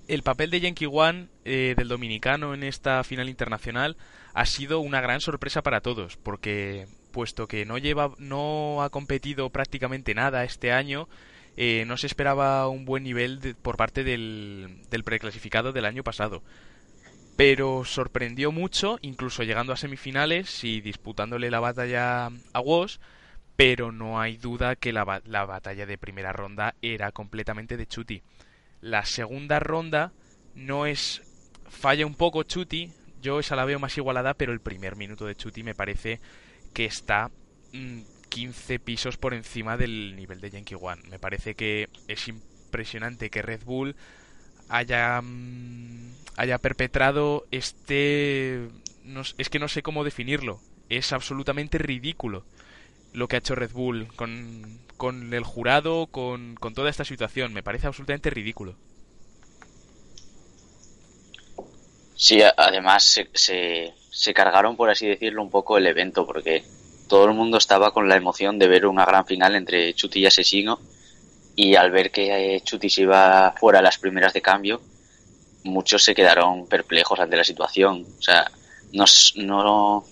el 0.08 0.22
papel 0.22 0.52
de 0.52 0.60
Genki 0.60 0.86
One 0.86 1.30
eh, 1.46 1.74
del 1.76 1.88
dominicano 1.88 2.54
en 2.54 2.62
esta 2.62 3.04
final 3.04 3.28
internacional 3.28 3.98
ha 4.36 4.46
sido 4.46 4.80
una 4.80 5.02
gran 5.02 5.20
sorpresa 5.20 5.64
para 5.64 5.82
todos, 5.82 6.16
porque 6.18 6.86
puesto 7.12 7.48
que 7.48 7.66
no 7.66 7.80
lleva, 7.80 8.12
no 8.20 8.84
ha 8.84 8.92
competido 8.92 9.50
prácticamente 9.50 10.14
nada 10.14 10.44
este 10.44 10.72
año, 10.72 11.10
eh, 11.58 11.86
no 11.88 11.98
se 11.98 12.06
esperaba 12.06 12.68
un 12.68 12.86
buen 12.86 13.02
nivel 13.02 13.56
por 13.60 13.76
parte 13.76 14.04
del, 14.04 14.78
del 14.92 15.04
preclasificado 15.04 15.72
del 15.72 15.86
año 15.86 16.04
pasado. 16.04 16.44
Pero 17.36 17.84
sorprendió 17.84 18.52
mucho, 18.52 19.00
incluso 19.02 19.42
llegando 19.42 19.74
a 19.74 19.78
semifinales 19.78 20.64
y 20.64 20.82
disputándole 20.82 21.50
la 21.50 21.62
batalla 21.62 22.28
a 22.28 22.60
Woz, 22.60 23.00
pero 23.56 23.92
no 23.92 24.20
hay 24.20 24.38
duda 24.38 24.76
que 24.76 24.94
la, 24.94 25.22
la 25.26 25.46
batalla 25.46 25.86
de 25.86 25.98
primera 25.98 26.34
ronda 26.34 26.76
era 26.82 27.12
completamente 27.12 27.78
de 27.78 27.88
Chuti. 27.88 28.24
La 28.82 29.06
segunda 29.06 29.60
ronda 29.60 30.12
no 30.56 30.86
es... 30.86 31.22
falla 31.70 32.06
un 32.06 32.16
poco 32.16 32.44
Chuti, 32.44 32.92
yo 33.22 33.40
esa 33.40 33.56
la 33.56 33.66
veo 33.66 33.80
más 33.80 33.98
igualada, 33.98 34.34
pero 34.34 34.54
el 34.54 34.60
primer 34.60 34.96
minuto 34.96 35.26
de 35.26 35.36
Chuti 35.36 35.64
me 35.64 35.76
parece 35.76 36.20
que 36.74 36.86
está 36.86 37.30
mm, 37.74 38.02
15 38.30 38.80
pisos 38.80 39.18
por 39.18 39.34
encima 39.34 39.78
del 39.78 40.16
nivel 40.16 40.42
de 40.42 40.50
Yankee 40.50 40.76
One. 40.80 41.04
Me 41.10 41.20
parece 41.20 41.56
que 41.56 41.90
es 42.08 42.28
impresionante 42.28 43.30
que 43.30 43.44
Red 43.44 43.64
Bull 43.64 43.96
haya, 44.70 45.22
mm, 45.22 46.12
haya 46.38 46.58
perpetrado 46.58 47.46
este... 47.52 48.68
es 49.38 49.50
que 49.50 49.60
no 49.60 49.68
sé 49.68 49.84
cómo 49.84 50.04
definirlo. 50.04 50.60
Es 50.90 51.14
absolutamente 51.14 51.78
ridículo 51.78 52.46
lo 53.14 53.28
que 53.28 53.36
ha 53.36 53.40
hecho 53.40 53.56
Red 53.56 53.72
Bull 53.72 54.08
con, 54.16 54.80
con 54.98 55.34
el 55.34 55.44
jurado, 55.44 56.08
con, 56.08 56.56
con 56.56 56.74
toda 56.74 56.90
esta 56.90 57.06
situación. 57.06 57.54
Me 57.54 57.64
parece 57.64 57.88
absolutamente 57.88 58.30
ridículo. 58.30 58.76
Sí, 62.16 62.42
además 62.42 63.04
se, 63.04 63.30
se, 63.34 63.94
se, 64.12 64.34
cargaron, 64.34 64.78
por 64.78 64.90
así 64.90 65.08
decirlo, 65.08 65.42
un 65.42 65.50
poco 65.50 65.78
el 65.78 65.88
evento, 65.88 66.26
porque 66.26 66.64
todo 67.08 67.26
el 67.26 67.34
mundo 67.34 67.58
estaba 67.58 67.92
con 67.92 68.08
la 68.08 68.16
emoción 68.16 68.60
de 68.60 68.68
ver 68.68 68.86
una 68.86 69.06
gran 69.06 69.26
final 69.26 69.56
entre 69.56 69.94
Chuti 69.94 70.20
y 70.20 70.26
Asesino 70.26 70.80
y 71.56 71.76
al 71.76 71.92
ver 71.92 72.12
que 72.12 72.56
eh, 72.56 72.62
Chuti 72.62 72.90
se 72.90 73.02
iba 73.02 73.54
fuera 73.58 73.80
a 73.80 73.82
las 73.82 73.98
primeras 73.98 74.34
de 74.34 74.42
cambio, 74.42 74.82
muchos 75.64 76.04
se 76.04 76.16
quedaron 76.16 76.68
perplejos 76.68 77.20
ante 77.20 77.38
la 77.38 77.44
situación. 77.44 78.06
O 78.18 78.22
sea, 78.22 78.50
no, 78.94 79.06
no 79.36 80.06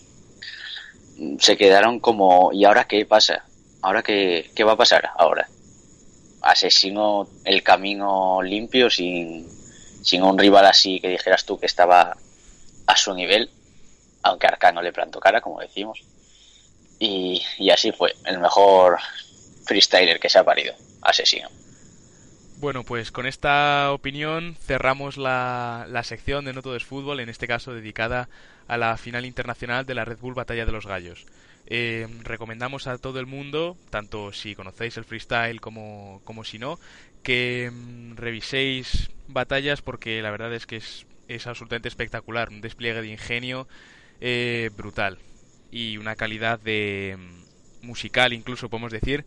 se 1.39 1.57
quedaron 1.57 1.99
como 1.99 2.51
¿y 2.53 2.65
ahora 2.65 2.85
qué 2.85 3.05
pasa? 3.05 3.45
¿Ahora 3.81 4.03
qué, 4.03 4.49
qué 4.55 4.63
va 4.63 4.73
a 4.73 4.77
pasar 4.77 5.09
ahora? 5.17 5.47
Asesino 6.41 7.27
el 7.45 7.63
camino 7.63 8.41
limpio 8.41 8.89
sin, 8.89 9.47
sin 10.03 10.23
un 10.23 10.37
rival 10.37 10.65
así 10.65 10.99
que 10.99 11.09
dijeras 11.09 11.45
tú 11.45 11.59
que 11.59 11.65
estaba 11.65 12.15
a 12.87 12.97
su 12.97 13.13
nivel, 13.13 13.49
aunque 14.23 14.47
Arcano 14.47 14.81
le 14.81 14.93
plantó 14.93 15.19
cara, 15.19 15.41
como 15.41 15.59
decimos. 15.59 16.03
Y, 16.99 17.41
así 17.71 17.91
fue, 17.91 18.13
el 18.25 18.39
mejor 18.39 18.99
freestyler 19.65 20.19
que 20.19 20.29
se 20.29 20.37
ha 20.37 20.43
parido, 20.43 20.75
asesino. 21.01 21.49
Bueno, 22.57 22.83
pues 22.83 23.11
con 23.11 23.25
esta 23.25 23.91
opinión 23.91 24.55
cerramos 24.61 25.17
la, 25.17 25.87
la, 25.89 26.03
sección 26.03 26.45
de 26.45 26.53
No 26.53 26.61
Todo 26.61 26.75
es 26.75 26.85
Fútbol, 26.85 27.19
en 27.19 27.29
este 27.29 27.47
caso 27.47 27.73
dedicada 27.73 28.29
a 28.67 28.77
la 28.77 28.97
final 28.97 29.25
internacional 29.25 29.85
de 29.85 29.95
la 29.95 30.05
Red 30.05 30.19
Bull 30.19 30.33
Batalla 30.33 30.65
de 30.65 30.71
los 30.71 30.85
Gallos. 30.85 31.25
Eh, 31.67 32.07
recomendamos 32.23 32.87
a 32.87 32.97
todo 32.97 33.19
el 33.19 33.27
mundo, 33.27 33.77
tanto 33.89 34.33
si 34.33 34.55
conocéis 34.55 34.97
el 34.97 35.05
freestyle 35.05 35.61
como, 35.61 36.21
como 36.25 36.43
si 36.43 36.59
no, 36.59 36.79
que 37.23 37.71
mm, 37.71 38.15
reviséis 38.15 39.09
batallas 39.27 39.81
porque 39.81 40.21
la 40.21 40.31
verdad 40.31 40.53
es 40.53 40.65
que 40.65 40.77
es, 40.77 41.47
absolutamente 41.47 41.87
espectacular, 41.87 42.49
un 42.49 42.59
despliegue 42.59 43.01
de 43.01 43.07
ingenio 43.07 43.67
eh, 44.19 44.69
brutal 44.75 45.17
y 45.71 45.95
una 45.97 46.15
calidad 46.15 46.59
de 46.59 47.17
mm, 47.17 47.85
musical 47.85 48.33
incluso 48.33 48.69
podemos 48.69 48.91
decir 48.91 49.25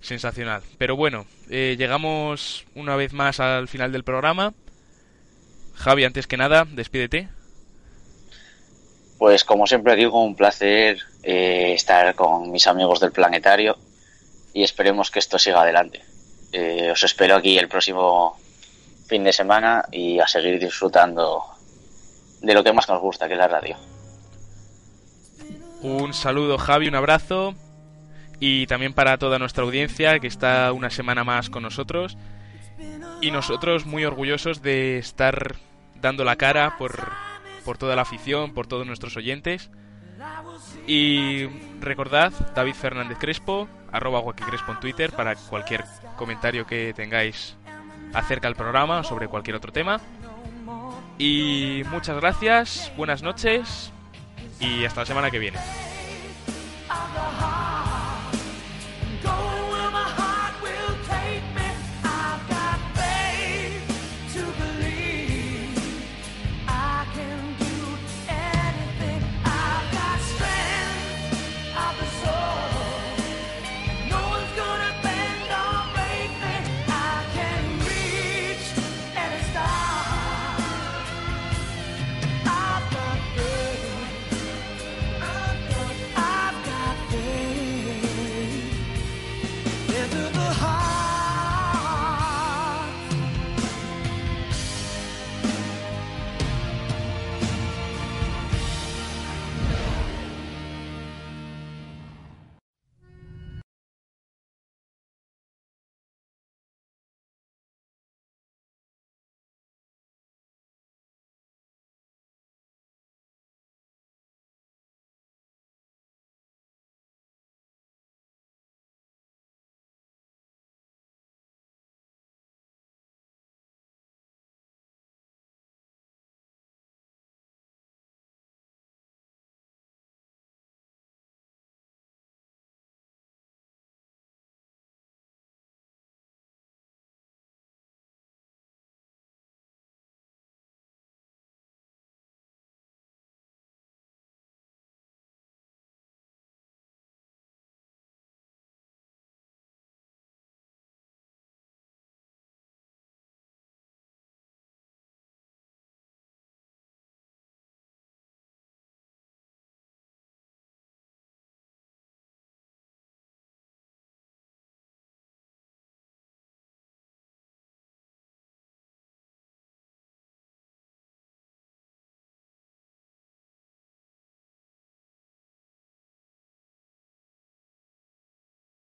sensacional. 0.00 0.62
Pero 0.78 0.96
bueno, 0.96 1.26
eh, 1.50 1.76
llegamos 1.78 2.66
una 2.74 2.96
vez 2.96 3.12
más 3.12 3.40
al 3.40 3.68
final 3.68 3.92
del 3.92 4.04
programa. 4.04 4.54
Javi, 5.74 6.04
antes 6.04 6.26
que 6.26 6.36
nada, 6.36 6.66
despídete. 6.70 7.28
Pues 9.18 9.44
como 9.44 9.66
siempre 9.66 9.96
digo, 9.96 10.22
un 10.22 10.34
placer 10.34 10.98
eh, 11.22 11.72
estar 11.74 12.14
con 12.14 12.50
mis 12.50 12.66
amigos 12.66 13.00
del 13.00 13.12
planetario 13.12 13.76
y 14.52 14.62
esperemos 14.62 15.10
que 15.10 15.18
esto 15.18 15.38
siga 15.38 15.62
adelante. 15.62 16.02
Eh, 16.52 16.90
os 16.92 17.02
espero 17.02 17.36
aquí 17.36 17.58
el 17.58 17.68
próximo 17.68 18.36
fin 19.06 19.24
de 19.24 19.32
semana 19.32 19.84
y 19.90 20.18
a 20.18 20.26
seguir 20.26 20.58
disfrutando 20.58 21.42
de 22.40 22.54
lo 22.54 22.62
que 22.62 22.72
más 22.72 22.88
nos 22.88 23.00
gusta, 23.00 23.26
que 23.26 23.34
es 23.34 23.38
la 23.38 23.48
radio. 23.48 23.76
Un 25.82 26.14
saludo 26.14 26.56
Javi, 26.58 26.88
un 26.88 26.94
abrazo 26.94 27.54
y 28.40 28.66
también 28.66 28.94
para 28.94 29.18
toda 29.18 29.38
nuestra 29.38 29.64
audiencia 29.64 30.18
que 30.18 30.26
está 30.26 30.72
una 30.72 30.90
semana 30.90 31.24
más 31.24 31.50
con 31.50 31.62
nosotros 31.62 32.16
y 33.20 33.30
nosotros 33.30 33.86
muy 33.86 34.04
orgullosos 34.04 34.62
de 34.62 34.98
estar 34.98 35.56
dando 36.00 36.24
la 36.24 36.36
cara 36.36 36.76
por, 36.78 37.12
por 37.64 37.78
toda 37.78 37.96
la 37.96 38.02
afición, 38.02 38.52
por 38.52 38.66
todos 38.66 38.86
nuestros 38.86 39.16
oyentes. 39.16 39.70
Y 40.86 41.46
recordad, 41.80 42.32
David 42.54 42.74
Fernández 42.74 43.18
Crespo, 43.18 43.68
arroba 43.90 44.20
Crespo 44.34 44.72
en 44.72 44.80
Twitter 44.80 45.12
para 45.12 45.34
cualquier 45.34 45.84
comentario 46.16 46.66
que 46.66 46.92
tengáis 46.94 47.56
acerca 48.12 48.48
del 48.48 48.56
programa 48.56 49.00
o 49.00 49.04
sobre 49.04 49.28
cualquier 49.28 49.56
otro 49.56 49.72
tema. 49.72 50.00
Y 51.18 51.82
muchas 51.90 52.16
gracias, 52.16 52.92
buenas 52.96 53.22
noches 53.22 53.92
y 54.60 54.84
hasta 54.84 55.00
la 55.00 55.06
semana 55.06 55.30
que 55.30 55.38
viene. 55.38 55.58